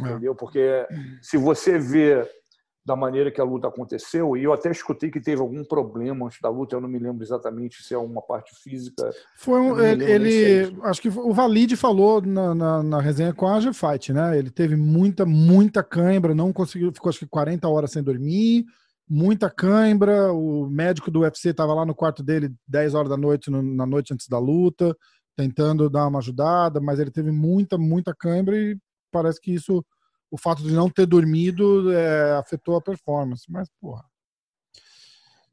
é. 0.00 0.02
entendeu? 0.02 0.34
Porque 0.34 0.86
se 1.22 1.36
você 1.36 1.78
vê 1.78 2.28
da 2.84 2.94
maneira 2.94 3.30
que 3.30 3.40
a 3.40 3.44
luta 3.44 3.68
aconteceu, 3.68 4.36
e 4.36 4.44
eu 4.44 4.52
até 4.52 4.70
escutei 4.70 5.10
que 5.10 5.20
teve 5.20 5.40
algum 5.40 5.64
problema 5.64 6.26
antes 6.26 6.38
da 6.40 6.50
luta, 6.50 6.76
eu 6.76 6.80
não 6.80 6.88
me 6.88 6.98
lembro 6.98 7.24
exatamente 7.24 7.82
se 7.82 7.94
é 7.94 7.98
uma 7.98 8.20
parte 8.20 8.54
física. 8.54 9.10
Foi 9.36 9.58
um, 9.58 9.80
ele, 9.80 10.04
ele 10.04 10.76
acho 10.82 11.00
que 11.00 11.08
o 11.08 11.32
Valide 11.32 11.76
falou 11.76 12.20
na, 12.20 12.54
na, 12.54 12.82
na 12.82 13.00
resenha 13.00 13.32
com 13.32 13.48
a 13.48 13.58
G-Fight, 13.58 14.12
né? 14.12 14.38
Ele 14.38 14.50
teve 14.50 14.76
muita, 14.76 15.24
muita 15.24 15.82
cãibra, 15.82 16.34
não 16.34 16.52
conseguiu, 16.52 16.92
ficou 16.92 17.08
acho 17.08 17.20
que 17.20 17.26
40 17.26 17.66
horas 17.66 17.90
sem 17.90 18.02
dormir, 18.02 18.66
muita 19.08 19.48
cãibra, 19.48 20.30
o 20.32 20.68
médico 20.68 21.10
do 21.10 21.20
UFC 21.20 21.50
estava 21.50 21.72
lá 21.72 21.86
no 21.86 21.94
quarto 21.94 22.22
dele 22.22 22.52
10 22.68 22.94
horas 22.94 23.08
da 23.08 23.16
noite, 23.16 23.50
no, 23.50 23.62
na 23.62 23.86
noite 23.86 24.12
antes 24.12 24.28
da 24.28 24.38
luta, 24.38 24.94
tentando 25.34 25.88
dar 25.88 26.06
uma 26.06 26.18
ajudada, 26.18 26.80
mas 26.82 26.98
ele 26.98 27.10
teve 27.10 27.30
muita, 27.30 27.78
muita 27.78 28.14
cãibra 28.14 28.56
e 28.56 28.76
parece 29.10 29.40
que 29.40 29.54
isso 29.54 29.84
o 30.34 30.36
fato 30.36 30.64
de 30.64 30.72
não 30.72 30.90
ter 30.90 31.06
dormido 31.06 31.92
é, 31.92 32.32
afetou 32.32 32.74
a 32.74 32.82
performance, 32.82 33.44
mas 33.48 33.70
porra. 33.80 34.04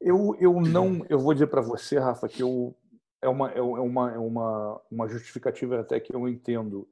Eu, 0.00 0.34
eu 0.40 0.60
não, 0.60 1.06
eu 1.08 1.20
vou 1.20 1.32
dizer 1.32 1.46
para 1.46 1.60
você, 1.60 2.00
Rafa, 2.00 2.28
que 2.28 2.42
eu 2.42 2.76
é 3.20 3.28
uma 3.28 3.48
é 3.52 3.60
uma 3.60 4.12
é 4.12 4.18
uma 4.18 4.82
uma 4.90 5.08
justificativa 5.08 5.78
até 5.78 6.00
que 6.00 6.12
eu 6.12 6.28
entendo, 6.28 6.88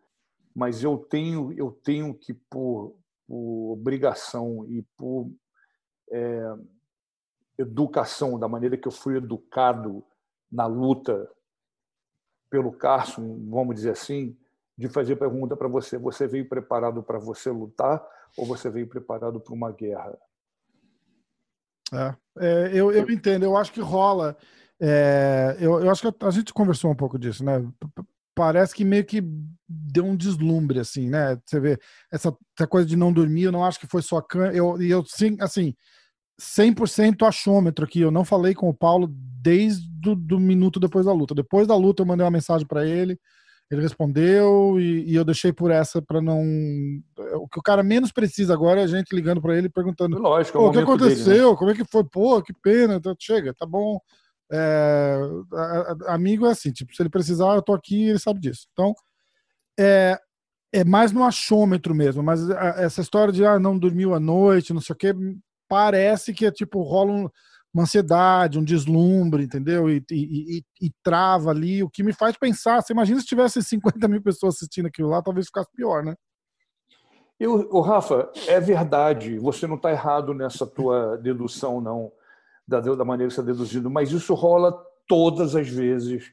mas 0.54 0.84
eu 0.84 0.96
tenho 0.98 1.52
eu 1.54 1.72
tenho 1.72 2.14
que 2.14 2.32
por, 2.32 2.96
por 3.26 3.72
obrigação 3.72 4.64
e 4.68 4.82
por 4.96 5.28
é, 6.12 6.54
educação 7.58 8.38
da 8.38 8.46
maneira 8.46 8.76
que 8.76 8.86
eu 8.86 8.92
fui 8.92 9.16
educado 9.16 10.04
na 10.48 10.66
luta 10.66 11.28
pelo 12.48 12.70
Carson, 12.70 13.48
vamos 13.48 13.74
dizer 13.74 13.90
assim, 13.90 14.38
de 14.80 14.88
fazer 14.88 15.16
pergunta 15.16 15.54
para 15.54 15.68
você: 15.68 15.98
você 15.98 16.26
veio 16.26 16.48
preparado 16.48 17.02
para 17.02 17.18
você 17.18 17.50
lutar 17.50 18.02
ou 18.36 18.46
você 18.46 18.70
veio 18.70 18.88
preparado 18.88 19.38
para 19.38 19.54
uma 19.54 19.70
guerra? 19.70 20.16
É, 21.92 22.14
é, 22.38 22.70
eu, 22.72 22.90
eu 22.90 23.08
entendo, 23.10 23.44
eu 23.44 23.56
acho 23.56 23.72
que 23.72 23.80
rola. 23.80 24.36
É, 24.80 25.58
eu, 25.60 25.80
eu 25.80 25.90
acho 25.90 26.10
que 26.10 26.24
a 26.24 26.30
gente 26.30 26.54
conversou 26.54 26.90
um 26.90 26.96
pouco 26.96 27.18
disso, 27.18 27.44
né? 27.44 27.62
parece 28.34 28.74
que 28.74 28.84
meio 28.84 29.04
que 29.04 29.22
deu 29.68 30.06
um 30.06 30.16
deslumbre, 30.16 30.80
assim, 30.80 31.10
né? 31.10 31.38
Você 31.44 31.60
vê, 31.60 31.78
essa, 32.10 32.34
essa 32.56 32.66
coisa 32.66 32.88
de 32.88 32.96
não 32.96 33.12
dormir, 33.12 33.42
eu 33.42 33.52
não 33.52 33.62
acho 33.62 33.78
que 33.78 33.86
foi 33.86 34.00
só 34.00 34.22
can... 34.22 34.50
eu 34.52 34.80
E 34.80 34.90
eu, 34.90 35.04
sim, 35.04 35.36
assim, 35.40 35.74
100% 36.40 37.28
achômetro 37.28 37.84
aqui. 37.84 38.00
Eu 38.00 38.10
não 38.10 38.24
falei 38.24 38.54
com 38.54 38.70
o 38.70 38.74
Paulo 38.74 39.10
desde 39.12 39.86
do, 40.00 40.14
do 40.14 40.40
minuto 40.40 40.80
depois 40.80 41.04
da 41.04 41.12
luta. 41.12 41.34
Depois 41.34 41.68
da 41.68 41.76
luta, 41.76 42.00
eu 42.00 42.06
mandei 42.06 42.24
uma 42.24 42.30
mensagem 42.30 42.66
para 42.66 42.86
ele 42.86 43.20
ele 43.70 43.82
respondeu 43.82 44.80
e, 44.80 45.12
e 45.12 45.14
eu 45.14 45.24
deixei 45.24 45.52
por 45.52 45.70
essa 45.70 46.02
para 46.02 46.20
não. 46.20 46.42
O 47.34 47.48
que 47.48 47.60
o 47.60 47.62
cara 47.62 47.84
menos 47.84 48.10
precisa 48.10 48.52
agora 48.52 48.80
é 48.80 48.84
a 48.84 48.88
gente 48.88 49.14
ligando 49.14 49.40
para 49.40 49.56
ele 49.56 49.68
perguntando: 49.68 50.18
Lógico, 50.18 50.58
é 50.58 50.60
o, 50.60 50.64
o 50.66 50.72
que 50.72 50.78
aconteceu? 50.80 51.24
Dele, 51.24 51.50
né? 51.50 51.56
Como 51.56 51.70
é 51.70 51.74
que 51.74 51.84
foi? 51.84 52.04
Pô, 52.04 52.42
que 52.42 52.52
pena. 52.52 53.00
Tá, 53.00 53.14
chega, 53.18 53.54
tá 53.54 53.64
bom. 53.64 54.00
É, 54.50 55.16
a, 55.52 55.96
a, 56.08 56.14
amigo 56.14 56.46
é 56.46 56.50
assim: 56.50 56.72
tipo, 56.72 56.94
se 56.94 57.00
ele 57.00 57.08
precisar, 57.08 57.54
eu 57.54 57.62
tô 57.62 57.72
aqui 57.72 58.08
ele 58.08 58.18
sabe 58.18 58.40
disso. 58.40 58.66
Então, 58.72 58.92
é, 59.78 60.18
é 60.72 60.82
mais 60.82 61.12
no 61.12 61.22
achômetro 61.22 61.94
mesmo. 61.94 62.24
Mas 62.24 62.50
essa 62.50 63.00
história 63.00 63.32
de 63.32 63.44
ah, 63.44 63.60
não 63.60 63.78
dormiu 63.78 64.14
à 64.14 64.18
noite, 64.18 64.74
não 64.74 64.80
sei 64.80 64.94
o 64.94 64.96
que, 64.96 65.14
parece 65.68 66.34
que 66.34 66.44
é 66.44 66.50
tipo, 66.50 66.82
rola 66.82 67.12
um 67.12 67.30
uma 67.72 67.84
ansiedade, 67.84 68.58
um 68.58 68.64
deslumbre, 68.64 69.44
entendeu? 69.44 69.88
E, 69.88 70.04
e, 70.10 70.58
e, 70.58 70.64
e, 70.82 70.90
trava 71.02 71.50
ali, 71.50 71.82
o 71.82 71.90
que 71.90 72.02
me 72.02 72.12
faz 72.12 72.36
pensar. 72.36 72.82
Você 72.82 72.92
imagina 72.92 73.20
se 73.20 73.26
tivesse 73.26 73.62
50 73.64 74.08
mil 74.08 74.22
pessoas 74.22 74.56
assistindo 74.56 74.86
aquilo 74.86 75.08
lá, 75.08 75.22
talvez 75.22 75.46
ficasse 75.46 75.70
pior, 75.74 76.02
né? 76.02 76.14
Eu, 77.38 77.68
o 77.70 77.80
Rafa, 77.80 78.30
é 78.46 78.60
verdade, 78.60 79.38
você 79.38 79.66
não 79.66 79.76
está 79.76 79.90
errado 79.90 80.34
nessa 80.34 80.66
tua 80.66 81.16
dedução, 81.16 81.80
não, 81.80 82.12
da, 82.68 82.80
da 82.80 83.04
maneira 83.04 83.28
que 83.28 83.34
você 83.34 83.40
está 83.40 83.50
deduzindo, 83.50 83.88
mas 83.88 84.12
isso 84.12 84.34
rola 84.34 84.76
todas 85.08 85.56
as 85.56 85.66
vezes 85.66 86.30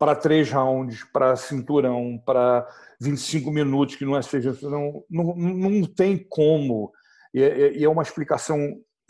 para 0.00 0.14
três 0.14 0.50
rounds, 0.50 1.04
para 1.12 1.36
cinturão, 1.36 2.18
para 2.24 2.66
25 3.00 3.50
minutos, 3.50 3.96
que 3.96 4.04
não 4.06 4.16
é 4.16 4.22
seja. 4.22 4.56
Não, 4.62 5.04
não, 5.10 5.34
não 5.36 5.84
tem 5.84 6.16
como. 6.16 6.90
E 7.34 7.42
é, 7.42 7.60
é, 7.60 7.82
é 7.82 7.88
uma 7.88 8.02
explicação 8.02 8.58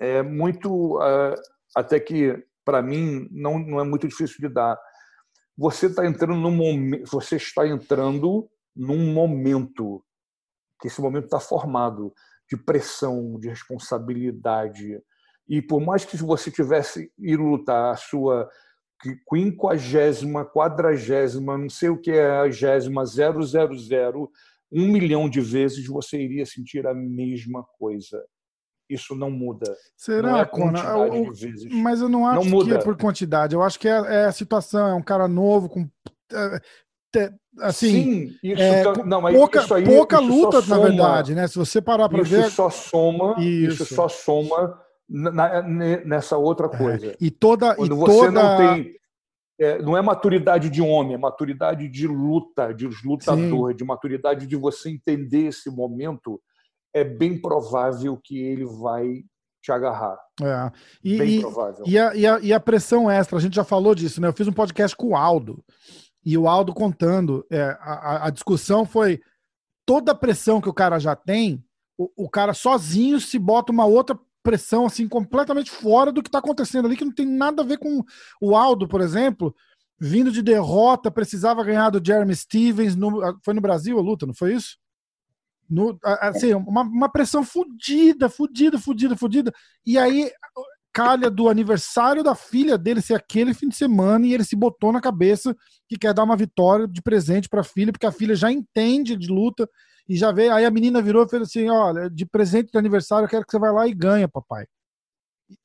é, 0.01 0.21
muito. 0.21 0.99
Uh, 0.99 1.35
até 1.75 1.99
que 1.99 2.43
para 2.65 2.83
mim 2.83 3.29
não, 3.31 3.59
não 3.59 3.81
é 3.81 3.85
muito 3.85 4.07
difícil 4.07 4.37
de 4.41 4.49
dar. 4.49 4.79
Você 5.57 5.87
está 5.87 6.07
entrando 6.07 6.37
num 6.37 6.51
momento, 6.51 7.11
você 7.11 7.37
está 7.37 7.67
entrando 7.67 8.49
num 8.75 9.13
momento 9.13 10.05
que 10.81 10.89
esse 10.89 11.01
momento 11.01 11.25
está 11.25 11.41
formado 11.41 12.13
de 12.49 12.57
pressão, 12.57 13.39
de 13.39 13.49
responsabilidade. 13.49 15.01
E 15.49 15.61
por 15.61 15.81
mais 15.81 16.05
que 16.05 16.17
você 16.17 16.51
tivesse 16.51 17.13
ido 17.19 17.43
lutar 17.43 17.93
a 17.93 17.97
sua 17.97 18.49
quinquagésima, 19.29 20.45
quadragésima, 20.45 21.59
não 21.59 21.69
sei 21.69 21.89
o 21.89 21.99
que 21.99 22.11
é 22.11 22.31
a 22.31 22.51
gésima, 22.51 23.05
zero, 23.05 23.43
zero, 23.43 23.77
zero, 23.79 24.31
um 24.71 24.87
milhão 24.87 25.29
de 25.29 25.41
vezes 25.41 25.87
você 25.87 26.21
iria 26.21 26.47
sentir 26.47 26.87
a 26.87 26.95
mesma 26.95 27.65
coisa 27.79 28.23
isso 28.91 29.15
não 29.15 29.31
muda. 29.31 29.75
Será, 29.97 30.33
não 30.33 30.39
é 30.39 30.45
Conan? 30.45 30.83
Mas 31.71 32.01
eu 32.01 32.09
não 32.09 32.27
acho 32.27 32.49
não 32.49 32.65
que 32.65 32.73
é 32.73 32.79
por 32.79 32.97
quantidade. 32.97 33.55
Eu 33.55 33.63
acho 33.63 33.79
que 33.79 33.89
é, 33.89 33.93
é, 33.93 34.25
a 34.25 34.33
situação. 34.33 34.89
É 34.89 34.95
um 34.95 35.03
cara 35.03 35.29
novo 35.29 35.69
com 35.69 35.89
é, 36.33 36.61
assim, 37.61 37.91
Sim, 37.91 38.37
isso 38.43 38.63
é, 38.63 38.83
tá, 38.85 39.05
não, 39.05 39.21
mas 39.21 39.35
pouca, 39.35 39.61
isso 39.61 39.75
aí, 39.75 39.85
pouca 39.85 40.21
isso 40.21 40.29
luta 40.29 40.63
na 40.63 40.79
verdade, 40.79 41.35
né? 41.35 41.49
Se 41.49 41.59
você 41.59 41.83
parar 41.83 42.09
para 42.09 42.23
ver, 42.23 42.41
isso 42.41 42.51
só 42.51 42.71
soma, 42.71 43.35
isso, 43.39 43.83
isso 43.83 43.95
só 43.95 44.09
soma 44.09 44.79
na, 45.09 45.63
nessa 46.05 46.37
outra 46.37 46.67
é, 46.67 46.77
coisa. 46.77 47.17
E 47.21 47.31
toda 47.31 47.75
quando 47.75 47.95
e 47.95 47.99
você 47.99 48.27
toda... 48.27 48.31
não 48.31 48.57
tem 48.57 49.01
é, 49.61 49.83
não 49.83 49.97
é 49.97 50.01
maturidade 50.01 50.71
de 50.71 50.81
homem, 50.81 51.15
é 51.15 51.19
maturidade 51.19 51.87
de 51.87 52.07
luta, 52.07 52.73
de 52.73 52.89
lutador, 53.05 53.73
Sim. 53.73 53.77
de 53.77 53.85
maturidade 53.85 54.47
de 54.47 54.57
você 54.57 54.89
entender 54.89 55.49
esse 55.49 55.71
momento 55.71 56.41
é 56.95 57.05
bem 57.05 57.41
provável 57.41 58.19
que 58.23 58.39
ele 58.39 58.65
vai 58.65 59.23
te 59.63 59.71
agarrar. 59.71 60.19
É. 60.43 60.73
E, 61.05 61.19
bem 61.19 61.39
e, 61.39 61.41
provável. 61.41 61.85
E 61.87 61.99
a, 61.99 62.15
e, 62.15 62.27
a, 62.27 62.41
e 62.41 62.53
a 62.53 62.61
pressão 62.61 63.11
extra, 63.11 63.39
a 63.39 63.41
gente 63.41 63.55
já 63.55 63.65
falou 63.65 63.95
disso, 63.95 64.21
né? 64.21 64.29
Eu 64.29 64.33
fiz 64.33 64.49
um 64.49 64.53
podcast 64.53 64.97
com 64.97 65.09
o 65.09 65.17
Aldo, 65.17 65.63
e 66.25 66.37
o 66.37 66.49
Aldo 66.49 66.75
contando, 66.75 67.47
é, 67.51 67.77
a, 67.81 68.27
a 68.27 68.31
discussão 68.31 68.85
foi 68.85 69.21
toda 69.87 70.13
a 70.13 70.15
pressão 70.15 70.61
que 70.61 70.69
o 70.69 70.75
cara 70.75 70.99
já 70.99 71.17
tem, 71.17 71.65
o, 71.97 72.25
o 72.25 72.29
cara 72.29 72.55
sozinho 72.55 73.21
se 73.21 73.39
bota 73.39 73.73
uma 73.73 73.87
outra 73.87 74.19
pressão 74.43 74.87
assim 74.87 75.07
completamente 75.07 75.71
fora 75.71 76.11
do 76.11 76.23
que 76.23 76.29
está 76.29 76.39
acontecendo 76.39 76.87
ali, 76.87 76.97
que 76.97 77.05
não 77.05 77.13
tem 77.13 77.27
nada 77.27 77.63
a 77.63 77.65
ver 77.65 77.79
com 77.79 78.03
o 78.41 78.57
Aldo, 78.57 78.89
por 78.89 79.01
exemplo, 79.01 79.55
vindo 79.99 80.33
de 80.33 80.43
derrota, 80.43 81.11
precisava 81.11 81.65
ganhar 81.65 81.91
do 81.91 82.05
Jeremy 82.05 82.35
Stevens, 82.35 82.97
no, 82.97 83.39
foi 83.45 83.53
no 83.53 83.61
Brasil 83.61 83.99
a 83.99 84.03
luta, 84.03 84.27
não 84.27 84.35
foi 84.35 84.55
isso? 84.55 84.79
No, 85.71 85.97
assim, 86.03 86.53
uma, 86.53 86.83
uma 86.83 87.09
pressão 87.09 87.45
fodida, 87.45 88.29
fodida, 88.29 88.77
fodida, 88.77 89.17
fodida. 89.17 89.53
E 89.87 89.97
aí 89.97 90.31
calha 90.93 91.31
do 91.31 91.49
aniversário 91.49 92.23
da 92.23 92.35
filha 92.35 92.77
dele 92.77 93.01
ser 93.01 93.15
aquele 93.15 93.55
fim 93.55 93.69
de 93.69 93.77
semana 93.77 94.27
e 94.27 94.35
ele 94.35 94.45
se 94.45 94.57
botou 94.57 94.93
na 94.93 95.01
cabeça 95.01 95.57
que 95.89 95.97
quer 95.97 96.13
dar 96.13 96.25
uma 96.25 96.37
vitória 96.37 96.89
de 96.89 97.01
presente 97.01 97.49
para 97.49 97.61
a 97.61 97.65
filha, 97.65 97.93
porque 97.93 98.07
a 98.07 98.13
filha 98.13 98.35
já 98.35 98.51
entende 98.51 99.17
de 99.17 99.29
luta 99.29 99.69
e 100.09 100.17
já 100.17 100.33
vê. 100.33 100.49
Aí 100.49 100.65
a 100.65 100.71
menina 100.71 101.01
virou 101.01 101.25
e 101.25 101.29
fez 101.29 101.43
assim: 101.43 101.69
Olha, 101.69 102.11
de 102.11 102.27
presente 102.27 102.73
de 102.73 102.79
aniversário, 102.79 103.27
eu 103.27 103.31
quero 103.31 103.45
que 103.45 103.53
você 103.53 103.59
vá 103.59 103.71
lá 103.71 103.87
e 103.87 103.95
ganha, 103.95 104.29
papai. 104.29 104.67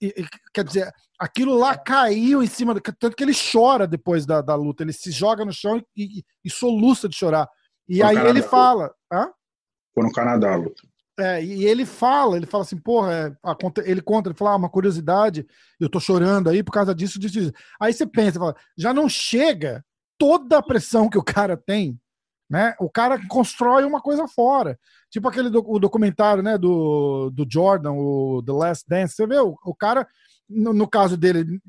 E, 0.01 0.07
e, 0.07 0.25
quer 0.53 0.63
dizer, 0.63 0.91
aquilo 1.19 1.55
lá 1.55 1.77
caiu 1.77 2.41
em 2.41 2.47
cima, 2.47 2.73
do, 2.73 2.81
tanto 2.81 3.15
que 3.15 3.23
ele 3.23 3.33
chora 3.33 3.87
depois 3.87 4.25
da, 4.25 4.41
da 4.41 4.55
luta, 4.55 4.83
ele 4.83 4.93
se 4.93 5.11
joga 5.11 5.45
no 5.45 5.53
chão 5.53 5.83
e, 5.95 6.23
e 6.43 6.49
soluça 6.49 7.07
de 7.09 7.15
chorar. 7.15 7.47
E 7.87 8.01
aí 8.01 8.17
ele 8.17 8.41
fala. 8.41 8.91
Hã? 9.11 9.29
Foi 9.95 10.03
no 10.03 10.11
Canadá 10.11 10.53
a 10.53 10.57
luta. 10.57 10.83
É, 11.17 11.41
e 11.41 11.65
ele 11.65 11.85
fala, 11.85 12.35
ele 12.35 12.45
fala 12.45 12.63
assim, 12.63 12.77
porra, 12.77 13.13
é, 13.13 13.89
ele 13.89 14.01
conta, 14.01 14.29
ele 14.29 14.37
fala, 14.37 14.51
ah, 14.51 14.55
uma 14.57 14.69
curiosidade, 14.69 15.47
eu 15.79 15.89
tô 15.89 15.97
chorando 15.97 16.49
aí 16.49 16.61
por 16.61 16.73
causa 16.73 16.93
disso, 16.93 17.17
disso, 17.17 17.33
disso. 17.33 17.53
Aí 17.79 17.93
você 17.93 18.05
pensa, 18.05 18.37
fala, 18.37 18.55
já 18.77 18.93
não 18.93 19.07
chega 19.07 19.83
toda 20.17 20.57
a 20.57 20.63
pressão 20.63 21.09
que 21.09 21.17
o 21.17 21.23
cara 21.23 21.55
tem, 21.55 21.97
né? 22.49 22.75
O 22.79 22.89
cara 22.89 23.19
constrói 23.27 23.85
uma 23.85 24.01
coisa 24.01 24.27
fora. 24.27 24.77
Tipo 25.09 25.29
aquele 25.29 25.49
do, 25.49 25.63
o 25.65 25.79
documentário, 25.79 26.43
né, 26.43 26.57
do, 26.57 27.29
do 27.31 27.47
Jordan, 27.49 27.93
o 27.93 28.43
The 28.45 28.51
Last 28.51 28.85
Dance, 28.85 29.15
você 29.15 29.25
vê, 29.25 29.39
o, 29.39 29.55
o 29.63 29.73
cara, 29.73 30.05
no, 30.49 30.73
no, 30.73 30.87
caso 30.87 31.15
dele, 31.15 31.61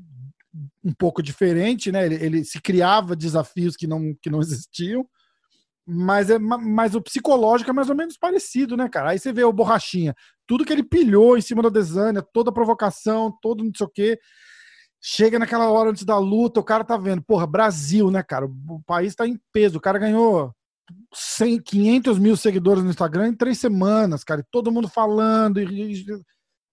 um 0.83 0.93
pouco 0.93 1.23
diferente, 1.23 1.89
né? 1.89 2.05
Ele, 2.05 2.15
ele 2.15 2.43
se 2.43 2.61
criava 2.61 3.15
desafios 3.15 3.77
que 3.77 3.87
não, 3.87 4.13
que 4.21 4.29
não 4.29 4.41
existiam, 4.41 5.07
mas, 5.87 6.29
é, 6.29 6.37
mas 6.37 6.95
o 6.95 7.01
psicológico 7.01 7.69
é 7.69 7.73
mais 7.73 7.89
ou 7.89 7.95
menos 7.95 8.17
parecido, 8.17 8.75
né, 8.75 8.89
cara? 8.89 9.11
Aí 9.11 9.19
você 9.19 9.31
vê 9.31 9.43
o 9.43 9.53
Borrachinha, 9.53 10.13
tudo 10.45 10.65
que 10.65 10.73
ele 10.73 10.83
pilhou 10.83 11.37
em 11.37 11.41
cima 11.41 11.63
da 11.63 11.69
Desânia, 11.69 12.21
toda 12.21 12.49
a 12.49 12.53
provocação, 12.53 13.31
todo 13.41 13.63
não 13.63 13.71
sei 13.75 13.85
o 13.85 13.89
quê. 13.89 14.19
Chega 15.01 15.39
naquela 15.39 15.69
hora 15.69 15.91
antes 15.91 16.03
da 16.03 16.17
luta, 16.17 16.59
o 16.59 16.63
cara 16.63 16.83
tá 16.83 16.97
vendo, 16.97 17.21
porra, 17.21 17.47
Brasil, 17.47 18.11
né, 18.11 18.21
cara? 18.21 18.45
O 18.45 18.81
país 18.85 19.15
tá 19.15 19.25
em 19.25 19.39
peso. 19.53 19.77
O 19.77 19.81
cara 19.81 19.99
ganhou 19.99 20.51
100, 21.13 21.61
500 21.61 22.19
mil 22.19 22.35
seguidores 22.35 22.83
no 22.83 22.89
Instagram 22.89 23.29
em 23.29 23.35
três 23.35 23.59
semanas, 23.59 24.23
cara. 24.23 24.41
E 24.41 24.45
todo 24.51 24.71
mundo 24.71 24.89
falando. 24.89 25.61
E, 25.61 26.05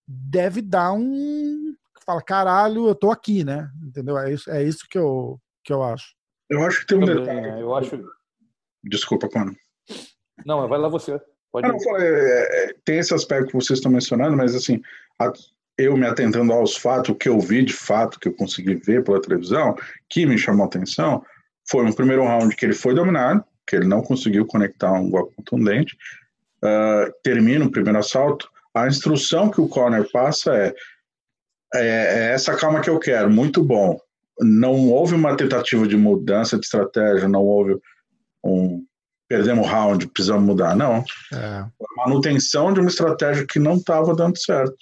deve 0.07 0.63
dar 0.63 0.93
um. 0.93 1.75
Fala, 2.05 2.23
caralho, 2.23 2.89
eu 2.89 2.95
tô 2.95 3.11
aqui, 3.11 3.45
né? 3.45 3.71
Entendeu? 3.83 4.19
É 4.19 4.33
isso, 4.33 4.51
é 4.51 4.63
isso 4.63 4.87
que, 4.91 4.99
eu, 4.99 5.39
que 5.63 5.73
eu 5.73 5.83
acho. 5.83 6.15
Eu 6.51 6.63
acho 6.65 6.81
que 6.81 6.87
tem 6.87 6.99
um 6.99 7.05
detalhe. 7.05 7.61
Eu 7.61 7.75
acho 7.75 7.97
Desculpa, 8.85 9.29
Conan. 9.29 9.55
Não, 10.45 10.69
vai 10.69 10.79
lá 10.79 10.89
você. 10.89 11.21
Pode 11.53 11.69
ah, 11.69 11.73
não, 11.73 11.97
é, 11.99 12.07
é, 12.07 12.75
tem 12.85 12.99
esse 12.99 13.15
aspecto 13.15 13.49
que 13.49 13.55
vocês 13.55 13.79
estão 13.79 13.93
mencionando, 13.93 14.37
mas 14.37 14.55
assim, 14.55 14.83
a, 15.21 15.33
eu 15.79 15.97
me 15.97 16.07
atentando 16.07 16.53
aos 16.53 16.77
fatos, 16.77 17.11
o 17.11 17.15
que 17.15 17.29
eu 17.29 17.39
vi 17.39 17.63
de 17.65 17.73
fato, 17.73 18.19
que 18.19 18.29
eu 18.29 18.35
consegui 18.35 18.75
ver 18.75 19.05
pela 19.05 19.23
televisão, 19.23 19.77
que 20.09 20.27
me 20.27 20.37
chamou 20.37 20.65
a 20.65 20.67
atenção, 20.67 21.25
foi 21.69 21.85
um 21.85 21.93
primeiro 21.93 22.25
round 22.25 22.55
que 22.57 22.67
ele 22.67 22.75
foi 22.75 22.95
dominado, 22.95 23.45
que 23.67 23.77
ele 23.77 23.87
não 23.87 24.03
conseguiu 24.03 24.45
conectar 24.47 24.93
um 24.93 25.09
golpe 25.09 25.37
contundente, 25.37 25.97
uh, 26.63 27.13
termina 27.23 27.65
o 27.65 27.71
primeiro 27.71 27.99
assalto, 27.99 28.51
a 28.75 28.87
instrução 28.89 29.51
que 29.51 29.61
o 29.61 29.69
corner 29.69 30.11
passa 30.11 30.55
é, 30.57 30.75
é, 31.75 31.87
é 31.87 32.33
essa 32.33 32.57
calma 32.57 32.81
que 32.81 32.91
eu 32.91 32.99
quero, 32.99 33.31
muito 33.31 33.63
bom. 33.63 33.99
Não 34.41 34.91
houve 34.91 35.15
uma 35.15 35.37
tentativa 35.37 35.87
de 35.87 35.97
mudança 35.97 36.59
de 36.59 36.65
estratégia, 36.65 37.29
não 37.29 37.45
houve 37.45 37.79
um 38.45 38.85
perdemos 39.29 39.67
o 39.67 39.69
round, 39.69 40.07
precisamos 40.09 40.45
mudar. 40.45 40.77
Não. 40.77 41.05
É. 41.33 41.67
Manutenção 41.97 42.73
de 42.73 42.81
uma 42.81 42.89
estratégia 42.89 43.47
que 43.47 43.59
não 43.59 43.75
estava 43.75 44.15
dando 44.15 44.39
certo. 44.39 44.77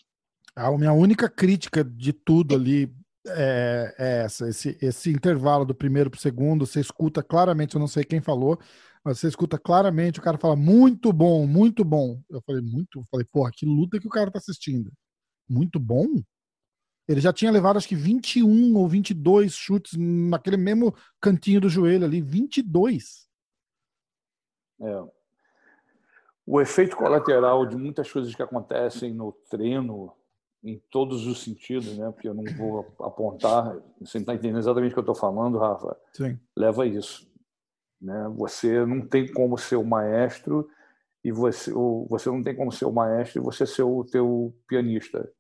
A 0.55 0.71
minha 0.77 0.93
única 0.93 1.29
crítica 1.29 1.83
de 1.83 2.13
tudo 2.13 2.55
ali 2.55 2.93
é, 3.27 3.95
é 3.99 4.25
essa. 4.25 4.49
Esse, 4.49 4.77
esse 4.81 5.11
intervalo 5.11 5.65
do 5.65 5.75
primeiro 5.75 6.11
para 6.11 6.19
o 6.19 6.21
segundo, 6.21 6.67
você 6.67 6.81
escuta 6.81 7.23
claramente, 7.23 7.75
eu 7.75 7.81
não 7.81 7.89
sei 7.89 8.05
quem 8.05 8.21
falou, 8.21 8.59
mas 9.05 9.19
você 9.19 9.29
escuta 9.29 9.59
claramente 9.59 10.19
o 10.19 10.23
cara 10.23 10.39
fala 10.39 10.57
muito 10.57 11.13
bom, 11.13 11.47
muito 11.47 11.85
bom. 11.85 12.21
Eu 12.29 12.43
falei, 12.47 12.63
muito? 12.63 13.01
Eu 13.01 13.05
falei, 13.11 13.27
porra, 13.33 13.51
que 13.55 13.65
luta 13.65 13.99
que 13.99 14.07
o 14.07 14.11
cara 14.11 14.31
tá 14.31 14.39
assistindo. 14.39 14.93
Muito 15.49 15.81
bom? 15.81 16.07
Ele 17.09 17.21
já 17.21 17.33
tinha 17.33 17.51
levado 17.51 17.77
acho 17.77 17.89
que 17.89 17.97
21 17.97 18.77
ou 18.77 18.89
22 18.89 19.55
chutes 19.55 19.95
naquele 19.99 20.57
mesmo 20.57 20.95
cantinho 21.21 21.61
do 21.61 21.69
joelho 21.69 22.05
ali, 22.05 22.21
22. 22.21 23.32
É. 24.83 25.05
O 26.47 26.61
efeito 26.61 26.97
colateral 26.97 27.65
de 27.67 27.77
muitas 27.77 28.11
coisas 28.11 28.35
que 28.35 28.43
acontecem 28.43 29.15
no 29.15 29.33
treino, 29.49 30.13
em 30.63 30.81
todos 30.91 31.27
os 31.27 31.43
sentidos, 31.43 31.97
né? 31.97 32.11
Porque 32.11 32.29
eu 32.29 32.35
não 32.35 32.45
vou 32.57 32.95
apontar, 33.01 33.77
você 34.01 34.19
está 34.19 34.35
entendendo 34.35 34.59
exatamente 34.59 34.91
o 34.91 34.95
que 34.95 34.99
eu 34.99 35.13
estou 35.13 35.15
falando, 35.15 35.59
Rafa? 35.59 35.97
Sim. 36.13 36.39
Leva 36.57 36.83
a 36.83 36.87
isso. 36.87 37.31
Né? 38.01 38.29
Você 38.37 38.85
não 38.85 39.07
tem 39.07 39.33
como 39.33 39.57
ser 39.57 39.77
o 39.77 39.85
maestro 39.85 40.69
e 41.25 41.31
você, 41.31 41.73
você 42.09 42.29
não 42.29 42.43
tem 42.43 42.55
como 42.55 42.73
ser 42.73 42.85
o 42.85 42.93
maestro 42.93 43.41
e 43.41 43.45
você 43.45 43.65
ser 43.65 43.85
o 43.85 44.05
teu 44.05 44.53
pianista. 44.67 45.31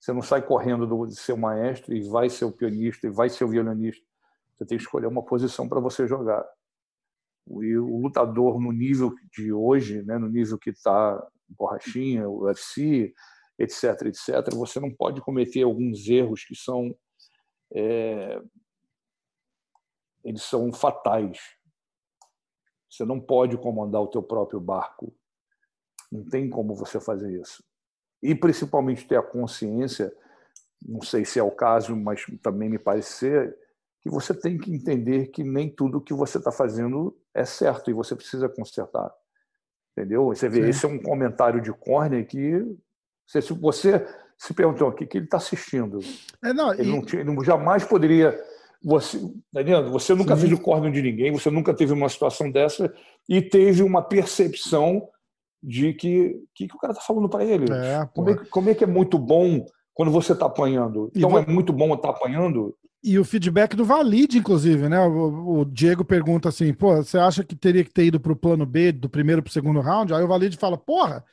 Você 0.00 0.12
não 0.12 0.22
sai 0.22 0.42
correndo 0.42 0.86
do, 0.86 1.06
de 1.06 1.14
ser 1.14 1.32
o 1.32 1.38
maestro 1.38 1.94
e 1.94 2.02
vai 2.08 2.28
ser 2.28 2.44
o 2.46 2.52
pianista 2.52 3.06
e 3.06 3.10
vai 3.10 3.28
ser 3.28 3.44
o 3.44 3.48
violinista. 3.48 4.04
Você 4.56 4.64
tem 4.64 4.78
que 4.78 4.84
escolher 4.84 5.06
uma 5.06 5.22
posição 5.22 5.68
para 5.68 5.78
você 5.78 6.06
jogar. 6.06 6.44
O 7.46 8.02
lutador 8.02 8.60
no 8.60 8.70
nível 8.70 9.14
de 9.32 9.52
hoje, 9.52 10.02
né, 10.02 10.18
no 10.18 10.28
nível 10.28 10.58
que 10.58 10.70
está 10.70 11.20
borrachinha, 11.48 12.28
UFC, 12.28 13.12
etc, 13.58 14.06
etc, 14.06 14.54
você 14.54 14.78
não 14.78 14.90
pode 14.90 15.20
cometer 15.20 15.62
alguns 15.62 16.06
erros 16.08 16.44
que 16.44 16.54
são 16.54 16.94
é, 17.72 18.40
eles 20.24 20.42
são 20.42 20.72
fatais. 20.72 21.38
Você 22.90 23.04
não 23.04 23.20
pode 23.20 23.56
comandar 23.56 24.02
o 24.02 24.08
teu 24.08 24.22
próprio 24.22 24.60
barco. 24.60 25.14
Não 26.10 26.24
tem 26.28 26.50
como 26.50 26.74
você 26.74 27.00
fazer 27.00 27.40
isso. 27.40 27.64
E 28.22 28.34
principalmente 28.34 29.06
ter 29.06 29.16
a 29.16 29.22
consciência, 29.22 30.14
não 30.82 31.00
sei 31.00 31.24
se 31.24 31.38
é 31.38 31.42
o 31.42 31.50
caso, 31.50 31.94
mas 31.96 32.24
também 32.42 32.68
me 32.68 32.78
parece 32.78 33.12
ser, 33.12 33.58
que 34.00 34.08
você 34.08 34.34
tem 34.34 34.58
que 34.58 34.72
entender 34.72 35.26
que 35.28 35.44
nem 35.44 35.68
tudo 35.68 36.00
que 36.00 36.14
você 36.14 36.38
está 36.38 36.50
fazendo 36.50 37.16
é 37.34 37.44
certo 37.44 37.90
e 37.90 37.94
você 37.94 38.16
precisa 38.16 38.48
consertar. 38.48 39.12
Entendeu? 39.96 40.26
Você 40.26 40.48
vê, 40.48 40.62
Sim. 40.62 40.68
esse 40.68 40.86
é 40.86 40.88
um 40.88 41.02
comentário 41.02 41.60
de 41.60 41.72
Corner 41.72 42.26
que 42.26 42.64
você, 43.26 43.42
se 43.42 43.52
você 43.52 44.06
se 44.40 44.54
perguntou 44.54 44.88
o 44.88 44.92
que, 44.92 45.06
que 45.06 45.18
ele 45.18 45.26
está 45.26 45.36
assistindo. 45.36 45.98
É, 46.42 46.52
não, 46.52 46.72
ele, 46.72 46.84
e... 46.84 46.90
não 46.90 47.02
tinha, 47.02 47.20
ele 47.20 47.44
jamais 47.44 47.84
poderia. 47.84 48.38
Você, 48.82 49.20
tá 49.52 49.60
entendendo? 49.60 49.90
você 49.90 50.14
nunca 50.14 50.34
Sim. 50.34 50.40
fez 50.40 50.52
o 50.58 50.62
corner 50.62 50.90
de 50.90 51.02
ninguém, 51.02 51.30
você 51.30 51.50
nunca 51.50 51.74
teve 51.74 51.92
uma 51.92 52.08
situação 52.08 52.50
dessa 52.50 52.90
e 53.28 53.42
teve 53.42 53.82
uma 53.82 54.00
percepção 54.00 55.06
de 55.62 55.92
que 55.92 56.42
que, 56.54 56.66
que 56.66 56.74
o 56.74 56.78
cara 56.78 56.94
está 56.94 57.04
falando 57.04 57.28
para 57.28 57.44
ele. 57.44 57.70
É, 57.70 58.08
como, 58.14 58.30
é, 58.30 58.36
como, 58.46 58.70
é, 58.70 58.74
que 58.74 58.82
é 58.82 58.86
muito 58.86 59.18
bom 59.18 59.66
quando 59.92 60.10
você 60.10 60.32
está 60.32 60.46
apanhando? 60.46 61.12
Então 61.14 61.36
é 61.36 61.44
muito 61.44 61.74
bom 61.74 61.92
estar 61.94 62.08
tá 62.08 62.16
apanhando. 62.16 62.74
E 63.02 63.18
o 63.18 63.24
feedback 63.24 63.74
do 63.74 63.84
Valide, 63.84 64.38
inclusive, 64.38 64.88
né? 64.88 65.00
O, 65.00 65.60
o, 65.60 65.64
Diego 65.64 66.04
pergunta 66.04 66.50
assim: 66.50 66.72
pô, 66.74 66.96
você 66.96 67.18
acha 67.18 67.42
que 67.42 67.56
teria 67.56 67.82
que 67.82 67.92
ter 67.92 68.04
ido 68.04 68.20
para 68.20 68.32
o 68.32 68.36
plano 68.36 68.66
B, 68.66 68.92
do 68.92 69.08
primeiro 69.08 69.42
para 69.42 69.48
o 69.48 69.52
segundo 69.52 69.80
round? 69.80 70.12
Aí 70.12 70.22
o 70.22 70.28
Valide 70.28 70.58
fala: 70.58 70.76
porra, 70.76 71.24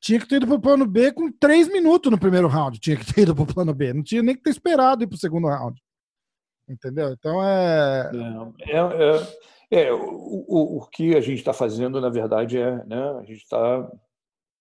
tinha 0.00 0.20
que 0.20 0.28
ter 0.28 0.36
ido 0.36 0.46
para 0.46 0.56
o 0.56 0.60
plano 0.60 0.86
B 0.86 1.10
com 1.12 1.32
três 1.32 1.66
minutos 1.66 2.10
no 2.12 2.18
primeiro 2.18 2.46
round. 2.46 2.78
Tinha 2.78 2.96
que 2.96 3.12
ter 3.12 3.22
ido 3.22 3.34
para 3.34 3.42
o 3.42 3.54
plano 3.54 3.74
B. 3.74 3.92
Não 3.92 4.04
tinha 4.04 4.22
nem 4.22 4.36
que 4.36 4.42
ter 4.42 4.50
esperado 4.50 5.02
ir 5.02 5.08
para 5.08 5.16
o 5.16 5.18
segundo 5.18 5.48
round. 5.48 5.82
Entendeu? 6.68 7.12
Então 7.12 7.42
é. 7.42 8.10
É, 8.60 9.78
é, 9.78 9.88
é 9.88 9.92
o, 9.92 9.98
o, 9.98 10.78
o 10.78 10.86
que 10.86 11.16
a 11.16 11.20
gente 11.20 11.38
está 11.38 11.52
fazendo, 11.52 12.00
na 12.00 12.08
verdade, 12.08 12.58
é. 12.58 12.84
Né, 12.84 13.18
a 13.18 13.24
gente 13.24 13.42
está 13.42 13.88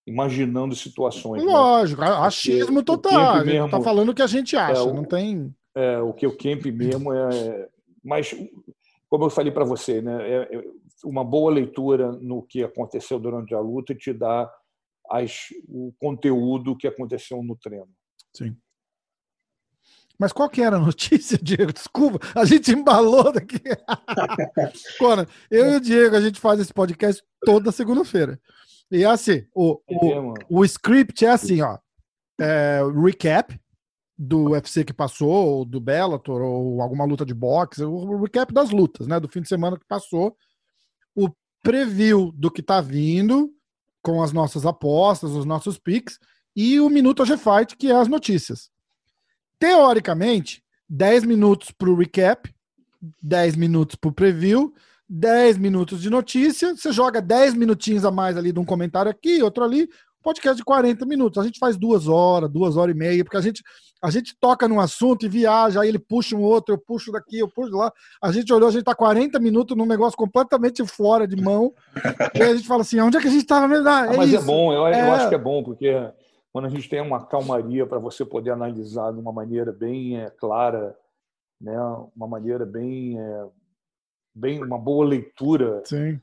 imaginando 0.08 0.76
situações. 0.76 1.44
Né? 1.44 1.52
Lógico, 1.52 2.02
né? 2.02 2.08
achismo 2.08 2.84
total. 2.84 3.44
Mesmo, 3.44 3.70
tá 3.70 3.82
falando 3.82 4.10
o 4.10 4.14
que 4.14 4.22
a 4.22 4.28
gente 4.28 4.56
acha, 4.56 4.82
é, 4.82 4.94
não 4.94 5.04
tem. 5.04 5.54
É, 5.76 6.00
o 6.00 6.14
que 6.14 6.26
o 6.26 6.36
Kemp 6.36 6.66
mesmo 6.68 7.14
é. 7.14 7.70
Mas, 8.04 8.34
como 9.10 9.26
eu 9.26 9.30
falei 9.30 9.52
para 9.52 9.66
você, 9.66 10.02
né, 10.02 10.30
é, 10.30 10.56
é, 10.56 10.64
uma 11.04 11.24
boa 11.24 11.52
leitura 11.52 12.12
no 12.14 12.42
que 12.44 12.64
aconteceu 12.64 13.20
durante 13.20 13.54
a 13.54 13.60
luta 13.60 13.94
te 13.94 14.14
dá 14.14 14.50
as, 15.10 15.48
o 15.68 15.94
conteúdo 16.00 16.78
que 16.78 16.88
aconteceu 16.88 17.44
no 17.44 17.56
treino. 17.56 17.90
Sim. 18.36 18.56
Mas 20.18 20.32
qual 20.32 20.50
que 20.50 20.62
era 20.62 20.78
a 20.78 20.80
notícia, 20.84 21.38
Diego? 21.38 21.74
Desculpa, 21.74 22.20
a 22.34 22.46
gente 22.46 22.72
embalou 22.72 23.32
daqui. 23.32 23.60
Cona, 24.98 25.28
eu 25.52 25.74
e 25.74 25.76
o 25.76 25.82
Diego, 25.82 26.16
a 26.16 26.22
gente 26.22 26.40
faz 26.40 26.60
esse 26.60 26.74
podcast 26.74 27.24
toda 27.42 27.72
segunda-feira. 27.72 28.40
E 28.92 29.04
é 29.04 29.08
assim, 29.08 29.46
o, 29.54 29.82
o, 29.88 30.34
o 30.50 30.66
script 30.66 31.26
é 31.26 31.30
assim, 31.30 31.62
ó. 31.62 31.78
É, 32.40 32.82
recap, 33.04 33.60
do 34.18 34.52
UFC 34.52 34.84
que 34.84 34.94
passou, 34.94 35.30
ou 35.30 35.66
do 35.66 35.80
Bellator, 35.80 36.42
ou 36.42 36.82
alguma 36.82 37.06
luta 37.06 37.26
de 37.26 37.34
boxe, 37.34 37.84
o 37.84 38.22
recap 38.22 38.54
das 38.54 38.70
lutas, 38.70 39.08
né? 39.08 39.20
Do 39.20 39.28
fim 39.28 39.42
de 39.42 39.48
semana 39.48 39.78
que 39.78 39.86
passou. 39.86 40.36
O 41.14 41.30
preview 41.62 42.32
do 42.34 42.50
que 42.50 42.62
tá 42.62 42.80
vindo, 42.80 43.52
com 44.02 44.22
as 44.22 44.32
nossas 44.32 44.66
apostas, 44.66 45.32
os 45.32 45.46
nossos 45.46 45.78
picks, 45.78 46.20
e 46.56 46.80
o 46.80 46.90
Minuto 46.90 47.26
G-Fight, 47.26 47.76
que 47.76 47.92
é 47.92 47.96
as 47.96 48.08
notícias. 48.08 48.70
Teoricamente, 49.60 50.64
10 50.88 51.26
minutos 51.26 51.72
para 51.72 51.90
o 51.90 51.96
recap, 51.96 52.54
10 53.22 53.56
minutos 53.56 53.96
para 53.96 54.10
o 54.10 54.14
preview, 54.14 54.74
10 55.10 55.58
minutos 55.58 56.02
de 56.02 56.10
notícia, 56.10 56.76
você 56.76 56.92
joga 56.92 57.22
10 57.22 57.54
minutinhos 57.54 58.06
a 58.06 58.12
mais 58.12 58.38
ali 58.38 58.52
de 58.52 58.60
um 58.60 58.66
comentário 58.66 59.12
aqui, 59.12 59.42
outro 59.42 59.64
ali, 59.64 59.88
podcast 60.24 60.58
de 60.58 60.64
40 60.64 61.06
minutos. 61.06 61.38
A 61.38 61.46
gente 61.46 61.60
faz 61.60 61.78
duas 61.78 62.08
horas, 62.08 62.50
duas 62.50 62.76
horas 62.78 62.96
e 62.96 62.98
meia, 62.98 63.24
porque 63.24 63.38
a 63.38 63.42
gente, 63.42 63.64
a 64.06 64.12
gente 64.12 64.38
toca 64.40 64.68
num 64.68 64.80
assunto 64.80 65.26
e 65.26 65.30
viaja, 65.30 65.82
aí 65.82 65.90
ele 65.90 65.98
puxa 65.98 66.36
um 66.36 66.44
outro, 66.44 66.76
eu 66.76 66.78
puxo 66.78 67.12
daqui, 67.12 67.40
eu 67.40 67.50
puxo 67.50 67.76
lá. 67.76 67.92
A 68.22 68.32
gente 68.32 68.54
olhou, 68.54 68.70
a 68.70 68.72
gente 68.72 68.84
tá 68.84 68.94
40 68.94 69.40
minutos 69.40 69.76
num 69.76 69.88
negócio 69.88 70.16
completamente 70.16 70.86
fora 70.86 71.28
de 71.28 71.36
mão. 71.36 71.74
e 72.36 72.44
aí 72.44 72.52
a 72.52 72.56
gente 72.56 72.68
fala 72.68 72.82
assim, 72.82 73.00
onde 73.00 73.18
é 73.18 73.22
que 73.22 73.28
a 73.28 73.32
gente 73.32 73.48
tava? 73.48 73.66
Ah, 73.74 74.14
é 74.14 74.16
mas 74.16 74.32
é 74.32 74.36
isso. 74.36 74.44
é 74.44 74.46
bom, 74.46 74.72
eu, 74.72 74.86
é... 74.86 75.02
eu 75.02 75.12
acho 75.12 75.28
que 75.28 75.34
é 75.34 75.40
bom, 75.40 75.64
porque 75.64 75.92
quando 76.54 76.66
a 76.66 76.70
gente 76.70 76.88
tem 76.88 77.02
uma 77.02 77.26
calmaria 77.26 77.88
para 77.88 77.98
você 77.98 78.24
poder 78.24 78.52
analisar 78.52 79.12
de 79.12 79.20
uma 79.20 79.32
maneira 79.32 79.72
bem 79.72 80.22
é, 80.22 80.30
clara, 80.30 80.96
né, 81.60 81.76
uma 82.16 82.28
maneira 82.28 82.64
bem, 82.64 83.20
é, 83.20 83.46
bem 84.36 84.64
uma 84.64 84.78
boa 84.78 85.04
leitura, 85.04 85.82
Sim. 85.84 86.22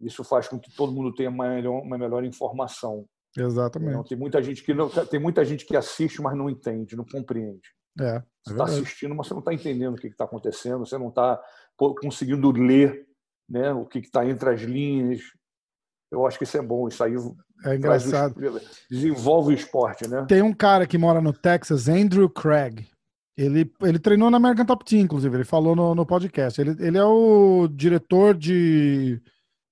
isso 0.00 0.24
faz 0.24 0.48
com 0.48 0.58
que 0.58 0.74
todo 0.74 0.92
mundo 0.92 1.14
tenha 1.14 1.30
uma 1.30 1.48
melhor, 1.48 1.80
uma 1.80 1.96
melhor 1.96 2.24
informação. 2.24 3.06
Exatamente. 3.36 3.90
Então, 3.92 4.04
tem 4.04 4.18
muita 4.18 4.42
gente 4.42 4.62
que 4.62 4.74
não, 4.74 4.88
tem 4.88 5.20
muita 5.20 5.44
gente 5.44 5.64
que 5.64 5.76
assiste, 5.76 6.20
mas 6.20 6.36
não 6.36 6.50
entende, 6.50 6.96
não 6.96 7.04
compreende. 7.04 7.68
É, 8.00 8.16
é 8.16 8.22
você 8.44 8.52
está 8.52 8.64
assistindo, 8.64 9.14
mas 9.14 9.28
você 9.28 9.34
não 9.34 9.40
está 9.40 9.54
entendendo 9.54 9.94
o 9.94 9.96
que 9.96 10.08
está 10.08 10.24
acontecendo, 10.24 10.80
você 10.80 10.98
não 10.98 11.08
está 11.08 11.40
conseguindo 11.76 12.50
ler 12.50 13.06
né, 13.48 13.72
o 13.72 13.86
que 13.86 13.98
está 13.98 14.26
entre 14.26 14.50
as 14.50 14.60
linhas. 14.62 15.20
Eu 16.10 16.26
acho 16.26 16.38
que 16.38 16.44
isso 16.44 16.58
é 16.58 16.62
bom, 16.62 16.88
isso 16.88 17.02
aí 17.04 17.14
é 17.64 17.76
engraçado. 17.76 18.34
desenvolve 18.90 19.52
o 19.52 19.56
esporte, 19.56 20.08
né? 20.08 20.24
Tem 20.28 20.42
um 20.42 20.52
cara 20.52 20.86
que 20.86 20.98
mora 20.98 21.20
no 21.20 21.32
Texas, 21.32 21.88
Andrew 21.88 22.28
Craig. 22.28 22.88
Ele, 23.36 23.72
ele 23.80 23.98
treinou 23.98 24.28
na 24.28 24.36
American 24.36 24.66
Top 24.66 24.84
Team, 24.84 25.02
inclusive, 25.02 25.34
ele 25.34 25.44
falou 25.44 25.76
no, 25.76 25.94
no 25.94 26.04
podcast. 26.04 26.60
Ele, 26.60 26.76
ele 26.84 26.98
é 26.98 27.04
o 27.04 27.68
diretor 27.68 28.36
de, 28.36 29.22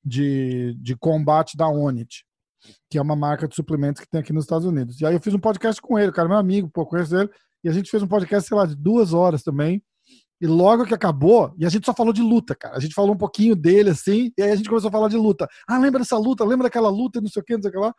de, 0.05 0.75
de 0.81 0.97
combate 0.97 1.57
da 1.57 1.69
Onit 1.69 2.28
que 2.91 2.99
é 2.99 3.03
uma 3.03 3.17
marca 3.17 3.47
de 3.47 3.55
suplementos 3.55 4.01
que 4.01 4.09
tem 4.09 4.21
aqui 4.21 4.33
nos 4.33 4.45
Estados 4.45 4.67
Unidos. 4.67 5.01
E 5.01 5.07
aí 5.07 5.15
eu 5.15 5.21
fiz 5.21 5.35
um 5.35 5.39
podcast 5.39 5.81
com 5.81 5.99
ele, 5.99 6.13
cara 6.13 6.29
meu 6.29 6.39
amigo, 6.39 6.71
pô, 6.73 6.87
conheço 6.87 7.17
ele, 7.17 7.31
e 7.63 7.69
a 7.69 7.73
gente 7.73 7.91
fez 7.91 8.03
um 8.03 8.07
podcast, 8.09 8.49
sei 8.49 8.57
lá, 8.57 8.67
de 8.67 8.77
duas 8.77 9.13
horas 9.13 9.43
também. 9.43 9.83
E 10.41 10.47
logo 10.47 10.85
que 10.85 10.95
acabou, 10.95 11.53
e 11.59 11.67
a 11.67 11.69
gente 11.69 11.85
só 11.85 11.93
falou 11.93 12.13
de 12.13 12.23
luta, 12.23 12.55
cara. 12.55 12.77
A 12.77 12.81
gente 12.81 12.95
falou 12.95 13.13
um 13.13 13.19
pouquinho 13.19 13.57
dele, 13.57 13.91
assim, 13.91 14.33
e 14.39 14.43
aí 14.43 14.53
a 14.53 14.57
gente 14.57 14.69
começou 14.69 14.89
a 14.89 14.93
falar 14.93 15.09
de 15.09 15.17
luta. 15.17 15.49
Ah, 15.67 15.79
lembra 15.79 15.99
dessa 15.99 16.17
luta? 16.17 16.45
Lembra 16.45 16.65
daquela 16.65 16.89
luta, 16.89 17.21
não 17.21 17.29
sei 17.29 17.43
o 17.43 17.45
que, 17.45 17.55
não 17.55 17.63
sei 17.63 17.71
o 17.71 17.73
que 17.73 17.79
lá. 17.79 17.93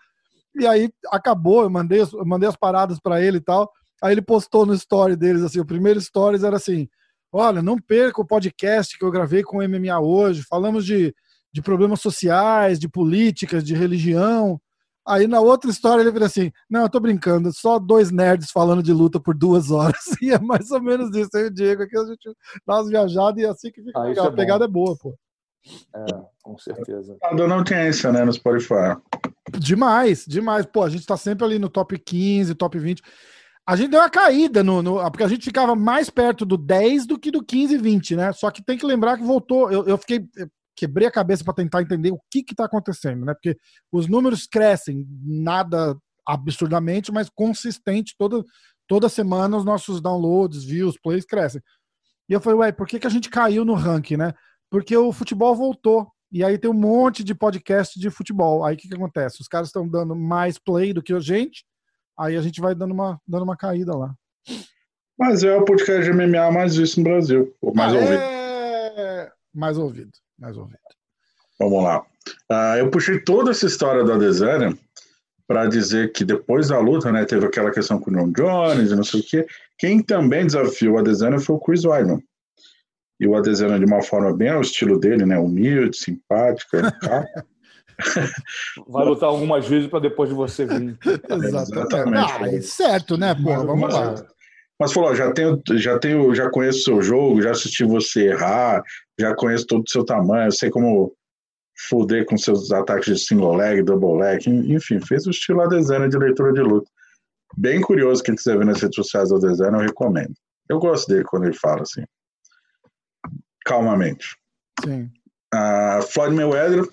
E 0.57 0.65
aí 0.65 0.89
acabou, 1.11 1.63
eu 1.63 1.69
mandei, 1.69 2.01
eu 2.01 2.25
mandei 2.25 2.47
as 2.47 2.55
paradas 2.55 2.97
para 2.99 3.21
ele 3.21 3.37
e 3.37 3.41
tal. 3.41 3.69
Aí 4.01 4.13
ele 4.13 4.21
postou 4.21 4.65
no 4.65 4.73
story 4.73 5.17
deles, 5.17 5.43
assim, 5.43 5.59
o 5.59 5.65
primeiro 5.65 5.99
stories 5.99 6.43
era 6.43 6.55
assim, 6.55 6.87
olha, 7.31 7.61
não 7.61 7.77
perca 7.77 8.21
o 8.21 8.25
podcast 8.25 8.97
que 8.97 9.03
eu 9.03 9.11
gravei 9.11 9.43
com 9.43 9.57
o 9.57 9.67
MMA 9.67 9.99
hoje, 9.99 10.43
falamos 10.43 10.85
de 10.85 11.13
de 11.51 11.61
problemas 11.61 12.01
sociais, 12.01 12.79
de 12.79 12.87
políticas, 12.87 13.63
de 13.63 13.73
religião. 13.73 14.59
Aí 15.07 15.27
na 15.27 15.39
outra 15.39 15.71
história 15.71 16.01
ele 16.01 16.11
vira 16.11 16.27
assim: 16.27 16.51
Não, 16.69 16.83
eu 16.83 16.89
tô 16.89 16.99
brincando, 16.99 17.51
só 17.51 17.79
dois 17.79 18.11
nerds 18.11 18.51
falando 18.51 18.83
de 18.83 18.93
luta 18.93 19.19
por 19.19 19.35
duas 19.35 19.71
horas. 19.71 20.03
E 20.21 20.31
é 20.31 20.39
mais 20.39 20.69
ou 20.71 20.81
menos 20.81 21.15
isso. 21.15 21.29
Aí 21.35 21.45
o 21.45 21.51
Diego 21.51 21.83
aqui 21.83 21.97
a 21.97 22.05
gente 22.05 22.29
dá 22.67 22.75
umas 22.75 22.89
viajadas 22.89 23.41
e 23.41 23.45
é 23.45 23.49
assim 23.49 23.71
que 23.71 23.81
fica. 23.81 23.99
Ah, 23.99 24.27
a 24.27 24.31
pegada 24.31 24.65
é 24.65 24.67
boa, 24.67 24.95
pô. 24.97 25.15
É, 25.95 26.05
com 26.43 26.57
certeza. 26.57 27.17
Tá 27.19 27.33
dando 27.33 27.53
audiência, 27.53 28.11
né, 28.11 28.23
no 28.23 28.31
Spotify. 28.31 28.95
Demais, 29.57 30.25
demais. 30.25 30.65
Pô, 30.65 30.83
a 30.83 30.89
gente 30.89 31.05
tá 31.05 31.17
sempre 31.17 31.45
ali 31.45 31.59
no 31.59 31.69
top 31.69 31.97
15, 31.97 32.53
top 32.55 32.77
20. 32.77 33.01
A 33.67 33.75
gente 33.75 33.91
deu 33.91 33.99
uma 33.99 34.09
caída 34.09 34.63
no, 34.63 34.81
no, 34.81 35.11
Porque 35.11 35.23
a 35.23 35.27
gente 35.27 35.45
ficava 35.45 35.75
mais 35.75 36.09
perto 36.09 36.45
do 36.45 36.57
10 36.57 37.05
do 37.05 37.19
que 37.19 37.29
do 37.29 37.43
15 37.43 37.75
e 37.75 37.77
20, 37.77 38.15
né? 38.15 38.33
Só 38.33 38.49
que 38.49 38.63
tem 38.63 38.77
que 38.77 38.85
lembrar 38.85 39.17
que 39.17 39.23
voltou. 39.23 39.71
Eu, 39.71 39.85
eu 39.85 39.97
fiquei 39.97 40.27
quebrei 40.79 41.07
a 41.07 41.11
cabeça 41.11 41.43
para 41.43 41.53
tentar 41.53 41.81
entender 41.81 42.11
o 42.11 42.19
que 42.31 42.43
está 42.49 42.65
acontecendo, 42.65 43.25
né? 43.25 43.33
Porque 43.33 43.57
os 43.91 44.07
números 44.07 44.47
crescem, 44.47 45.05
nada 45.21 45.97
absurdamente, 46.25 47.11
mas 47.11 47.29
consistente 47.29 48.15
toda, 48.17 48.43
toda 48.87 49.09
semana 49.09 49.57
os 49.57 49.65
nossos 49.65 49.99
downloads, 50.01 50.63
views, 50.63 50.97
plays 51.01 51.25
crescem. 51.25 51.61
E 52.29 52.33
eu 52.33 52.39
falei, 52.39 52.59
ué, 52.59 52.71
por 52.71 52.87
que, 52.87 52.99
que 52.99 53.07
a 53.07 53.09
gente 53.09 53.29
caiu 53.29 53.65
no 53.65 53.73
ranking, 53.73 54.17
né? 54.17 54.33
Porque 54.69 54.95
o 54.95 55.11
futebol 55.11 55.55
voltou. 55.55 56.07
e 56.31 56.43
aí 56.43 56.57
tem 56.59 56.69
um 56.69 56.73
monte 56.75 57.23
de 57.23 57.33
podcast 57.33 57.99
de 57.99 58.09
futebol. 58.11 58.63
Aí 58.63 58.75
o 58.75 58.77
que, 58.77 58.87
que 58.87 58.95
acontece? 58.95 59.41
Os 59.41 59.47
caras 59.47 59.69
estão 59.69 59.87
dando 59.87 60.15
mais 60.15 60.57
play 60.59 60.93
do 60.93 61.01
que 61.01 61.11
a 61.13 61.19
gente, 61.19 61.65
aí 62.17 62.37
a 62.37 62.41
gente 62.41 62.61
vai 62.61 62.75
dando 62.75 62.93
uma, 62.93 63.19
dando 63.27 63.43
uma 63.43 63.57
caída 63.57 63.95
lá. 63.97 64.13
Mas 65.17 65.43
é 65.43 65.55
o 65.55 65.65
podcast 65.65 66.03
de 66.03 66.13
MMA 66.13 66.51
mais 66.51 66.75
visto 66.75 66.97
no 66.97 67.03
Brasil, 67.03 67.53
mais 67.75 67.93
Ah, 67.93 67.97
ouvido. 67.97 68.21
é... 68.21 69.31
Mais 69.53 69.77
ouvido, 69.79 70.11
mais 70.39 70.57
ouvido. 70.57 70.79
Vamos 71.59 71.83
lá. 71.83 72.05
Ah, 72.49 72.77
eu 72.77 72.89
puxei 72.89 73.19
toda 73.19 73.51
essa 73.51 73.65
história 73.65 74.03
da 74.03 74.15
Adesanya 74.15 74.77
para 75.47 75.65
dizer 75.65 76.11
que 76.11 76.23
depois 76.23 76.67
da 76.67 76.79
luta, 76.79 77.11
né, 77.11 77.25
teve 77.25 77.45
aquela 77.45 77.71
questão 77.71 77.99
com 77.99 78.11
o 78.11 78.13
John 78.13 78.31
Jones 78.31 78.91
e 78.91 78.95
não 78.95 79.03
sei 79.03 79.19
o 79.19 79.23
quê. 79.23 79.47
Quem 79.77 80.01
também 80.01 80.45
desafiou 80.45 80.95
o 80.95 80.99
Adesanya 80.99 81.39
foi 81.39 81.55
o 81.55 81.59
Chris 81.59 81.85
Weidman. 81.85 82.23
E 83.19 83.27
o 83.27 83.35
Adesanya, 83.35 83.79
de 83.79 83.85
uma 83.85 84.01
forma 84.01 84.35
bem 84.35 84.49
ao 84.49 84.61
estilo 84.61 84.99
dele, 84.99 85.25
né, 85.25 85.37
humilde, 85.37 85.97
simpática, 85.97 86.91
tá? 87.01 87.25
Vai 88.87 89.05
lutar 89.05 89.27
algumas 89.27 89.67
vezes 89.67 89.89
para 89.89 89.99
depois 89.99 90.29
de 90.29 90.35
você 90.35 90.65
vir. 90.65 90.97
Exatamente. 91.29 92.31
Ah, 92.31 92.47
é 92.47 92.61
certo, 92.61 93.17
né, 93.17 93.35
porra? 93.35 93.65
Vamos 93.65 93.93
lá. 93.93 94.15
Mas 94.79 94.93
falou, 94.93 95.13
já 95.13 95.31
tenho, 95.31 95.61
já 95.73 95.99
tenho, 95.99 96.33
já 96.33 96.49
conheço 96.49 96.79
o 96.79 96.83
seu 96.83 97.01
jogo, 97.01 97.41
já 97.41 97.51
assisti 97.51 97.83
você 97.83 98.29
errar, 98.29 98.81
já 99.19 99.35
conheço 99.35 99.65
todo 99.67 99.83
o 99.85 99.89
seu 99.89 100.05
tamanho, 100.05 100.51
sei 100.51 100.69
como 100.69 101.13
foder 101.89 102.25
com 102.25 102.37
seus 102.37 102.71
ataques 102.71 103.05
de 103.05 103.25
single 103.25 103.55
leg, 103.55 103.83
double 103.83 104.21
leg, 104.21 104.47
enfim, 104.47 104.99
fez 105.01 105.27
o 105.27 105.31
estilo 105.31 105.61
Adesanya 105.61 106.07
de 106.07 106.17
leitura 106.17 106.53
de 106.53 106.61
luta. 106.61 106.89
Bem 107.57 107.81
curioso, 107.81 108.23
quem 108.23 108.35
quiser 108.35 108.57
ver 108.57 108.65
nas 108.65 108.81
redes 108.81 108.95
sociais 108.95 109.29
do 109.29 109.35
Adesanya, 109.35 109.77
eu 109.77 109.81
recomendo. 109.81 110.33
Eu 110.69 110.79
gosto 110.79 111.09
dele 111.09 111.23
quando 111.25 111.45
ele 111.45 111.57
fala 111.57 111.81
assim, 111.81 112.03
calmamente. 113.65 114.37
Sim. 114.85 115.11
Uh, 115.53 116.01
Floyd 116.03 116.35
Mayweather 116.35 116.87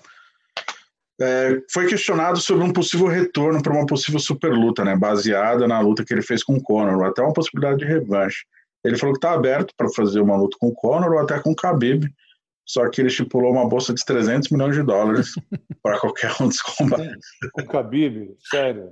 é, 1.19 1.61
foi 1.71 1.87
questionado 1.87 2.39
sobre 2.39 2.63
um 2.63 2.71
possível 2.71 3.07
retorno 3.07 3.61
para 3.61 3.73
uma 3.73 3.85
possível 3.85 4.19
super 4.19 4.51
luta, 4.51 4.85
né, 4.85 4.95
baseada 4.95 5.67
na 5.67 5.79
luta 5.79 6.05
que 6.05 6.13
ele 6.13 6.21
fez 6.21 6.43
com 6.43 6.55
o 6.55 6.61
Conor, 6.61 6.97
ou 6.97 7.05
até 7.05 7.21
uma 7.21 7.33
possibilidade 7.33 7.79
de 7.79 7.85
revanche. 7.85 8.45
Ele 8.83 8.97
falou 8.97 9.13
que 9.13 9.17
está 9.17 9.33
aberto 9.33 9.73
para 9.75 9.89
fazer 9.89 10.19
uma 10.19 10.37
luta 10.37 10.57
com 10.59 10.67
o 10.67 10.75
Conor 10.75 11.13
ou 11.13 11.19
até 11.19 11.39
com 11.39 11.51
o 11.51 11.55
Khabib, 11.55 12.07
só 12.65 12.87
que 12.89 13.01
ele 13.01 13.07
estipulou 13.07 13.51
uma 13.51 13.67
bolsa 13.67 13.93
de 13.93 14.03
300 14.05 14.49
milhões 14.49 14.75
de 14.75 14.83
dólares 14.83 15.31
para 15.81 15.99
qualquer 15.99 16.31
um 16.39 16.47
dos 16.47 16.61
combates. 16.61 17.27
Com 17.53 17.61
o 17.61 17.65
Khabib? 17.65 18.35
Sério? 18.49 18.91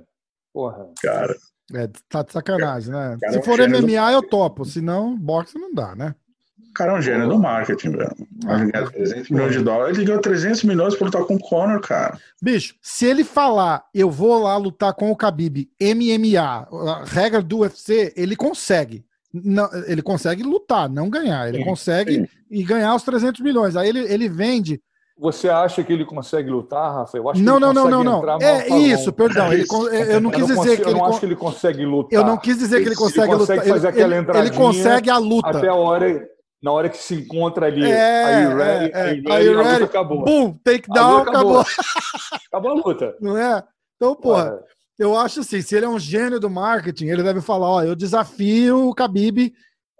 Porra. 0.52 0.88
Cara. 1.00 1.36
É, 1.74 1.88
tá 2.08 2.22
de 2.22 2.32
sacanagem, 2.32 2.92
né? 2.92 3.18
Cara, 3.20 3.32
Se 3.32 3.42
for 3.42 3.58
MMA, 3.58 4.12
eu 4.12 4.22
topo. 4.22 4.64
Se 4.64 4.80
não, 4.80 5.16
boxe 5.16 5.58
não 5.58 5.74
dá, 5.74 5.94
né? 5.94 6.14
O 6.58 6.72
cara 6.76 6.92
é 6.92 6.98
um 6.98 7.02
gênio 7.02 7.26
do 7.28 7.38
marketing, 7.38 7.90
velho. 7.90 8.14
Ele 8.48 8.70
ganha 8.70 8.86
300 8.90 9.30
milhões 9.30 9.52
de 9.52 9.58
dólares, 9.60 9.96
ele 9.96 10.06
ganhou 10.06 10.20
300 10.20 10.64
milhões 10.64 10.94
para 10.94 11.06
lutar 11.06 11.24
com 11.24 11.34
o 11.36 11.38
Conor, 11.38 11.80
cara. 11.80 12.18
Bicho, 12.40 12.74
se 12.82 13.06
ele 13.06 13.24
falar, 13.24 13.84
eu 13.94 14.10
vou 14.10 14.42
lá 14.42 14.56
lutar 14.58 14.92
com 14.92 15.10
o 15.10 15.14
Khabib, 15.16 15.68
MMA, 15.80 16.68
a 16.92 17.04
regra 17.06 17.40
do 17.40 17.58
UFC, 17.60 18.12
ele 18.16 18.36
consegue. 18.36 19.04
Não, 19.32 19.68
ele 19.86 20.02
consegue 20.02 20.42
lutar, 20.42 20.88
não 20.88 21.08
ganhar. 21.10 21.48
Ele 21.48 21.58
Sim, 21.58 21.64
consegue 21.64 22.14
sim. 22.14 22.28
e 22.50 22.62
ganhar 22.62 22.94
os 22.94 23.02
300 23.02 23.40
milhões. 23.40 23.76
Aí 23.76 23.88
ele, 23.88 24.00
ele 24.12 24.28
vende. 24.28 24.80
Você 25.18 25.48
acha 25.48 25.82
que 25.82 25.90
ele 25.92 26.04
consegue 26.04 26.50
lutar, 26.50 26.92
Rafa? 26.94 27.16
Eu 27.16 27.28
acho 27.30 27.40
que 27.40 27.44
Não, 27.46 27.56
ele 27.56 27.64
não, 27.66 27.72
não, 27.72 27.82
consegue 27.84 28.04
não, 28.04 28.18
entrar 28.18 28.38
não. 28.38 28.46
É 28.46 28.68
isso, 28.80 29.10
perdão. 29.12 29.50
Ele, 29.52 29.66
con- 29.66 29.88
eu 29.88 30.20
não 30.20 30.30
Eu 30.30 30.36
quis 30.38 30.48
não, 30.48 30.56
dizer 30.62 30.76
que 30.76 30.82
eu 30.82 30.86
ele. 30.88 30.92
não 30.94 31.00
con- 31.00 31.06
acho 31.06 31.20
que 31.20 31.26
ele 31.26 31.36
consegue 31.36 31.84
lutar. 31.86 32.18
Eu 32.20 32.24
não 32.26 32.36
quis 32.36 32.58
dizer 32.58 32.76
que 32.76 32.82
ele 32.82 32.88
Ele 32.90 32.96
consegue 32.96 33.26
consegue 33.32 33.60
lutar. 33.60 33.66
fazer 33.74 33.88
Ele, 33.88 34.14
aquela 34.18 34.40
ele- 34.44 34.50
consegue 34.50 35.08
a 35.10 35.16
luta. 35.18 35.48
Até 35.48 35.68
a 35.68 35.74
hora, 35.74 36.28
na 36.62 36.72
hora 36.72 36.88
que 36.88 36.96
se 36.96 37.14
encontra 37.14 37.66
ali. 37.66 37.84
É, 37.90 38.24
are 38.24 38.44
you 38.44 38.56
ready? 38.56 38.92
é, 38.94 38.98
é. 38.98 39.32
Are 39.32 39.44
you 39.44 39.56
ready? 39.62 39.84
Acabou. 39.84 40.24
Boom, 40.24 40.48
A 40.50 40.64
takedown, 40.64 41.18
luta 41.18 41.30
acabou. 41.30 41.64
Acabou 42.48 42.70
a 42.70 42.74
luta. 42.74 43.16
Não 43.20 43.36
é? 43.36 43.62
Então, 43.96 44.14
porra, 44.14 44.50
Porra. 44.50 44.64
eu 44.98 45.16
acho 45.16 45.40
assim, 45.40 45.60
se 45.62 45.74
ele 45.76 45.86
é 45.86 45.88
um 45.88 45.98
gênio 45.98 46.38
do 46.40 46.50
marketing, 46.50 47.06
ele 47.06 47.22
deve 47.22 47.40
falar, 47.40 47.68
ó, 47.68 47.82
eu 47.82 47.94
desafio 47.94 48.88
o 48.88 48.94
Khabib 48.94 49.52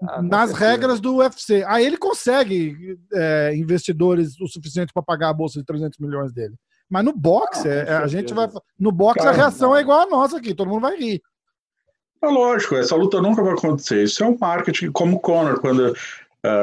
Ah, 0.03 0.21
nas 0.23 0.53
regras 0.53 1.01
do 1.01 1.17
UFC. 1.17 1.65
Aí 1.67 1.85
ele 1.87 1.97
consegue 1.97 2.99
é, 3.15 3.55
investidores 3.57 4.39
o 4.41 4.47
suficiente 4.47 4.93
para 4.93 5.03
pagar 5.03 5.29
a 5.31 5.35
bolsa 5.35 5.59
de 5.59 5.65
300 5.65 5.99
milhões 5.99 6.33
dele. 6.33 6.55
Mas 6.89 7.05
no 7.05 7.13
boxe, 7.13 7.69
Ah, 7.69 7.73
é, 7.73 7.97
a 7.97 8.07
gente 8.07 8.33
vai. 8.35 8.49
No 8.79 8.93
boxe, 8.93 9.27
a 9.27 9.33
reação 9.33 9.71
não. 9.71 9.77
é 9.77 9.81
igual 9.81 10.01
a 10.03 10.07
nossa 10.07 10.37
aqui, 10.39 10.55
todo 10.55 10.69
mundo 10.69 10.83
vai 10.83 10.97
rir. 10.97 11.21
É 12.23 12.29
lógico, 12.29 12.77
essa 12.77 12.95
luta 12.97 13.21
nunca 13.21 13.43
vai 13.43 13.53
acontecer. 13.55 14.03
Isso 14.05 14.23
é 14.23 14.27
um 14.27 14.37
marketing, 14.39 14.91
como 14.93 15.17
o 15.17 15.21
Conor, 15.21 15.61
quando 15.61 15.95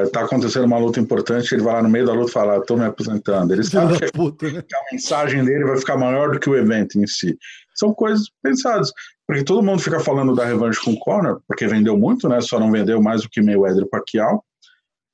está 0.06 0.22
acontecendo 0.22 0.66
uma 0.66 0.78
luta 0.78 1.00
importante, 1.00 1.54
ele 1.54 1.64
vai 1.64 1.74
lá 1.74 1.84
no 1.84 1.90
meio 1.90 2.06
da 2.06 2.14
luta 2.14 2.30
e 2.30 2.34
fala: 2.34 2.58
estou 2.58 2.78
me 2.78 2.86
aposentando. 2.86 3.54
Ele 3.54 3.64
sabe 3.64 4.00
que 4.00 4.12
puta, 4.12 4.52
né? 4.52 4.60
a 4.60 4.94
mensagem 4.94 5.44
dele 5.44 5.66
vai 5.66 5.78
ficar 5.78 5.98
maior 5.98 6.32
do 6.32 6.40
que 6.40 6.50
o 6.50 6.56
evento 6.56 7.00
em 7.00 7.08
si. 7.08 7.38
São 7.76 7.94
coisas 7.94 8.28
pensadas. 8.42 8.92
Porque 9.26 9.44
todo 9.44 9.64
mundo 9.64 9.82
fica 9.82 10.00
falando 10.00 10.36
da 10.36 10.44
revanche 10.46 10.82
com 10.84 10.92
o 10.92 11.00
Conor, 11.00 11.42
porque 11.48 11.66
vendeu 11.66 11.98
muito, 11.98 12.28
né? 12.28 12.42
Só 12.42 12.60
não 12.60 12.72
vendeu 12.72 13.02
mais 13.02 13.22
do 13.22 13.30
que 13.30 13.42
Mayweather 13.42 13.84
e 13.84 13.90
Pacquiao. 13.90 14.44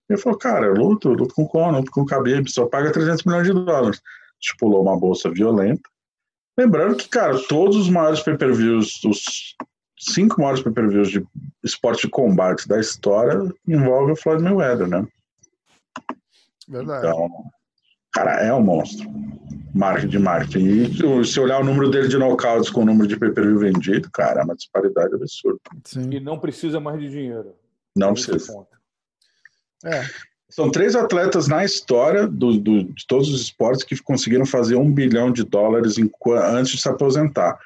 Ele 0.09 0.19
falou, 0.19 0.37
cara, 0.37 0.65
eu 0.65 0.73
luto, 0.73 1.09
luto 1.09 1.35
com 1.35 1.43
o 1.43 1.47
Conor, 1.47 1.79
luto 1.79 1.91
com 1.91 2.01
o 2.01 2.05
Khabib, 2.05 2.49
só 2.49 2.65
paga 2.65 2.91
300 2.91 3.23
milhões 3.23 3.45
de 3.45 3.53
dólares. 3.53 4.01
Estipulou 4.41 4.81
uma 4.81 4.99
bolsa 4.99 5.29
violenta. 5.29 5.87
Lembrando 6.57 6.95
que, 6.95 7.07
cara, 7.07 7.37
todos 7.47 7.77
os 7.77 7.89
maiores 7.89 8.21
pay-per-views, 8.21 9.03
os 9.05 9.55
cinco 9.99 10.39
maiores 10.41 10.63
pay-per-views 10.63 11.09
de 11.11 11.25
esporte 11.63 12.07
de 12.07 12.09
combate 12.09 12.67
da 12.67 12.79
história 12.79 13.53
envolvem 13.67 14.13
o 14.13 14.15
Floyd 14.15 14.41
Mayweather, 14.41 14.87
né? 14.87 15.05
Verdade. 16.67 17.05
Então, 17.07 17.29
cara, 18.13 18.41
é 18.41 18.53
um 18.53 18.61
monstro. 18.61 19.07
Marketing 19.73 20.07
de 20.07 20.19
marketing. 20.19 20.65
E 20.65 21.25
se 21.25 21.39
olhar 21.39 21.61
o 21.61 21.63
número 21.63 21.89
dele 21.91 22.07
de 22.07 22.17
knockouts 22.17 22.69
com 22.69 22.81
o 22.81 22.85
número 22.85 23.07
de 23.07 23.17
pay-per-view 23.17 23.59
vendido, 23.59 24.09
cara, 24.11 24.41
é 24.41 24.43
uma 24.43 24.55
disparidade 24.55 25.13
absurda. 25.13 25.59
Sim. 25.83 26.09
E 26.11 26.19
não 26.19 26.39
precisa 26.39 26.79
mais 26.79 26.99
de 26.99 27.09
dinheiro. 27.09 27.53
Não 27.95 28.13
Esse 28.13 28.31
precisa. 28.31 28.65
É. 29.85 30.03
São 30.49 30.71
três 30.71 30.95
atletas 30.95 31.47
na 31.47 31.63
história 31.63 32.27
do, 32.27 32.57
do- 32.57 32.83
de 32.85 33.05
todos 33.07 33.31
os 33.31 33.41
esportes 33.41 33.83
que 33.83 33.95
conseguiram 34.01 34.45
fazer 34.45 34.75
um 34.75 34.91
bilhão 34.91 35.31
de 35.31 35.43
dólares 35.43 35.97
em 35.99 36.09
antes 36.51 36.71
de 36.71 36.81
se 36.81 36.89
aposentar. 36.89 37.59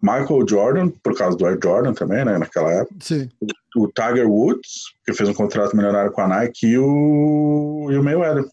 Michael 0.00 0.46
Jordan, 0.48 0.90
por 1.02 1.16
causa 1.16 1.36
do 1.36 1.46
Air 1.46 1.58
Jordan 1.62 1.92
também, 1.92 2.24
né, 2.24 2.38
naquela 2.38 2.72
época. 2.72 2.94
Sim. 3.00 3.28
O 3.76 3.88
Tiger 3.88 4.28
Woods, 4.28 4.92
que 5.04 5.12
fez 5.12 5.28
um 5.28 5.34
contrato 5.34 5.76
milionário 5.76 6.12
com 6.12 6.20
a 6.20 6.28
Nike, 6.28 6.66
e 6.66 6.78
o, 6.78 7.88
e 7.90 7.98
o 7.98 8.02
Mayweather. 8.02 8.44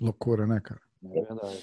Loucura, 0.00 0.46
né, 0.46 0.60
cara? 0.62 0.80
É 1.04 1.20
verdade. 1.20 1.58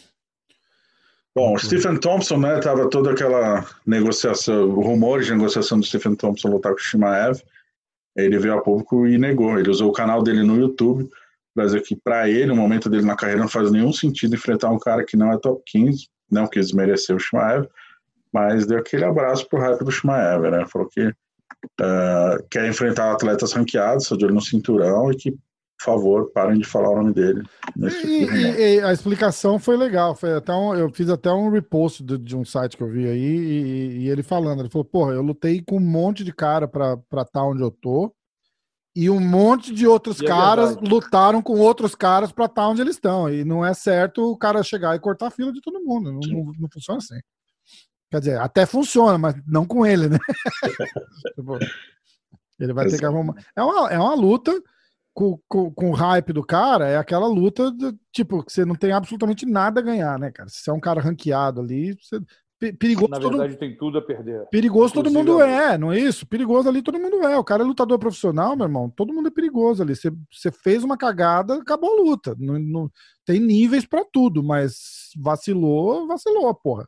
Bom, 1.34 1.54
o 1.54 1.58
Stephen 1.60 1.98
Thompson, 1.98 2.38
né, 2.38 2.60
tava 2.60 2.90
toda 2.90 3.12
aquela 3.12 3.66
negociação, 3.86 4.70
rumores 4.76 5.28
de 5.28 5.34
negociação 5.34 5.80
do 5.80 5.86
Stephen 5.86 6.16
Thompson 6.16 6.50
lutar 6.50 6.74
com 6.74 6.80
o 6.80 6.82
Shimaev. 6.82 7.42
Ele 8.18 8.38
veio 8.38 8.56
a 8.56 8.62
público 8.62 9.08
e 9.08 9.18
negou. 9.18 9.58
Ele 9.58 9.70
usou 9.70 9.90
o 9.90 9.94
canal 9.94 10.22
dele 10.22 10.44
no 10.44 10.58
YouTube 10.58 11.10
para 11.56 11.66
dizer 11.66 11.82
que 11.84 11.96
para 11.96 12.30
ele, 12.30 12.52
o 12.52 12.56
momento 12.56 12.90
dele 12.90 13.06
na 13.06 13.16
carreira 13.16 13.42
não 13.42 13.48
faz 13.48 13.72
nenhum 13.72 13.94
sentido 13.94 14.36
enfrentar 14.36 14.70
um 14.70 14.80
cara 14.80 15.06
que 15.06 15.16
não 15.16 15.32
é 15.32 15.38
top 15.38 15.62
15, 15.66 16.10
não 16.30 16.48
quis 16.48 16.68
desmerecer 16.68 17.16
o 17.16 17.20
Shimaev, 17.20 17.68
mas 18.34 18.66
deu 18.66 18.80
aquele 18.80 19.06
abraço 19.06 19.48
pro 19.50 19.60
hype 19.60 19.84
do 19.84 19.92
Shimaev, 19.92 20.50
né? 20.52 20.66
Falou 20.68 20.88
que 20.88 21.14
ah, 21.82 22.38
quer 22.50 22.68
enfrentar 22.68 23.12
atletas 23.12 23.54
ranqueados, 23.54 24.08
de 24.08 24.26
olho 24.26 24.34
no 24.36 24.42
cinturão 24.42 25.12
e 25.12 25.16
que, 25.16 25.32
por 25.32 25.40
favor, 25.86 26.32
parem 26.32 26.60
de 26.60 26.66
falar 26.68 26.90
o 26.92 26.96
nome 26.96 27.14
dele. 27.14 27.44
E, 27.78 28.26
rumor. 28.26 28.36
e- 28.38 28.76
e 28.78 28.82
a 28.82 28.94
explicação 28.94 29.60
foi 29.60 29.76
legal. 29.78 30.16
Foi 30.16 30.34
até 30.34 30.54
um- 30.54 30.76
eu 30.76 30.90
fiz 30.92 31.10
até 31.10 31.32
um 31.32 31.50
repost 31.50 32.04
de, 32.04 32.18
de 32.18 32.36
um 32.36 32.46
site 32.46 32.78
que 32.78 32.84
eu 32.84 32.90
vi 32.90 33.08
aí 33.08 33.20
e, 33.20 33.98
e 34.04 34.10
ele 34.10 34.24
falando. 34.24 34.60
Ele 34.62 34.70
falou: 34.70 34.86
Porra, 34.86 35.14
eu 35.14 35.22
lutei 35.22 35.62
com 35.62 35.78
um 35.78 35.80
monte 35.80 36.24
de 36.24 36.34
cara 36.34 36.68
pra 36.68 36.98
estar 37.22 37.44
onde 37.44 37.62
eu 37.62 37.72
tô. 37.72 38.14
E 38.94 39.10
um 39.10 39.22
monte 39.22 39.74
de 39.74 39.88
outros 39.88 40.20
E 40.20 40.26
é 40.26 40.28
caras 40.28 40.70
verdade. 40.72 40.90
lutaram 40.90 41.42
com 41.42 41.58
outros 41.60 41.96
caras 41.96 42.30
pra 42.32 42.46
estar 42.46 42.68
onde 42.68 42.82
eles 42.82 42.96
estão. 42.96 43.30
E 43.30 43.46
não 43.46 43.66
é 43.66 43.74
certo 43.74 44.22
o 44.32 44.38
cara 44.38 44.62
chegar 44.64 44.96
e 44.96 45.00
cortar 45.00 45.28
a 45.28 45.32
fila 45.32 45.52
de 45.54 45.62
todo 45.62 45.80
mundo. 45.84 46.12
Não, 46.12 46.20
não- 46.20 46.54
não 46.60 46.70
funciona 46.72 46.98
assim. 46.98 47.18
Quer 48.12 48.20
dizer, 48.20 48.40
até 48.40 48.66
funciona, 48.66 49.18
mas 49.18 49.34
não 49.48 49.66
com 49.66 49.86
ele, 49.86 50.10
né? 50.10 50.18
Tipo, 51.36 51.58
ele 52.60 52.74
vai 52.74 52.88
ter 52.88 53.00
que 53.00 53.06
arrumar. 53.06 53.36
É 53.56 53.64
uma, 53.64 53.90
é 53.90 53.98
uma 53.98 54.14
luta 54.14 54.52
com, 55.14 55.40
com, 55.48 55.72
com 55.72 55.90
o 55.92 55.94
hype 55.94 56.34
do 56.34 56.44
cara, 56.44 56.88
é 56.88 56.98
aquela 56.98 57.26
luta, 57.28 57.72
do, 57.72 57.98
tipo, 58.12 58.44
que 58.44 58.52
você 58.52 58.66
não 58.66 58.76
tem 58.76 58.92
absolutamente 58.92 59.46
nada 59.46 59.80
a 59.80 59.84
ganhar, 59.84 60.20
né, 60.20 60.30
cara? 60.30 60.50
Se 60.50 60.58
você 60.58 60.70
é 60.70 60.74
um 60.74 60.80
cara 60.80 61.00
ranqueado 61.02 61.62
ali, 61.62 61.94
você, 62.02 62.20
pe- 62.60 62.74
perigoso, 62.74 63.10
Na 63.10 63.20
todo, 63.20 63.38
verdade, 63.38 63.58
tem 63.58 63.76
tudo 63.78 63.98
a 63.98 64.02
perder. 64.02 64.46
perigoso 64.52 64.94
todo 64.94 65.10
inclusive 65.10 65.32
mundo 65.32 65.42
a 65.44 65.48
é, 65.48 65.78
não 65.78 65.92
é 65.92 66.00
isso? 66.00 66.28
Perigoso 66.28 66.68
ali 66.70 66.82
todo 66.82 67.00
mundo 67.00 67.24
é. 67.26 67.38
O 67.38 67.44
cara 67.46 67.64
é 67.64 67.66
lutador 67.66 67.98
profissional, 67.98 68.56
meu 68.58 68.66
irmão, 68.66 68.90
todo 68.90 69.14
mundo 69.14 69.28
é 69.30 69.32
perigoso 69.32 69.82
ali. 69.82 69.96
Você, 69.96 70.12
fez 70.52 70.84
uma 70.84 70.98
cagada, 70.98 71.56
acabou 71.56 71.98
a 71.98 72.04
luta. 72.04 72.36
Não, 72.38 72.60
não- 72.60 72.92
tem 73.26 73.40
níveis 73.40 73.86
pra 73.86 74.04
tudo, 74.04 74.44
mas 74.44 75.10
vacilou, 75.18 76.08
vacilou, 76.08 76.54
porra. 76.54 76.88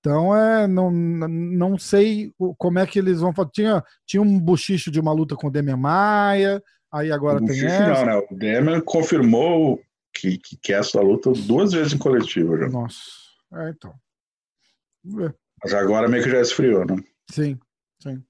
Então, 0.00 0.34
é, 0.34 0.66
não, 0.66 0.90
não 0.90 1.78
sei 1.78 2.32
como 2.56 2.78
é 2.78 2.86
que 2.86 2.98
eles 2.98 3.20
vão 3.20 3.34
fazer. 3.34 3.50
Tinha, 3.52 3.84
tinha 4.06 4.22
um 4.22 4.40
bochicho 4.40 4.90
de 4.90 4.98
uma 4.98 5.12
luta 5.12 5.36
com 5.36 5.48
o 5.48 5.50
Demian 5.50 5.76
Maia, 5.76 6.62
aí 6.90 7.12
agora 7.12 7.42
O 7.42 7.46
tem 7.46 7.66
essa. 7.66 7.86
não, 7.86 8.06
né? 8.06 8.26
O 8.30 8.34
Demian 8.34 8.80
confirmou 8.80 9.78
que, 10.12 10.38
que 10.38 10.56
quer 10.56 10.80
essa 10.80 11.00
luta 11.00 11.30
duas 11.32 11.72
vezes 11.72 11.92
em 11.92 11.98
coletivo 11.98 12.56
já. 12.56 12.68
Nossa. 12.68 13.00
É, 13.52 13.70
então. 13.70 13.94
Mas 15.62 15.74
agora 15.74 16.08
meio 16.08 16.22
que 16.22 16.30
já 16.30 16.40
esfriou, 16.40 16.86
né? 16.86 16.96
Sim, 17.30 17.58
sim. 18.02 18.22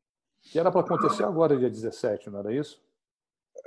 E 0.52 0.58
era 0.58 0.72
para 0.72 0.80
acontecer 0.80 1.22
agora, 1.22 1.56
dia 1.56 1.70
17, 1.70 2.30
não 2.30 2.40
era 2.40 2.52
isso? 2.52 2.80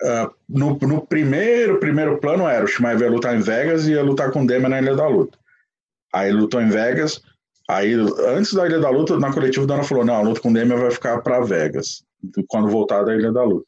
Uh, 0.02 0.34
no, 0.50 0.78
no, 0.80 1.06
primeiro 1.06 1.80
primeiro 1.80 2.20
plano 2.20 2.48
era 2.48 2.66
o 2.66 2.68
Shimaev 2.68 3.02
ia 3.02 3.12
lutar 3.12 3.36
em 3.36 3.42
Vegas 3.42 3.86
e 3.86 3.92
ia 3.92 4.02
lutar 4.02 4.32
com 4.32 4.44
o 4.44 4.48
Demian 4.48 4.70
na 4.70 4.82
Ilha 4.82 4.96
da 4.96 5.08
Luta. 5.08 5.38
Aí 6.12 6.32
lutou 6.32 6.62
em 6.62 6.70
Vegas, 6.70 7.22
aí 7.70 7.94
antes 7.94 8.54
da 8.54 8.66
Ilha 8.66 8.80
da 8.80 8.90
Luta, 8.90 9.20
na 9.20 9.34
coletiva, 9.34 9.64
o 9.64 9.68
Dana 9.68 9.84
falou, 9.84 10.06
não, 10.06 10.16
a 10.16 10.22
luta 10.22 10.42
com 10.42 10.50
o 10.50 10.54
Demian 10.54 10.78
vai 10.78 10.92
ficar 10.92 11.22
para 11.22 11.42
Vegas, 11.42 12.04
quando 12.48 12.70
voltar 12.70 13.04
da 13.04 13.16
Ilha 13.16 13.32
da 13.32 13.44
Luta. 13.44 13.68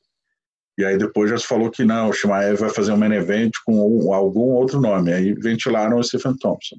E 0.78 0.84
aí 0.84 0.98
depois 0.98 1.30
já 1.30 1.38
se 1.38 1.48
falou 1.48 1.72
que 1.72 1.86
não, 1.86 2.10
o 2.10 2.14
Shimaev 2.14 2.60
vai 2.60 2.70
fazer 2.70 2.92
um 2.92 2.98
main 2.98 3.14
event 3.14 3.52
com 3.66 4.14
algum 4.14 4.52
outro 4.52 4.82
nome. 4.82 5.14
Aí 5.14 5.34
ventilaram 5.34 5.98
o 5.98 6.04
Stephen 6.04 6.36
Thompson. 6.38 6.76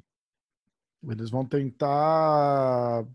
Eles 1.09 1.31
vão 1.31 1.45
tentar 1.45 3.05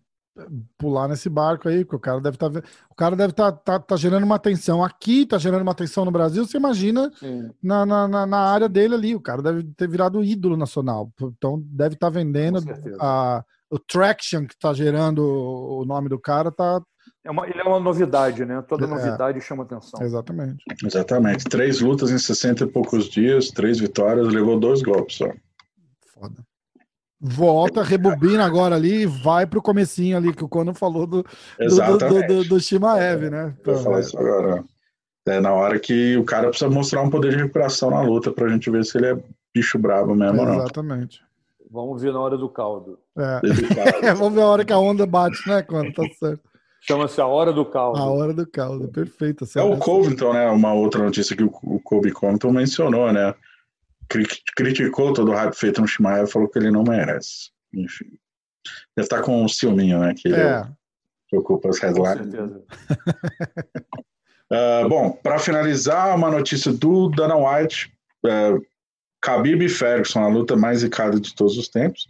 pular 0.78 1.08
nesse 1.08 1.28
barco 1.28 1.68
aí, 1.68 1.84
porque 1.84 1.96
o 1.96 2.00
cara 2.00 2.20
deve 2.20 2.36
estar 2.36 2.50
tá, 2.50 2.62
o 2.90 2.94
cara 2.94 3.16
deve 3.16 3.32
estar 3.32 3.52
tá, 3.52 3.78
tá, 3.78 3.78
tá, 3.78 3.96
gerando 3.96 4.24
uma 4.24 4.36
atenção 4.36 4.82
aqui, 4.82 5.26
tá 5.26 5.38
gerando 5.38 5.62
uma 5.62 5.72
atenção 5.72 6.04
no 6.04 6.10
Brasil, 6.10 6.46
você 6.46 6.56
imagina 6.56 7.10
na, 7.62 7.84
na, 7.84 8.26
na, 8.26 8.38
área 8.38 8.68
dele 8.68 8.94
ali, 8.94 9.14
o 9.14 9.20
cara 9.20 9.42
deve 9.42 9.62
ter 9.76 9.88
virado 9.88 10.24
ídolo 10.24 10.56
nacional, 10.56 11.12
então 11.20 11.62
deve 11.66 11.94
estar 11.94 12.06
tá 12.06 12.10
vendendo 12.10 12.60
a, 12.98 13.44
o 13.70 13.78
traction 13.78 14.46
que 14.46 14.54
está 14.54 14.72
gerando 14.72 15.22
o 15.22 15.84
nome 15.84 16.08
do 16.08 16.18
cara 16.18 16.50
tá 16.50 16.80
é 17.24 17.30
uma, 17.30 17.46
ele 17.48 17.60
é 17.60 17.62
uma 17.62 17.78
novidade, 17.78 18.44
né? 18.44 18.60
Toda 18.62 18.84
é. 18.84 18.88
novidade 18.88 19.38
é, 19.38 19.40
chama 19.40 19.62
atenção. 19.62 20.02
Exatamente. 20.02 20.64
Exatamente. 20.84 21.44
Três 21.44 21.80
lutas 21.80 22.10
em 22.10 22.18
60 22.18 22.64
e 22.64 22.66
poucos 22.66 23.04
dias, 23.04 23.48
três 23.48 23.78
vitórias, 23.78 24.26
levou 24.26 24.58
dois 24.58 24.82
golpes 24.82 25.18
só. 25.18 25.28
Foda 26.12 26.44
volta, 27.22 27.84
rebobina 27.84 28.44
agora 28.44 28.74
ali 28.74 29.02
e 29.02 29.06
vai 29.06 29.46
pro 29.46 29.62
comecinho 29.62 30.16
ali, 30.16 30.34
que 30.34 30.42
o 30.42 30.48
Conan 30.48 30.74
falou 30.74 31.06
do, 31.06 31.24
do, 31.58 31.98
do, 31.98 32.26
do, 32.26 32.44
do 32.48 32.60
Shimaev, 32.60 33.30
né? 33.30 33.54
Vou 33.64 33.76
falar 33.76 34.00
isso 34.00 34.18
agora. 34.18 34.64
É 35.24 35.38
na 35.38 35.52
hora 35.52 35.78
que 35.78 36.16
o 36.16 36.24
cara 36.24 36.48
precisa 36.48 36.68
mostrar 36.68 37.00
um 37.00 37.10
poder 37.10 37.30
de 37.30 37.36
recuperação 37.36 37.90
na 37.90 38.00
luta 38.00 38.32
pra 38.32 38.48
gente 38.48 38.68
ver 38.68 38.84
se 38.84 38.98
ele 38.98 39.06
é 39.06 39.18
bicho 39.54 39.78
bravo 39.78 40.16
mesmo 40.16 40.40
ou 40.40 40.46
não. 40.46 40.56
Exatamente. 40.56 41.22
Vamos 41.70 42.02
ver 42.02 42.12
na 42.12 42.20
hora 42.20 42.36
do 42.36 42.48
caldo. 42.48 42.98
É. 43.16 43.40
Vamos 44.14 44.34
ver 44.34 44.42
a 44.42 44.46
hora 44.46 44.64
que 44.64 44.72
a 44.72 44.78
onda 44.78 45.06
bate, 45.06 45.48
né, 45.48 45.62
quando 45.62 45.92
tá 45.92 46.02
certo. 46.18 46.42
Chama-se 46.84 47.20
A 47.20 47.26
Hora 47.26 47.52
do 47.52 47.64
Caldo. 47.64 48.00
A 48.00 48.10
Hora 48.10 48.34
do 48.34 48.44
Caldo, 48.44 48.88
perfeito. 48.88 49.46
É 49.56 49.62
o 49.62 49.76
Covington, 49.76 50.32
né? 50.32 50.50
Uma 50.50 50.74
outra 50.74 51.00
notícia 51.04 51.36
que 51.36 51.44
o, 51.44 51.52
o 51.62 51.78
Kobe 51.78 52.10
Covington 52.10 52.50
mencionou, 52.50 53.12
né? 53.12 53.32
Criticou 54.56 55.12
todo 55.12 55.30
o 55.30 55.34
hype 55.34 55.54
feito 55.54 55.80
no 55.80 55.86
Shimaev 55.86 56.28
e 56.28 56.30
falou 56.30 56.48
que 56.48 56.58
ele 56.58 56.70
não 56.70 56.82
merece. 56.82 57.50
Enfim. 57.74 58.06
Deve 58.96 59.06
estar 59.06 59.22
com 59.22 59.44
um 59.44 59.48
ciúminho, 59.48 59.98
né? 60.00 60.14
Que 60.16 60.28
ele 60.28 60.36
é. 60.36 60.66
ocupa 61.32 61.68
as 61.68 61.78
headlines. 61.78 62.34
uh, 64.50 64.88
bom, 64.88 65.12
para 65.12 65.38
finalizar, 65.38 66.14
uma 66.16 66.30
notícia 66.30 66.72
do 66.72 67.08
Dana 67.08 67.36
White. 67.36 67.92
Uh, 68.24 68.62
Khabib 69.24 69.64
e 69.64 69.68
Ferguson, 69.68 70.20
a 70.20 70.28
luta 70.28 70.56
mais 70.56 70.80
zicada 70.80 71.18
de 71.20 71.34
todos 71.34 71.56
os 71.56 71.68
tempos. 71.68 72.08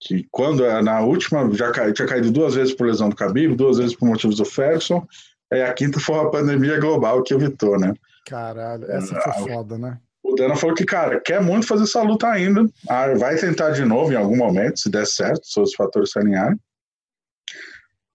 Que 0.00 0.26
quando 0.30 0.64
é, 0.64 0.82
na 0.82 1.00
última 1.00 1.52
já 1.52 1.70
cai, 1.70 1.92
tinha 1.92 2.08
caído 2.08 2.30
duas 2.30 2.54
vezes 2.54 2.74
por 2.74 2.86
lesão 2.86 3.08
do 3.08 3.16
Khabib, 3.16 3.54
duas 3.54 3.78
vezes 3.78 3.94
por 3.94 4.06
motivos 4.06 4.36
do 4.36 4.44
Ferguson. 4.44 5.06
Aí 5.52 5.62
a 5.62 5.72
quinta 5.72 6.00
foi 6.00 6.16
a 6.18 6.28
pandemia 6.28 6.78
global 6.80 7.22
que 7.22 7.34
evitou, 7.34 7.78
né? 7.78 7.92
Caralho, 8.26 8.90
essa 8.90 9.14
foi 9.20 9.32
uh, 9.32 9.46
foda, 9.46 9.78
né? 9.78 9.98
O 10.32 10.34
Dana 10.34 10.56
falou 10.56 10.74
que, 10.74 10.86
cara, 10.86 11.20
quer 11.20 11.42
muito 11.42 11.66
fazer 11.66 11.82
essa 11.82 12.00
luta 12.00 12.26
ainda. 12.26 12.64
Ah, 12.88 13.12
vai 13.18 13.36
tentar 13.36 13.72
de 13.72 13.84
novo 13.84 14.14
em 14.14 14.16
algum 14.16 14.34
momento, 14.34 14.80
se 14.80 14.88
der 14.88 15.06
certo, 15.06 15.44
se 15.44 15.60
os 15.60 15.74
fatores 15.74 16.10
se 16.10 16.18
alinharem. 16.18 16.58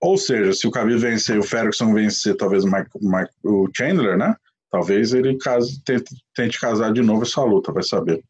Ou 0.01 0.17
seja, 0.17 0.51
se 0.51 0.67
o 0.67 0.71
Khabib 0.71 0.97
vencer 0.97 1.37
o 1.37 1.43
Ferguson 1.43 1.93
vencer, 1.93 2.35
talvez 2.35 2.63
o, 2.63 2.67
Mike, 2.67 2.89
Mike, 2.99 3.31
o 3.43 3.69
Chandler, 3.75 4.17
né? 4.17 4.35
Talvez 4.71 5.13
ele 5.13 5.37
case, 5.37 5.79
tente, 5.83 6.15
tente 6.35 6.59
casar 6.59 6.91
de 6.91 7.03
novo 7.03 7.21
essa 7.21 7.43
luta, 7.43 7.71
vai 7.71 7.83
saber. 7.83 8.23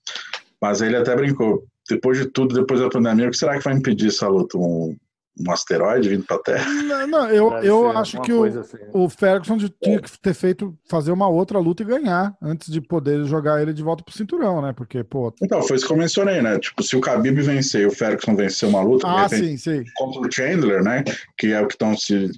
Mas 0.62 0.82
ele 0.82 0.98
até 0.98 1.16
brincou. 1.16 1.64
Depois 1.90 2.18
de 2.18 2.26
tudo, 2.26 2.56
depois 2.56 2.82
da 2.82 2.90
pandemia, 2.90 3.30
o 3.30 3.32
que 3.32 3.38
será 3.38 3.58
que 3.58 3.64
vai 3.64 3.74
impedir 3.74 4.08
essa 4.08 4.28
luta? 4.28 4.58
Um, 4.58 4.98
um 5.40 5.52
asteroide 5.52 6.10
vindo 6.10 6.26
para 6.26 6.38
a 6.38 6.40
Terra? 6.40 6.70
Não, 6.84 7.08
não 7.08 7.30
eu, 7.30 7.52
eu 7.58 7.98
acho 7.98 8.22
que 8.22 8.32
o, 8.32 8.44
assim. 8.44 8.78
o 8.94 9.10
Ferguson 9.10 9.58
tinha 9.82 10.02
que 10.02 10.20
ter 10.20 10.34
feito 10.34 10.78
fazer 10.90 11.12
uma 11.12 11.28
outra 11.28 11.60
luta 11.60 11.84
e 11.84 11.86
ganhar 11.86 12.36
antes 12.42 12.72
de 12.72 12.82
poder 12.82 13.26
jogar 13.26 13.62
ele 13.62 13.74
de 13.74 13.84
volta 13.84 14.04
pro 14.04 14.14
cinturão, 14.14 14.62
né? 14.62 14.74
Porque, 14.74 15.04
pô. 15.04 15.34
Então, 15.42 15.62
foi 15.62 15.78
isso 15.78 15.86
que 15.86 15.94
eu 15.94 15.98
mencionei, 15.98 16.42
né? 16.42 16.60
Tipo, 16.60 16.84
se 16.84 16.96
o 16.96 17.02
Khabib 17.02 17.42
vencer 17.42 17.82
e 17.82 17.86
o 17.86 17.92
Ferguson 17.92 18.36
vencer 18.36 18.68
uma 18.68 18.82
luta, 18.82 19.08
ah, 19.08 19.24
repente, 19.24 19.58
sim, 19.58 19.58
sim. 19.58 19.84
contra 19.96 20.22
o 20.22 20.32
Chandler, 20.32 20.84
né? 20.84 21.04
Que 21.38 21.54
é 21.54 21.62
o 21.62 21.68
que 21.68 21.74
estão 21.74 21.96
se. 21.96 22.32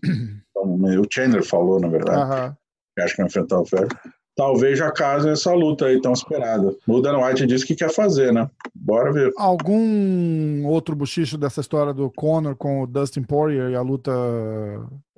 o 0.56 1.08
Chandler 1.12 1.44
falou, 1.44 1.80
na 1.80 1.88
verdade. 1.88 2.22
Aham. 2.22 2.58
Acho 3.00 3.16
que 3.16 3.22
vai 3.22 3.28
enfrentar 3.28 3.60
o 3.60 3.66
Ferguson 3.66 3.98
talvez 4.40 4.80
já 4.80 4.90
case 4.90 5.28
essa 5.28 5.54
luta 5.54 5.88
aí 5.88 6.00
tão 6.00 6.14
esperada. 6.14 6.74
O 6.88 7.02
Dan 7.02 7.18
White 7.18 7.46
disse 7.46 7.66
que 7.66 7.76
quer 7.76 7.92
fazer, 7.92 8.32
né? 8.32 8.50
Bora 8.74 9.12
ver. 9.12 9.34
Algum 9.36 10.66
outro 10.66 10.96
bochicho 10.96 11.38
dessa 11.38 11.60
história 11.60 11.94
do 11.94 12.10
Conor 12.10 12.56
com 12.56 12.82
o 12.82 12.88
Dustin 12.88 13.22
Poirier 13.22 13.72
e 13.72 13.76
a 13.76 13.82
luta. 13.82 14.14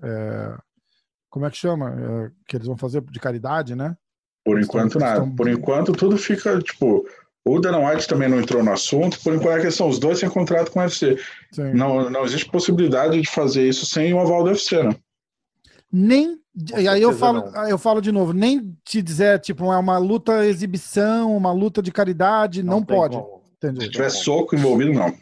É, 0.02 0.58
como 1.30 1.46
é 1.46 1.52
que 1.52 1.58
chama? 1.58 1.92
É, 1.92 2.32
que 2.48 2.58
eles 2.58 2.66
vão 2.66 2.76
fazer 2.76 3.00
de 3.02 3.20
caridade, 3.20 3.76
né? 3.76 3.96
Por 4.44 4.60
enquanto, 4.60 4.98
estão, 4.98 5.02
nada. 5.02 5.36
Por 5.38 5.48
enquanto, 5.48 5.92
tudo 5.92 6.18
fica, 6.18 6.58
tipo. 6.58 7.06
O 7.46 7.60
Dan 7.60 7.78
White 7.78 8.08
também 8.08 8.30
não 8.30 8.40
entrou 8.40 8.64
no 8.64 8.72
assunto, 8.72 9.20
por 9.24 9.34
enquanto 9.34 9.58
a 9.58 9.62
questão, 9.62 9.88
os 9.88 10.00
dois 10.00 10.20
têm 10.20 10.30
contrato 10.30 10.72
com 10.72 10.80
o 10.80 10.84
UFC. 10.84 11.18
Não, 11.74 12.08
não 12.10 12.24
existe 12.24 12.50
possibilidade 12.50 13.20
de 13.20 13.30
fazer 13.30 13.68
isso 13.68 13.84
sem 13.86 14.14
o 14.14 14.20
aval 14.20 14.44
do 14.44 14.50
UFC, 14.50 14.82
né? 14.82 14.96
Nem 15.92 16.41
e 16.78 16.88
aí 16.88 17.02
eu 17.02 17.14
falo, 17.14 17.46
eu 17.68 17.78
falo 17.78 18.02
de 18.02 18.12
novo, 18.12 18.34
nem 18.34 18.78
te 18.84 19.02
dizer, 19.02 19.40
tipo, 19.40 19.72
é 19.72 19.78
uma 19.78 19.98
luta 19.98 20.46
exibição, 20.46 21.36
uma 21.36 21.52
luta 21.52 21.82
de 21.82 21.92
caridade, 21.92 22.62
não, 22.62 22.78
não 22.78 22.84
pode. 22.84 23.16
Como. 23.16 23.42
Entendi. 23.58 23.86
Se 23.86 23.92
tiver 23.92 24.10
soco 24.10 24.56
envolvido, 24.56 24.92
não. 24.94 25.14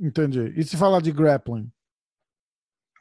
Entendi. 0.00 0.52
E 0.56 0.64
se 0.64 0.76
falar 0.76 1.02
de 1.02 1.12
grappling? 1.12 1.68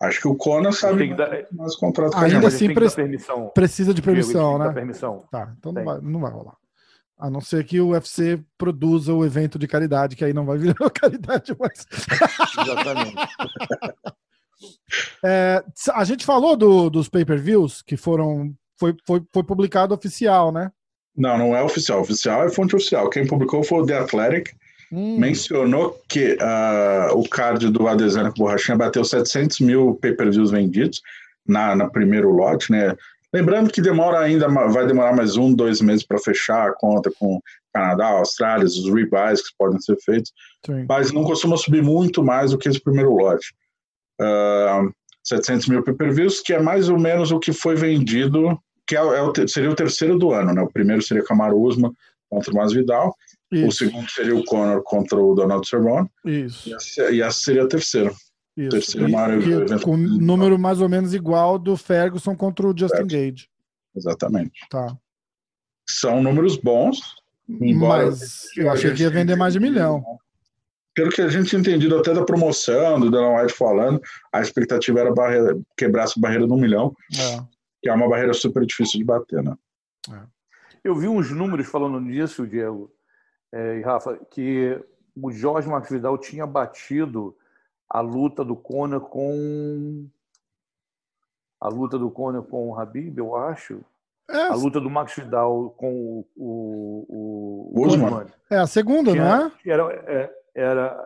Acho 0.02 0.22
que 0.22 0.28
o 0.28 0.36
Conan 0.36 0.72
sabe 0.72 1.14
dar... 1.16 1.30
mais 1.52 1.76
contrato 1.76 2.16
Ainda 2.18 2.48
assim 2.48 2.74
pre... 2.74 2.90
permissão. 2.90 3.50
precisa 3.50 3.94
de 3.94 4.02
permissão, 4.02 4.58
né? 4.60 4.72
Permissão. 4.72 5.24
Tá, 5.32 5.54
então 5.58 5.72
não 5.72 5.84
vai, 5.84 6.02
não 6.02 6.20
vai 6.20 6.32
rolar. 6.32 6.56
A 7.18 7.32
não 7.32 7.42
ser 7.42 7.64
que 7.64 7.80
o 7.80 7.90
UFC 7.90 8.44
produza 8.58 9.12
o 9.12 9.26
evento 9.26 9.58
de 9.58 9.68
caridade, 9.68 10.16
que 10.16 10.24
aí 10.24 10.34
não 10.34 10.46
vai 10.46 10.58
virar 10.58 10.76
caridade 10.94 11.56
mais. 11.58 11.86
Exatamente. 12.62 13.16
É, 15.24 15.64
a 15.94 16.04
gente 16.04 16.26
falou 16.26 16.56
do, 16.56 16.90
dos 16.90 17.10
pay-per-views 17.10 17.82
que 17.82 17.98
foram. 17.98 18.54
Foi, 18.80 18.96
foi, 19.06 19.22
foi 19.34 19.44
publicado 19.44 19.94
oficial, 19.94 20.52
né? 20.52 20.72
Não, 21.16 21.38
não 21.38 21.56
é 21.56 21.64
oficial. 21.64 22.02
Oficial 22.02 22.46
é 22.46 22.50
fonte 22.50 22.76
oficial. 22.76 23.10
Quem 23.10 23.26
publicou 23.26 23.64
foi 23.64 23.80
o 23.80 23.86
The 23.86 23.98
Athletic. 23.98 24.52
Hum. 24.92 25.18
Mencionou 25.20 26.00
que 26.08 26.34
uh, 26.36 27.18
o 27.18 27.28
card 27.28 27.70
do 27.70 27.88
Adesanya 27.88 28.32
com 28.32 28.44
borrachinha 28.44 28.78
bateu 28.78 29.04
700 29.04 29.60
mil 29.60 29.96
pay-per-views 29.96 30.52
vendidos 30.52 31.02
na, 31.46 31.76
na 31.76 31.90
primeiro 31.90 32.32
lote, 32.32 32.72
né? 32.72 32.96
Lembrando 33.34 33.70
que 33.70 33.82
demora 33.82 34.20
ainda, 34.20 34.48
vai 34.48 34.88
demorar 34.88 35.14
mais 35.14 35.36
um, 35.36 35.54
dois 35.54 35.82
meses 35.82 36.06
para 36.06 36.18
fechar 36.18 36.70
a 36.70 36.74
conta 36.74 37.12
com 37.20 37.42
Canadá, 37.74 38.08
Austrália, 38.08 38.66
os 38.66 38.86
rebuys 38.86 39.42
que 39.42 39.54
podem 39.58 39.80
ser 39.82 39.98
feitos, 39.98 40.32
Sim. 40.66 40.86
mas 40.88 41.12
não 41.12 41.24
costuma 41.24 41.58
subir 41.58 41.84
muito 41.84 42.24
mais 42.24 42.52
do 42.52 42.58
que 42.58 42.70
esse 42.70 42.80
primeiro 42.80 43.14
lote 43.14 43.54
uh, 44.22 44.92
700 45.24 45.68
mil 45.68 45.84
pay-per-views, 45.84 46.42
que 46.42 46.54
é 46.54 46.62
mais 46.62 46.90
ou 46.90 46.98
menos 46.98 47.32
o 47.32 47.40
que 47.40 47.52
foi 47.52 47.76
vendido, 47.76 48.58
que 48.88 48.96
é, 48.96 49.00
é 49.00 49.22
o, 49.22 49.34
seria 49.48 49.70
o 49.70 49.76
terceiro 49.76 50.18
do 50.18 50.32
ano, 50.32 50.54
né? 50.54 50.62
O 50.62 50.72
primeiro 50.72 51.02
seria 51.02 51.24
Camaro 51.24 51.60
Usman 51.60 51.92
contra 52.30 52.52
o 52.52 52.56
Masvidal, 52.56 53.14
Isso. 53.52 53.68
o 53.68 53.72
segundo 53.72 54.10
seria 54.10 54.36
o 54.36 54.44
Conor 54.46 54.82
contra 54.84 55.20
o 55.20 55.36
Donald 55.36 55.68
Cerrone, 55.68 56.10
Isso. 56.26 56.70
E, 56.70 56.74
essa, 56.74 57.12
e 57.12 57.22
essa 57.22 57.40
seria 57.40 57.64
a 57.64 57.68
terceira. 57.68 58.12
Isso. 58.56 58.70
Terceiro 58.70 59.10
maior 59.10 59.34
evento. 59.34 59.82
Com 59.82 59.98
número 59.98 60.58
mais 60.58 60.82
ou 60.82 60.90
menos 60.90 61.14
igual 61.14 61.60
do 61.60 61.78
Ferguson 61.78 62.36
contra 62.36 62.68
o 62.68 62.78
Justin 62.78 63.06
Gage. 63.06 63.48
Exatamente. 63.96 64.60
Tá. 64.70 64.96
São 65.88 66.24
números 66.24 66.58
bons, 66.58 67.00
embora 67.48 68.08
Mas 68.08 68.46
eu 68.58 68.70
achei 68.70 68.94
que 68.94 69.04
ia 69.04 69.10
vender 69.10 69.36
mais 69.36 69.54
de 69.54 69.60
milhão 69.60 70.04
pelo 70.98 71.12
que 71.12 71.22
a 71.22 71.28
gente 71.28 71.50
tinha 71.50 71.60
entendido 71.60 71.96
até 71.96 72.12
da 72.12 72.26
promoção, 72.26 73.00
do 73.00 73.12
Dana 73.12 73.40
White 73.40 73.54
falando, 73.54 74.02
a 74.34 74.42
expectativa 74.42 75.00
era 75.00 75.14
barreira, 75.14 75.56
quebrar 75.78 76.06
essa 76.06 76.20
barreira 76.20 76.48
do 76.48 76.56
um 76.56 76.60
milhão, 76.60 76.92
é. 77.14 77.40
que 77.84 77.88
é 77.88 77.94
uma 77.94 78.10
barreira 78.10 78.34
super 78.34 78.66
difícil 78.66 78.98
de 78.98 79.06
bater, 79.06 79.44
né? 79.44 79.56
É. 80.12 80.22
Eu 80.84 80.96
vi 80.96 81.08
uns 81.08 81.30
números 81.30 81.68
falando 81.68 82.04
disso, 82.04 82.48
Diego 82.48 82.92
é, 83.54 83.78
e 83.78 83.82
Rafa, 83.84 84.18
que 84.32 84.84
o 85.16 85.32
Jorge 85.32 85.70
Masvidal 85.70 86.18
tinha 86.18 86.48
batido 86.48 87.38
a 87.88 88.00
luta 88.00 88.44
do 88.44 88.56
Conor 88.56 89.02
com 89.02 90.08
a 91.62 91.68
luta 91.70 92.00
do 92.00 92.10
Conor 92.10 92.42
com 92.42 92.72
o 92.72 92.80
Habib, 92.80 93.20
eu 93.20 93.36
acho. 93.36 93.82
É, 94.30 94.48
A 94.48 94.56
luta 94.56 94.82
do 94.82 94.90
Max 94.90 95.14
Vidal 95.16 95.70
com 95.78 96.26
o, 96.36 97.06
o, 97.08 97.72
o 97.72 97.86
Usman. 97.86 98.08
Usman. 98.08 98.28
é 98.50 98.58
a 98.58 98.68
segunda, 98.68 99.14
não 99.14 99.24
é? 99.24 99.52
Era, 99.64 99.94
é- 100.08 100.37
era 100.58 100.98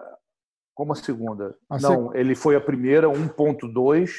como 0.73 0.93
a 0.93 0.95
segunda. 0.95 1.55
A 1.69 1.77
não, 1.77 2.15
ele 2.15 2.33
foi 2.33 2.55
a 2.55 2.61
primeira, 2.61 3.07
1.2. 3.07 4.09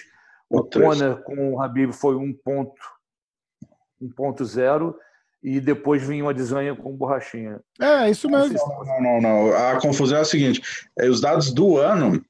O. 0.51 0.63
Conor 0.65 1.23
com 1.23 1.55
o 1.55 1.63
Habib 1.63 1.93
foi 1.93 2.15
1.0 2.15 4.95
e 5.43 5.59
depois 5.61 6.07
vinha 6.07 6.25
uma 6.25 6.35
desanha 6.35 6.77
com 6.77 6.95
borrachinha. 6.95 7.59
É, 7.81 8.11
isso 8.11 8.29
mesmo. 8.29 8.59
Não, 8.85 9.01
não, 9.01 9.19
não. 9.21 9.57
A 9.57 9.81
confusão 9.81 10.19
é 10.19 10.21
a 10.21 10.27
seguinte: 10.27 10.61
é, 10.99 11.09
os 11.09 11.23
dados 11.23 11.55
do 11.55 11.79
ano, 11.79 12.23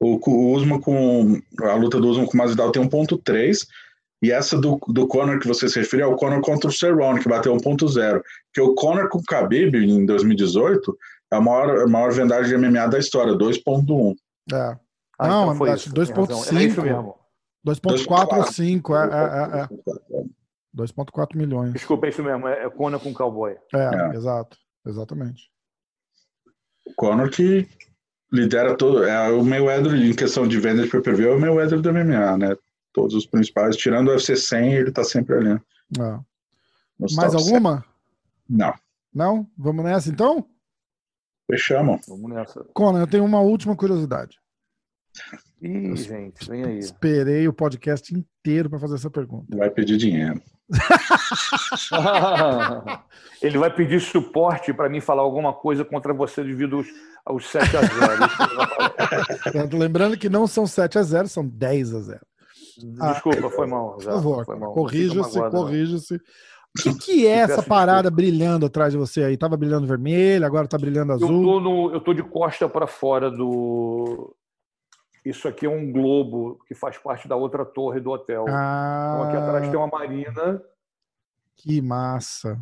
o, 0.00 0.18
o 0.30 0.54
Usman 0.54 0.80
com 0.80 1.38
a 1.60 1.74
luta 1.74 2.00
do 2.00 2.08
Usman 2.08 2.24
com 2.26 2.32
o 2.32 2.38
Masvidal 2.38 2.72
tem 2.72 2.82
1.3 2.82 3.66
e 4.22 4.32
essa 4.32 4.58
do, 4.58 4.78
do 4.88 5.06
Conor 5.06 5.38
que 5.38 5.46
você 5.46 5.68
se 5.68 5.78
refere 5.78 6.02
é 6.02 6.06
o 6.06 6.16
Conor 6.16 6.40
contra 6.40 6.68
o 6.68 6.72
Cerrone, 6.72 7.20
que 7.20 7.28
bateu 7.28 7.54
1.0. 7.54 8.22
Que 8.52 8.60
o 8.60 8.74
Conor 8.74 9.08
com 9.08 9.18
o 9.18 9.22
Khabib 9.22 9.76
em 9.76 10.06
2018 10.06 10.90
é 10.90 10.94
a 11.30 11.40
maior, 11.40 11.82
a 11.82 11.86
maior 11.86 12.12
vendagem 12.12 12.58
de 12.58 12.66
MMA 12.68 12.86
da 12.88 12.98
história, 12.98 13.34
2.1. 13.34 14.14
É. 14.52 14.78
Ah, 15.18 15.28
Não, 15.28 15.44
então 15.44 15.56
foi 15.56 15.70
acho 15.70 15.86
isso, 15.86 15.94
tem 15.94 16.04
2.5. 16.04 16.28
razão. 16.36 16.58
É 16.58 16.64
isso 16.64 16.82
mesmo. 16.82 17.14
2.45, 17.66 18.94
é, 18.94 19.14
é, 19.14 19.60
é, 19.60 20.20
é. 20.20 20.24
2.4 20.76 21.36
milhões. 21.36 21.72
Desculpa, 21.72 22.06
é 22.06 22.10
isso 22.10 22.22
mesmo. 22.22 22.46
É 22.46 22.64
é 22.64 22.70
Conor 22.70 23.00
com 23.00 23.12
Cowboy. 23.12 23.56
É, 23.74 23.78
É. 23.78 24.14
exato. 24.14 24.56
Exatamente. 24.86 25.50
O 26.86 26.92
Conor 26.94 27.30
que 27.30 27.66
lidera 28.32 28.76
todo. 28.76 29.02
É 29.04 29.30
o 29.30 29.42
Mayweather 29.44 29.94
em 29.94 30.14
questão 30.14 30.46
de 30.46 30.60
venda 30.60 30.82
de 30.84 30.90
pay-per-view, 30.90 31.30
é 31.30 31.34
o 31.34 31.40
Mayweather 31.40 31.80
do 31.80 31.92
MMA, 31.92 32.36
né? 32.38 32.56
Todos 32.92 33.14
os 33.14 33.26
principais, 33.26 33.76
tirando 33.76 34.08
o 34.08 34.10
UFC 34.12 34.36
100, 34.36 34.74
ele 34.74 34.92
tá 34.92 35.02
sempre 35.02 35.34
ali. 35.36 35.60
É. 35.98 36.18
nos 36.98 37.14
Mais 37.14 37.34
alguma? 37.34 37.84
100. 38.48 38.56
Não. 38.58 38.74
Não? 39.12 39.50
Vamos 39.56 39.84
nessa 39.84 40.08
então? 40.10 40.46
Fechamos. 41.50 42.02
Vamos 42.08 42.30
nessa. 42.30 42.64
Conan, 42.74 43.00
eu 43.00 43.06
tenho 43.06 43.24
uma 43.24 43.40
última 43.40 43.76
curiosidade. 43.76 44.38
Ih, 45.62 45.96
gente, 45.96 46.48
vem 46.48 46.64
aí. 46.64 46.78
Esperei 46.78 47.48
o 47.48 47.52
podcast 47.52 48.14
inteiro 48.14 48.68
para 48.68 48.78
fazer 48.78 48.96
essa 48.96 49.10
pergunta. 49.10 49.56
Vai 49.56 49.70
pedir 49.70 49.96
dinheiro. 49.96 50.42
Ele 53.40 53.56
vai 53.56 53.74
pedir 53.74 54.00
suporte 54.00 54.74
para 54.74 54.88
mim 54.88 55.00
falar 55.00 55.22
alguma 55.22 55.52
coisa 55.52 55.84
contra 55.84 56.12
você 56.12 56.42
devido 56.42 56.76
aos, 56.76 56.86
aos 57.24 57.46
7 57.46 57.76
a 57.76 57.82
0. 57.82 57.86
Isso 57.86 58.36
que 58.36 58.42
ele 58.42 58.56
vai 58.56 58.68
falar. 58.68 59.26
Portanto, 59.42 59.76
Lembrando 59.76 60.18
que 60.18 60.28
não 60.28 60.46
são 60.46 60.66
7 60.66 60.98
a 60.98 61.02
0 61.02 61.28
são 61.28 61.46
10 61.46 61.94
a 61.94 62.00
0 62.00 62.20
Desculpa, 62.78 63.50
foi 63.50 63.66
mal. 63.66 63.94
Por 63.94 64.02
Zé, 64.02 64.10
favor, 64.10 64.44
foi 64.44 64.58
mal. 64.58 64.68
Não 64.68 64.74
corrija-se, 64.74 65.38
não. 65.38 65.50
corrija-se. 65.50 66.20
O 66.78 66.82
que, 66.82 66.94
que 66.98 67.26
é 67.26 67.40
Eu 67.40 67.44
essa 67.44 67.56
peço 67.56 67.68
parada 67.68 68.10
brilhando 68.10 68.66
atrás 68.66 68.92
de 68.92 68.98
você 68.98 69.22
aí? 69.24 69.36
Tava 69.36 69.56
brilhando 69.56 69.86
vermelho, 69.86 70.44
agora 70.44 70.68
tá 70.68 70.76
brilhando 70.76 71.12
Eu 71.12 71.16
azul. 71.16 71.42
tô, 71.42 71.60
no, 71.60 71.92
eu 71.92 72.00
tô 72.00 72.12
de 72.12 72.22
costa 72.22 72.68
para 72.68 72.86
fora 72.86 73.30
do. 73.30 74.34
Isso 75.24 75.48
aqui 75.48 75.66
é 75.66 75.68
um 75.70 75.90
globo 75.90 76.58
que 76.68 76.74
faz 76.74 76.96
parte 76.98 77.26
da 77.26 77.34
outra 77.34 77.64
torre 77.64 77.98
do 78.00 78.10
hotel. 78.10 78.44
Então 78.44 79.22
aqui 79.24 79.36
atrás 79.36 79.66
Ah, 79.66 79.70
tem 79.70 79.78
uma 79.78 79.88
marina, 79.88 80.62
que 81.56 81.80
massa. 81.80 82.60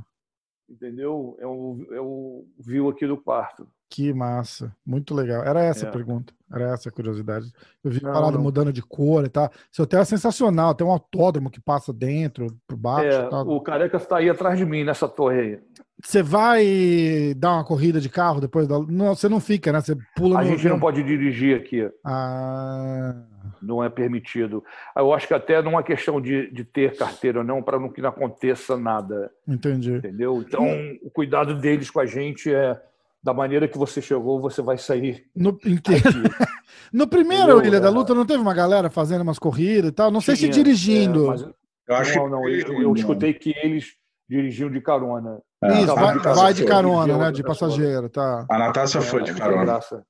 entendeu? 0.68 1.36
É 1.40 1.46
o, 1.46 1.86
é 1.90 2.00
o 2.00 2.46
view 2.58 2.88
aqui 2.88 3.06
do 3.06 3.18
quarto. 3.18 3.68
Que 3.90 4.12
massa. 4.12 4.74
Muito 4.84 5.14
legal. 5.14 5.44
Era 5.44 5.62
essa 5.62 5.86
a 5.86 5.88
É. 5.88 5.92
pergunta. 5.92 6.32
Era 6.52 6.72
essa 6.72 6.88
a 6.88 6.92
curiosidade. 6.92 7.46
Eu 7.82 7.90
vi 7.90 8.02
Não, 8.02 8.12
parada 8.12 8.32
não. 8.36 8.42
mudando 8.42 8.72
de 8.72 8.82
cor 8.82 9.24
e 9.24 9.28
tal. 9.28 9.50
Esse 9.72 9.82
hotel 9.82 10.00
é 10.00 10.04
sensacional. 10.04 10.74
Tem 10.74 10.86
um 10.86 10.90
autódromo 10.90 11.50
que 11.50 11.60
passa 11.60 11.92
dentro, 11.92 12.46
por 12.66 12.76
baixo. 12.76 13.08
É, 13.08 13.28
o 13.28 13.60
careca 13.60 13.96
está 13.96 14.18
aí 14.18 14.28
atrás 14.30 14.58
de 14.58 14.64
mim 14.64 14.84
nessa 14.84 15.08
torre 15.08 15.40
aí. 15.40 15.58
Você 16.02 16.22
vai 16.22 17.34
dar 17.36 17.54
uma 17.54 17.64
corrida 17.64 18.00
de 18.00 18.08
carro 18.08 18.40
depois 18.40 18.66
da. 18.66 18.78
Não, 18.80 19.14
você 19.14 19.28
não 19.28 19.38
fica, 19.40 19.72
né? 19.72 19.80
Você 19.80 19.96
pula 20.16 20.40
A 20.40 20.42
no. 20.44 20.50
gente 20.50 20.68
não 20.68 20.78
pode 20.78 21.02
dirigir 21.02 21.56
aqui, 21.56 21.88
Ah, 22.04 23.14
não 23.62 23.82
é 23.82 23.88
permitido. 23.88 24.62
Eu 24.96 25.12
acho 25.12 25.26
que 25.28 25.34
até 25.34 25.62
não 25.62 25.78
é 25.78 25.82
questão 25.82 26.20
de, 26.20 26.50
de 26.50 26.64
ter 26.64 26.96
carteira 26.96 27.38
ou 27.38 27.44
não, 27.44 27.62
para 27.62 27.78
não 27.78 27.88
que 27.88 28.02
não 28.02 28.08
aconteça 28.10 28.76
nada, 28.76 29.30
entendi. 29.46 29.92
entendeu? 29.92 30.42
Então, 30.46 30.66
o 31.02 31.10
cuidado 31.10 31.54
deles 31.54 31.90
com 31.90 32.00
a 32.00 32.06
gente 32.06 32.52
é 32.52 32.78
da 33.24 33.32
maneira 33.32 33.66
que 33.66 33.78
você 33.78 34.02
chegou, 34.02 34.38
você 34.38 34.60
vai 34.60 34.76
sair 34.76 35.24
No, 35.34 35.58
inteiro. 35.64 36.04
no 36.92 37.08
primeiro 37.08 37.52
Entendeu? 37.54 37.64
Ilha 37.64 37.80
da 37.80 37.88
É. 37.88 37.90
Luta 37.90 38.14
não 38.14 38.26
teve 38.26 38.38
uma 38.42 38.52
galera 38.52 38.90
fazendo 38.90 39.22
umas 39.22 39.38
corridas 39.38 39.88
e 39.90 39.92
tal. 39.94 40.10
Não 40.10 40.20
sei 40.20 40.36
se 40.36 40.42
Tinha, 40.42 40.52
dirigindo. 40.52 41.24
é, 41.24 41.28
mas 41.28 41.40
Eu 41.88 41.96
acho 41.96 42.16
não, 42.18 42.28
não, 42.28 42.42
que- 42.42 42.60
eu, 42.68 42.82
eu 42.82 42.94
escutei 42.94 43.32
que 43.32 43.54
eles 43.62 43.94
dirigiam 44.28 44.70
de 44.70 44.80
carona. 44.82 45.40
É, 45.62 45.80
Isso, 45.80 45.94
vai, 45.94 46.18
vai 46.18 46.52
de 46.52 46.64
carona, 46.66 47.16
né? 47.16 47.32
De 47.32 47.42
passageiro, 47.42 48.10
tá. 48.10 48.44
A 48.50 48.58
Natácia 48.58 49.00
foi 49.00 49.22
É, 49.22 49.24
de 49.24 49.32
não 49.32 49.38
carona. 49.38 49.56
Tem 49.58 49.66
graça, 49.66 50.06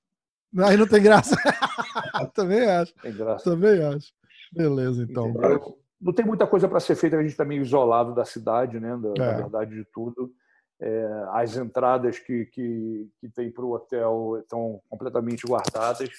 Aí 0.58 0.76
não 0.76 0.86
tem 0.86 1.02
graça. 1.02 1.36
também 2.34 2.64
acho, 2.68 2.94
tem 3.00 3.12
graça. 3.12 3.44
também 3.50 3.82
acho. 3.84 4.08
Beleza, 4.52 5.02
então. 5.08 5.28
Entendeu? 5.28 5.78
Não 6.00 6.12
tem 6.12 6.24
muita 6.26 6.46
coisa 6.46 6.68
para 6.68 6.80
ser 6.80 6.96
feita, 6.96 7.16
a 7.16 7.20
gente 7.22 7.30
está 7.30 7.44
meio 7.44 7.62
isolado 7.62 8.12
da 8.14 8.24
cidade, 8.24 8.78
né? 8.80 8.96
Da, 9.00 9.12
da 9.12 9.24
É. 9.24 9.36
verdade 9.36 9.74
de 9.74 9.84
tudo. 9.92 10.30
É, 10.80 11.24
as 11.32 11.56
entradas 11.56 12.18
que, 12.18 12.46
que, 12.46 13.08
que 13.20 13.28
tem 13.28 13.50
para 13.50 13.64
o 13.64 13.72
hotel 13.72 14.38
estão 14.40 14.80
completamente 14.88 15.46
guardadas. 15.46 16.10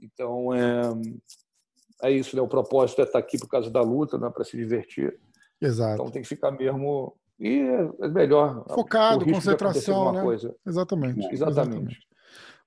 Então, 0.00 0.52
é, 0.54 0.82
é 2.02 2.10
isso, 2.10 2.36
né? 2.36 2.42
O 2.42 2.48
propósito 2.48 3.00
é 3.00 3.04
estar 3.04 3.18
aqui 3.18 3.38
por 3.38 3.48
causa 3.48 3.70
da 3.70 3.80
luta, 3.80 4.18
né? 4.18 4.28
para 4.30 4.44
se 4.44 4.56
divertir. 4.56 5.18
Exato. 5.60 5.94
Então, 5.94 6.10
tem 6.10 6.22
que 6.22 6.28
ficar 6.28 6.50
mesmo. 6.50 7.16
E 7.38 7.60
é 8.00 8.08
melhor. 8.08 8.64
Focado, 8.68 9.24
concentração, 9.24 10.12
né? 10.12 10.22
Coisa. 10.22 10.54
Exatamente. 10.66 11.26
Exatamente. 11.32 11.98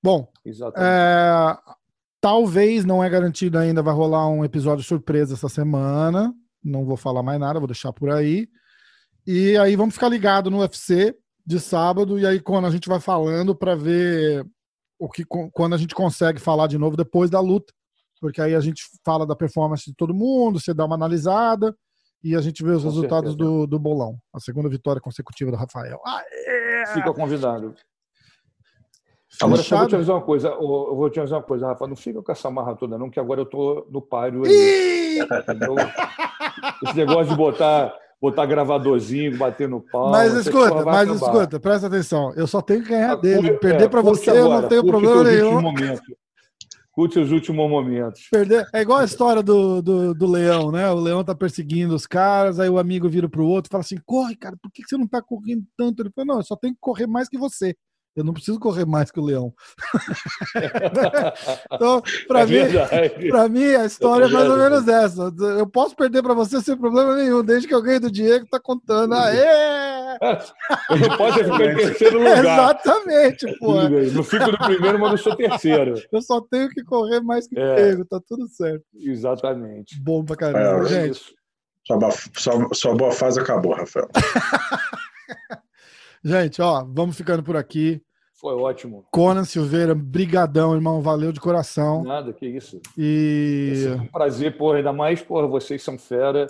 Bom, 0.02 0.28
Exatamente. 0.44 0.90
é, 0.90 1.58
talvez 2.20 2.86
não 2.86 3.04
é 3.04 3.10
garantido 3.10 3.58
ainda, 3.58 3.82
vai 3.82 3.94
rolar 3.94 4.28
um 4.28 4.44
episódio 4.44 4.84
surpresa 4.84 5.34
essa 5.34 5.50
semana. 5.50 6.34
Não 6.64 6.86
vou 6.86 6.98
falar 6.98 7.24
mais 7.24 7.40
nada, 7.40 7.60
vou 7.60 7.68
deixar 7.68 7.94
por 7.94 8.10
aí. 8.10 8.48
E 9.26 9.58
aí 9.58 9.76
vamos 9.76 9.96
ficar 9.96 10.10
ligado 10.10 10.52
no 10.52 10.60
UFC 10.60 11.16
de 11.46 11.60
sábado 11.60 12.20
e 12.20 12.26
aí 12.26 12.40
quando 12.40 12.66
a 12.66 12.72
gente 12.72 12.88
vai 12.88 13.00
falando 13.00 13.56
para 13.56 13.76
ver 13.76 14.46
o 15.00 15.10
que 15.10 15.24
quando 15.26 15.76
a 15.76 15.78
gente 15.78 15.94
consegue 15.94 16.40
falar 16.40 16.68
de 16.68 16.78
novo 16.78 16.96
depois 16.96 17.30
da 17.30 17.40
luta, 17.40 17.74
porque 18.20 18.42
aí 18.42 18.56
a 18.56 18.60
gente 18.60 18.84
fala 19.04 19.26
da 19.26 19.36
performance 19.36 19.86
de 19.86 19.96
todo 19.96 20.14
mundo, 20.14 20.60
você 20.60 20.74
dá 20.74 20.86
uma 20.86 20.96
analisada 20.96 21.76
e 22.24 22.36
a 22.36 22.42
gente 22.42 22.64
vê 22.64 22.72
os 22.72 22.84
Com 22.84 22.90
resultados 22.90 23.32
certeza. 23.32 23.50
do, 23.50 23.68
do 23.68 23.80
bolão. 23.80 24.18
A 24.34 24.40
segunda 24.40 24.70
vitória 24.70 25.02
consecutiva 25.02 25.52
do 25.52 25.58
Rafael. 25.58 26.00
Aê! 26.06 26.86
Fica 26.94 27.14
convidado. 27.14 27.76
Agora, 29.42 29.62
só 29.62 29.80
vou 29.80 29.88
te 29.88 29.96
avisar 29.96 30.16
uma 30.16 30.22
coisa, 30.22 30.48
eu 30.48 30.96
vou 30.96 31.10
te 31.10 31.20
avisar 31.20 31.40
uma 31.40 31.46
coisa, 31.46 31.68
Rafa, 31.68 31.88
não 31.88 31.96
fica 31.96 32.22
com 32.22 32.32
essa 32.32 32.50
marra 32.50 32.76
toda, 32.76 32.98
não, 32.98 33.10
que 33.10 33.20
agora 33.20 33.42
eu 33.42 33.46
tô 33.46 33.86
no 33.92 34.02
páreo? 34.02 34.44
Esse 34.46 35.28
negócio 36.96 37.32
de 37.32 37.36
botar, 37.36 37.94
botar 38.22 38.46
gravadorzinho, 38.46 39.38
bater 39.38 39.68
no 39.70 39.82
pau. 39.82 40.10
Mas 40.12 40.34
escuta, 40.34 40.84
mas 40.86 41.10
acabar. 41.10 41.16
escuta, 41.16 41.60
presta 41.60 41.88
atenção. 41.88 42.34
Eu 42.36 42.48
só 42.48 42.62
tenho 42.62 42.84
que 42.84 42.90
ganhar 42.90 43.12
Ah, 43.12 43.16
dele. 43.16 43.50
curte- 43.50 43.60
Perder 43.60 43.84
é, 43.84 43.88
pra 43.90 44.02
curte 44.02 44.20
você, 44.20 44.32
eu 44.32 44.36
não 44.36 44.52
agora, 44.54 44.68
tenho 44.68 44.86
problema 44.86 45.24
nenhum. 45.24 45.62
Curte 46.92 47.20
os 47.20 47.30
últimos 47.30 47.70
momentos. 47.70 48.28
Perder 48.32 48.66
é 48.74 48.82
igual 48.82 49.00
a 49.00 49.04
história 49.04 49.44
do, 49.44 49.82
do, 49.82 50.14
do 50.14 50.26
leão, 50.28 50.72
né? 50.72 50.90
O 50.90 50.96
leão 51.00 51.26
tá 51.26 51.36
perseguindo 51.36 51.94
os 51.94 52.08
caras, 52.08 52.58
aí 52.58 52.70
o 52.70 52.80
amigo 52.80 53.10
vira 53.10 53.28
pro 53.28 53.46
outro 53.46 53.68
e 53.68 53.72
fala 53.72 53.82
assim: 53.82 53.98
corre, 54.06 54.34
cara, 54.38 54.56
por 54.62 54.72
que 54.72 54.82
que 54.82 54.88
você 54.88 54.98
não 54.98 55.06
tá 55.06 55.22
correndo 55.22 55.66
tanto? 55.78 56.02
Ele 56.02 56.10
fala: 56.16 56.26
não, 56.28 56.38
eu 56.38 56.44
só 56.44 56.56
tenho 56.56 56.74
que 56.74 56.80
correr 56.80 57.06
mais 57.06 57.28
que 57.28 57.38
você. 57.38 57.76
Eu 58.16 58.24
não 58.24 58.34
preciso 58.34 58.58
correr 58.60 58.86
mais 58.86 59.12
que 59.12 59.20
o 59.20 59.24
leão. 59.26 59.54
então, 61.72 62.02
pra 62.28 62.42
é 62.42 62.46
mim. 62.46 63.30
Pra 63.30 63.50
mim, 63.50 63.66
a 63.76 63.86
história 63.86 64.26
é 64.26 64.30
mais 64.30 64.50
ou 64.50 64.58
menos 64.58 64.88
essa. 64.88 65.34
Eu 65.58 65.68
posso 65.68 65.96
perder 65.96 66.24
pra 66.24 66.34
você 66.34 66.62
sem 66.62 66.78
problema 66.78 67.16
nenhum, 67.16 67.44
desde 67.44 67.68
que 67.68 67.74
eu 67.76 67.82
ganhe 67.82 68.00
do 68.00 68.10
Diego, 68.10 68.48
tá 68.50 68.60
contando. 68.60 69.14
Aê! 69.14 69.46
Não 70.90 71.18
pode 71.18 71.44
ficar 71.44 71.66
em 71.74 71.76
terceiro 71.76 72.18
lugar. 72.20 72.40
Exatamente, 72.40 73.60
pô. 73.60 73.74
Não 74.14 74.24
fico 74.24 74.50
no 74.52 74.58
primeiro, 74.60 74.98
mas 74.98 75.12
não 75.12 75.18
sou 75.18 75.36
terceiro. 75.36 76.02
Eu 76.10 76.22
só 76.22 76.40
tenho 76.40 76.70
que 76.70 76.84
correr 76.86 77.20
mais 77.20 77.48
que 77.48 77.56
o 77.56 77.60
É. 77.60 77.76
Diego, 77.76 78.06
tá 78.06 78.22
tudo 78.26 78.48
certo. 78.48 78.84
Exatamente. 78.96 80.00
Bom 80.02 80.24
pra 80.24 80.38
caramba, 80.38 80.86
É, 80.86 80.88
gente. 80.88 81.12
Isso. 81.18 81.34
Sua, 81.86 82.00
sua- 82.38 82.70
sua 82.74 82.96
boa 82.96 83.12
fase 83.12 83.40
acabou, 83.42 83.74
Rafael. 83.76 84.08
Gente, 86.24 86.62
ó, 86.62 86.84
vamos 86.88 87.16
ficando 87.18 87.44
por 87.44 87.56
aqui. 87.56 88.02
Foi 88.40 88.54
ótimo. 88.54 89.06
Conan 89.12 89.46
Silveira, 89.46 89.96
brigadão, 89.96 90.74
irmão, 90.76 91.02
valeu 91.02 91.32
de 91.32 91.40
coração. 91.40 92.04
Nada, 92.04 92.34
que 92.34 92.46
isso. 92.46 92.82
E 92.98 93.86
É 93.88 94.02
um 94.02 94.08
prazer, 94.08 94.58
porra, 94.58 94.78
ainda 94.78 94.92
mais, 94.92 95.22
porra, 95.22 95.48
vocês 95.48 95.82
são 95.82 95.98
fera, 95.98 96.46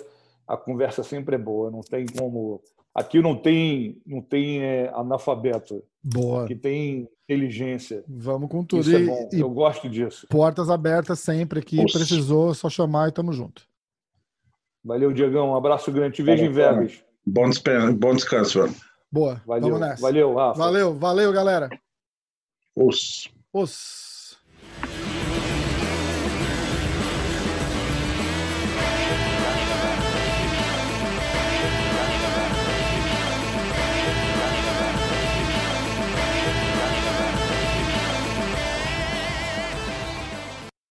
a 0.47 0.57
conversa 0.57 1.03
sempre 1.03 1.35
é 1.35 1.37
boa, 1.39 1.69
não 1.69 1.81
tem 1.81 2.05
como. 2.07 2.59
Aqui 2.93 3.21
não 3.21 3.35
tem, 3.35 4.01
não 4.05 4.21
tem 4.21 4.61
é, 4.63 4.89
analfabeto, 4.95 5.83
boa. 6.03 6.45
aqui 6.45 6.55
tem 6.55 7.07
inteligência. 7.29 8.03
Vamos 8.07 8.49
com 8.49 8.63
tudo. 8.63 8.81
Isso 8.81 8.95
é 8.95 9.01
E- 9.01 9.05
bom, 9.05 9.29
e 9.33 9.39
eu 9.41 9.49
gosto 9.49 9.87
disso. 9.89 10.25
portas 10.29 10.69
abertas 10.69 11.19
sempre 11.19 11.59
aqui. 11.59 11.77
Nossa. 11.77 11.99
Precisou, 11.99 12.51
é 12.51 12.53
só 12.53 12.69
chamar 12.69 13.09
e 13.09 13.11
tamo 13.11 13.31
junto. 13.33 13.63
Valeu, 14.83 15.11
Diegão. 15.11 15.49
Um 15.49 15.55
abraço 15.55 15.91
grande. 15.91 16.15
Te 16.15 16.23
vejo 16.23 16.45
em 16.45 16.51
Vegas. 16.51 17.03
Bom, 17.25 17.49
bom 17.97 18.13
descanso, 18.15 18.59
mano. 18.59 18.75
Boa. 19.11 19.41
Valeu. 19.45 19.61
Vamos 19.61 19.80
nessa. 19.80 20.02
Valeu, 20.02 20.34
Rafa. 20.34 20.60
Valeu, 20.60 20.94
valeu, 20.94 21.32
galera. 21.32 21.69
Os. 22.76 23.30
Os. 23.53 24.05